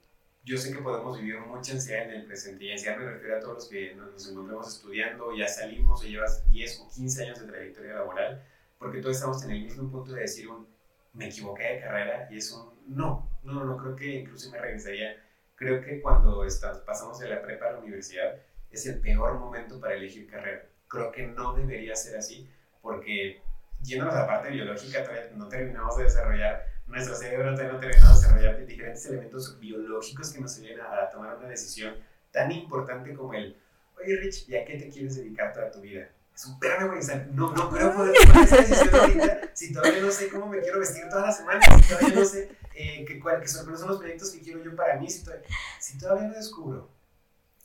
yo 0.46 0.56
sé 0.56 0.72
que 0.72 0.78
podemos 0.78 1.18
vivir 1.18 1.40
mucha 1.40 1.72
ansiedad 1.72 2.04
en 2.04 2.20
el 2.20 2.24
presente 2.24 2.64
y 2.64 2.70
ansiedad 2.70 2.96
me 2.98 3.10
refiero 3.10 3.36
a 3.36 3.40
todos 3.40 3.54
los 3.54 3.68
que 3.68 3.96
nos 3.96 4.30
encontramos 4.30 4.68
estudiando, 4.68 5.36
ya 5.36 5.48
salimos 5.48 6.00
o 6.00 6.06
llevas 6.06 6.48
10 6.48 6.80
o 6.80 6.88
15 6.88 7.24
años 7.24 7.40
de 7.40 7.46
trayectoria 7.48 7.94
laboral, 7.94 8.44
porque 8.78 9.00
todos 9.00 9.16
estamos 9.16 9.42
en 9.42 9.50
el 9.50 9.64
mismo 9.64 9.90
punto 9.90 10.12
de 10.12 10.20
decir 10.20 10.48
un 10.48 10.68
me 11.14 11.26
equivoqué 11.26 11.64
de 11.64 11.80
carrera 11.80 12.28
y 12.30 12.36
es 12.36 12.52
un 12.52 12.70
no, 12.86 13.28
no, 13.42 13.64
no, 13.64 13.76
creo 13.76 13.96
que 13.96 14.20
incluso 14.20 14.48
me 14.50 14.58
regresaría. 14.58 15.20
Creo 15.56 15.80
que 15.80 16.00
cuando 16.00 16.44
estás, 16.44 16.78
pasamos 16.80 17.18
de 17.18 17.28
la 17.28 17.42
prepa 17.42 17.66
a 17.66 17.72
la 17.72 17.78
universidad 17.78 18.36
es 18.70 18.86
el 18.86 19.00
peor 19.00 19.40
momento 19.40 19.80
para 19.80 19.94
elegir 19.94 20.30
carrera. 20.30 20.64
Creo 20.86 21.10
que 21.10 21.26
no 21.26 21.54
debería 21.54 21.96
ser 21.96 22.18
así 22.18 22.48
porque 22.82 23.42
yéndonos 23.82 24.14
a 24.14 24.20
la 24.20 24.26
parte 24.28 24.50
biológica, 24.50 25.04
no 25.34 25.48
terminamos 25.48 25.96
de 25.96 26.04
desarrollar 26.04 26.75
nuestro 26.86 27.14
cerebro 27.14 27.52
todavía 27.52 27.72
no 27.72 27.80
terminado 27.80 28.14
de 28.14 28.20
desarrollar 28.20 28.66
diferentes 28.66 29.06
elementos 29.06 29.58
biológicos 29.58 30.32
que 30.32 30.40
nos 30.40 30.56
ayuden 30.58 30.80
a, 30.80 31.10
tomar 31.10 31.36
una 31.36 31.48
decisión 31.48 31.94
tan 32.30 32.52
importante 32.52 33.14
como 33.14 33.34
el, 33.34 33.56
oye 33.98 34.16
Rich, 34.16 34.48
¿y 34.48 34.56
a 34.56 34.64
qué 34.64 34.78
te 34.78 34.88
quieres 34.88 35.16
dedicar 35.16 35.52
toda 35.52 35.70
tu 35.70 35.80
vida? 35.80 36.08
Es 36.34 36.44
un 36.44 36.58
perro, 36.58 36.88
güey, 36.88 37.00
no, 37.32 37.54
no 37.54 37.70
creo 37.70 37.94
poder 37.94 38.14
tomar 38.26 38.44
esa 38.44 38.56
decisión 38.56 38.94
ahorita 38.94 39.46
si 39.56 39.72
todavía 39.72 40.02
no 40.02 40.10
sé 40.10 40.28
cómo 40.28 40.46
me 40.46 40.60
quiero 40.60 40.78
vestir 40.78 41.08
todas 41.08 41.26
las 41.26 41.38
semanas, 41.38 41.64
si 41.80 41.88
todavía 41.88 42.14
no 42.14 42.24
sé 42.26 42.50
eh, 42.74 43.04
qué 43.06 43.18
cuál, 43.18 43.48
son, 43.48 43.70
los 43.70 43.98
proyectos 43.98 44.30
que 44.32 44.40
quiero 44.40 44.62
yo 44.62 44.76
para 44.76 45.00
mí, 45.00 45.08
si 45.08 45.24
todavía, 45.24 45.48
si 45.80 45.98
todavía 45.98 46.28
no 46.28 46.34
descubro 46.34 46.90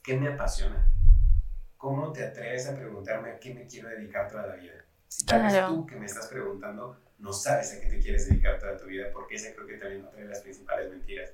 qué 0.01 0.15
me 0.17 0.30
apasiona, 0.30 0.89
¿cómo 1.76 2.13
te 2.13 2.24
atreves 2.24 2.65
a 2.67 2.76
preguntarme 2.76 3.32
a 3.32 3.39
qué 3.39 3.53
me 3.53 3.67
quiero 3.67 3.89
dedicar 3.89 4.30
toda 4.30 4.47
la 4.47 4.55
vida? 4.55 4.86
Si 5.09 5.26
tal 5.26 5.43
vez 5.43 5.65
tú 5.67 5.86
que 5.86 5.97
me 5.97 6.05
estás 6.05 6.28
preguntando 6.28 6.97
no 7.22 7.32
sabes 7.32 7.74
a 7.74 7.80
qué 7.80 7.88
te 7.88 7.99
quieres 7.99 8.28
dedicar 8.28 8.59
toda 8.59 8.78
tu 8.78 8.86
vida, 8.86 9.09
porque 9.13 9.36
esa 9.36 9.53
creo 9.53 9.67
que 9.67 9.78
también 9.78 10.03
otra 10.03 10.19
de 10.19 10.28
las 10.28 10.41
principales 10.41 10.89
mentiras. 10.89 11.32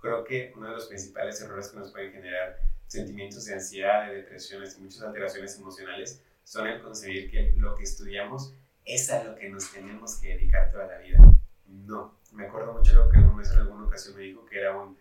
Creo 0.00 0.24
que 0.24 0.52
uno 0.56 0.68
de 0.68 0.74
los 0.74 0.86
principales 0.86 1.40
errores 1.40 1.68
que 1.68 1.78
nos 1.78 1.90
pueden 1.90 2.12
generar 2.12 2.60
sentimientos 2.86 3.44
de 3.44 3.54
ansiedad, 3.54 4.08
de 4.08 4.16
depresiones 4.16 4.78
y 4.78 4.82
muchas 4.82 5.02
alteraciones 5.02 5.58
emocionales 5.58 6.22
son 6.44 6.68
el 6.68 6.80
concebir 6.80 7.28
que 7.30 7.52
lo 7.56 7.74
que 7.74 7.82
estudiamos 7.82 8.54
es 8.84 9.10
a 9.10 9.24
lo 9.24 9.34
que 9.34 9.48
nos 9.48 9.72
tenemos 9.72 10.14
que 10.16 10.28
dedicar 10.28 10.70
toda 10.70 10.86
la 10.86 10.98
vida. 10.98 11.18
No, 11.66 12.20
me 12.32 12.46
acuerdo 12.46 12.72
mucho 12.72 12.92
de 12.92 12.98
lo 12.98 13.10
que 13.10 13.18
algún 13.18 13.34
maestro 13.34 13.60
en 13.60 13.66
alguna 13.66 13.86
ocasión 13.86 14.14
me 14.14 14.22
dijo, 14.22 14.46
que 14.46 14.60
era 14.60 14.76
un, 14.76 14.96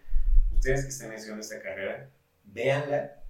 ustedes 0.52 0.84
que 0.84 0.90
están 0.90 1.14
estudiando 1.14 1.42
esta 1.42 1.62
carrera, 1.62 2.10
véanla 2.46 3.22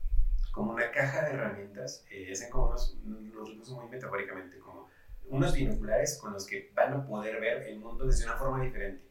como 0.54 0.72
una 0.72 0.89
caja 0.91 1.26
de 1.26 1.34
herramientas, 1.34 2.06
eh, 2.10 2.28
es 2.30 2.48
como 2.50 2.72
nos 2.72 2.96
muy 2.96 3.89
metafóricamente, 3.89 4.58
como 4.60 4.85
unos 5.30 5.53
binoculares 5.53 6.17
con 6.19 6.34
los 6.34 6.45
que 6.45 6.71
van 6.76 6.93
a 6.93 7.05
poder 7.05 7.39
ver 7.39 7.63
el 7.63 7.80
mundo 7.80 8.05
desde 8.05 8.26
una 8.26 8.38
forma 8.38 8.63
diferente, 8.63 9.03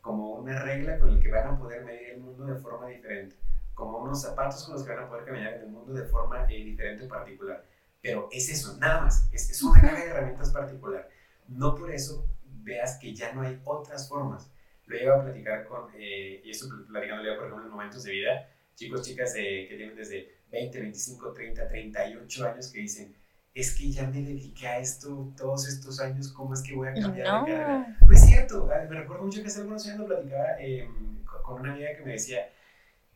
como 0.00 0.32
una 0.34 0.62
regla 0.62 0.98
con 0.98 1.14
la 1.14 1.22
que 1.22 1.30
van 1.30 1.46
a 1.46 1.58
poder 1.58 1.84
medir 1.84 2.10
el 2.10 2.20
mundo 2.20 2.46
de 2.46 2.60
forma 2.60 2.86
diferente, 2.88 3.36
como 3.74 3.98
unos 3.98 4.22
zapatos 4.22 4.64
con 4.64 4.74
los 4.74 4.84
que 4.84 4.92
van 4.94 5.04
a 5.04 5.08
poder 5.08 5.24
caminar 5.24 5.54
en 5.54 5.62
el 5.62 5.68
mundo 5.68 5.92
de 5.92 6.06
forma 6.06 6.44
eh, 6.50 6.64
diferente 6.64 7.04
o 7.04 7.08
particular. 7.08 7.64
Pero 8.02 8.28
es 8.30 8.48
eso, 8.48 8.76
nada 8.78 9.02
más, 9.02 9.28
es, 9.32 9.50
es 9.50 9.62
una 9.62 9.80
caja 9.80 10.04
de 10.04 10.10
herramientas 10.10 10.50
particular. 10.50 11.08
No 11.48 11.74
por 11.74 11.90
eso 11.90 12.26
veas 12.44 12.98
que 12.98 13.14
ya 13.14 13.32
no 13.32 13.42
hay 13.42 13.60
otras 13.64 14.08
formas. 14.08 14.50
Lo 14.86 14.96
llevo 14.96 15.14
a 15.14 15.22
platicar 15.22 15.66
con, 15.66 15.90
eh, 15.94 16.40
y 16.44 16.50
esto 16.50 16.66
platicándole 16.88 17.34
por 17.36 17.46
ejemplo 17.46 17.66
en 17.66 17.70
momentos 17.70 18.02
de 18.02 18.12
vida, 18.12 18.48
chicos, 18.74 19.02
chicas 19.02 19.34
que 19.34 19.66
tienen 19.68 19.94
desde 19.94 20.40
20, 20.50 20.80
25, 20.80 21.32
30, 21.32 21.68
38 21.68 22.46
años 22.46 22.72
que 22.72 22.80
dicen, 22.80 23.14
es 23.54 23.74
que 23.74 23.90
ya 23.90 24.06
me 24.06 24.22
dediqué 24.22 24.68
a 24.68 24.78
esto 24.78 25.32
todos 25.36 25.68
estos 25.68 26.00
años, 26.00 26.32
¿cómo 26.32 26.54
es 26.54 26.62
que 26.62 26.74
voy 26.74 26.88
a 26.88 26.94
cambiar 26.94 27.44
de 27.44 27.52
carrera? 27.52 27.96
No 28.00 28.12
es 28.12 28.20
cierto, 28.20 28.68
ah, 28.72 28.86
me 28.88 29.00
recuerdo 29.00 29.24
mucho 29.24 29.42
que 29.42 29.48
hace 29.48 29.60
algunos 29.60 29.86
años 29.86 30.06
platicaba 30.06 30.60
em, 30.60 31.24
con 31.24 31.60
una 31.60 31.72
amiga 31.72 31.88
que 31.96 32.04
me 32.04 32.12
decía, 32.12 32.48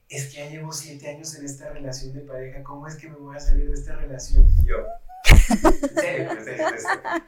es 0.09 0.29
que 0.29 0.39
ya 0.39 0.51
llevo 0.51 0.73
7 0.73 1.09
años 1.09 1.35
en 1.37 1.45
esta 1.45 1.71
relación 1.71 2.13
de 2.13 2.21
pareja, 2.21 2.63
¿cómo 2.63 2.87
es 2.87 2.97
que 2.97 3.09
me 3.09 3.17
voy 3.17 3.37
a 3.37 3.41
salir 3.41 3.69
de 3.69 3.75
esta 3.75 3.95
relación? 3.97 4.47
Y 4.59 4.67
yo, 4.67 4.79
en 5.25 5.95
serio, 5.95 6.31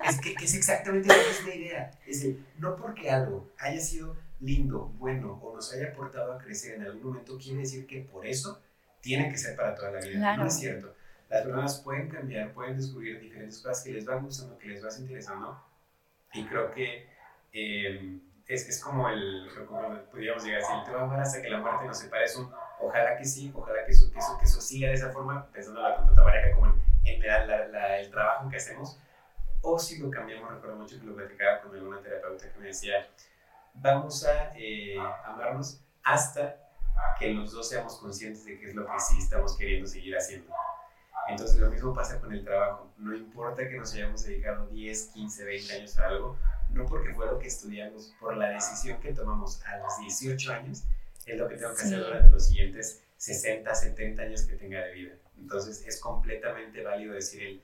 es, 0.04 0.20
que, 0.20 0.34
es 0.44 0.54
exactamente 0.54 1.09
la 1.09 1.14
misma 1.16 1.54
idea, 1.54 1.90
es 2.07 2.20
decir, 2.20 2.44
no 2.59 2.76
porque 2.76 3.09
algo 3.09 3.52
haya 3.59 3.80
sido 3.80 4.16
lindo, 4.40 4.92
bueno 4.98 5.40
o 5.42 5.54
nos 5.54 5.72
haya 5.72 5.88
aportado 5.88 6.32
a 6.32 6.38
crecer 6.38 6.74
en 6.74 6.82
algún 6.82 7.02
momento, 7.02 7.38
quiere 7.38 7.61
decir 7.61 7.86
que 7.86 8.00
por 8.00 8.26
eso 8.26 8.61
tiene 9.00 9.30
que 9.30 9.38
ser 9.38 9.57
para 9.57 9.74
toda 9.74 9.92
la 9.92 10.00
vida. 10.00 10.36
No 10.36 10.46
es 10.46 10.54
cierto. 10.54 10.95
Las 11.28 11.42
personas 11.42 11.80
pueden 11.80 12.08
cambiar, 12.08 12.52
pueden 12.52 12.76
descubrir 12.76 13.20
diferentes 13.20 13.58
cosas 13.60 13.82
que 13.82 13.92
les 13.92 14.04
van 14.04 14.22
gustando, 14.24 14.56
que 14.58 14.68
les 14.68 14.82
van 14.82 14.92
interesando. 14.98 15.60
Y 16.32 16.44
creo 16.46 16.70
que 16.70 17.08
eh, 17.52 18.20
es, 18.46 18.68
es, 18.68 18.80
como 18.82 19.08
el, 19.08 19.48
como 19.66 19.98
podríamos 20.10 20.44
llegar 20.44 20.62
a 20.62 20.66
decir, 20.66 20.84
te 20.84 20.90
va 20.92 21.00
a 21.00 21.04
amar 21.04 21.20
hasta 21.20 21.42
que 21.42 21.48
la 21.48 21.58
muerte 21.58 21.86
nos 21.86 21.98
separe. 21.98 22.24
Es 22.24 22.36
un, 22.36 22.52
ojalá 22.80 23.16
que 23.16 23.24
sí, 23.24 23.50
ojalá 23.54 23.84
que 23.84 23.92
eso, 23.92 24.10
que 24.12 24.18
eso, 24.18 24.38
que 24.38 24.44
eso 24.44 24.60
siga 24.60 24.88
de 24.88 24.94
esa 24.94 25.10
forma, 25.10 25.46
pensando 25.52 25.80
en 25.80 25.90
la 25.90 26.06
tu 26.06 26.14
pareja 26.14 26.54
como 26.54 26.66
en, 26.66 27.22
el 27.22 28.10
trabajo 28.10 28.48
que 28.48 28.56
hacemos. 28.56 29.00
O 29.62 29.78
si 29.78 29.98
lo 29.98 30.10
cambiamos, 30.10 30.52
recuerdo 30.52 30.76
mucho 30.76 31.00
que 31.00 31.06
lo 31.06 31.16
platicaba 31.16 31.60
con 31.60 31.74
alguna 31.74 32.00
terapeuta 32.00 32.52
que 32.52 32.58
me 32.60 32.66
decía, 32.68 33.08
vamos 33.74 34.24
a 34.24 34.52
eh, 34.56 34.96
amarnos 35.24 35.80
hasta 36.04 36.56
que 37.18 37.32
los 37.32 37.52
dos 37.52 37.68
seamos 37.68 37.98
conscientes 37.98 38.44
de 38.44 38.58
qué 38.58 38.68
es 38.68 38.74
lo 38.74 38.86
que 38.86 39.00
sí 39.00 39.18
estamos 39.18 39.56
queriendo 39.56 39.88
seguir 39.88 40.16
haciendo. 40.16 40.52
Entonces 41.28 41.58
lo 41.58 41.70
mismo 41.70 41.92
pasa 41.94 42.20
con 42.20 42.32
el 42.32 42.44
trabajo. 42.44 42.90
No 42.98 43.14
importa 43.14 43.68
que 43.68 43.76
nos 43.76 43.92
hayamos 43.94 44.24
dedicado 44.24 44.66
10, 44.68 45.10
15, 45.14 45.44
20 45.44 45.72
años 45.74 45.98
a 45.98 46.08
algo, 46.08 46.38
no 46.70 46.86
porque 46.86 47.14
fue 47.14 47.26
lo 47.26 47.38
que 47.38 47.48
estudiamos, 47.48 48.14
por 48.20 48.36
la 48.36 48.50
decisión 48.50 49.00
que 49.00 49.12
tomamos 49.12 49.62
a 49.64 49.78
los 49.78 49.98
18 50.00 50.52
años, 50.52 50.84
es 51.26 51.38
lo 51.38 51.48
que 51.48 51.56
tengo 51.56 51.74
que 51.74 51.82
hacer 51.82 51.98
durante 51.98 52.30
los 52.30 52.46
siguientes 52.46 53.02
60, 53.16 53.74
70 53.74 54.22
años 54.22 54.42
que 54.42 54.54
tenga 54.56 54.80
de 54.84 54.92
vida. 54.92 55.14
Entonces 55.38 55.84
es 55.86 56.00
completamente 56.00 56.82
válido 56.82 57.14
decir 57.14 57.42
el, 57.42 57.62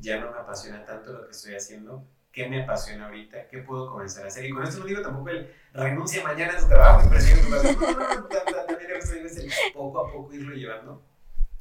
ya 0.00 0.20
no 0.20 0.30
me 0.30 0.38
apasiona 0.38 0.84
tanto 0.84 1.12
lo 1.12 1.24
que 1.24 1.32
estoy 1.32 1.54
haciendo, 1.54 2.04
qué 2.32 2.48
me 2.48 2.62
apasiona 2.62 3.06
ahorita, 3.06 3.48
qué 3.48 3.58
puedo 3.58 3.90
comenzar 3.90 4.24
a 4.24 4.28
hacer. 4.28 4.44
Y 4.44 4.50
con 4.50 4.62
esto 4.64 4.80
no 4.80 4.86
digo 4.86 5.02
tampoco 5.02 5.30
el 5.30 5.52
renuncia 5.72 6.22
mañana 6.22 6.54
a 6.56 6.60
su 6.60 6.68
trabajo 6.68 7.00
y 7.00 7.04
tu 7.04 7.14
pasión. 7.14 7.50
No, 7.50 7.62
no, 7.62 8.20
no, 8.20 8.28
también 8.28 8.90
es 8.96 9.36
el 9.38 9.50
poco 9.72 10.06
a 10.06 10.12
poco 10.12 10.32
irlo 10.32 10.54
llevando, 10.54 11.02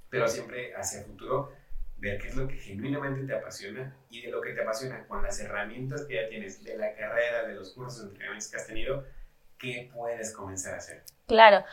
pero 0.09 0.27
siempre 0.27 0.73
hacia 0.75 1.03
futuro, 1.03 1.51
ver 1.97 2.19
qué 2.19 2.27
es 2.27 2.35
lo 2.35 2.47
que 2.47 2.55
genuinamente 2.55 3.25
te 3.25 3.35
apasiona 3.35 3.95
y 4.09 4.21
de 4.21 4.31
lo 4.31 4.41
que 4.41 4.53
te 4.53 4.61
apasiona 4.61 5.05
con 5.07 5.23
las 5.23 5.39
herramientas 5.39 6.05
que 6.05 6.15
ya 6.15 6.29
tienes 6.29 6.63
de 6.63 6.77
la 6.77 6.93
carrera, 6.95 7.47
de 7.47 7.55
los 7.55 7.73
cursos, 7.73 8.03
de 8.03 8.09
entrenamientos 8.09 8.49
que 8.49 8.57
has 8.57 8.67
tenido, 8.67 9.05
qué 9.57 9.89
puedes 9.93 10.33
comenzar 10.33 10.75
a 10.75 10.77
hacer. 10.77 11.03
Claro. 11.25 11.63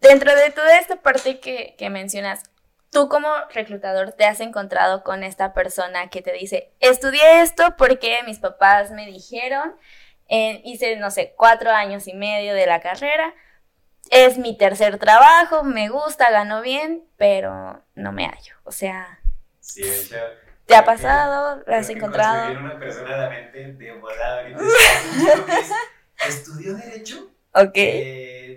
Dentro 0.00 0.34
de 0.34 0.50
toda 0.50 0.78
esta 0.78 0.96
parte 0.96 1.40
que, 1.40 1.74
que 1.78 1.88
mencionas, 1.90 2.50
tú 2.90 3.08
como 3.08 3.28
reclutador 3.52 4.12
te 4.12 4.24
has 4.24 4.40
encontrado 4.40 5.02
con 5.02 5.24
esta 5.24 5.52
persona 5.52 6.08
que 6.08 6.22
te 6.22 6.32
dice, 6.32 6.72
estudié 6.80 7.40
esto 7.40 7.74
porque 7.76 8.18
mis 8.26 8.38
papás 8.38 8.90
me 8.90 9.06
dijeron, 9.06 9.74
eh, 10.28 10.60
hice, 10.64 10.96
no 10.96 11.10
sé, 11.10 11.34
cuatro 11.36 11.70
años 11.70 12.08
y 12.08 12.14
medio 12.14 12.54
de 12.54 12.66
la 12.66 12.80
carrera, 12.80 13.34
es 14.10 14.38
mi 14.38 14.56
tercer 14.56 14.98
trabajo, 14.98 15.62
me 15.64 15.88
gusta, 15.88 16.30
gano 16.30 16.62
bien, 16.62 17.04
pero 17.16 17.82
no 17.94 18.12
me 18.12 18.26
hallo. 18.26 18.54
O 18.64 18.72
sea, 18.72 19.20
sí, 19.60 19.84
hecho, 19.84 20.18
¿te 20.66 20.74
ha 20.74 20.84
pasado? 20.84 21.62
¿Lo 21.66 21.74
has 21.74 21.88
encontrado? 21.90 22.58
una 22.60 22.78
persona 22.78 23.30
de 23.30 23.50
mente 23.50 23.84
de 23.84 23.92
volada 23.92 24.44
estudió 26.28 26.74
Derecho. 26.74 27.16
Ok. 27.54 27.76
Eh, 27.76 28.08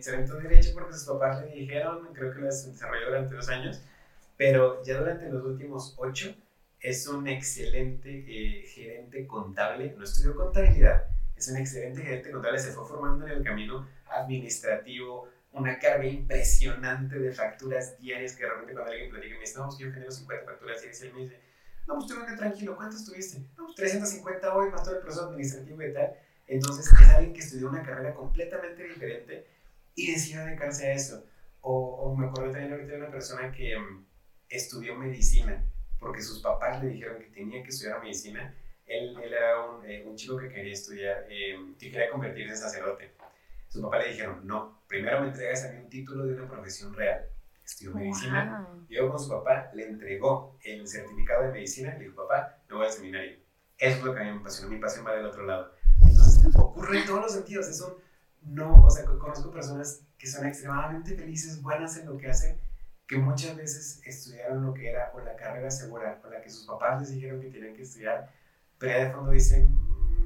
se 0.02 0.16
aventó 0.16 0.36
Derecho 0.38 0.72
porque 0.74 0.94
sus 0.94 1.06
papás 1.06 1.42
le 1.42 1.52
dijeron, 1.56 2.00
creo 2.14 2.34
que 2.34 2.40
lo 2.40 2.48
desarrolló 2.48 3.08
durante 3.08 3.36
dos 3.36 3.50
años 3.50 3.80
pero 4.38 4.82
ya 4.86 4.98
durante 4.98 5.30
los 5.30 5.44
últimos 5.46 5.94
ocho 5.98 6.34
es 6.82 7.10
un 7.12 7.28
excelente 7.28 8.26
eh, 8.30 8.66
gerente 8.74 9.28
contable, 9.28 9.94
no 9.98 10.04
estudió 10.04 10.34
contabilidad, 10.34 11.08
es 11.36 11.50
un 11.50 11.58
excelente 11.58 12.02
gerente 12.02 12.32
contable, 12.32 12.58
se 12.58 12.72
fue 12.72 12.86
formando 12.86 13.26
en 13.26 13.34
el 13.34 13.44
camino 13.44 13.86
administrativo, 14.10 15.28
una 15.52 15.80
carga 15.80 16.06
impresionante 16.06 17.18
de 17.18 17.32
facturas 17.32 17.98
diarias 18.00 18.36
que 18.36 18.46
realmente 18.46 18.74
cuando 18.74 18.92
alguien 18.92 19.10
platica 19.10 19.36
me 19.36 19.42
dice, 19.42 19.58
no, 19.58 19.66
pues 19.66 19.78
yo 19.80 19.92
genero 19.92 20.12
50 20.12 20.46
facturas 20.46 20.82
diarias, 20.82 21.02
y 21.02 21.08
él 21.08 21.14
me 21.14 21.22
dice, 21.22 21.40
no, 21.88 21.96
pues 21.96 22.08
tú 22.08 22.16
venga 22.20 22.36
tranquilo, 22.36 22.76
¿cuántas 22.76 23.06
tuviste? 23.06 23.40
No, 23.58 23.66
pues 23.66 23.76
350 23.76 24.56
hoy, 24.56 24.70
más 24.70 24.84
todo 24.84 24.96
el 24.96 25.02
proceso 25.02 25.30
administrativo 25.30 25.82
y 25.82 25.94
tal. 25.94 26.14
Entonces 26.48 26.92
es 26.92 27.10
alguien 27.10 27.34
que 27.34 27.40
estudió 27.40 27.70
una 27.70 27.84
carrera 27.84 28.14
completamente 28.14 28.84
diferente 28.84 29.48
y 29.96 30.12
decidió 30.12 30.46
dedicarse 30.46 30.88
a 30.88 30.94
eso. 30.94 31.26
O, 31.62 31.74
o 31.74 32.16
me 32.16 32.28
acuerdo 32.28 32.52
también 32.52 32.72
ahorita 32.72 32.94
de 32.94 32.98
una 33.00 33.12
persona 33.12 33.52
que 33.52 33.78
mm, 33.78 34.06
estudió 34.50 34.96
medicina 34.96 35.64
porque 36.00 36.22
sus 36.22 36.40
papás 36.40 36.82
le 36.82 36.90
dijeron 36.90 37.20
que 37.20 37.26
tenía 37.26 37.62
que 37.62 37.70
estudiar 37.70 38.02
medicina. 38.02 38.56
Él, 38.86 39.16
él 39.22 39.34
era 39.34 39.66
un, 39.66 39.86
eh, 39.86 40.04
un, 40.06 40.16
chico 40.16 40.38
que 40.38 40.50
quería 40.50 40.74
estudiar, 40.74 41.26
eh, 41.30 41.56
que 41.78 41.92
quería 41.92 42.10
convertirse 42.10 42.54
en 42.54 42.58
sacerdote. 42.58 43.12
Sus 43.70 43.82
papás 43.82 44.04
le 44.04 44.12
dijeron, 44.12 44.46
no, 44.46 44.82
primero 44.88 45.22
me 45.22 45.28
entregas 45.28 45.64
a 45.66 45.72
mí 45.72 45.78
un 45.78 45.90
título 45.90 46.26
de 46.26 46.34
una 46.34 46.50
profesión 46.50 46.94
real. 46.94 47.26
Estudió 47.64 47.94
medicina. 47.94 48.68
Y 48.90 48.96
luego 48.96 49.12
con 49.12 49.20
su 49.20 49.30
papá 49.30 49.70
le 49.74 49.88
entregó 49.88 50.58
el 50.64 50.88
certificado 50.88 51.44
de 51.44 51.52
medicina 51.52 51.96
y 51.96 52.00
le 52.00 52.06
dijo, 52.06 52.28
papá, 52.28 52.58
me 52.68 52.76
voy 52.76 52.86
al 52.88 52.92
seminario. 52.92 53.38
Eso 53.78 53.98
es 53.98 54.04
lo 54.04 54.14
que 54.14 54.20
a 54.20 54.24
mí 54.24 54.32
me 54.32 54.40
apasiona, 54.40 54.74
mi 54.74 54.82
pasión 54.82 55.06
va 55.06 55.14
del 55.14 55.26
otro 55.26 55.46
lado. 55.46 55.72
Entonces, 56.02 56.54
ocurre 56.56 57.00
en 57.00 57.06
todos 57.06 57.22
los 57.22 57.34
sentidos. 57.34 57.68
Eso 57.70 58.02
no, 58.42 58.84
o 58.84 58.90
sea, 58.90 59.06
conozco 59.06 59.52
personas 59.52 60.04
que 60.18 60.28
son 60.28 60.46
extremadamente 60.48 61.16
felices, 61.16 61.62
buenas 61.62 61.98
en 61.98 62.08
lo 62.08 62.18
que 62.18 62.30
hacen, 62.30 62.60
que 63.08 63.18
muchas 63.18 63.56
veces 63.56 64.02
estudiaron 64.04 64.66
lo 64.66 64.74
que 64.74 64.90
era 64.90 65.12
o 65.14 65.20
la 65.20 65.36
carrera 65.36 65.72
segura 65.72 66.22
o 66.24 66.30
la 66.30 66.42
que 66.42 66.50
sus 66.50 66.66
papás 66.66 67.00
les 67.00 67.12
dijeron 67.12 67.40
que 67.40 67.50
tenían 67.50 67.74
que 67.74 67.84
estudiar, 67.84 68.32
pero 68.78 69.00
de 69.00 69.12
fondo 69.12 69.32
dicen, 69.32 69.68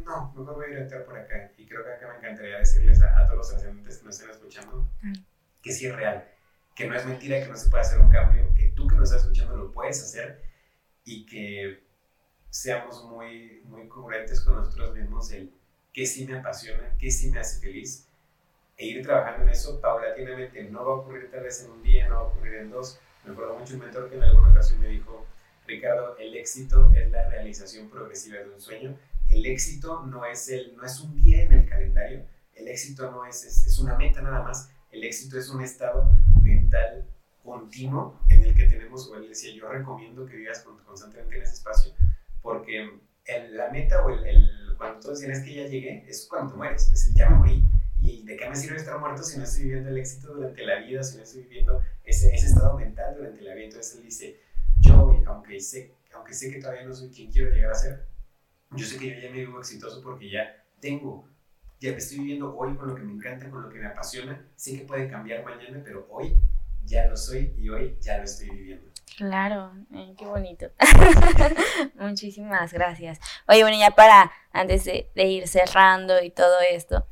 no, 0.04 0.34
mejor 0.36 0.56
voy 0.56 0.74
a 0.74 0.80
ir 0.80 1.06
por 1.06 1.18
acá. 1.18 1.52
Y 1.58 1.66
creo 1.66 1.84
que 1.84 1.94
acá 1.94 2.08
me 2.08 2.18
encantaría 2.18 2.60
decirles 2.60 3.02
a, 3.02 3.26
todos 3.26 3.38
los 3.38 3.54
asistentes 3.54 3.98
que 3.98 4.06
nos 4.06 4.16
estén 4.16 4.32
escuchando 4.32 4.90
que 5.62 5.72
sí 5.72 5.88
es 5.88 5.96
real, 5.96 6.30
que 6.76 6.88
no 6.88 6.96
es 6.96 7.06
mentira 7.06 7.42
que 7.42 7.48
no 7.48 7.56
se 7.56 7.70
puede 7.70 7.82
hacer 7.82 8.00
un 8.00 8.12
cambio, 8.12 8.54
que 8.54 8.70
tú 8.76 8.88
que 8.88 8.96
nos 8.96 9.10
estás 9.10 9.24
escuchando 9.24 9.56
lo 9.56 9.72
puedes 9.72 10.04
hacer 10.04 10.44
y 11.06 11.26
que 11.26 11.84
seamos 12.50 13.04
muy, 13.06 13.62
muy 13.66 13.88
congruentes 13.88 14.42
con 14.42 14.56
nosotros 14.56 14.94
mismos 14.94 15.32
el 15.32 15.54
qué 15.94 16.06
sí 16.06 16.28
me 16.28 16.38
apasiona, 16.38 16.96
qué 17.00 17.10
sí 17.10 17.32
me 17.32 17.40
hace 17.40 17.60
feliz 17.62 18.08
e 18.78 18.88
ir 18.88 19.04
trabajando 19.04 19.44
en 19.44 19.50
eso 19.50 19.80
paulatinamente. 19.80 20.64
No 20.64 20.86
va 20.86 20.94
a 20.94 20.96
ocurrir 20.98 21.32
tal 21.32 21.44
vez 21.44 21.64
en 21.64 21.72
un 21.72 21.84
día, 21.84 22.08
no 22.08 22.16
va 22.16 22.22
a 22.22 22.24
ocurrir 22.26 22.56
en 22.56 22.72
dos. 22.72 23.00
Me 23.24 23.32
acuerdo 23.32 23.58
mucho 23.58 23.76
un 23.76 23.82
mentor 23.82 24.10
que 24.10 24.16
en 24.18 24.24
alguna 24.24 24.52
ocasión 24.52 24.82
me 24.82 24.88
dijo, 24.88 25.26
Ricardo, 25.66 26.18
el 26.18 26.36
éxito 26.36 26.92
es 26.94 27.10
la 27.12 27.30
realización 27.30 27.90
progresiva 27.90 28.40
de 28.40 28.50
un 28.50 28.60
sueño. 28.60 28.98
El 29.34 29.48
éxito 29.48 30.04
no 30.06 30.26
es, 30.26 30.48
el, 30.50 30.76
no 30.78 30.86
es 30.86 31.00
un 31.00 31.16
día 31.16 31.42
en 31.42 31.54
el 31.54 31.68
calendario, 31.68 32.24
el 32.54 32.68
éxito 32.68 33.10
no 33.10 33.26
es, 33.26 33.44
es, 33.44 33.80
una 33.80 33.96
meta 33.98 34.22
nada 34.22 34.44
más, 34.44 34.70
el 34.92 35.04
éxito 35.04 35.40
es 35.40 35.50
un 35.50 35.64
estado 35.64 36.16
mental 36.44 37.08
continuo 37.44 38.20
en 38.30 38.44
el 38.44 38.54
que 38.54 38.66
tenemos, 38.66 39.10
o 39.10 39.16
él 39.18 39.28
decía, 39.28 39.52
yo 39.56 39.68
recomiendo 39.68 40.28
que 40.28 40.36
vivas 40.36 40.64
constantemente 40.86 41.38
en 41.38 41.42
ese 41.42 41.54
espacio, 41.54 41.94
porque 42.44 42.88
la 43.54 43.72
meta 43.72 44.06
o 44.06 44.10
el, 44.10 44.76
cuando 44.78 45.00
todos 45.00 45.20
dicen 45.20 45.34
es 45.34 45.44
que 45.44 45.56
ya 45.56 45.66
llegué, 45.66 46.06
es 46.08 46.28
cuando 46.30 46.56
mueres, 46.56 46.92
es 46.94 47.08
el 47.08 47.16
ya 47.16 47.30
me 47.32 47.38
morí. 47.38 47.64
¿Y 48.04 48.24
de 48.26 48.38
qué 48.38 48.48
me 48.48 48.56
sirve 48.56 48.78
estar 48.78 49.00
muerto 49.00 49.24
si 49.24 49.38
no 49.40 49.46
estoy 49.46 49.64
viviendo 49.64 49.90
el 49.90 49.98
éxito 49.98 50.34
durante 50.34 50.64
la 50.64 50.80
vida, 50.82 51.02
si 51.02 51.18
no 51.18 51.24
estoy 51.24 51.42
viviendo 51.44 51.82
ese, 52.04 52.36
ese 52.36 52.48
estado 52.48 52.78
mental 52.78 53.16
durante 53.16 53.42
la 53.42 53.56
vida? 53.56 53.66
Entonces 53.66 53.96
él 53.96 54.04
dice, 54.04 54.40
yo, 54.82 55.24
aunque 55.26 55.60
sé, 55.60 55.96
aunque 56.14 56.34
sé 56.34 56.52
que 56.52 56.60
todavía 56.60 56.84
no 56.84 56.94
soy 56.94 57.10
quien 57.10 57.32
quiero 57.32 57.50
llegar 57.50 57.72
a 57.72 57.76
ser, 57.76 58.13
yo 58.74 58.86
sé 58.86 58.98
que 58.98 59.10
yo 59.10 59.20
ya 59.20 59.30
me 59.30 59.40
vivo 59.40 59.60
exitoso 59.60 60.02
porque 60.04 60.30
ya 60.30 60.66
tengo, 60.80 61.30
ya 61.80 61.92
estoy 61.92 62.20
viviendo 62.20 62.56
hoy 62.58 62.76
con 62.76 62.88
lo 62.88 62.96
que 62.96 63.04
me 63.04 63.14
encanta, 63.14 63.50
con 63.50 63.62
lo 63.62 63.70
que 63.70 63.78
me 63.78 63.88
apasiona. 63.88 64.46
Sé 64.56 64.76
que 64.76 64.84
puede 64.84 65.08
cambiar 65.08 65.44
mañana, 65.44 65.82
pero 65.84 66.08
hoy 66.10 66.36
ya 66.86 67.08
lo 67.08 67.16
soy 67.16 67.54
y 67.58 67.70
hoy 67.70 67.98
ya 68.02 68.18
lo 68.18 68.24
estoy 68.24 68.50
viviendo. 68.50 68.90
Claro, 69.18 69.74
qué 70.18 70.26
bonito. 70.26 70.68
Muchísimas 71.96 72.74
gracias. 72.74 73.20
Oye, 73.48 73.62
bueno, 73.62 73.78
ya 73.78 73.92
para, 73.92 74.32
antes 74.52 74.86
de, 74.86 75.10
ir 75.16 75.48
cerrando 75.48 76.22
y 76.24 76.32
todo 76.32 76.56
esto, 76.68 77.06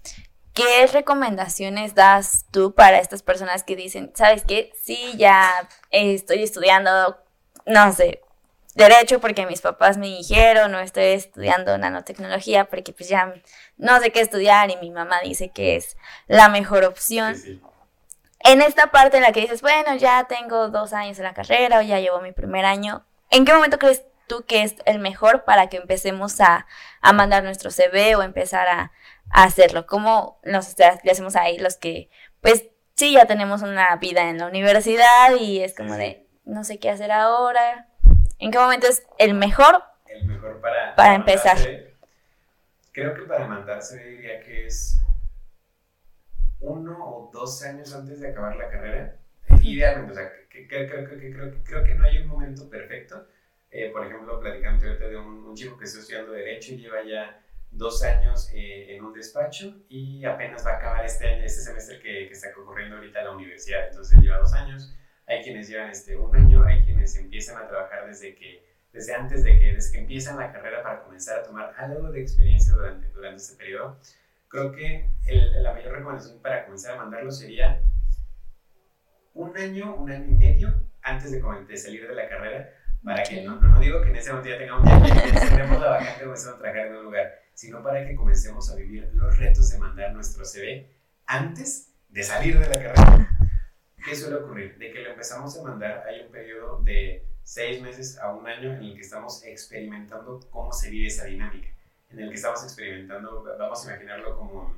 ¿qué 0.54 0.88
recomendaciones 0.88 1.94
das 1.94 2.46
tú 2.52 2.74
para 2.74 3.00
estas 3.00 3.22
personas 3.22 3.64
que 3.64 3.76
dicen, 3.76 4.12
sabes 4.16 4.44
qué, 4.46 4.72
sí, 4.82 5.14
ya 5.18 5.70
estoy 5.92 6.42
estudiando, 6.42 7.18
no 7.68 7.94
sé, 7.94 8.22
derecho 8.76 9.20
porque 9.20 9.46
mis 9.46 9.62
papás 9.62 9.98
me 9.98 10.08
dijeron, 10.08 10.72
no 10.72 10.80
estoy 10.80 11.06
estudiando 11.06 11.78
nanotecnología 11.78 12.66
porque 12.66 12.94
pues 12.94 13.10
ya 13.10 13.34
no 13.78 14.00
sé 14.00 14.12
qué 14.12 14.22
estudiar 14.22 14.70
y 14.72 14.78
mi 14.78 14.92
mamá 14.92 15.20
dice 15.24 15.50
que 15.50 15.76
es 15.76 15.98
la 16.28 16.50
mejor 16.50 16.86
opción 16.86 17.36
en 18.44 18.62
esta 18.62 18.88
parte 18.92 19.18
en 19.18 19.24
la 19.24 19.32
que 19.32 19.42
dices, 19.42 19.62
bueno, 19.62 19.96
ya 19.96 20.26
tengo 20.26 20.70
dos 20.70 20.94
años 20.94 21.18
en 21.20 21.26
la 21.26 21.34
carrera 21.34 21.80
o 21.80 21.82
ya 21.82 22.00
llevo 22.00 22.22
mi 22.22 22.32
primer 22.32 22.66
año, 22.66 23.06
¿en 23.30 23.46
qué 23.46 23.54
momento 23.54 23.78
crees 23.78 24.04
tú 24.28 24.46
que 24.46 24.64
es 24.64 24.76
el 24.86 25.00
mejor 25.00 25.44
para 25.44 25.68
que 25.68 25.78
empecemos 25.78 26.40
a, 26.42 26.66
mandar 27.14 27.44
nuestro 27.44 27.72
CV 27.72 28.16
o 28.16 28.24
empezar 28.24 28.68
a, 28.68 28.92
hacerlo? 29.30 29.86
¿Cómo 29.86 30.40
nos 30.44 30.76
le 30.78 31.12
hacemos 31.12 31.36
ahí 31.36 31.58
los 31.58 31.78
que, 31.78 32.10
pues 32.42 32.66
sí, 32.96 33.14
ya 33.14 33.26
tenemos 33.26 33.62
una 33.62 33.96
vida 33.96 34.30
en 34.30 34.40
la 34.40 34.48
universidad 34.48 35.36
y 35.40 35.62
es 35.62 35.74
como 35.74 35.96
de, 35.96 36.28
no 36.44 36.64
sé 36.64 36.80
qué 36.80 36.90
hacer 36.90 37.12
ahora? 37.12 37.88
¿En 38.42 38.50
qué 38.50 38.58
momento 38.58 38.88
es 38.88 39.06
el 39.20 39.36
mejor? 39.36 39.84
El 40.08 40.26
mejor 40.26 40.60
para, 40.60 40.96
para 40.96 41.14
empezar. 41.14 41.58
Creo 42.92 43.14
que 43.14 43.22
para 43.22 43.46
mandarse 43.46 44.04
diría 44.04 44.42
que 44.42 44.66
es 44.66 45.00
uno 46.60 46.98
o 47.06 47.30
dos 47.32 47.64
años 47.64 47.94
antes 47.94 48.20
de 48.20 48.30
acabar 48.30 48.56
la 48.56 48.68
carrera. 48.68 49.16
Idealmente, 49.62 50.12
o 50.12 50.16
sea, 50.16 50.32
que, 50.50 50.68
creo, 50.68 51.84
que 51.84 51.96
no 51.96 52.04
hay 52.04 52.18
un 52.18 52.28
momento 52.28 52.68
perfecto. 52.68 53.28
Eh, 53.70 53.92
por 53.92 54.08
ejemplo, 54.08 54.40
platicando 54.40 54.88
ahorita 54.88 55.08
de 55.08 55.18
un, 55.18 55.56
chico 55.56 55.78
que 55.78 55.86
está 55.86 56.00
estudiando 56.00 56.32
Derecho 56.32 56.74
y 56.74 56.78
lleva 56.78 57.04
ya 57.04 57.40
dos 57.70 58.04
años 58.04 58.50
eh, 58.54 58.96
en 58.96 59.06
un 59.06 59.14
despacho 59.14 59.84
y 59.88 60.26
apenas 60.26 60.66
va 60.66 60.72
a 60.72 60.78
acabar 60.78 61.06
este 61.06 61.28
año, 61.28 61.44
este 61.46 61.62
semestre 61.62 62.00
que, 62.00 62.28
que 62.28 62.34
está 62.34 62.50
ocurriendo 62.60 62.96
ahorita 62.96 63.20
en 63.20 63.26
la 63.26 63.32
universidad. 63.32 63.88
Entonces 63.88 64.20
lleva 64.20 64.40
dos 64.40 64.54
años. 64.54 64.96
Hay 65.32 65.42
quienes 65.44 65.70
llevan 65.70 65.90
este, 65.90 66.18
un 66.18 66.36
año, 66.36 66.64
hay 66.66 66.84
quienes 66.84 67.16
empiezan 67.16 67.58
a 67.58 67.68
trabajar 67.68 68.06
desde 68.06 68.36
que 68.36 68.70
desde 68.92 69.16
antes 69.16 69.46
de 69.46 69.58
que, 69.58 69.74
desde 69.74 69.94
que 69.94 70.00
empiezan 70.00 70.38
la 70.38 70.52
carrera 70.52 70.84
para 70.84 71.02
comenzar 71.04 71.40
a 71.40 71.44
tomar 71.44 71.74
algo 71.78 72.12
de 72.12 72.22
experiencia 72.22 72.74
durante, 72.74 73.08
durante 73.08 73.38
este 73.38 73.56
periodo 73.56 73.98
creo 74.52 74.72
que 74.74 75.10
la 75.62 75.74
mayor 75.74 75.94
recomendación 75.94 76.42
para 76.42 76.66
comenzar 76.66 76.96
a 76.96 76.98
mandarlo 76.98 77.32
sería 77.32 77.82
un 79.34 79.58
año, 79.58 79.96
un 79.96 80.12
año 80.12 80.26
y 80.28 80.34
medio 80.34 80.74
antes 81.02 81.32
de, 81.32 81.78
salir 81.78 82.08
de 82.08 82.14
la 82.14 82.28
carrera, 82.28 82.70
para 83.04 83.24
que 83.24 83.42
no, 83.44 83.56
no, 83.56 83.80
digo 83.80 84.02
que 84.02 84.10
en 84.10 84.18
ese 84.18 84.30
momento 84.30 84.50
ya 84.50 84.58
tengamos, 84.58 84.88
ya, 84.88 85.50
tenemos 85.50 85.80
la 85.80 85.90
vacante 85.90 86.24
comencemos 86.24 86.56
a 86.56 86.60
trabajar 86.60 86.88
en 86.88 86.96
un 86.98 87.04
lugar, 87.06 87.34
sino 87.54 87.82
para 87.82 88.06
que 88.06 88.14
comencemos 88.14 88.70
a 88.70 88.76
vivir 88.76 89.10
los 89.14 89.38
retos 89.38 89.72
de 89.72 89.80
mandar 89.80 90.14
nuestro 90.14 90.44
CV 90.44 90.92
antes 91.26 91.94
de 92.10 92.24
salir 92.24 92.60
de 92.60 92.68
la 92.68 92.74
carrera. 92.74 93.41
¿Qué 94.04 94.16
suele 94.16 94.38
ocurrir? 94.38 94.78
De 94.78 94.92
que 94.92 95.02
lo 95.02 95.12
empezamos 95.12 95.58
a 95.58 95.64
mandar, 95.64 96.04
hay 96.08 96.22
un 96.22 96.32
periodo 96.32 96.82
de 96.84 97.26
seis 97.44 97.82
meses 97.82 98.18
a 98.18 98.34
un 98.34 98.48
año 98.48 98.74
en 98.74 98.84
el 98.84 98.96
que 98.96 99.02
estamos 99.02 99.44
experimentando 99.46 100.40
cómo 100.50 100.72
se 100.72 100.90
vive 100.90 101.08
esa 101.08 101.26
dinámica 101.26 101.68
en 102.12 102.20
el 102.20 102.30
que 102.30 102.36
estamos 102.36 102.64
experimentando, 102.64 103.44
vamos 103.58 103.86
a 103.86 103.92
imaginarlo 103.92 104.38
como 104.38 104.74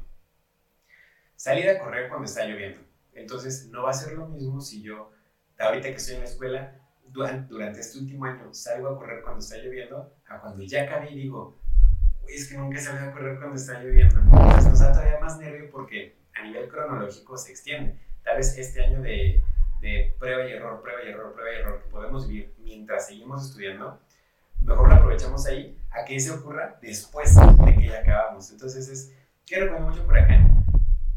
salir 1.35 1.69
a 1.69 1.79
correr 1.79 2.09
cuando 2.09 2.25
está 2.25 2.45
lloviendo. 2.45 2.79
Entonces, 3.13 3.67
no 3.69 3.83
va 3.83 3.89
a 3.91 3.93
ser 3.93 4.13
lo 4.13 4.27
mismo 4.27 4.61
si 4.61 4.81
yo, 4.81 5.11
ahorita 5.57 5.89
que 5.89 5.95
estoy 5.95 6.15
en 6.15 6.21
la 6.21 6.27
escuela, 6.27 6.79
durante, 7.05 7.79
este 7.79 7.99
último 7.99 8.25
año 8.25 8.53
salgo 8.53 8.89
a 8.89 8.97
correr 8.97 9.21
cuando 9.23 9.39
está 9.39 9.57
lloviendo, 9.57 10.15
a 10.27 10.39
cuando 10.39 10.63
ya 10.63 10.83
acabé 10.83 11.11
y 11.11 11.15
digo, 11.15 11.59
es 12.27 12.47
que 12.47 12.57
nunca 12.57 12.79
salgo 12.79 13.09
a 13.09 13.13
correr 13.13 13.37
cuando 13.37 13.55
está 13.55 13.79
lloviendo. 13.79 14.19
Entonces 14.19 14.69
nos 14.69 14.79
da 14.79 14.91
todavía 14.93 15.19
más 15.19 15.37
nervio 15.37 15.69
porque 15.69 16.15
a 16.33 16.43
nivel 16.43 16.67
cronológico 16.69 17.37
se 17.37 17.51
extiende. 17.51 17.99
Tal 18.23 18.37
vez 18.37 18.57
este 18.57 18.83
año 18.83 19.01
de, 19.01 19.43
de 19.81 20.15
prueba 20.19 20.45
y 20.45 20.53
error, 20.53 20.81
prueba 20.81 21.03
y 21.03 21.09
error, 21.09 21.33
prueba 21.33 21.51
y 21.51 21.59
error 21.59 21.83
que 21.83 21.89
podemos 21.89 22.27
vivir 22.27 22.53
mientras 22.59 23.07
seguimos 23.07 23.45
estudiando, 23.47 23.99
mejor 24.59 24.89
lo 24.89 24.95
aprovechamos 24.95 25.45
ahí 25.45 25.77
a 25.91 26.05
que 26.05 26.19
se 26.19 26.31
ocurra 26.31 26.77
después 26.81 27.35
de 27.35 27.75
que 27.75 27.87
ya 27.87 27.99
acabamos. 27.99 28.49
Entonces 28.51 28.87
es, 28.87 29.13
que 29.45 29.59
recomiendo 29.59 29.89
mucho 29.89 30.05
por 30.05 30.17
acá, 30.17 30.39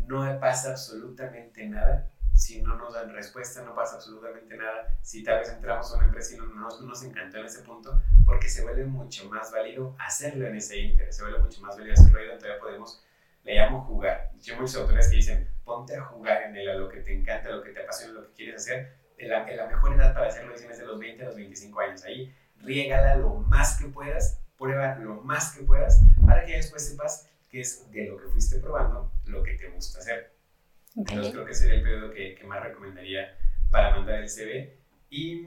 no 0.07 0.41
pasa 0.41 0.71
absolutamente 0.71 1.67
nada 1.67 2.11
si 2.35 2.61
no 2.61 2.77
nos 2.77 2.93
dan 2.93 3.15
respuesta, 3.15 3.63
no 3.63 3.75
pasa 3.75 3.97
absolutamente 3.97 4.57
nada 4.57 4.95
si 5.01 5.23
tal 5.23 5.39
vez 5.39 5.49
entramos 5.49 5.91
a 5.93 5.97
una 5.97 6.07
empresa 6.07 6.35
y 6.35 6.39
no, 6.39 6.47
nos 6.47 7.03
encantó 7.03 7.39
en 7.39 7.47
ese 7.47 7.63
punto, 7.63 8.03
porque 8.27 8.49
se 8.49 8.63
vuelve 8.63 8.85
mucho 8.85 9.29
más 9.31 9.51
válido 9.51 9.97
hacerlo 9.99 10.47
en 10.47 10.57
ese 10.57 10.79
inter, 10.79 11.13
se 11.13 11.23
vuelve 11.23 11.39
mucho 11.39 11.63
más 11.63 11.77
válido 11.77 11.95
hacerlo 11.95 12.23
y 12.23 12.39
todavía 12.39 12.61
podemos, 12.61 13.03
le 13.47 13.55
llamo 13.55 13.81
jugar. 13.83 14.33
Hay 14.35 14.57
muchos 14.57 14.77
autores 14.77 15.09
que 15.09 15.17
dicen, 15.17 15.49
ponte 15.65 15.97
a 15.97 16.03
jugar 16.03 16.43
en 16.43 16.57
él, 16.57 16.69
a 16.69 16.75
lo 16.75 16.89
que 16.89 17.01
te 17.01 17.15
encanta, 17.15 17.49
a 17.49 17.53
lo 17.53 17.63
que 17.63 17.71
te 17.71 17.81
apasiona, 17.81 18.15
lo 18.15 18.27
que 18.27 18.35
quieres 18.35 18.57
hacer. 18.57 18.93
La, 19.19 19.51
la 19.51 19.67
mejor 19.69 19.95
edad 19.95 20.13
para 20.13 20.27
hacerlo, 20.27 20.53
dicen, 20.53 20.71
es 20.71 20.79
de 20.79 20.85
los 20.85 20.99
20 20.99 21.23
a 21.23 21.27
los 21.27 21.37
25 21.37 21.81
años. 21.81 22.05
Ahí 22.05 22.35
riégala 22.61 23.15
lo 23.15 23.35
más 23.35 23.81
que 23.81 23.87
puedas, 23.87 24.43
prueba 24.59 24.97
lo 24.97 25.15
más 25.23 25.55
que 25.55 25.65
puedas, 25.65 26.03
para 26.27 26.45
que 26.45 26.57
después 26.57 26.89
sepas 26.89 27.31
qué 27.49 27.61
es 27.61 27.91
de 27.93 28.07
lo 28.07 28.19
que 28.19 28.27
fuiste 28.27 28.59
probando 28.59 29.13
lo 29.27 29.43
que 29.45 29.55
te 29.55 29.69
gusta 29.69 30.01
hacer. 30.01 30.33
Entonces 30.97 31.33
creo 31.33 31.45
que 31.45 31.55
sería 31.55 31.77
el 31.77 31.83
periodo 31.83 32.11
que, 32.13 32.35
que, 32.35 32.45
más 32.45 32.63
recomendaría 32.63 33.37
para 33.71 33.91
mandar 33.91 34.21
el 34.21 34.29
CV 34.29 34.77
y 35.11 35.47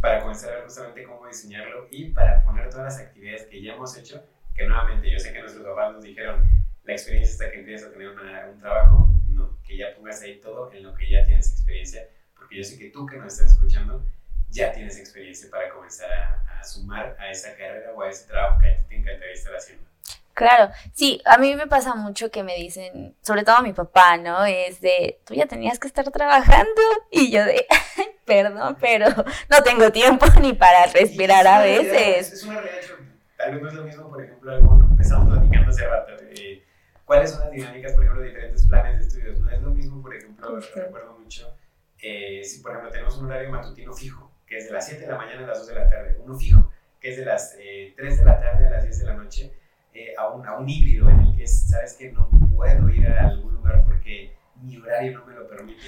para 0.00 0.20
comenzar 0.20 0.50
a 0.50 0.54
ver 0.56 0.64
justamente 0.64 1.02
cómo 1.02 1.26
diseñarlo 1.26 1.88
y 1.90 2.10
para 2.10 2.44
poner 2.44 2.70
todas 2.70 2.94
las 2.94 3.00
actividades 3.00 3.46
que 3.46 3.60
ya 3.60 3.74
hemos 3.74 3.96
hecho, 3.96 4.24
que 4.54 4.66
nuevamente 4.66 5.10
yo 5.10 5.18
sé 5.18 5.32
que 5.32 5.40
nuestros 5.40 5.66
papás 5.66 5.94
nos 5.94 6.04
dijeron 6.04 6.46
la 6.88 6.94
experiencia 6.94 7.32
hasta 7.34 7.50
que 7.50 7.60
empiezas 7.60 7.88
a 7.88 7.92
tener 7.92 8.08
un 8.08 8.58
trabajo, 8.60 9.08
no, 9.28 9.58
que 9.62 9.76
ya 9.76 9.94
pongas 9.94 10.22
ahí 10.22 10.40
todo 10.40 10.72
en 10.72 10.82
lo 10.82 10.94
que 10.94 11.08
ya 11.10 11.22
tienes 11.22 11.52
experiencia, 11.52 12.08
porque 12.34 12.56
yo 12.56 12.64
sé 12.64 12.78
que 12.78 12.88
tú 12.88 13.04
que 13.04 13.18
nos 13.18 13.34
estás 13.34 13.52
escuchando 13.52 14.02
ya 14.48 14.72
tienes 14.72 14.98
experiencia 14.98 15.50
para 15.50 15.68
comenzar 15.68 16.10
a, 16.10 16.64
sumar 16.64 17.14
a 17.20 17.30
esa 17.30 17.54
carrera 17.56 17.92
o 17.94 18.02
a 18.02 18.08
ese 18.08 18.26
trabajo 18.26 18.58
que 18.60 18.68
a 18.68 18.76
ti 18.78 18.84
te 18.88 18.96
encantaría 18.96 19.34
estar 19.34 19.54
haciendo. 19.54 19.84
Claro, 20.32 20.72
sí, 20.94 21.20
a 21.26 21.36
mí 21.36 21.54
me 21.54 21.66
pasa 21.66 21.94
mucho 21.94 22.30
que 22.30 22.42
me 22.42 22.56
dicen, 22.56 23.14
sobre 23.20 23.44
todo 23.44 23.56
a 23.56 23.62
mi 23.62 23.74
papá, 23.74 24.16
¿no? 24.16 24.46
Es 24.46 24.80
de, 24.80 25.20
tú 25.24 25.34
ya 25.34 25.46
tenías 25.46 25.78
que 25.78 25.88
estar 25.88 26.10
trabajando 26.10 26.80
y 27.10 27.30
yo 27.30 27.44
de, 27.44 27.66
perdón, 28.24 28.78
pero 28.80 29.08
no 29.50 29.62
tengo 29.62 29.92
tiempo 29.92 30.24
ni 30.40 30.54
para 30.54 30.86
respirar 30.86 31.46
a 31.46 31.60
veces. 31.60 32.32
Es 32.32 32.42
una 32.44 32.62
realidad, 32.62 32.94
tal 33.36 33.52
vez 33.52 33.62
no 33.62 33.68
es 33.68 33.74
lo 33.74 33.84
mismo, 33.84 34.08
por 34.08 34.24
ejemplo, 34.24 34.52
algo, 34.52 34.74
empezamos 34.90 35.28
platicando 35.28 35.70
hace 35.70 35.86
rato, 35.86 36.16
de, 36.16 36.67
cuáles 37.08 37.30
son 37.30 37.40
las 37.40 37.52
dinámicas, 37.52 37.94
por 37.94 38.04
ejemplo, 38.04 38.22
de 38.22 38.28
diferentes 38.28 38.66
planes 38.66 38.98
de 38.98 39.06
estudios. 39.06 39.40
No 39.40 39.50
es 39.50 39.62
lo 39.62 39.70
mismo, 39.70 40.02
por 40.02 40.14
ejemplo, 40.14 40.60
recuerdo 40.76 41.18
mucho, 41.18 41.56
eh, 42.00 42.44
si 42.44 42.60
por 42.60 42.72
ejemplo 42.72 42.90
tenemos 42.90 43.16
un 43.16 43.26
horario 43.26 43.50
matutino 43.50 43.94
fijo, 43.94 44.30
que 44.46 44.58
es 44.58 44.66
de 44.66 44.74
las 44.74 44.86
7 44.86 45.00
de 45.00 45.08
la 45.08 45.16
mañana 45.16 45.44
a 45.44 45.46
las 45.48 45.58
2 45.60 45.68
de 45.68 45.74
la 45.74 45.88
tarde, 45.88 46.18
uno 46.22 46.38
fijo, 46.38 46.70
que 47.00 47.10
es 47.10 47.16
de 47.16 47.24
las 47.24 47.52
3 47.52 47.60
eh, 47.64 47.94
de 47.96 48.24
la 48.24 48.38
tarde 48.38 48.66
a 48.66 48.70
las 48.70 48.84
10 48.84 48.98
de 48.98 49.06
la 49.06 49.14
noche, 49.14 49.52
eh, 49.94 50.14
a, 50.18 50.28
un, 50.28 50.46
a, 50.46 50.58
un, 50.58 50.68
híbrido 50.68 51.08
en 51.08 51.20
el 51.20 51.36
que 51.36 51.46
sabes 51.46 51.94
que 51.94 52.12
no 52.12 52.28
puedo 52.54 52.90
ir 52.90 53.08
a 53.08 53.28
algún 53.28 53.54
lugar 53.54 53.84
porque 53.84 54.36
mi 54.60 54.76
horario 54.76 55.18
no 55.18 55.24
me 55.24 55.32
lo 55.32 55.48
permite. 55.48 55.80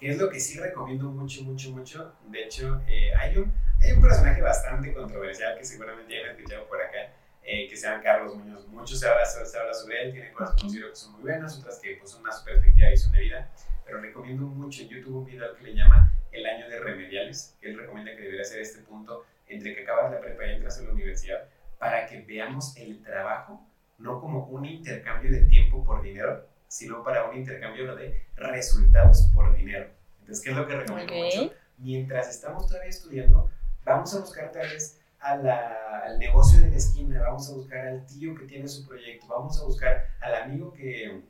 Que 0.00 0.08
es 0.08 0.18
lo 0.18 0.30
que 0.30 0.40
sí 0.40 0.58
recomiendo 0.58 1.10
mucho, 1.10 1.42
mucho, 1.42 1.70
mucho. 1.70 2.14
De 2.28 2.44
hecho, 2.44 2.80
eh, 2.88 3.14
hay, 3.14 3.36
un, 3.36 3.52
hay 3.82 3.92
un 3.92 4.00
personaje 4.00 4.40
bastante 4.40 4.94
controversial 4.94 5.56
que 5.58 5.66
seguramente 5.66 6.14
ya 6.14 6.30
han 6.30 6.36
escuchado 6.36 6.66
por 6.66 6.80
acá, 6.80 7.11
que 7.42 7.76
se 7.76 7.86
llama 7.86 8.02
Carlos 8.02 8.36
Muñoz. 8.36 8.66
Mucho 8.68 8.96
se 8.96 9.08
habla, 9.08 9.24
se 9.24 9.58
habla 9.58 9.74
sobre 9.74 10.02
él, 10.02 10.12
tiene 10.12 10.32
cosas 10.32 10.54
que 10.54 10.62
considero 10.62 10.90
que 10.90 10.96
son 10.96 11.12
muy 11.12 11.22
buenas, 11.22 11.58
otras 11.58 11.78
que 11.80 11.96
pues, 11.96 12.10
son 12.10 12.22
más 12.22 12.40
perspectiva 12.42 12.88
y 12.88 12.92
visión 12.92 13.12
de 13.12 13.20
vida. 13.20 13.50
Pero 13.84 14.00
recomiendo 14.00 14.46
mucho 14.46 14.82
en 14.82 14.88
YouTube 14.88 15.16
un 15.16 15.24
video 15.24 15.54
que 15.54 15.64
le 15.64 15.74
llama 15.74 16.12
el 16.30 16.46
año 16.46 16.68
de 16.68 16.78
remediales, 16.78 17.56
que 17.60 17.70
él 17.70 17.78
recomienda 17.78 18.14
que 18.16 18.22
debería 18.22 18.44
ser 18.44 18.60
este 18.60 18.80
punto 18.82 19.26
entre 19.46 19.74
que 19.74 19.82
acabas 19.82 20.10
la 20.10 20.20
prepa 20.20 20.46
y 20.46 20.52
entras 20.52 20.78
a 20.78 20.82
la 20.82 20.92
universidad, 20.92 21.48
para 21.78 22.06
que 22.06 22.20
veamos 22.22 22.76
el 22.76 23.02
trabajo 23.02 23.66
no 23.98 24.20
como 24.20 24.46
un 24.46 24.64
intercambio 24.64 25.30
de 25.30 25.42
tiempo 25.46 25.84
por 25.84 26.02
dinero, 26.02 26.46
sino 26.68 27.02
para 27.02 27.28
un 27.28 27.36
intercambio 27.36 27.94
de 27.94 28.24
resultados 28.36 29.30
por 29.34 29.54
dinero. 29.54 29.90
Entonces, 30.20 30.42
¿qué 30.42 30.50
es 30.50 30.56
lo 30.56 30.66
que 30.66 30.76
recomiendo 30.76 31.12
mucho? 31.12 31.54
mientras 31.78 32.28
estamos 32.28 32.66
todavía 32.66 32.90
estudiando, 32.90 33.50
vamos 33.84 34.14
a 34.14 34.20
buscar 34.20 34.52
tal 34.52 34.68
vez 34.68 35.00
al 35.22 36.18
negocio 36.18 36.60
de 36.60 36.70
la 36.70 36.76
esquina, 36.76 37.22
vamos 37.22 37.48
a 37.48 37.54
buscar 37.54 37.86
al 37.86 38.06
tío 38.06 38.34
que 38.34 38.44
tiene 38.44 38.66
su 38.68 38.86
proyecto, 38.86 39.26
vamos 39.28 39.60
a 39.60 39.64
buscar 39.64 40.08
al 40.20 40.34
amigo 40.34 40.72
que, 40.72 41.22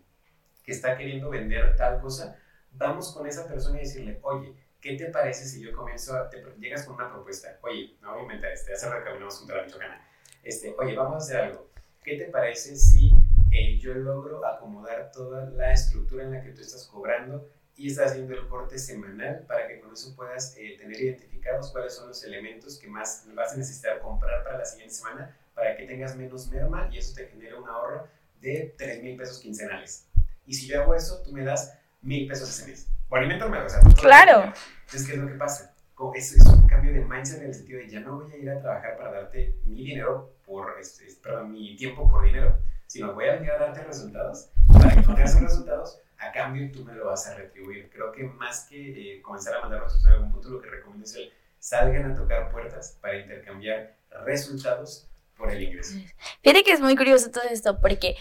que 0.64 0.72
está 0.72 0.96
queriendo 0.96 1.28
vender 1.28 1.76
tal 1.76 2.00
cosa, 2.00 2.38
vamos 2.72 3.14
con 3.14 3.26
esa 3.26 3.46
persona 3.46 3.78
y 3.78 3.84
decirle, 3.84 4.18
oye, 4.22 4.54
¿qué 4.80 4.96
te 4.96 5.06
parece 5.06 5.44
si 5.44 5.62
yo 5.62 5.72
comienzo, 5.72 6.16
a, 6.16 6.30
te 6.30 6.42
llegas 6.58 6.84
con 6.84 6.94
una 6.94 7.12
propuesta? 7.12 7.58
Oye, 7.62 7.96
no 8.00 8.12
voy 8.12 8.20
a 8.20 8.22
inventar 8.22 8.52
este, 8.52 8.72
hace 8.72 8.88
rato 8.88 9.04
caminamos 9.04 9.38
junto 9.38 9.54
a 9.54 9.58
la. 9.58 10.06
Este, 10.42 10.74
oye, 10.78 10.96
vamos 10.96 11.14
a 11.14 11.18
hacer 11.18 11.36
algo. 11.36 11.70
¿Qué 12.02 12.16
te 12.16 12.24
parece 12.24 12.74
si 12.76 13.12
eh, 13.52 13.78
yo 13.78 13.94
logro 13.94 14.44
acomodar 14.44 15.12
toda 15.12 15.50
la 15.50 15.72
estructura 15.72 16.24
en 16.24 16.32
la 16.32 16.42
que 16.42 16.50
tú 16.50 16.62
estás 16.62 16.86
cobrando 16.86 17.48
y 17.76 17.88
estás 17.88 18.12
haciendo 18.12 18.34
el 18.34 18.46
corte 18.48 18.78
semanal 18.78 19.44
para 19.48 19.66
que 19.66 19.80
con 19.80 19.92
eso 19.92 20.14
puedas 20.14 20.54
eh, 20.56 20.76
tener 20.78 21.00
identificados 21.00 21.70
cuáles 21.72 21.94
son 21.94 22.08
los 22.08 22.22
elementos 22.24 22.78
que 22.78 22.88
más 22.88 23.24
vas 23.34 23.54
a 23.54 23.56
necesitar 23.56 24.00
comprar 24.00 24.44
para 24.44 24.58
la 24.58 24.64
siguiente 24.64 24.94
semana 24.94 25.36
para 25.54 25.76
que 25.76 25.84
tengas 25.86 26.16
menos 26.16 26.50
merma 26.50 26.88
y 26.92 26.98
eso 26.98 27.14
te 27.14 27.26
genere 27.26 27.54
un 27.54 27.68
ahorro 27.68 28.06
de 28.40 28.74
3 28.76 29.02
mil 29.02 29.16
pesos 29.16 29.38
quincenales. 29.38 30.06
Y 30.46 30.54
si 30.54 30.66
yo 30.66 30.82
hago 30.82 30.94
eso, 30.94 31.22
tú 31.22 31.32
me 31.32 31.44
das 31.44 31.78
mil 32.02 32.26
pesos 32.26 32.48
ese 32.50 32.70
mes. 32.70 32.88
Por 33.08 33.18
alimento 33.18 33.48
me 33.48 33.58
o 33.58 33.68
sea, 33.68 33.80
Claro. 34.00 34.52
Entonces, 34.80 35.06
¿qué 35.06 35.12
es 35.12 35.18
lo 35.18 35.28
que 35.28 35.34
pasa? 35.34 35.74
Es, 36.14 36.32
es, 36.32 36.44
un 36.46 36.66
cambio 36.66 36.92
de 36.92 37.04
mindset 37.04 37.40
en 37.42 37.46
el 37.46 37.54
sentido 37.54 37.78
de 37.78 37.88
ya 37.88 38.00
no 38.00 38.18
voy 38.18 38.32
a 38.32 38.36
ir 38.36 38.50
a 38.50 38.60
trabajar 38.60 38.96
para 38.96 39.12
darte 39.12 39.54
mi 39.64 39.84
dinero 39.84 40.34
por, 40.44 40.76
este, 40.80 41.06
perdón, 41.22 41.52
mi 41.52 41.76
tiempo 41.76 42.10
por 42.10 42.24
dinero, 42.24 42.58
sino 42.88 43.14
voy 43.14 43.26
a 43.28 43.34
venir 43.34 43.52
a 43.52 43.58
darte 43.58 43.84
resultados 43.84 44.48
para 44.66 44.96
que 44.96 45.02
con 45.04 45.20
esos 45.20 45.40
resultados 45.40 46.00
a 46.22 46.32
cambio 46.32 46.70
tú 46.72 46.84
me 46.84 46.94
lo 46.94 47.06
vas 47.06 47.26
a 47.26 47.34
retribuir. 47.34 47.90
Creo 47.90 48.12
que 48.12 48.22
más 48.24 48.66
que 48.68 49.16
eh, 49.16 49.22
comenzar 49.22 49.56
a 49.56 49.60
mandar 49.60 49.82
otros 49.82 50.04
en 50.04 50.12
algún 50.12 50.32
punto, 50.32 50.50
lo 50.50 50.60
que 50.60 50.70
recomiendo 50.70 51.04
es 51.04 51.16
el 51.16 51.32
salgan 51.58 52.10
a 52.10 52.14
tocar 52.14 52.50
puertas 52.50 52.98
para 53.00 53.18
intercambiar 53.18 53.94
resultados 54.24 55.08
por 55.36 55.50
el 55.50 55.62
ingreso. 55.62 55.94
Fíjate 56.42 56.64
que 56.64 56.72
es 56.72 56.80
muy 56.80 56.96
curioso 56.96 57.30
todo 57.30 57.44
esto 57.44 57.80
porque 57.80 58.16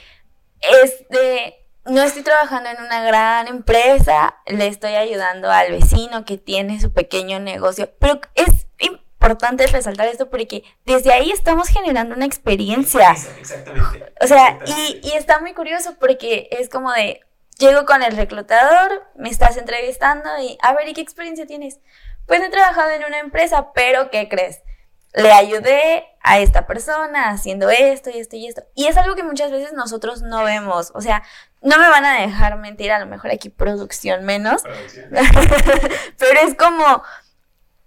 este 0.83 1.55
no 1.85 2.03
estoy 2.03 2.21
trabajando 2.21 2.69
en 2.69 2.83
una 2.83 3.03
gran 3.03 3.47
empresa, 3.47 4.35
le 4.45 4.67
estoy 4.67 4.93
ayudando 4.93 5.49
al 5.49 5.71
vecino 5.71 6.23
que 6.23 6.37
tiene 6.37 6.79
su 6.79 6.93
pequeño 6.93 7.39
negocio, 7.39 7.91
pero 7.97 8.21
es 8.35 8.67
importante 8.77 9.65
resaltar 9.65 10.07
esto 10.07 10.29
porque 10.29 10.63
desde 10.85 11.11
ahí 11.11 11.31
estamos 11.31 11.69
generando 11.69 12.15
una 12.15 12.25
experiencia. 12.25 13.11
Exactamente. 13.39 14.13
O 14.21 14.27
sea, 14.27 14.59
Y, 14.67 15.01
y 15.03 15.13
está 15.13 15.39
muy 15.39 15.53
curioso 15.55 15.95
porque 15.99 16.47
es 16.51 16.69
como 16.69 16.91
de, 16.91 17.21
llego 17.61 17.85
con 17.85 18.03
el 18.03 18.17
reclutador, 18.17 19.07
me 19.15 19.29
estás 19.29 19.55
entrevistando 19.55 20.29
y, 20.41 20.57
a 20.61 20.73
ver, 20.73 20.89
¿y 20.89 20.93
qué 20.93 21.01
experiencia 21.01 21.45
tienes? 21.45 21.79
Pues 22.25 22.41
he 22.41 22.49
trabajado 22.49 22.91
en 22.91 23.05
una 23.05 23.19
empresa, 23.19 23.71
pero 23.73 24.09
¿qué 24.09 24.27
crees? 24.27 24.61
le 25.13 25.31
ayudé 25.31 26.05
a 26.21 26.39
esta 26.39 26.67
persona 26.67 27.29
haciendo 27.29 27.69
esto 27.69 28.09
y 28.09 28.19
esto 28.19 28.35
y 28.35 28.47
esto. 28.47 28.63
Y 28.75 28.87
es 28.87 28.97
algo 28.97 29.15
que 29.15 29.23
muchas 29.23 29.51
veces 29.51 29.73
nosotros 29.73 30.21
no 30.21 30.43
vemos. 30.43 30.91
O 30.93 31.01
sea, 31.01 31.23
no 31.61 31.77
me 31.77 31.89
van 31.89 32.05
a 32.05 32.21
dejar 32.21 32.57
mentir, 32.57 32.91
a 32.91 32.99
lo 32.99 33.07
mejor 33.07 33.31
aquí 33.31 33.49
producción 33.49 34.23
menos. 34.23 34.63
Pero 36.17 36.39
es 36.41 36.55
como, 36.55 37.03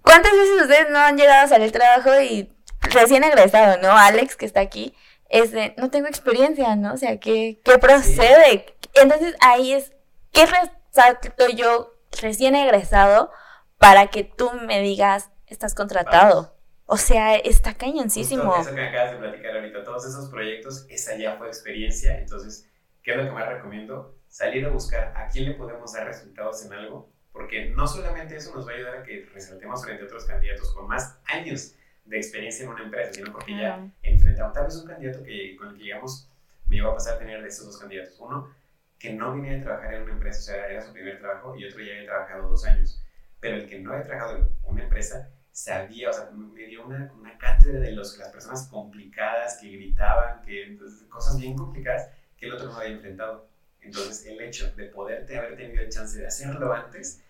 ¿cuántas 0.03 0.33
veces 0.33 0.63
ustedes 0.63 0.91
no 0.91 0.99
han 0.99 1.17
llegado 1.17 1.45
a 1.45 1.49
salir 1.49 1.73
trabajo 1.73 2.21
y 2.21 2.53
recién 2.81 3.25
egresado, 3.25 3.79
¿no? 3.81 3.97
Alex, 3.97 4.37
que 4.37 4.47
está 4.47 4.61
aquí, 4.61 4.95
es 5.31 5.53
de, 5.53 5.75
no 5.79 5.91
tengo 5.91 6.09
experiencia, 6.09 6.77
¿no? 6.77 6.93
O 6.93 6.97
sea, 6.97 7.19
¿qué, 7.19 7.61
qué 7.65 7.79
procede? 7.79 8.74
Entonces 8.95 9.35
ahí 9.41 9.73
es, 9.73 9.93
¿qué 10.33 10.47
resalto 10.47 11.49
yo 11.55 11.95
recién 12.21 12.55
egresado 12.55 13.31
para 13.79 14.07
que 14.07 14.25
tú 14.25 14.51
me 14.66 14.81
digas, 14.81 15.31
estás 15.47 15.75
contratado? 15.75 16.55
O 16.87 16.97
sea, 16.97 17.37
está 17.37 17.75
cañoncísimo. 17.75 18.53
Justo 18.53 18.61
eso 18.61 18.75
que 18.75 18.83
me 18.83 18.89
acabas 18.89 19.12
de 19.12 19.19
platicar 19.19 19.57
ahorita, 19.57 19.85
todos 19.85 20.07
esos 20.07 20.29
proyectos, 20.31 20.87
esa 20.91 21.16
ya 21.16 21.37
fue 21.37 21.49
experiencia. 21.49 22.19
Entonces, 22.19 22.69
¿qué 23.03 23.12
es 23.12 23.16
lo 23.16 23.25
que 23.25 23.31
más 23.31 23.49
recomiendo? 23.49 24.15
Salir 24.29 24.66
a 24.66 24.69
buscar 24.69 25.15
a 25.16 25.29
quién 25.29 25.47
le 25.47 25.55
podemos 25.55 25.93
dar 25.93 26.07
resultados 26.07 26.65
en 26.65 26.73
algo, 26.73 27.09
porque 27.33 27.71
no 27.71 27.87
solamente 27.87 28.37
eso 28.37 28.55
nos 28.55 28.66
va 28.66 28.73
a 28.73 28.75
ayudar 28.75 28.97
a 28.99 29.03
que 29.03 29.27
resaltemos 29.33 29.83
frente 29.83 30.03
a 30.03 30.07
otros 30.07 30.25
candidatos 30.25 30.73
con 30.73 30.87
más 30.87 31.19
años 31.25 31.75
de 32.05 32.16
experiencia 32.19 32.65
en 32.65 32.71
una 32.71 32.85
empresa, 32.85 33.12
sino 33.15 33.33
porque 33.33 33.53
ya 33.53 33.89
enfrentamos 34.03 34.53
tal 34.53 34.66
vez 34.66 34.77
un 34.77 34.87
candidato 34.87 35.23
que, 35.23 35.57
con 35.57 35.69
el 35.69 35.77
que 35.79 35.85
llegamos, 35.85 36.29
me 36.66 36.77
iba 36.77 36.91
a 36.91 36.95
pasar 36.95 37.15
a 37.15 37.19
tener 37.19 37.41
de 37.43 37.49
estos 37.49 37.66
dos 37.66 37.79
candidatos. 37.79 38.15
Uno, 38.21 38.55
que 38.99 39.12
no 39.12 39.35
venía 39.35 39.59
a 39.59 39.62
trabajar 39.62 39.95
en 39.95 40.03
una 40.03 40.12
empresa, 40.12 40.39
o 40.39 40.43
sea, 40.43 40.69
era 40.69 40.81
su 40.83 40.93
primer 40.93 41.19
trabajo, 41.19 41.57
y 41.57 41.65
otro 41.65 41.81
ya 41.83 41.93
había 41.93 42.07
trabajado 42.07 42.49
dos 42.49 42.65
años. 42.65 43.03
Pero 43.41 43.57
el 43.57 43.69
que 43.69 43.79
no 43.79 43.93
había 43.93 44.05
trabajado 44.05 44.39
en 44.39 44.49
una 44.65 44.85
empresa 44.85 45.31
sabía, 45.53 46.11
o 46.11 46.12
sea, 46.12 46.31
me 46.31 46.66
dio 46.66 46.85
una, 46.85 47.12
una 47.12 47.39
cátedra 47.39 47.81
de 47.81 47.93
las 47.93 48.16
personas 48.33 48.66
complicadas 48.69 49.59
que 49.61 49.69
gritaban, 49.69 50.43
que 50.43 50.79
cosas 51.09 51.39
bien 51.39 51.57
complicadas 51.57 52.11
que 52.37 52.47
el 52.47 52.55
otro 52.55 52.66
no 52.69 52.77
había 52.77 52.95
enfrentado. 52.95 53.49
Entonces, 53.81 54.27
el 54.27 54.41
hecho 54.41 54.73
de 54.75 54.87
poderte 54.87 55.37
haber 55.37 55.57
tenido 55.57 55.83
el 55.83 55.91
chance 55.91 56.19
de 56.19 56.27
hacerlo 56.27 56.73
antes, 56.73 57.23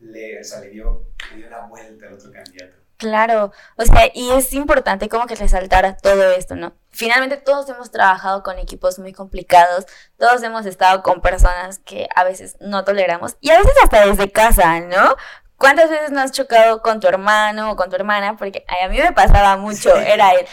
le, 0.00 0.40
o 0.40 0.60
le, 0.60 0.70
dio, 0.70 1.06
le 1.30 1.36
dio 1.38 1.50
la 1.50 1.66
vuelta 1.66 2.06
al 2.06 2.14
otro 2.14 2.30
candidato. 2.30 2.83
Claro, 2.96 3.50
o 3.76 3.84
sea, 3.84 4.10
y 4.14 4.30
es 4.30 4.52
importante 4.52 5.08
como 5.08 5.26
que 5.26 5.34
resaltar 5.34 5.96
todo 6.00 6.30
esto, 6.30 6.54
¿no? 6.54 6.74
Finalmente 6.90 7.36
todos 7.36 7.68
hemos 7.68 7.90
trabajado 7.90 8.42
con 8.44 8.58
equipos 8.58 9.00
muy 9.00 9.12
complicados, 9.12 9.86
todos 10.16 10.42
hemos 10.44 10.64
estado 10.64 11.02
con 11.02 11.20
personas 11.20 11.80
que 11.80 12.08
a 12.14 12.22
veces 12.22 12.56
no 12.60 12.84
toleramos 12.84 13.36
y 13.40 13.50
a 13.50 13.58
veces 13.58 13.74
hasta 13.82 14.06
desde 14.06 14.30
casa, 14.30 14.78
¿no? 14.80 15.16
¿Cuántas 15.56 15.90
veces 15.90 16.10
no 16.10 16.20
has 16.20 16.30
chocado 16.30 16.82
con 16.82 17.00
tu 17.00 17.08
hermano 17.08 17.72
o 17.72 17.76
con 17.76 17.90
tu 17.90 17.96
hermana? 17.96 18.36
Porque 18.36 18.64
a 18.82 18.88
mí 18.88 18.98
me 18.98 19.12
pasaba 19.12 19.56
mucho, 19.56 19.96
era 19.96 20.30
él, 20.32 20.46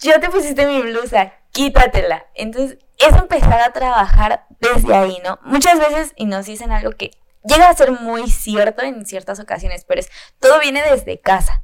yo 0.00 0.18
te 0.20 0.28
pusiste 0.30 0.66
mi 0.66 0.82
blusa, 0.82 1.32
quítatela. 1.52 2.26
Entonces, 2.34 2.78
es 2.98 3.14
empezar 3.16 3.60
a 3.60 3.72
trabajar 3.72 4.46
desde 4.60 4.94
ahí, 4.94 5.18
¿no? 5.24 5.38
Muchas 5.42 5.78
veces, 5.78 6.12
y 6.16 6.26
nos 6.26 6.46
dicen 6.46 6.72
algo 6.72 6.92
que 6.92 7.12
llega 7.44 7.68
a 7.68 7.74
ser 7.74 7.92
muy 7.92 8.30
cierto 8.30 8.82
en 8.82 9.06
ciertas 9.06 9.40
ocasiones, 9.40 9.84
pero 9.84 10.00
es, 10.00 10.10
todo 10.40 10.60
viene 10.60 10.82
desde 10.90 11.20
casa. 11.20 11.62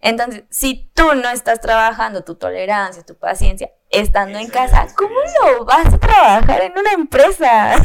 Entonces, 0.00 0.44
si 0.48 0.90
tú 0.94 1.14
no 1.14 1.28
estás 1.30 1.60
trabajando 1.60 2.22
tu 2.22 2.36
tolerancia, 2.36 3.04
tu 3.04 3.16
paciencia, 3.16 3.70
estando 3.90 4.38
en 4.38 4.48
casa, 4.48 4.86
¿cómo 4.96 5.14
lo 5.42 5.64
vas 5.64 5.92
a 5.92 5.98
trabajar 5.98 6.62
en 6.62 6.72
una 6.78 6.92
empresa? 6.92 7.76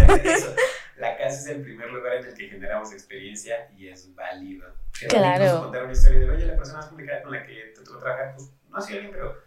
la 0.98 1.18
casa 1.18 1.40
es 1.40 1.48
el 1.48 1.64
primer 1.64 1.91
lugar 1.91 2.18
en 2.18 2.27
el 2.27 2.34
que 2.34 2.49
generamos 2.49 2.91
experiencia 2.94 3.69
y 3.76 3.88
es 3.88 4.14
válido. 4.14 4.68
claro. 5.10 5.64
contar 5.64 5.84
una 5.84 5.94
historia 5.94 6.19
de, 6.19 6.30
oye, 6.30 6.45
la 6.45 6.56
persona 6.56 6.80
más 6.80 6.88
complicada 6.88 7.23
con 7.23 7.34
la 7.34 7.45
que 7.45 7.73
te 7.76 7.81
tuvo 7.84 7.95
que 7.95 8.02
trabajar, 8.03 8.35
pues 8.35 8.52
no 8.69 8.77
ha 8.77 8.81
sido 8.81 8.99
alguien, 8.99 9.15
pero 9.15 9.38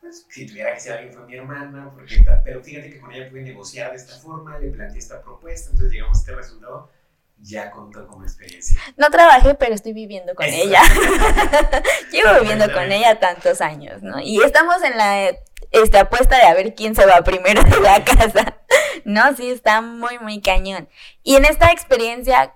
pues, 0.00 0.26
si 0.30 0.46
tuviera 0.46 0.72
que 0.72 0.80
ser 0.80 0.92
alguien 0.94 1.12
fue 1.12 1.26
mi 1.26 1.36
hermana, 1.36 1.90
porque, 1.92 2.24
pero 2.42 2.62
fíjate 2.62 2.90
que 2.90 3.00
con 3.00 3.12
ella 3.12 3.28
pude 3.28 3.42
negociar 3.42 3.90
de 3.90 3.96
esta 3.96 4.14
forma, 4.16 4.58
le 4.58 4.70
planteé 4.70 4.98
esta 4.98 5.22
propuesta, 5.22 5.70
entonces 5.70 5.92
llegamos 5.92 6.16
a 6.16 6.20
este 6.20 6.34
resultado 6.34 6.90
ya 7.38 7.70
contó 7.70 8.06
como 8.06 8.24
experiencia. 8.24 8.80
No 8.96 9.10
trabajé, 9.10 9.54
pero 9.54 9.74
estoy 9.74 9.92
viviendo 9.92 10.34
con 10.34 10.46
ella. 10.46 10.82
Llevo 12.10 12.40
viviendo 12.40 12.72
con 12.72 12.90
ella 12.90 13.18
tantos 13.20 13.60
años, 13.60 14.02
¿no? 14.02 14.20
Y 14.20 14.42
estamos 14.42 14.82
en 14.82 14.96
la 14.96 15.30
este, 15.70 15.98
apuesta 15.98 16.36
de 16.36 16.44
a 16.44 16.54
ver 16.54 16.74
quién 16.74 16.94
se 16.94 17.06
va 17.06 17.22
primero 17.22 17.62
de 17.62 17.80
la 17.80 18.04
casa. 18.04 18.58
No, 19.04 19.34
sí, 19.36 19.50
está 19.50 19.80
muy, 19.80 20.18
muy 20.18 20.40
cañón. 20.40 20.88
Y 21.22 21.36
en 21.36 21.44
esta 21.44 21.70
experiencia, 21.70 22.54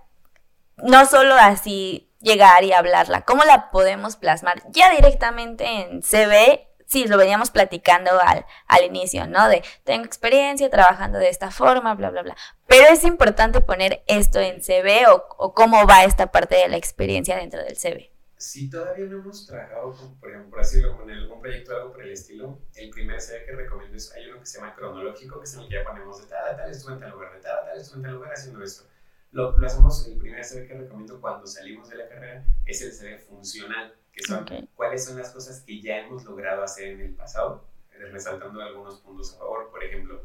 no 0.76 1.06
solo 1.06 1.34
así 1.34 2.10
llegar 2.20 2.64
y 2.64 2.72
hablarla, 2.72 3.22
¿cómo 3.22 3.44
la 3.44 3.70
podemos 3.70 4.16
plasmar? 4.16 4.62
Ya 4.70 4.90
directamente 4.90 5.64
en 5.66 6.02
CV 6.02 6.67
sí, 6.88 7.06
lo 7.06 7.16
veníamos 7.16 7.50
platicando 7.50 8.10
al, 8.20 8.44
al 8.66 8.84
inicio, 8.84 9.26
¿no? 9.28 9.48
De 9.48 9.62
tengo 9.84 10.04
experiencia 10.04 10.68
trabajando 10.70 11.18
de 11.18 11.28
esta 11.28 11.50
forma, 11.52 11.94
bla, 11.94 12.10
bla, 12.10 12.22
bla. 12.22 12.36
Pero 12.66 12.88
es 12.88 13.04
importante 13.04 13.60
poner 13.60 14.02
esto 14.08 14.40
en 14.40 14.60
CV 14.62 15.06
o, 15.06 15.24
o 15.38 15.54
cómo 15.54 15.86
va 15.86 16.04
esta 16.04 16.32
parte 16.32 16.56
de 16.56 16.68
la 16.68 16.76
experiencia 16.76 17.36
dentro 17.36 17.62
del 17.62 17.76
CV. 17.76 18.10
Si 18.36 18.70
todavía 18.70 19.06
no 19.06 19.18
hemos 19.18 19.46
trabajado, 19.46 19.94
por 20.20 20.30
ejemplo, 20.30 20.58
decirlo, 20.58 20.96
con 20.96 21.10
algún 21.10 21.40
proyecto 21.40 21.72
o 21.72 21.76
algo 21.76 21.92
por 21.92 22.02
el 22.04 22.12
estilo, 22.12 22.60
el 22.76 22.88
primer 22.90 23.20
CV 23.20 23.44
que 23.44 23.52
recomiendo 23.52 23.96
es, 23.96 24.12
hay 24.12 24.30
uno 24.30 24.38
que 24.38 24.46
se 24.46 24.58
llama 24.58 24.74
cronológico, 24.76 25.40
que 25.40 25.44
es 25.44 25.54
en 25.54 25.60
el 25.60 25.68
que 25.68 25.74
ya 25.74 25.84
ponemos 25.84 26.20
de 26.20 26.28
tal 26.28 26.56
tal 26.56 26.70
estuve 26.70 26.94
en 26.94 27.00
tal 27.00 27.10
lugar, 27.10 27.34
de 27.34 27.40
tal 27.40 27.64
tal 27.66 27.80
estuve 27.80 27.96
en 27.96 28.02
tal 28.04 28.12
lugar 28.14 28.32
haciendo 28.32 28.62
esto. 28.62 28.84
Lo, 29.32 29.58
lo 29.58 29.66
hacemos, 29.66 30.06
el 30.06 30.18
primer 30.18 30.44
CV 30.44 30.68
que 30.68 30.74
recomiendo 30.74 31.20
cuando 31.20 31.46
salimos 31.46 31.88
de 31.90 31.96
la 31.96 32.08
carrera 32.08 32.44
es 32.64 32.80
el 32.80 32.92
CV 32.92 33.18
funcional 33.18 33.97
son 34.26 34.46
cuáles 34.74 35.04
son 35.04 35.18
las 35.18 35.30
cosas 35.30 35.60
que 35.60 35.80
ya 35.80 35.98
hemos 35.98 36.24
logrado 36.24 36.62
hacer 36.62 36.88
en 36.88 37.00
el 37.00 37.14
pasado, 37.14 37.64
eh, 37.92 37.98
resaltando 38.10 38.60
algunos 38.60 39.00
puntos 39.00 39.34
a 39.34 39.38
favor. 39.38 39.70
Por 39.70 39.82
ejemplo, 39.84 40.22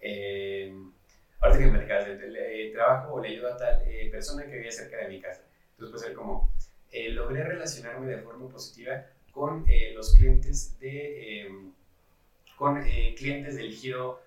eh, 0.00 0.72
ahorita 1.40 1.58
que 1.58 1.66
me 1.66 1.72
platicabas 1.72 2.06
del 2.06 2.36
eh, 2.36 2.70
trabajo 2.72 3.14
o 3.14 3.20
le 3.20 3.28
ayudo 3.28 3.52
a 3.52 3.56
tal 3.56 3.82
eh, 3.86 4.08
persona 4.10 4.44
que 4.44 4.56
vive 4.56 4.72
cerca 4.72 4.98
de 4.98 5.08
mi 5.08 5.20
casa. 5.20 5.42
Entonces 5.72 5.92
puede 5.92 6.06
ser 6.06 6.14
como, 6.14 6.52
logré 7.10 7.44
relacionarme 7.44 8.06
de 8.06 8.18
forma 8.18 8.48
positiva 8.48 9.04
con 9.30 9.64
los 9.94 10.14
clientes 10.14 10.78
de, 10.80 11.42
em, 11.42 11.72
con 12.56 12.82
clientes 13.16 13.56
del 13.56 13.72
giro 13.72 14.20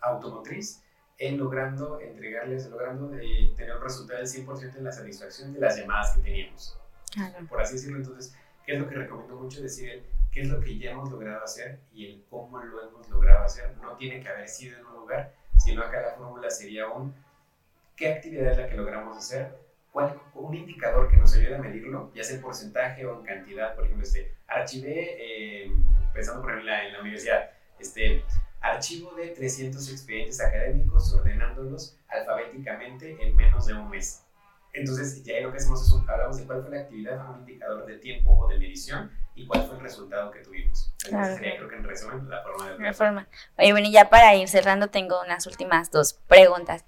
automotriz 0.00 0.82
en 1.18 1.38
logrando 1.38 2.00
entregarles, 2.00 2.68
logrando 2.68 3.08
tener 3.10 3.76
un 3.76 3.82
resultado 3.82 4.18
del 4.18 4.26
100% 4.26 4.78
en 4.78 4.84
la 4.84 4.92
satisfacción 4.92 5.52
de 5.52 5.60
las 5.60 5.76
llamadas 5.76 6.16
que 6.16 6.22
teníamos. 6.22 6.76
Por 7.48 7.60
así 7.60 7.74
decirlo. 7.74 7.98
Entonces, 7.98 8.34
¿qué 8.64 8.74
es 8.74 8.80
lo 8.80 8.88
que 8.88 8.94
recomiendo 8.94 9.36
mucho? 9.36 9.62
Decir 9.62 10.04
qué 10.32 10.42
es 10.42 10.48
lo 10.48 10.60
que 10.60 10.78
ya 10.78 10.90
hemos 10.92 11.10
logrado 11.10 11.44
hacer 11.44 11.80
y 11.92 12.06
el 12.06 12.24
cómo 12.28 12.58
lo 12.58 12.88
hemos 12.88 13.08
logrado 13.08 13.44
hacer. 13.44 13.76
No 13.80 13.96
tiene 13.96 14.20
que 14.20 14.28
haber 14.28 14.48
sido 14.48 14.78
en 14.78 14.86
un 14.86 14.94
lugar, 14.94 15.34
sino 15.56 15.82
acá 15.82 16.00
la 16.00 16.12
fórmula 16.12 16.50
sería 16.50 16.88
un 16.88 17.14
qué 17.96 18.12
actividad 18.12 18.52
es 18.52 18.58
la 18.58 18.68
que 18.68 18.76
logramos 18.76 19.16
hacer, 19.16 19.56
cuál, 19.90 20.20
un 20.34 20.54
indicador 20.54 21.10
que 21.10 21.16
nos 21.16 21.34
ayude 21.34 21.56
a 21.56 21.58
medirlo, 21.58 22.12
ya 22.14 22.22
sea 22.22 22.36
en 22.36 22.42
porcentaje 22.42 23.06
o 23.06 23.18
en 23.18 23.24
cantidad. 23.24 23.74
Por 23.74 23.84
ejemplo, 23.84 24.04
este, 24.04 24.34
archivé, 24.46 25.16
eh, 25.18 25.72
pensando 26.12 26.42
por 26.42 26.50
ejemplo 26.50 26.70
en 26.70 26.92
la, 26.92 27.00
universidad, 27.00 27.50
este, 27.78 28.22
archivo 28.60 29.14
de 29.14 29.28
300 29.28 29.90
expedientes 29.90 30.40
académicos 30.40 31.14
ordenándolos 31.14 31.98
alfabéticamente 32.08 33.16
en 33.20 33.34
menos 33.34 33.66
de 33.66 33.74
un 33.74 33.88
mes. 33.88 34.25
Entonces, 34.76 35.24
ya 35.24 35.40
lo 35.40 35.50
que 35.50 35.56
hacemos 35.56 35.82
es 35.82 35.90
un, 35.92 36.08
hablamos 36.08 36.36
de 36.36 36.44
cuál 36.44 36.60
fue 36.62 36.70
la 36.70 36.82
actividad, 36.82 37.30
un 37.30 37.40
indicador 37.40 37.86
de 37.86 37.96
tiempo 37.96 38.36
o 38.38 38.46
de 38.46 38.58
medición 38.58 39.10
y 39.34 39.46
cuál 39.46 39.62
fue 39.62 39.76
el 39.76 39.82
resultado 39.82 40.30
que 40.30 40.40
tuvimos. 40.40 40.92
Entonces, 41.06 41.36
sería, 41.36 41.56
creo 41.56 41.68
que 41.68 41.76
en 41.76 41.84
resumen, 41.84 42.28
la 42.28 42.42
forma 42.42 42.70
de. 42.70 42.78
La 42.78 42.92
forma. 42.92 43.28
Oye, 43.58 43.72
bueno, 43.72 43.88
y 43.88 43.92
ya 43.92 44.10
para 44.10 44.34
ir 44.34 44.48
cerrando, 44.48 44.88
tengo 44.88 45.20
unas 45.22 45.46
últimas 45.46 45.90
dos 45.90 46.14
preguntas. 46.26 46.84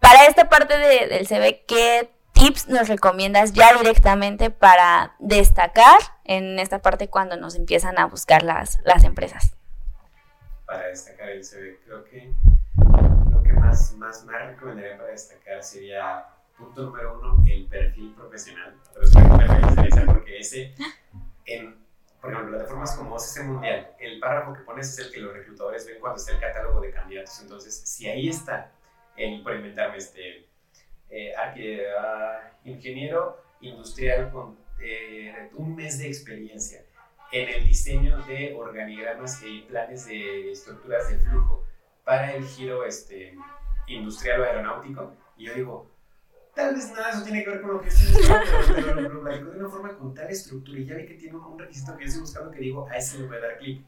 Para 0.00 0.26
esta 0.26 0.48
parte 0.48 0.78
de, 0.78 1.06
del 1.06 1.26
CV, 1.26 1.64
¿qué 1.66 2.10
tips 2.32 2.68
nos 2.68 2.88
recomiendas 2.88 3.52
ya 3.52 3.76
directamente 3.76 4.50
para 4.50 5.14
destacar 5.18 5.98
en 6.24 6.58
esta 6.58 6.80
parte 6.80 7.08
cuando 7.08 7.36
nos 7.36 7.54
empiezan 7.56 7.98
a 7.98 8.06
buscar 8.06 8.42
las, 8.42 8.80
las 8.84 9.04
empresas? 9.04 9.54
Para 10.64 10.88
destacar 10.88 11.28
el 11.28 11.44
CV, 11.44 11.78
creo 11.84 12.04
que 12.04 12.32
lo 13.30 13.42
que 13.42 13.52
más, 13.52 13.92
más, 13.96 14.24
más 14.24 14.46
recomendaría 14.46 14.96
para 14.96 15.10
destacar 15.10 15.62
sería 15.62 16.26
punto 16.62 16.82
número 16.82 17.18
uno, 17.18 17.42
el 17.46 17.66
perfil 17.66 18.14
profesional. 18.14 18.74
Porque 20.06 20.38
ese, 20.38 20.74
en, 21.46 21.76
por 22.20 22.32
ejemplo, 22.32 22.56
plataformas 22.56 22.96
como 22.96 23.16
OCC 23.16 23.44
Mundial, 23.44 23.94
el 23.98 24.20
párrafo 24.20 24.52
que 24.52 24.60
pones 24.60 24.88
es 24.90 25.06
el 25.06 25.12
que 25.12 25.20
los 25.20 25.32
reclutadores 25.34 25.86
ven 25.86 26.00
cuando 26.00 26.18
está 26.18 26.32
el 26.32 26.40
catálogo 26.40 26.80
de 26.80 26.90
candidatos. 26.90 27.40
Entonces, 27.42 27.74
si 27.74 28.08
ahí 28.08 28.28
está, 28.28 28.72
el, 29.16 29.42
por 29.42 29.54
inventarme, 29.54 29.96
este, 29.98 30.48
eh, 31.10 31.32
ah, 31.36 32.52
ingeniero 32.64 33.42
industrial 33.60 34.30
con 34.30 34.56
eh, 34.80 35.50
un 35.54 35.74
mes 35.74 35.98
de 35.98 36.08
experiencia 36.08 36.84
en 37.30 37.48
el 37.48 37.66
diseño 37.66 38.22
de 38.22 38.54
organigramas 38.54 39.42
y 39.42 39.62
planes 39.62 40.06
de 40.06 40.52
estructuras 40.52 41.08
de 41.08 41.18
flujo 41.18 41.64
para 42.04 42.34
el 42.34 42.44
giro 42.44 42.84
este, 42.84 43.34
industrial 43.86 44.40
o 44.40 44.44
aeronáutico. 44.44 45.14
Y 45.36 45.46
yo 45.46 45.54
digo, 45.54 45.91
Tal 46.54 46.74
vez 46.74 46.90
nada, 46.92 47.10
eso 47.10 47.22
tiene 47.22 47.42
que 47.44 47.50
ver 47.50 47.62
con 47.62 47.72
lo 47.72 47.80
que 47.80 47.88
estoy 47.88 48.12
buscando, 48.12 48.50
pero, 48.74 49.00
lo, 49.00 49.22
platico 49.22 49.50
de 49.50 49.58
una 49.58 49.68
forma 49.70 49.96
con 49.96 50.14
tal 50.14 50.28
estructura 50.28 50.78
y 50.78 50.84
ya 50.84 50.96
vi 50.96 51.06
que 51.06 51.14
tiene 51.14 51.38
un, 51.38 51.58
requisito 51.58 51.96
que 51.96 52.04
yo 52.04 52.08
estoy 52.08 52.20
buscando 52.20 52.50
que 52.50 52.58
digo, 52.58 52.86
a 52.90 52.96
ese 52.96 53.18
le 53.18 53.26
voy 53.26 53.36
a 53.36 53.40
dar 53.40 53.56
clic. 53.56 53.82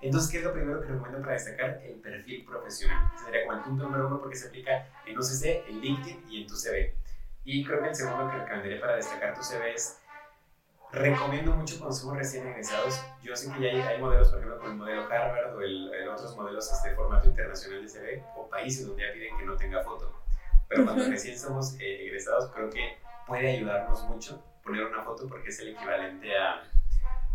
Entonces, 0.00 0.30
¿qué 0.30 0.38
es 0.38 0.44
lo 0.44 0.52
primero 0.52 0.80
que 0.80 0.88
recomiendo 0.88 1.20
para 1.20 1.34
destacar? 1.34 1.80
El 1.84 2.00
perfil 2.00 2.44
profesional. 2.44 3.12
sería 3.24 3.46
como 3.46 3.58
el 3.58 3.64
punto 3.64 3.84
número 3.84 4.08
uno 4.08 4.20
porque 4.20 4.36
se 4.36 4.48
aplica 4.48 4.88
en 5.06 5.16
OCC, 5.16 5.68
en 5.68 5.80
LinkedIn 5.80 6.24
y 6.28 6.42
en 6.42 6.46
tu 6.48 6.56
CV. 6.56 6.94
Y 7.44 7.64
creo 7.64 7.82
que 7.82 7.88
el 7.88 7.94
segundo 7.94 8.30
que 8.30 8.38
recomendaría 8.38 8.80
para 8.80 8.96
destacar 8.96 9.34
tu 9.34 9.42
CV 9.42 9.74
es 9.74 9.98
recomiendo 10.90 11.52
mucho 11.52 11.76
somos 11.92 12.16
recién 12.16 12.48
egresados. 12.48 13.00
Yo 13.22 13.36
sé 13.36 13.52
que 13.52 13.60
ya 13.60 13.68
hay, 13.68 13.80
hay, 13.80 14.00
modelos, 14.00 14.28
por 14.28 14.38
ejemplo, 14.38 14.58
como 14.58 14.72
el 14.72 14.76
modelo 14.76 15.02
Harvard 15.04 15.54
o 15.54 15.60
el, 15.60 16.08
otros 16.08 16.36
modelos 16.36 16.72
este 16.72 16.94
formato 16.96 17.28
internacional 17.28 17.82
de 17.82 17.88
CV 17.88 18.24
o 18.36 18.48
países 18.48 18.86
donde 18.86 19.06
ya 19.06 19.12
piden 19.12 19.36
que 19.36 19.44
no 19.44 19.56
tenga 19.56 19.82
foto 19.82 20.12
pero 20.68 20.84
cuando 20.84 21.04
recién 21.06 21.38
somos 21.38 21.74
eh, 21.80 22.06
egresados 22.06 22.50
creo 22.52 22.70
que 22.70 22.98
puede 23.26 23.56
ayudarnos 23.56 24.04
mucho 24.04 24.42
poner 24.62 24.84
una 24.84 25.02
foto 25.02 25.26
porque 25.28 25.48
es 25.48 25.58
el 25.60 25.68
equivalente 25.68 26.36
a... 26.36 26.62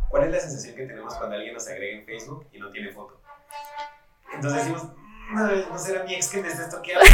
¿Cuál 0.10 0.26
es 0.26 0.32
la 0.32 0.40
sensación 0.40 0.76
que 0.76 0.86
tenemos 0.86 1.16
cuando 1.16 1.36
alguien 1.36 1.56
nos 1.56 1.68
agrega 1.68 2.00
en 2.00 2.06
Facebook 2.06 2.48
y 2.52 2.60
no 2.60 2.70
tiene 2.70 2.92
foto? 2.92 3.20
Entonces 4.32 4.60
decimos, 4.60 4.88
no, 5.32 5.70
no 5.70 5.78
será 5.80 6.04
mi 6.04 6.14
ex 6.14 6.30
que 6.30 6.42
me 6.42 6.48
esté 6.48 6.64
estoqueando. 6.64 7.06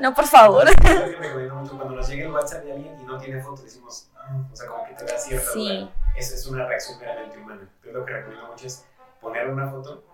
no, 0.00 0.14
por 0.14 0.26
favor. 0.26 0.66
Cuando 0.76 1.96
nos 1.96 2.08
llega 2.08 2.26
el 2.26 2.32
WhatsApp 2.32 2.64
de 2.64 2.72
alguien 2.72 3.00
y 3.00 3.04
no 3.04 3.18
tiene 3.18 3.42
foto, 3.42 3.62
decimos, 3.62 4.10
mm", 4.30 4.52
o 4.52 4.56
sea, 4.56 4.68
como 4.68 4.86
que 4.86 4.94
te 4.94 5.04
da 5.04 5.18
cierta 5.18 5.50
sí. 5.52 5.90
Eso 6.16 6.34
es 6.34 6.46
una 6.46 6.66
reacción 6.66 6.98
meramente 7.00 7.38
humana. 7.38 7.62
Entonces 7.62 7.92
lo 7.92 8.04
que 8.04 8.12
recomiendo 8.12 8.46
mucho 8.46 8.66
es 8.66 8.84
poner 9.20 9.48
una 9.48 9.68
foto 9.68 10.04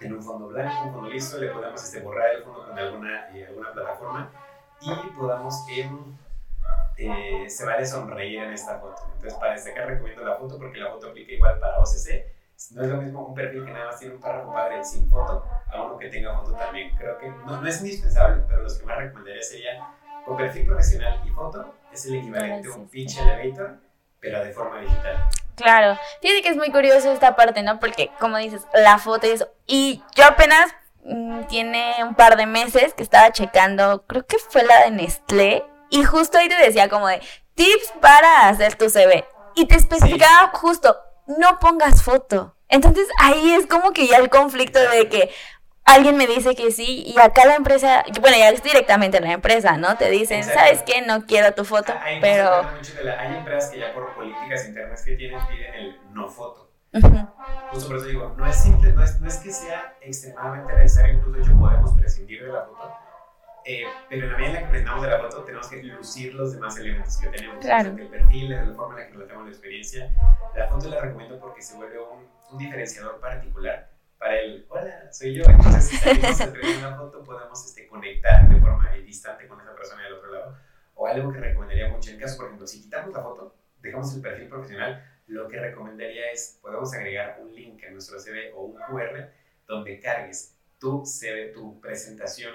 en 0.00 0.14
un 0.14 0.22
fondo 0.22 0.48
blanco, 0.48 0.84
un 0.84 0.92
fondo 0.92 1.10
listo, 1.10 1.38
le 1.38 1.48
podamos 1.48 1.82
este, 1.82 2.00
borrar 2.00 2.34
el 2.34 2.42
fondo 2.44 2.66
con 2.66 2.78
alguna, 2.78 3.36
eh, 3.36 3.46
alguna 3.46 3.72
plataforma 3.72 4.30
y 4.80 5.10
podamos, 5.10 5.64
eh, 6.96 7.44
se 7.48 7.66
vale 7.66 7.84
sonreír 7.84 8.42
en 8.42 8.52
esta 8.52 8.78
foto. 8.78 9.02
Entonces, 9.14 9.34
para 9.34 9.52
destacar, 9.52 9.88
recomiendo 9.88 10.24
la 10.24 10.36
foto 10.36 10.58
porque 10.58 10.78
la 10.78 10.90
foto 10.90 11.08
aplica 11.08 11.32
igual 11.32 11.58
para 11.58 11.78
OCC. 11.78 12.32
No 12.72 12.82
es 12.82 12.88
lo 12.88 12.96
mismo 12.96 13.24
un 13.24 13.34
perfil 13.34 13.64
que 13.64 13.72
nada 13.72 13.86
más 13.86 13.98
tiene 13.98 14.14
un 14.14 14.20
párrafo 14.20 14.52
padre 14.52 14.84
sin 14.84 15.08
foto 15.08 15.44
a 15.72 15.82
uno 15.82 15.96
que 15.96 16.08
tenga 16.08 16.36
foto 16.36 16.52
también. 16.52 16.96
Creo 16.96 17.18
que 17.18 17.28
no, 17.28 17.60
no 17.60 17.66
es 17.66 17.80
indispensable, 17.80 18.42
pero 18.48 18.62
los 18.62 18.78
que 18.78 18.86
más 18.86 18.98
recomendaría 18.98 19.42
sería 19.42 19.94
con 20.24 20.36
perfil 20.36 20.66
profesional 20.66 21.22
y 21.24 21.30
foto, 21.30 21.74
es 21.92 22.04
el 22.06 22.16
equivalente 22.16 22.68
a 22.68 22.72
un 22.72 22.88
pitch 22.88 23.18
elevator, 23.18 23.78
pero 24.20 24.44
de 24.44 24.52
forma 24.52 24.80
digital. 24.80 25.28
Claro, 25.62 25.98
fíjate 26.22 26.42
que 26.42 26.48
es 26.48 26.56
muy 26.56 26.70
curioso 26.70 27.12
esta 27.12 27.36
parte, 27.36 27.62
¿no? 27.62 27.78
Porque 27.80 28.10
como 28.18 28.38
dices, 28.38 28.62
la 28.74 28.98
foto 28.98 29.26
y 29.26 29.30
eso. 29.30 29.48
Y 29.66 30.02
yo 30.14 30.24
apenas 30.24 30.70
mm, 31.04 31.42
tiene 31.44 31.94
un 32.02 32.14
par 32.14 32.36
de 32.36 32.46
meses 32.46 32.94
que 32.94 33.02
estaba 33.02 33.32
checando, 33.32 34.04
creo 34.06 34.26
que 34.26 34.38
fue 34.38 34.62
la 34.64 34.84
de 34.84 34.90
Nestlé, 34.90 35.64
y 35.90 36.04
justo 36.04 36.38
ahí 36.38 36.48
te 36.48 36.56
decía 36.56 36.88
como 36.88 37.08
de 37.08 37.20
tips 37.54 37.92
para 38.00 38.48
hacer 38.48 38.76
tu 38.76 38.88
CV. 38.88 39.26
Y 39.54 39.66
te 39.66 39.76
especificaba 39.76 40.50
justo, 40.54 40.96
no 41.26 41.58
pongas 41.58 42.02
foto. 42.02 42.54
Entonces 42.68 43.08
ahí 43.18 43.54
es 43.54 43.66
como 43.66 43.92
que 43.92 44.06
ya 44.06 44.18
el 44.18 44.28
conflicto 44.28 44.78
de 44.78 45.08
que, 45.08 45.30
alguien 45.88 46.16
me 46.16 46.26
dice 46.26 46.54
que 46.54 46.70
sí 46.70 47.04
y 47.06 47.18
acá 47.18 47.46
la 47.46 47.56
empresa, 47.56 48.04
bueno, 48.20 48.36
ya 48.36 48.50
es 48.50 48.62
directamente 48.62 49.20
la 49.20 49.32
empresa, 49.32 49.76
¿no? 49.76 49.96
Te 49.96 50.10
dicen, 50.10 50.44
¿sabes 50.44 50.82
qué? 50.82 51.02
No 51.02 51.26
quiero 51.26 51.52
tu 51.54 51.64
foto, 51.64 51.92
hay 52.00 52.20
pero... 52.20 52.62
hay 53.18 53.36
empresas 53.36 53.70
que 53.70 53.78
ya 53.80 53.92
por 53.94 54.14
políticas 54.14 54.66
internas 54.66 55.02
que 55.02 55.16
tienen 55.16 55.40
piden 55.46 55.74
el 55.74 56.00
no 56.12 56.28
foto. 56.28 56.70
Justo 57.70 57.88
por 57.88 57.98
eso 57.98 58.06
digo, 58.06 58.34
no 58.36 58.46
es 58.46 58.56
simple, 58.56 58.92
no 58.92 59.02
es, 59.02 59.20
no 59.20 59.28
es 59.28 59.36
que 59.36 59.52
sea 59.52 59.96
extremadamente 60.00 60.72
necesario, 60.74 61.16
incluso 61.16 61.38
de 61.38 61.44
hecho 61.44 61.58
podemos 61.58 61.92
prescindir 61.92 62.44
de 62.44 62.52
la 62.52 62.64
foto, 62.64 62.94
eh, 63.64 63.84
pero 64.08 64.24
en 64.24 64.32
la 64.32 64.38
medida 64.38 64.48
en 64.48 64.54
la 64.54 64.60
que 64.62 64.68
presentamos 64.68 65.02
de 65.02 65.10
la 65.10 65.18
foto 65.18 65.44
tenemos 65.44 65.68
que 65.68 65.82
lucir 65.82 66.34
los 66.34 66.54
demás 66.54 66.78
elementos 66.78 67.16
que 67.18 67.28
tenemos. 67.28 67.58
Claro. 67.58 67.90
El 67.90 68.08
perfil, 68.08 68.50
la 68.50 68.74
forma 68.74 68.94
en 68.94 69.00
la 69.00 69.06
que 69.06 69.12
relatamos 69.12 69.44
la 69.44 69.50
experiencia. 69.50 70.10
La 70.56 70.68
foto 70.68 70.88
la 70.88 71.00
recomiendo 71.00 71.38
porque 71.38 71.60
se 71.60 71.76
vuelve 71.76 71.98
un, 71.98 72.26
un 72.50 72.58
diferenciador 72.58 73.20
particular 73.20 73.90
para 74.18 74.40
el 74.40 74.66
hola, 74.68 75.12
soy 75.12 75.34
yo. 75.34 75.44
Entonces, 75.48 75.84
si 75.84 75.96
salimos 75.96 76.40
a 76.40 76.88
una 76.88 76.96
foto, 76.96 77.22
podemos 77.22 77.64
este, 77.64 77.86
conectar 77.86 78.48
de 78.48 78.60
forma 78.60 78.90
distante 78.92 79.46
con 79.46 79.60
esa 79.60 79.74
persona 79.74 80.02
del 80.04 80.14
otro 80.14 80.32
lado. 80.32 80.58
O 80.94 81.06
algo 81.06 81.32
que 81.32 81.38
recomendaría 81.38 81.88
mucho, 81.88 82.10
en 82.10 82.18
caso, 82.18 82.36
por 82.36 82.46
ejemplo, 82.46 82.66
si 82.66 82.82
quitamos 82.82 83.14
la 83.14 83.22
foto, 83.22 83.54
dejamos 83.80 84.14
el 84.14 84.20
perfil 84.20 84.48
profesional, 84.48 85.04
lo 85.28 85.46
que 85.48 85.60
recomendaría 85.60 86.32
es, 86.32 86.58
podemos 86.60 86.92
agregar 86.92 87.38
un 87.40 87.54
link 87.54 87.84
a 87.84 87.90
nuestro 87.90 88.18
CV 88.18 88.52
o 88.54 88.62
un 88.62 88.74
QR 88.74 89.30
donde 89.66 90.00
cargues 90.00 90.56
tu 90.78 91.04
CV, 91.04 91.52
tu 91.52 91.80
presentación 91.80 92.54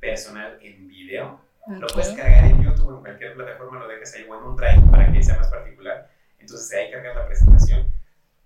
personal 0.00 0.58
en 0.62 0.88
video. 0.88 1.40
Lo 1.66 1.86
puedes 1.88 2.10
cargar 2.10 2.44
en 2.44 2.62
YouTube 2.62 2.96
en 2.96 3.00
cualquier 3.00 3.34
plataforma, 3.34 3.80
lo 3.80 3.88
dejas 3.88 4.14
ahí 4.14 4.26
o 4.28 4.38
en 4.38 4.44
un 4.44 4.56
drive 4.56 4.82
para 4.90 5.12
que 5.12 5.22
sea 5.22 5.36
más 5.36 5.48
particular. 5.48 6.10
Entonces 6.38 6.72
ahí 6.76 6.90
cargas 6.90 7.16
la 7.16 7.26
presentación 7.26 7.92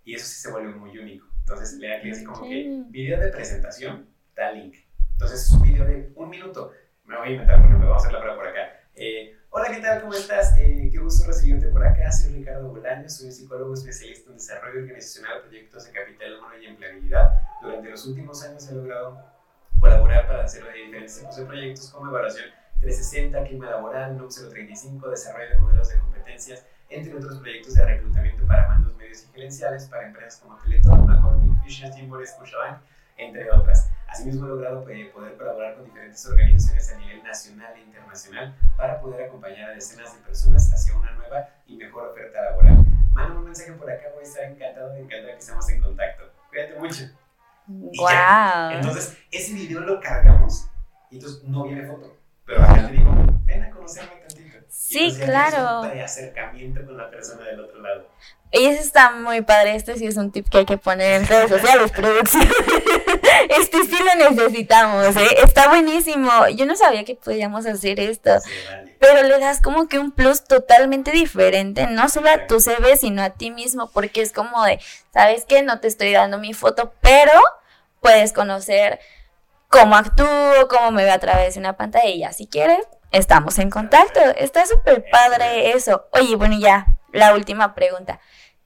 y 0.05 0.15
eso 0.15 0.27
sí 0.27 0.41
se 0.41 0.51
vuelve 0.51 0.73
muy 0.75 0.97
único. 0.97 1.27
Entonces 1.51 1.79
le 1.79 1.89
da 1.89 2.01
clic 2.01 2.13
así 2.13 2.25
como 2.25 2.43
que 2.47 2.85
video 2.89 3.19
de 3.19 3.29
presentación, 3.29 4.07
da 4.37 4.53
link. 4.53 4.77
Entonces 5.13 5.47
es 5.47 5.51
un 5.51 5.63
video 5.63 5.87
de 5.87 6.13
un 6.15 6.29
minuto. 6.29 6.73
Me 7.07 7.17
voy 7.17 7.29
a 7.29 7.31
inventar, 7.31 7.57
por 7.57 7.67
ejemplo, 7.69 7.89
vamos 7.89 8.05
a 8.05 8.07
hacer 8.07 8.13
la 8.13 8.21
prueba 8.21 8.37
por 8.37 8.49
acá. 8.49 8.61
Eh, 8.95 9.35
hola, 9.49 9.69
¿qué 9.71 9.81
tal? 9.81 10.03
¿Cómo 10.03 10.13
estás? 10.13 10.59
Eh, 10.59 10.91
qué 10.93 10.99
gusto 10.99 11.27
recibirte 11.27 11.69
por 11.69 11.87
acá. 11.87 12.13
Soy 12.13 12.35
Ricardo 12.35 12.69
Bolaños, 12.69 13.17
soy 13.17 13.29
un 13.29 13.33
psicólogo 13.33 13.73
especialista 13.73 14.29
en 14.29 14.37
desarrollo 14.37 14.81
organizacional, 14.81 15.41
proyectos 15.41 15.87
de 15.87 15.93
capital 15.93 16.39
humano 16.39 16.59
y 16.59 16.67
empleabilidad. 16.67 17.41
Durante 17.63 17.89
los 17.93 18.07
últimos 18.07 18.45
años 18.45 18.69
he 18.71 18.75
logrado 18.75 19.19
colaborar 19.81 20.27
para 20.27 20.45
hacer 20.45 20.63
diferentes 20.71 21.19
tipos 21.19 21.35
de 21.35 21.47
proyectos 21.47 21.89
como 21.89 22.11
evaluación 22.11 22.51
360, 22.83 23.45
clima 23.45 23.71
laboral, 23.71 24.19
NUC 24.19 24.51
035, 24.51 25.09
desarrollo 25.09 25.49
de 25.49 25.59
modelos 25.61 25.89
de 25.89 25.99
competencias, 25.99 26.67
entre 26.91 27.15
otros 27.15 27.39
proyectos 27.39 27.73
de 27.73 27.87
reclutamiento 27.87 28.47
para 28.47 28.69
mandos 28.69 28.88
medios 29.09 29.25
y 29.25 29.33
gerenciales 29.33 29.85
para 29.87 30.07
empresas 30.07 30.41
como 30.41 30.57
Teletón, 30.59 31.07
McCormick, 31.07 31.63
Fisher, 31.65 31.91
Timbor, 31.95 32.27
Scotiabank, 32.27 32.79
entre 33.17 33.51
otras. 33.51 33.91
Asimismo, 34.07 34.47
he 34.47 34.49
logrado 34.49 34.89
eh, 34.89 35.11
poder 35.13 35.37
colaborar 35.37 35.75
con 35.75 35.85
diferentes 35.85 36.25
organizaciones 36.27 36.93
a 36.93 36.99
nivel 36.99 37.23
nacional 37.23 37.75
e 37.77 37.81
internacional 37.81 38.55
para 38.77 39.01
poder 39.01 39.27
acompañar 39.27 39.71
a 39.71 39.75
decenas 39.75 40.15
de 40.15 40.21
personas 40.21 40.73
hacia 40.73 40.97
una 40.97 41.13
nueva 41.13 41.49
y 41.67 41.77
mejor 41.77 42.09
oferta 42.09 42.41
laboral. 42.43 42.85
Manda 43.13 43.39
un 43.39 43.45
mensaje 43.45 43.73
por 43.73 43.91
acá, 43.91 44.09
voy 44.15 44.25
a 44.25 44.27
estar 44.27 44.45
encantado, 44.45 44.95
encantado 44.95 45.33
que 45.33 45.39
estemos 45.39 45.69
en 45.69 45.81
contacto. 45.81 46.25
Cuídate 46.49 46.79
mucho. 46.79 47.05
Wow. 47.67 48.71
Entonces, 48.73 49.19
ese 49.31 49.53
video 49.53 49.81
lo 49.81 50.01
cargamos 50.01 50.69
y 51.11 51.17
entonces 51.17 51.43
no 51.45 51.65
viene 51.65 51.87
foto. 51.87 52.17
Pero 52.47 52.63
acá 52.63 52.87
te 52.87 52.93
digo, 52.93 53.15
ven 53.45 53.63
a 53.63 53.71
conocerme 53.71 54.23
tantito. 54.27 54.48
Sí, 54.69 55.17
claro. 55.23 55.83
De 55.83 56.03
acercamiento 56.03 56.85
con 56.85 56.97
la 56.97 57.11
persona 57.11 57.45
del 57.45 57.61
otro 57.61 57.81
lado. 57.81 58.07
Y 58.51 58.65
eso 58.65 58.81
está 58.81 59.11
muy 59.11 59.43
padre. 59.43 59.77
Este 59.77 59.97
sí 59.97 60.07
es 60.07 60.17
un 60.17 60.33
tip 60.33 60.49
que 60.49 60.59
hay 60.59 60.65
que 60.65 60.79
poner 60.79 61.21
en 61.21 61.27
redes 61.27 61.51
sociales, 61.51 61.93
producción. 61.93 62.49
Este 63.51 63.79
sí 63.85 63.97
lo 64.03 64.31
necesitamos, 64.31 65.17
¿eh? 65.17 65.37
Está 65.45 65.69
buenísimo. 65.69 66.31
Yo 66.49 66.67
no 66.67 66.75
sabía 66.77 67.05
que 67.05 67.15
podíamos 67.15 67.67
hacer 67.67 68.01
esto. 68.01 68.31
Pero 68.99 69.23
le 69.23 69.39
das 69.39 69.63
como 69.63 69.89
que 69.89 69.99
un 69.99 70.11
plus 70.11 70.45
totalmente 70.45 71.13
diferente, 71.13 71.87
no 71.87 72.09
solo 72.09 72.31
a 72.31 72.47
tu 72.47 72.61
CV, 72.61 72.97
sino 72.97 73.23
a 73.23 73.31
ti 73.31 73.51
mismo, 73.51 73.91
porque 73.91 74.23
es 74.23 74.33
como 74.33 74.65
de, 74.65 74.81
¿sabes 75.13 75.45
qué? 75.45 75.63
No 75.63 75.79
te 75.81 75.89
estoy 75.89 76.13
dando 76.13 76.39
mi 76.39 76.53
foto, 76.53 76.93
pero 77.01 77.33
puedes 78.01 78.33
conocer 78.33 78.99
cómo 79.69 79.95
actúo, 79.97 80.69
cómo 80.69 80.91
me 80.91 81.05
veo 81.05 81.15
a 81.15 81.19
través 81.19 81.55
de 81.55 81.61
una 81.61 81.77
pantalla 81.77 82.33
si 82.33 82.47
quieres, 82.47 82.85
estamos 83.13 83.59
en 83.59 83.71
contacto. 83.71 84.21
Está 84.37 84.67
súper 84.67 85.05
padre 85.11 85.71
eso. 85.71 86.07
Oye, 86.13 86.37
bueno, 86.37 86.59
ya, 86.59 86.87
la 87.13 87.35
última 87.35 87.75
pregunta 87.75 88.21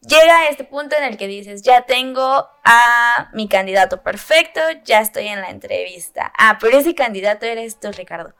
llega 0.06 0.40
a 0.40 0.48
este 0.48 0.64
punto 0.64 0.96
en 0.96 1.04
el 1.04 1.16
que 1.16 1.26
dices, 1.26 1.62
ya 1.62 1.82
tengo 1.82 2.48
a 2.64 3.30
mi 3.32 3.48
candidato 3.48 4.02
perfecto, 4.02 4.60
ya 4.84 5.00
estoy 5.00 5.28
en 5.28 5.40
la 5.40 5.50
entrevista. 5.50 6.32
Ah, 6.36 6.58
pero 6.60 6.78
ese 6.78 6.94
candidato 6.94 7.46
eres 7.46 7.78
tú, 7.80 7.90
Ricardo. 7.92 8.34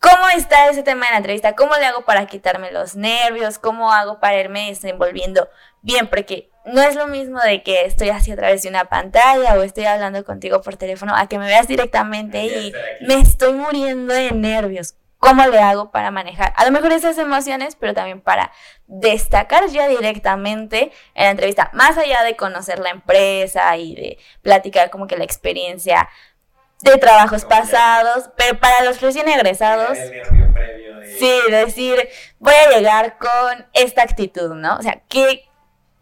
¿Cómo 0.00 0.28
está 0.36 0.68
ese 0.68 0.82
tema 0.82 1.06
en 1.06 1.12
la 1.12 1.18
entrevista? 1.18 1.54
¿Cómo 1.54 1.74
le 1.76 1.86
hago 1.86 2.04
para 2.04 2.26
quitarme 2.26 2.70
los 2.72 2.94
nervios? 2.94 3.58
¿Cómo 3.58 3.90
hago 3.90 4.20
para 4.20 4.38
irme 4.38 4.68
desenvolviendo 4.68 5.48
bien? 5.80 6.08
Porque 6.08 6.50
no 6.66 6.82
es 6.82 6.94
lo 6.94 7.06
mismo 7.06 7.40
de 7.40 7.62
que 7.62 7.86
estoy 7.86 8.10
así 8.10 8.30
a 8.30 8.36
través 8.36 8.62
de 8.62 8.68
una 8.68 8.84
pantalla 8.86 9.54
o 9.54 9.62
estoy 9.62 9.84
hablando 9.84 10.22
contigo 10.24 10.60
por 10.60 10.76
teléfono 10.76 11.16
a 11.16 11.26
que 11.26 11.38
me 11.38 11.46
veas 11.46 11.68
directamente 11.68 12.44
y 12.44 12.74
me 13.00 13.14
estoy 13.14 13.54
muriendo 13.54 14.12
de 14.12 14.32
nervios. 14.32 14.94
¿Cómo 15.24 15.46
le 15.46 15.58
hago 15.58 15.90
para 15.90 16.10
manejar? 16.10 16.52
A 16.54 16.66
lo 16.66 16.70
mejor 16.70 16.92
esas 16.92 17.16
emociones, 17.16 17.76
pero 17.76 17.94
también 17.94 18.20
para 18.20 18.52
destacar 18.86 19.68
ya 19.68 19.88
directamente 19.88 20.92
en 21.14 21.24
la 21.24 21.30
entrevista, 21.30 21.70
más 21.72 21.96
allá 21.96 22.22
de 22.22 22.36
conocer 22.36 22.78
la 22.78 22.90
empresa 22.90 23.74
y 23.78 23.94
de 23.94 24.18
platicar 24.42 24.90
como 24.90 25.06
que 25.06 25.16
la 25.16 25.24
experiencia 25.24 26.10
de 26.82 26.98
trabajos 26.98 27.46
pasados, 27.46 28.28
pero 28.36 28.60
para 28.60 28.84
los 28.84 29.00
recién 29.00 29.26
egresados, 29.26 29.96
sí, 31.18 31.40
decir, 31.48 32.06
voy 32.38 32.52
a 32.52 32.76
llegar 32.76 33.16
con 33.16 33.66
esta 33.72 34.02
actitud, 34.02 34.54
¿no? 34.54 34.76
O 34.76 34.82
sea, 34.82 35.00
¿qué, 35.08 35.48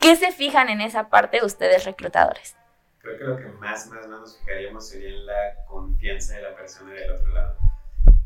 ¿qué 0.01 0.17
se 0.17 0.33
fijan 0.33 0.69
en 0.69 0.81
esa 0.81 1.11
parte 1.11 1.45
ustedes 1.45 1.85
reclutadores? 1.85 2.57
Creo 2.99 3.19
que 3.19 3.25
lo 3.25 3.37
que 3.37 3.57
más, 3.61 3.87
más, 3.87 4.05
más 4.09 4.21
nos 4.21 4.39
fijaríamos 4.41 4.89
sería 4.89 5.11
en 5.11 5.27
la 5.27 5.65
confianza 5.69 6.35
de 6.35 6.43
la 6.43 6.57
persona 6.57 6.93
del 6.93 7.13
otro 7.13 7.29
lado 7.29 7.72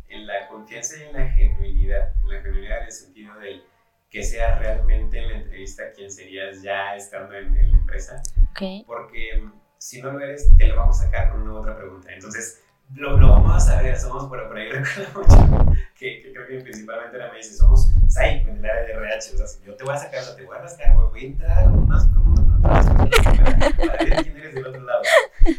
en 0.08 0.26
la 0.26 0.48
confianza 0.48 0.96
y 0.98 1.08
en 1.08 1.12
la 1.12 1.28
genuinidad, 1.30 2.14
en 2.22 2.28
la 2.28 2.40
genuinidad 2.42 2.78
en 2.78 2.84
el 2.84 2.92
sentido 2.92 3.38
del 3.38 3.64
que 4.10 4.22
sea 4.22 4.58
realmente 4.58 5.18
en 5.18 5.28
la 5.28 5.36
entrevista 5.38 5.90
quien 5.92 6.10
serías 6.10 6.62
ya 6.62 6.94
estando 6.94 7.34
en, 7.34 7.54
la 7.54 7.76
empresa. 7.76 8.22
Porque 8.86 9.36
mm, 9.42 9.52
si 9.78 10.00
no 10.00 10.12
lo 10.12 10.20
eres, 10.20 10.48
te 10.56 10.68
lo 10.68 10.76
vamos 10.76 11.00
a 11.00 11.04
sacar 11.04 11.30
con 11.30 11.42
una 11.42 11.54
otra 11.54 11.76
pregunta. 11.76 12.12
Entonces, 12.12 12.62
lo, 12.94 13.16
lo 13.16 13.28
vamos 13.28 13.56
a 13.56 13.60
saber, 13.60 13.98
somos 13.98 14.26
por, 14.28 14.46
por 14.46 14.56
ahí 14.56 14.70
mucho, 15.14 15.74
que, 15.98 16.22
que, 16.22 16.32
creo 16.32 16.46
que 16.46 16.60
principalmente 16.60 17.16
era 17.16 17.30
me 17.30 17.38
dice, 17.38 17.54
somos 17.54 17.90
psycho 18.08 18.48
en 18.48 18.58
el 18.58 18.64
área 18.64 18.84
de 18.84 18.92
RH, 18.92 19.34
o 19.34 19.38
sea, 19.38 19.46
si 19.46 19.64
yo 19.64 19.74
te 19.74 19.84
voy 19.84 19.94
a 19.94 19.98
sacar, 19.98 20.20
o 20.20 20.24
sea, 20.24 20.36
te 20.36 20.44
voy 20.44 20.56
a 20.56 20.60
rascar, 20.60 20.94
voy 20.94 21.20
a 21.20 21.26
entrar 21.26 21.68
más 21.68 22.08
profundo 22.08 22.62
para 22.62 24.04
ver 24.04 24.22
quién 24.22 24.36
eres 24.36 24.54
del 24.54 24.66
otro 24.66 24.82
lado. 24.82 25.02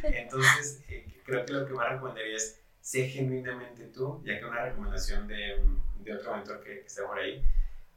Entonces, 0.03 0.84
eh, 0.88 1.06
creo 1.26 1.45
que 1.45 1.53
lo 1.53 1.68
que 1.68 1.74
más 1.74 1.90
recomendaría 1.90 2.36
es 2.36 2.61
sé 2.88 3.10
genuinamente 3.10 3.88
tú, 3.88 4.24
ya 4.24 4.40
que 4.40 4.46
una 4.46 4.64
recomendación 4.64 5.28
de, 5.28 5.62
de 6.00 6.14
otro 6.16 6.34
mentor 6.38 6.64
que, 6.64 6.86
está 6.86 7.06
por 7.06 7.20
ahí, 7.20 7.44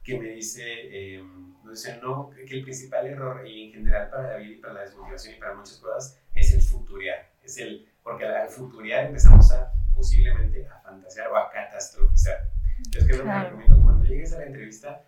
que 0.03 0.19
me 0.19 0.27
dice, 0.31 0.63
eh, 0.65 1.23
dice, 1.69 1.97
no, 2.01 2.29
que 2.29 2.57
el 2.57 2.61
principal 2.61 3.07
error, 3.07 3.47
y 3.47 3.67
en 3.67 3.71
general 3.71 4.09
para 4.09 4.31
la 4.31 4.37
vida 4.39 4.51
y 4.51 4.55
para 4.57 4.73
la 4.73 4.81
desmotivación 4.81 5.35
y 5.35 5.39
para 5.39 5.53
muchas 5.53 5.77
cosas, 5.77 6.19
es 6.35 6.53
el 6.53 6.61
futuriar. 6.61 7.31
Es 7.41 7.57
el, 7.57 7.87
porque 8.03 8.25
al, 8.25 8.49
futuriar 8.49 9.05
empezamos 9.05 9.49
a 9.53 9.71
posiblemente 9.95 10.67
a 10.67 10.81
fantasear 10.81 11.29
o 11.29 11.37
a 11.37 11.49
catastrofizar. 11.49 12.49
Entonces, 12.75 13.05
¿qué 13.05 13.11
es 13.13 13.17
lo 13.17 13.23
que 13.23 13.39
recomiendo? 13.45 13.81
Cuando 13.83 14.03
llegues 14.03 14.33
a 14.33 14.39
la 14.39 14.47
entrevista, 14.47 15.05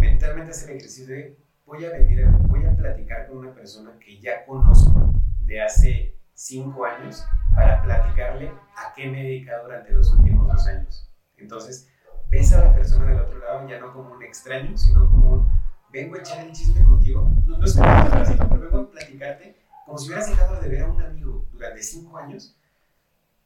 mentalmente 0.00 0.50
hacer 0.50 0.70
el 0.70 0.76
ejercicio 0.78 1.14
de, 1.14 1.38
voy 1.64 1.84
a 1.84 1.90
venir, 1.90 2.26
voy 2.48 2.66
a 2.66 2.74
platicar 2.74 3.28
con 3.28 3.36
una 3.36 3.54
persona 3.54 3.96
que 4.00 4.18
ya 4.18 4.44
conozco 4.44 5.14
de 5.42 5.62
hace 5.62 6.16
cinco 6.34 6.84
años 6.84 7.24
para 7.54 7.82
platicarle 7.82 8.52
a 8.76 8.92
qué 8.94 9.08
me 9.08 9.20
he 9.20 9.24
dedicado 9.24 9.64
durante 9.64 9.92
los 9.92 10.12
últimos 10.12 10.48
dos 10.48 10.66
años. 10.66 11.10
Entonces, 11.36 11.88
ves 12.28 12.52
a 12.52 12.64
la 12.64 12.74
persona 12.74 13.06
del 13.06 13.20
otro 13.20 13.38
lado 13.38 13.68
ya 13.68 13.78
no 13.78 13.92
como 13.92 14.12
un 14.12 14.22
extraño, 14.22 14.76
sino 14.76 15.08
como 15.08 15.32
un, 15.32 15.50
vengo 15.90 16.16
a 16.16 16.18
echar 16.18 16.44
el 16.44 16.52
chisme 16.52 16.84
contigo. 16.84 17.30
No, 17.46 17.58
no 17.58 17.64
es 17.64 17.74
como 17.74 17.88
así, 17.88 18.34
pero 18.36 18.60
vengo 18.60 18.78
a 18.78 18.90
platicarte 18.90 19.64
como 19.84 19.98
si 19.98 20.06
hubieras 20.06 20.28
dejado 20.28 20.60
de 20.60 20.68
ver 20.68 20.82
a 20.82 20.90
un 20.90 21.02
amigo 21.02 21.46
durante 21.52 21.82
cinco 21.82 22.16
años 22.16 22.56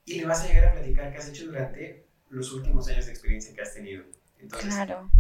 y 0.05 0.20
le 0.20 0.26
vas 0.26 0.43
a 0.43 0.47
llegar 0.47 0.68
a 0.68 0.72
platicar 0.72 1.10
qué 1.10 1.18
has 1.18 1.28
hecho 1.28 1.47
durante 1.47 2.06
los 2.30 2.52
últimos 2.52 2.89
años 2.89 3.06
de 3.06 3.12
experiencia 3.12 3.55
que 3.55 3.60
has 3.60 3.74
tenido. 3.74 4.05
Entonces, 4.39 4.72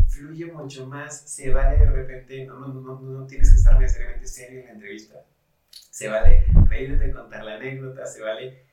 fluye 0.06 0.46
mucho 0.46 0.86
más, 0.86 1.28
se 1.28 1.50
vale 1.50 1.76
de 1.78 1.90
repente, 1.90 2.46
no, 2.46 2.60
no, 2.60 2.68
no, 2.68 3.00
no, 3.00 3.26
tienes 3.26 3.50
que 3.50 3.56
estar 3.56 3.78
necesariamente 3.78 4.26
serio 4.28 4.60
en 4.60 4.66
la 4.66 4.72
entrevista, 4.72 5.24
se 5.70 6.08
vale 6.08 6.46
reírte, 6.66 7.10
contar 7.10 7.44
la 7.44 7.56
anécdota, 7.56 8.06
se 8.06 8.22
vale 8.22 8.67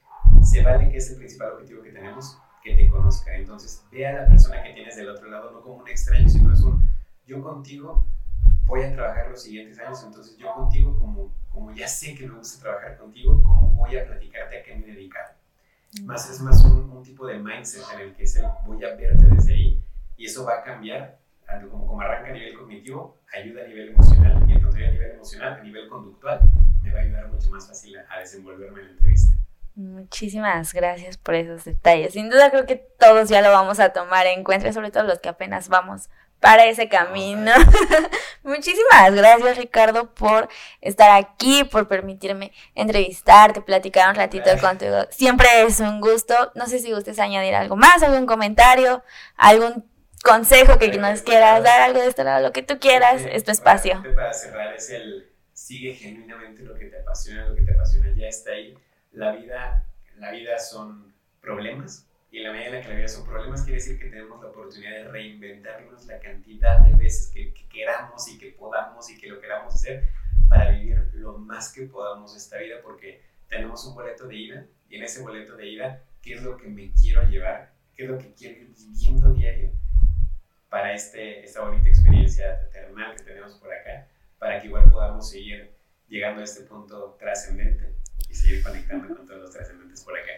se 0.55 0.63
vale 0.63 0.89
que 0.89 0.97
es 0.97 1.09
el 1.09 1.17
principal 1.17 1.51
objetivo 1.51 1.83
que 1.83 1.91
tenemos, 1.91 2.37
que 2.63 2.75
te 2.75 2.89
conozca. 2.89 3.35
Entonces, 3.35 3.83
ve 3.91 4.07
a 4.07 4.21
la 4.21 4.27
persona 4.27 4.63
que 4.63 4.71
tienes 4.71 4.95
del 4.95 5.09
otro 5.09 5.29
lado 5.29 5.51
no 5.51 5.61
como 5.61 5.75
un 5.75 5.89
extraño, 5.89 6.29
sino 6.29 6.53
es 6.53 6.61
un 6.61 6.87
yo 7.27 7.41
contigo 7.41 8.05
voy 8.65 8.83
a 8.83 8.93
trabajar 8.93 9.29
los 9.29 9.43
siguientes 9.43 9.77
años, 9.79 10.01
entonces 10.03 10.37
yo 10.37 10.53
contigo, 10.53 10.97
como, 10.97 11.31
como 11.51 11.73
ya 11.73 11.87
sé 11.87 12.15
que 12.15 12.27
me 12.27 12.37
gusta 12.37 12.61
trabajar 12.61 12.97
contigo, 12.97 13.41
¿cómo 13.43 13.69
voy 13.71 13.97
a 13.97 14.05
platicarte 14.05 14.59
a 14.59 14.63
qué 14.63 14.75
me 14.75 14.85
he 14.85 14.93
dedicado? 14.93 15.33
Más 16.03 16.29
es 16.29 16.39
más 16.41 16.63
un, 16.63 16.89
un, 16.89 17.03
tipo 17.03 17.27
de 17.27 17.37
mindset 17.37 17.83
en 17.93 17.99
el 17.99 18.15
que 18.15 18.23
es 18.23 18.35
el 18.37 18.45
voy 18.65 18.83
a 18.83 18.95
verte 18.95 19.25
desde 19.25 19.53
ahí 19.53 19.83
y 20.17 20.25
eso 20.25 20.45
va 20.45 20.59
a 20.59 20.63
cambiar, 20.63 21.19
como, 21.69 21.85
como 21.85 22.01
arranca 22.01 22.29
a 22.29 22.33
nivel 22.33 22.57
cognitivo, 22.57 23.17
ayuda 23.33 23.63
a 23.63 23.67
nivel 23.67 23.89
emocional 23.89 24.49
y 24.49 24.53
entonces 24.53 24.87
a 24.87 24.91
nivel 24.91 25.11
emocional, 25.11 25.59
a 25.59 25.63
nivel 25.63 25.89
conductual, 25.89 26.41
me 26.81 26.91
va 26.91 26.99
a 26.99 27.03
ayudar 27.03 27.27
mucho 27.27 27.49
más 27.51 27.67
fácil 27.67 27.97
a, 27.97 28.05
a 28.13 28.19
desenvolverme 28.19 28.79
en 28.79 28.85
la 28.85 28.91
entrevista. 28.93 29.34
Muchísimas 29.75 30.73
gracias 30.73 31.17
por 31.17 31.35
esos 31.35 31.65
detalles. 31.65 32.13
Sin 32.13 32.29
duda 32.29 32.49
creo 32.49 32.65
que 32.65 32.77
todos 32.77 33.27
ya 33.27 33.41
lo 33.41 33.51
vamos 33.51 33.81
a 33.81 33.89
tomar 33.89 34.25
en 34.25 34.45
cuenta, 34.45 34.71
sobre 34.71 34.89
todo 34.89 35.03
los 35.03 35.19
que 35.19 35.27
apenas 35.27 35.67
vamos 35.67 36.09
para 36.39 36.65
ese 36.65 36.87
camino. 36.87 37.51
Muchísimas 38.43 39.13
gracias 39.13 39.57
Ricardo 39.57 40.13
por 40.13 40.47
estar 40.79 41.11
aquí, 41.11 41.65
por 41.65 41.89
permitirme 41.89 42.53
entrevistarte, 42.73 43.61
platicar 43.61 44.09
un 44.09 44.15
ratito 44.15 44.49
contigo. 44.61 45.07
Siempre 45.09 45.47
es 45.63 45.81
un 45.81 45.99
gusto. 45.99 46.53
No 46.55 46.67
sé 46.67 46.79
si 46.79 46.93
gustes 46.93 47.19
añadir 47.19 47.55
algo 47.55 47.75
más, 47.75 48.01
algún 48.01 48.25
comentario, 48.25 49.03
algún 49.35 49.83
consejo 50.23 50.79
que 50.79 50.87
nos 50.97 51.21
quieras 51.21 51.63
dar, 51.63 51.81
algo 51.81 51.99
de 51.99 52.07
este 52.07 52.23
lado, 52.23 52.41
lo 52.41 52.53
que 52.53 52.63
tú 52.63 52.79
quieras, 52.79 53.23
es 53.29 53.43
tu 53.43 53.51
espacio. 53.51 54.01
Para 54.15 54.33
cerrar 54.33 54.73
es 54.73 54.89
el 54.89 55.31
sigue 55.51 55.93
genuinamente 55.93 56.63
lo 56.63 56.75
que 56.75 56.85
te 56.85 56.99
apasiona, 56.99 57.47
lo 57.47 57.55
que 57.55 57.61
te 57.63 57.73
apasiona 57.73 58.13
ya 58.15 58.27
está 58.27 58.51
ahí 58.51 58.75
la 59.15 59.31
vida, 59.31 59.85
la 60.17 60.31
vida 60.31 60.59
son 60.59 61.13
problemas 61.41 62.07
y 62.31 62.37
en 62.39 62.43
la 62.43 62.51
medida 62.51 62.67
en 62.67 62.73
la 62.73 62.81
que 62.81 62.89
la 62.89 62.95
vida 62.95 63.07
son 63.07 63.25
problemas 63.25 63.61
quiere 63.63 63.77
decir 63.77 63.97
que 63.97 64.09
tenemos 64.09 64.41
la 64.41 64.49
oportunidad 64.49 64.91
de 64.91 65.03
reinventarnos 65.07 66.05
la 66.05 66.19
cantidad 66.19 66.79
de 66.79 66.95
veces 66.95 67.31
que, 67.31 67.53
queramos 67.69 68.27
y 68.29 68.37
que 68.37 68.51
podamos 68.51 69.09
y 69.09 69.17
que 69.17 69.27
lo 69.27 69.39
queramos 69.39 69.73
hacer 69.73 70.07
para 70.49 70.71
vivir 70.71 71.09
lo 71.13 71.37
más 71.37 71.73
que 71.73 71.83
podamos 71.83 72.35
esta 72.35 72.57
vida 72.57 72.77
porque 72.83 73.21
tenemos 73.49 73.85
un 73.85 73.95
boleto 73.95 74.27
de 74.27 74.35
ida 74.35 74.65
y 74.89 74.95
en 74.95 75.03
ese 75.03 75.21
boleto 75.21 75.55
de 75.55 75.67
ida, 75.67 76.03
¿qué 76.21 76.35
es 76.35 76.43
lo 76.43 76.55
que 76.57 76.67
me 76.67 76.91
quiero 76.93 77.23
llevar? 77.23 77.73
¿Qué 77.95 78.03
es 78.03 78.09
lo 78.09 78.17
que 78.17 78.33
quiero 78.33 78.61
ir 78.61 78.73
viviendo 78.73 79.33
diario 79.33 79.71
para 80.69 80.93
este, 80.93 81.43
esta 81.43 81.61
bonita 81.61 81.89
experiencia 81.89 82.69
terrenal 82.69 83.15
que 83.15 83.23
tenemos 83.23 83.55
por 83.55 83.73
acá? 83.73 84.07
Para 84.39 84.61
que 84.61 84.67
igual 84.67 84.89
podamos 84.89 85.29
seguir 85.29 85.73
llegando 86.07 86.41
a 86.41 86.43
este 86.45 86.63
punto 86.63 87.15
trascendente 87.19 87.95
seguir 88.31 88.63
conectando 88.63 89.15
con 89.15 89.25
todos 89.27 89.41
los 89.41 89.51
trascendentes 89.51 90.03
por 90.03 90.17
acá. 90.17 90.31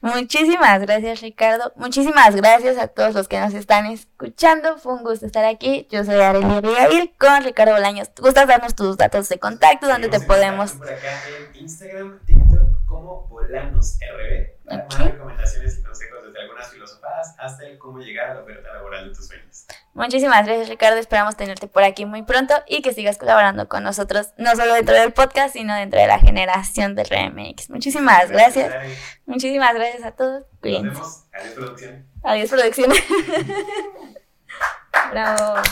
Muchísimas 0.00 0.80
gracias 0.82 1.20
Ricardo, 1.22 1.72
muchísimas 1.74 2.36
gracias 2.36 2.76
a 2.78 2.86
todos 2.86 3.14
los 3.14 3.28
que 3.28 3.40
nos 3.40 3.54
están 3.54 3.86
escuchando, 3.86 4.78
fue 4.78 4.92
un 4.92 5.02
gusto 5.02 5.26
estar 5.26 5.44
aquí, 5.44 5.88
yo 5.90 6.04
soy 6.04 6.16
Arelia 6.16 6.58
Abigail 6.58 7.12
con 7.18 7.42
Ricardo 7.42 7.72
Bolaños, 7.72 8.10
¿gustas 8.20 8.46
darnos 8.46 8.74
tus 8.74 8.96
datos 8.98 9.28
de 9.28 9.38
contacto, 9.38 9.88
donde 9.88 10.08
te 10.08 10.20
podemos? 10.20 10.72
Por 10.72 10.90
acá 10.90 11.22
en 11.28 11.62
Instagram, 11.62 12.20
TikTok 12.26 12.84
como 12.86 13.26
Bolanos 13.26 13.98
RB, 13.98 14.55
para 14.55 14.55
más 14.66 14.98
recomendaciones 14.98 15.78
y 15.78 15.82
consejos 15.82 16.24
desde 16.24 16.40
algunas 16.40 16.68
filosofadas 16.70 17.34
hasta 17.38 17.66
el 17.66 17.78
cómo 17.78 17.98
llegar 17.98 18.30
a 18.30 18.34
la 18.34 18.40
oferta 18.40 18.72
laboral 18.72 19.08
de 19.08 19.14
tus 19.14 19.26
sueños. 19.26 19.66
Muchísimas 19.94 20.44
gracias 20.44 20.68
Ricardo, 20.68 20.98
esperamos 20.98 21.36
tenerte 21.36 21.68
por 21.68 21.82
aquí 21.82 22.04
muy 22.04 22.22
pronto 22.22 22.54
y 22.66 22.82
que 22.82 22.92
sigas 22.92 23.18
colaborando 23.18 23.68
con 23.68 23.82
nosotros, 23.82 24.34
no 24.36 24.54
solo 24.56 24.74
dentro 24.74 24.94
del 24.94 25.12
podcast, 25.12 25.54
sino 25.54 25.74
dentro 25.74 26.00
de 26.00 26.06
la 26.06 26.18
generación 26.18 26.94
de 26.94 27.04
RMX. 27.04 27.70
Muchísimas 27.70 28.30
gracias. 28.30 28.74
Muchísimas 29.24 29.74
gracias 29.74 30.04
a 30.04 30.12
todos. 30.12 30.44
Nos 30.62 30.82
vemos. 30.82 31.24
Adiós 31.32 31.54
producción. 31.54 32.06
Adiós 32.22 32.50
producción. 32.50 32.92
Bravo. 35.10 35.62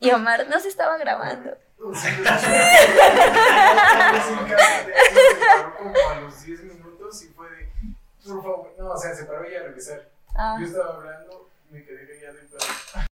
Y 0.00 0.10
Omar 0.12 0.46
no 0.48 0.60
se 0.60 0.68
estaba 0.68 0.96
grabando. 0.96 1.56
Como 1.78 1.94
a 6.10 6.20
los 6.20 6.42
10 6.44 6.64
minutos 6.64 7.22
y 7.22 7.28
fue 7.28 7.48
de, 7.50 7.68
por 8.26 8.42
favor, 8.42 8.74
no, 8.78 8.90
o 8.90 8.96
sea, 8.98 9.14
se 9.14 9.24
paró 9.24 9.44
ella 9.44 9.60
a 9.60 9.62
regresar. 9.64 10.08
Ah. 10.34 10.56
Yo 10.60 10.66
estaba 10.66 10.96
hablando, 10.96 11.48
me 11.70 11.84
quedé 11.84 12.08
callado 12.08 12.38
y 12.38 13.07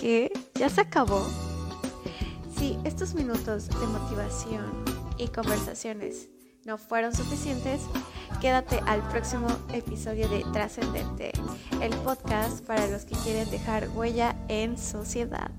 ¿Qué? 0.00 0.30
¿Ya 0.54 0.68
se 0.68 0.82
acabó? 0.82 1.26
Si 2.56 2.78
estos 2.84 3.14
minutos 3.14 3.68
de 3.68 3.86
motivación 3.86 4.84
y 5.16 5.26
conversaciones 5.28 6.28
no 6.64 6.78
fueron 6.78 7.14
suficientes, 7.14 7.80
quédate 8.40 8.78
al 8.86 9.06
próximo 9.08 9.48
episodio 9.72 10.28
de 10.28 10.44
Trascendente, 10.52 11.32
el 11.82 11.90
podcast 11.98 12.64
para 12.64 12.86
los 12.86 13.06
que 13.06 13.16
quieren 13.24 13.50
dejar 13.50 13.88
huella 13.94 14.36
en 14.48 14.78
sociedad. 14.78 15.50